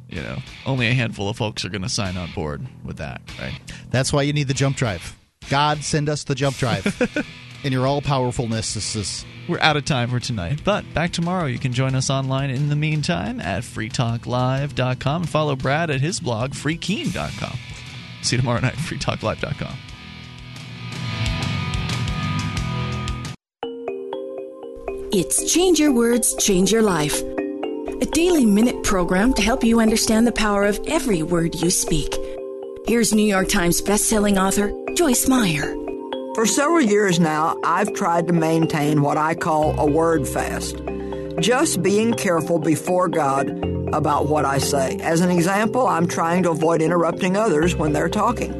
you 0.08 0.22
know, 0.22 0.38
only 0.64 0.86
a 0.86 0.94
handful 0.94 1.28
of 1.28 1.36
folks 1.36 1.64
are 1.64 1.70
going 1.70 1.82
to 1.82 1.88
sign 1.88 2.16
on 2.16 2.30
board 2.32 2.64
with 2.84 2.98
that. 2.98 3.20
Right. 3.40 3.58
That's 3.90 4.12
why 4.12 4.22
you 4.22 4.32
need 4.32 4.46
the 4.46 4.54
jump 4.54 4.76
drive. 4.76 5.16
God, 5.50 5.82
send 5.82 6.08
us 6.08 6.22
the 6.24 6.36
jump 6.36 6.56
drive. 6.56 6.84
In 7.64 7.72
your 7.72 7.86
all 7.86 8.02
powerfulness, 8.02 8.74
this. 8.74 9.24
We're 9.48 9.60
out 9.60 9.76
of 9.76 9.84
time 9.84 10.10
for 10.10 10.20
tonight, 10.20 10.60
but 10.64 10.84
back 10.94 11.12
tomorrow. 11.12 11.46
You 11.46 11.58
can 11.58 11.72
join 11.72 11.94
us 11.94 12.10
online 12.10 12.50
in 12.50 12.68
the 12.68 12.76
meantime 12.76 13.40
at 13.40 13.62
freetalklive.com 13.62 15.22
and 15.22 15.28
follow 15.28 15.56
Brad 15.56 15.90
at 15.90 16.00
his 16.00 16.20
blog, 16.20 16.52
freekeene.com. 16.52 17.58
See 18.22 18.36
you 18.36 18.40
tomorrow 18.40 18.60
night, 18.60 18.74
at 18.74 18.78
freetalklive.com. 18.78 19.76
It's 25.12 25.52
Change 25.52 25.78
Your 25.78 25.94
Words, 25.94 26.34
Change 26.36 26.72
Your 26.72 26.82
Life. 26.82 27.22
A 27.22 28.06
daily 28.06 28.44
minute 28.44 28.82
program 28.82 29.32
to 29.34 29.42
help 29.42 29.62
you 29.62 29.80
understand 29.80 30.26
the 30.26 30.32
power 30.32 30.64
of 30.64 30.80
every 30.86 31.22
word 31.22 31.54
you 31.54 31.70
speak. 31.70 32.14
Here's 32.86 33.14
New 33.14 33.22
York 33.22 33.48
Times 33.48 33.80
bestselling 33.80 34.38
author 34.38 34.72
Joyce 34.96 35.28
Meyer. 35.28 35.83
For 36.34 36.46
several 36.46 36.80
years 36.80 37.20
now, 37.20 37.56
I've 37.62 37.94
tried 37.94 38.26
to 38.26 38.32
maintain 38.32 39.02
what 39.02 39.16
I 39.16 39.36
call 39.36 39.78
a 39.78 39.86
word 39.86 40.26
fast. 40.26 40.82
Just 41.38 41.80
being 41.80 42.12
careful 42.12 42.58
before 42.58 43.06
God 43.06 43.48
about 43.94 44.26
what 44.26 44.44
I 44.44 44.58
say. 44.58 44.96
As 44.96 45.20
an 45.20 45.30
example, 45.30 45.86
I'm 45.86 46.08
trying 46.08 46.42
to 46.42 46.50
avoid 46.50 46.82
interrupting 46.82 47.36
others 47.36 47.76
when 47.76 47.92
they're 47.92 48.08
talking. 48.08 48.52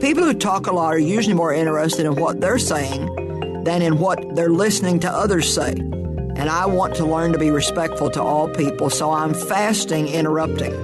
People 0.00 0.24
who 0.24 0.34
talk 0.34 0.66
a 0.66 0.72
lot 0.72 0.92
are 0.92 0.98
usually 0.98 1.36
more 1.36 1.54
interested 1.54 2.04
in 2.04 2.16
what 2.16 2.40
they're 2.40 2.58
saying 2.58 3.62
than 3.62 3.80
in 3.80 3.98
what 3.98 4.34
they're 4.34 4.50
listening 4.50 4.98
to 5.00 5.08
others 5.08 5.54
say. 5.54 5.70
And 5.70 6.50
I 6.50 6.66
want 6.66 6.96
to 6.96 7.06
learn 7.06 7.32
to 7.32 7.38
be 7.38 7.52
respectful 7.52 8.10
to 8.10 8.22
all 8.22 8.48
people, 8.48 8.90
so 8.90 9.12
I'm 9.12 9.34
fasting 9.34 10.08
interrupting. 10.08 10.74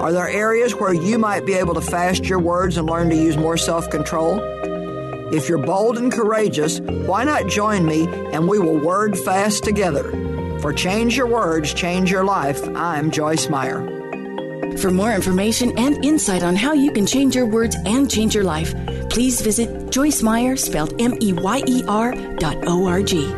Are 0.00 0.10
there 0.10 0.26
areas 0.26 0.74
where 0.74 0.94
you 0.94 1.18
might 1.18 1.44
be 1.44 1.52
able 1.52 1.74
to 1.74 1.82
fast 1.82 2.24
your 2.24 2.38
words 2.38 2.78
and 2.78 2.88
learn 2.88 3.10
to 3.10 3.14
use 3.14 3.36
more 3.36 3.58
self 3.58 3.90
control? 3.90 4.40
If 5.32 5.48
you're 5.48 5.64
bold 5.64 5.96
and 5.96 6.10
courageous, 6.10 6.80
why 6.80 7.22
not 7.22 7.46
join 7.46 7.86
me 7.86 8.08
and 8.32 8.48
we 8.48 8.58
will 8.58 8.78
word 8.78 9.16
fast 9.16 9.62
together? 9.62 10.10
For 10.60 10.72
Change 10.72 11.16
Your 11.16 11.28
Words, 11.28 11.72
Change 11.72 12.10
Your 12.10 12.24
Life, 12.24 12.60
I'm 12.74 13.12
Joyce 13.12 13.48
Meyer. 13.48 13.86
For 14.78 14.90
more 14.90 15.12
information 15.12 15.78
and 15.78 16.04
insight 16.04 16.42
on 16.42 16.56
how 16.56 16.72
you 16.72 16.90
can 16.90 17.06
change 17.06 17.36
your 17.36 17.46
words 17.46 17.76
and 17.86 18.10
change 18.10 18.34
your 18.34 18.42
life, 18.42 18.74
please 19.08 19.40
visit 19.40 19.90
Joyce 19.90 20.20
Meyer, 20.20 20.56
spelled 20.56 21.00
M 21.00 21.16
E 21.20 21.32
Y 21.32 21.62
E 21.64 21.84
R 21.86 22.12
dot 22.38 22.56
O 22.66 22.86
R 22.86 23.00
G. 23.00 23.28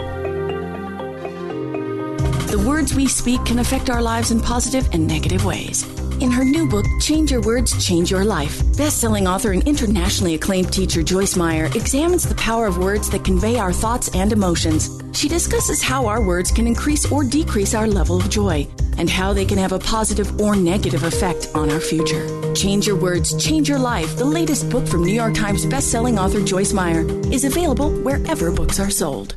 The 2.51 2.65
words 2.67 2.95
we 2.95 3.07
speak 3.07 3.45
can 3.45 3.59
affect 3.59 3.91
our 3.91 4.01
lives 4.01 4.31
in 4.31 4.41
positive 4.41 4.89
and 4.95 5.07
negative 5.07 5.45
ways. 5.45 5.85
In 6.23 6.31
her 6.31 6.45
new 6.45 6.69
book, 6.69 6.87
Change 7.01 7.33
Your 7.33 7.41
Words, 7.41 7.85
Change 7.85 8.13
Your 8.13 8.25
Life, 8.25 8.63
best-selling 8.77 9.27
author 9.27 9.51
and 9.51 9.67
internationally 9.67 10.37
acclaimed 10.37 10.73
teacher 10.73 11.03
Joyce 11.03 11.35
Meyer 11.35 11.65
examines 11.75 12.23
the 12.23 12.37
power 12.37 12.69
of 12.69 12.79
words 12.79 13.11
that 13.11 13.25
convey 13.25 13.59
our 13.59 13.73
thoughts 13.73 14.09
and 14.15 14.31
emotions. 14.33 15.03
She 15.15 15.29
discusses 15.29 15.83
how 15.83 16.07
our 16.07 16.23
words 16.23 16.53
can 16.53 16.69
increase 16.69 17.11
or 17.11 17.25
decrease 17.25 17.75
our 17.75 17.89
level 17.89 18.21
of 18.21 18.31
joy 18.31 18.69
and 18.99 19.11
how 19.11 19.33
they 19.33 19.45
can 19.45 19.59
have 19.59 19.73
a 19.73 19.81
positive 19.81 20.41
or 20.41 20.55
negative 20.55 21.03
effect 21.03 21.49
on 21.57 21.73
our 21.73 21.81
future. 21.81 22.55
Change 22.55 22.87
Your 22.87 23.01
Words, 23.01 23.37
Change 23.45 23.69
Your 23.69 23.81
Life, 23.81 24.17
the 24.17 24.25
latest 24.25 24.71
book 24.71 24.87
from 24.87 25.03
New 25.03 25.13
York 25.13 25.35
Times 25.35 25.67
best-selling 25.67 26.21
author 26.21 26.41
Joyce 26.41 26.73
Meyer, 26.73 27.05
is 27.33 27.45
available 27.45 27.91
wherever 27.91 28.53
books 28.53 28.79
are 28.79 28.91
sold. 28.91 29.29